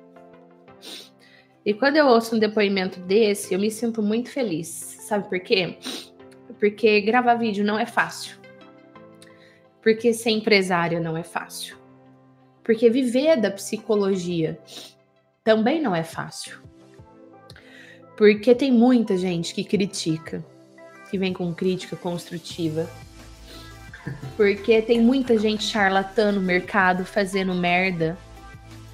E 1.65 1.73
quando 1.73 1.97
eu 1.97 2.09
ouço 2.09 2.35
um 2.35 2.41
depoimento 2.41 2.99
desse, 2.99 3.55
eu 3.55 3.61
me 3.61 3.71
sinto 3.71 4.03
muito 4.03 4.31
feliz. 4.31 4.67
Sabe 4.67 5.29
por 5.29 5.39
quê? 5.39 5.79
Porque 6.59 7.01
gravar 7.03 7.37
vídeo 7.37 7.65
não 7.65 7.79
é 7.79 7.87
fácil. 7.87 8.37
Porque 9.81 10.13
ser 10.13 10.31
empresário 10.31 11.01
não 11.01 11.17
é 11.17 11.23
fácil. 11.23 11.77
Porque 12.65 12.91
viver 12.91 13.41
da 13.41 13.53
psicologia 13.53 14.59
também 15.45 15.81
não 15.81 15.95
é 15.95 16.03
fácil. 16.03 16.61
Porque 18.17 18.57
tem 18.57 18.73
muita 18.73 19.17
gente 19.17 19.55
que 19.55 19.63
critica, 19.63 20.45
que 21.09 21.17
vem 21.17 21.33
com 21.33 21.55
crítica 21.55 21.95
construtiva. 21.95 22.91
Porque 24.37 24.83
tem 24.83 25.01
muita 25.01 25.39
gente 25.39 25.65
charlatã 25.65 26.31
no 26.33 26.41
mercado 26.41 27.05
fazendo 27.05 27.55
merda 27.55 28.17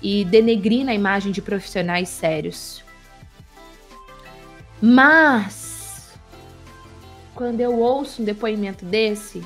e 0.00 0.24
denegrindo 0.24 0.90
a 0.90 0.94
imagem 0.94 1.32
de 1.32 1.40
profissionais 1.42 2.08
sérios. 2.08 2.82
Mas 4.80 6.12
quando 7.34 7.60
eu 7.60 7.78
ouço 7.78 8.22
um 8.22 8.24
depoimento 8.24 8.84
desse, 8.84 9.42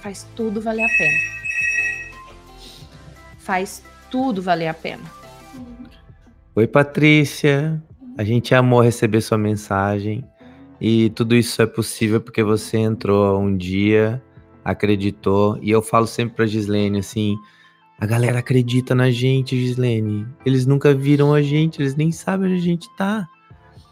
faz 0.00 0.26
tudo 0.34 0.60
valer 0.60 0.84
a 0.84 0.98
pena. 0.98 1.36
Faz 3.38 3.82
tudo 4.10 4.42
valer 4.42 4.68
a 4.68 4.74
pena. 4.74 5.04
Oi, 6.54 6.66
Patrícia. 6.66 7.82
A 8.16 8.24
gente 8.24 8.54
amou 8.54 8.80
receber 8.80 9.20
sua 9.20 9.36
mensagem. 9.36 10.24
E 10.80 11.10
tudo 11.10 11.34
isso 11.34 11.60
é 11.60 11.66
possível 11.66 12.20
porque 12.20 12.42
você 12.42 12.78
entrou 12.78 13.38
um 13.40 13.56
dia, 13.56 14.22
acreditou. 14.66 15.58
E 15.62 15.70
eu 15.70 15.80
falo 15.80 16.06
sempre 16.06 16.34
pra 16.34 16.46
Gislene 16.46 16.98
assim: 16.98 17.36
a 17.98 18.04
galera 18.04 18.40
acredita 18.40 18.94
na 18.94 19.10
gente, 19.10 19.58
Gislene. 19.58 20.26
Eles 20.44 20.66
nunca 20.66 20.92
viram 20.92 21.32
a 21.32 21.40
gente, 21.40 21.80
eles 21.80 21.94
nem 21.94 22.10
sabem 22.10 22.50
onde 22.50 22.58
a 22.58 22.62
gente 22.62 22.88
tá. 22.96 23.26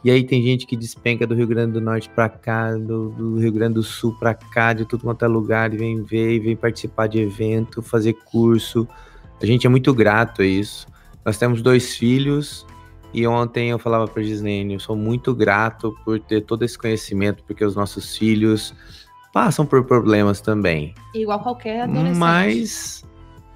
E 0.02 0.10
aí 0.10 0.22
tem 0.22 0.42
gente 0.42 0.66
que 0.66 0.76
despenca 0.76 1.26
do 1.26 1.34
Rio 1.34 1.46
Grande 1.46 1.72
do 1.72 1.80
Norte 1.80 2.10
pra 2.10 2.28
cá, 2.28 2.74
do, 2.74 3.08
do 3.08 3.38
Rio 3.38 3.52
Grande 3.52 3.74
do 3.74 3.82
Sul 3.82 4.14
pra 4.18 4.34
cá, 4.34 4.74
de 4.74 4.84
tudo 4.84 5.04
quanto 5.04 5.24
é 5.24 5.28
lugar, 5.28 5.72
e 5.72 5.78
vem 5.78 6.02
ver, 6.02 6.34
e 6.34 6.40
vem 6.40 6.54
participar 6.56 7.06
de 7.06 7.20
evento, 7.20 7.80
fazer 7.80 8.12
curso. 8.30 8.86
A 9.40 9.46
gente 9.46 9.66
é 9.66 9.70
muito 9.70 9.94
grato 9.94 10.42
a 10.42 10.44
isso. 10.44 10.86
Nós 11.24 11.38
temos 11.38 11.62
dois 11.62 11.96
filhos, 11.96 12.66
e 13.14 13.26
ontem 13.26 13.70
eu 13.70 13.78
falava 13.78 14.06
para 14.06 14.22
Gislene, 14.22 14.74
eu 14.74 14.80
sou 14.80 14.94
muito 14.94 15.34
grato 15.34 15.96
por 16.04 16.20
ter 16.20 16.42
todo 16.42 16.64
esse 16.64 16.76
conhecimento, 16.76 17.42
porque 17.44 17.64
os 17.64 17.74
nossos 17.74 18.14
filhos 18.14 18.74
passam 19.34 19.66
por 19.66 19.84
problemas 19.84 20.40
também. 20.40 20.94
Igual 21.12 21.40
qualquer 21.40 21.82
adolescente. 21.82 22.16
Mas 22.16 23.04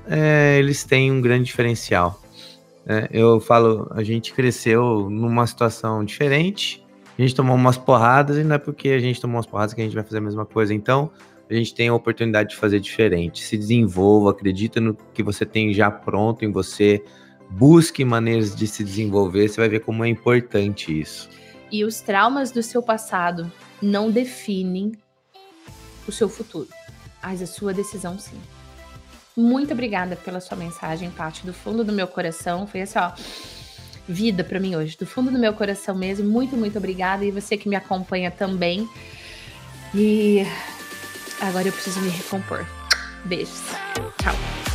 é, 0.08 0.58
eles 0.58 0.82
têm 0.82 1.12
um 1.12 1.20
grande 1.20 1.44
diferencial. 1.44 2.20
né? 2.84 3.06
eu 3.12 3.38
falo, 3.38 3.88
a 3.92 4.02
gente 4.02 4.34
cresceu 4.34 5.08
numa 5.08 5.46
situação 5.46 6.04
diferente, 6.04 6.84
a 7.16 7.22
gente 7.22 7.32
tomou 7.32 7.54
umas 7.54 7.78
porradas, 7.78 8.36
e 8.36 8.42
não 8.42 8.56
é 8.56 8.58
porque 8.58 8.88
a 8.88 8.98
gente 8.98 9.20
tomou 9.20 9.36
umas 9.36 9.46
porradas 9.46 9.72
que 9.72 9.80
a 9.80 9.84
gente 9.84 9.94
vai 9.94 10.02
fazer 10.02 10.18
a 10.18 10.20
mesma 10.20 10.44
coisa. 10.44 10.74
Então, 10.74 11.12
a 11.48 11.54
gente 11.54 11.72
tem 11.72 11.88
a 11.88 11.94
oportunidade 11.94 12.50
de 12.50 12.56
fazer 12.56 12.80
diferente. 12.80 13.44
Se 13.44 13.56
desenvolva, 13.56 14.32
acredita 14.32 14.80
no 14.80 14.96
que 15.14 15.22
você 15.22 15.46
tem 15.46 15.72
já 15.72 15.90
pronto 15.90 16.44
em 16.44 16.50
você. 16.50 17.02
busque 17.50 18.04
maneiras 18.04 18.54
de 18.54 18.66
se 18.66 18.82
desenvolver, 18.84 19.48
você 19.48 19.60
vai 19.60 19.68
ver 19.68 19.80
como 19.80 20.04
é 20.04 20.08
importante 20.08 21.00
isso. 21.00 21.30
E 21.70 21.84
os 21.84 22.00
traumas 22.00 22.50
do 22.50 22.62
seu 22.62 22.82
passado 22.82 23.50
não 23.80 24.10
definem 24.10 24.92
o 26.10 26.12
seu 26.12 26.28
futuro, 26.28 26.68
mas 27.22 27.42
a 27.42 27.46
sua 27.46 27.72
decisão 27.72 28.18
sim. 28.18 28.40
Muito 29.36 29.72
obrigada 29.72 30.16
pela 30.16 30.40
sua 30.40 30.56
mensagem, 30.56 31.10
parte 31.10 31.46
do 31.46 31.52
fundo 31.52 31.84
do 31.84 31.92
meu 31.92 32.08
coração. 32.08 32.66
Foi 32.66 32.82
assim, 32.82 32.98
ó, 32.98 33.12
vida 34.08 34.42
para 34.42 34.58
mim 34.58 34.74
hoje, 34.74 34.96
do 34.98 35.06
fundo 35.06 35.30
do 35.30 35.38
meu 35.38 35.52
coração 35.52 35.94
mesmo. 35.94 36.28
Muito, 36.28 36.56
muito 36.56 36.76
obrigada. 36.76 37.24
E 37.24 37.30
você 37.30 37.56
que 37.56 37.68
me 37.68 37.76
acompanha 37.76 38.30
também. 38.30 38.88
E 39.94 40.44
agora 41.40 41.68
eu 41.68 41.72
preciso 41.72 42.00
me 42.00 42.08
recompor. 42.08 42.66
Beijos. 43.24 43.62
Tchau. 44.20 44.67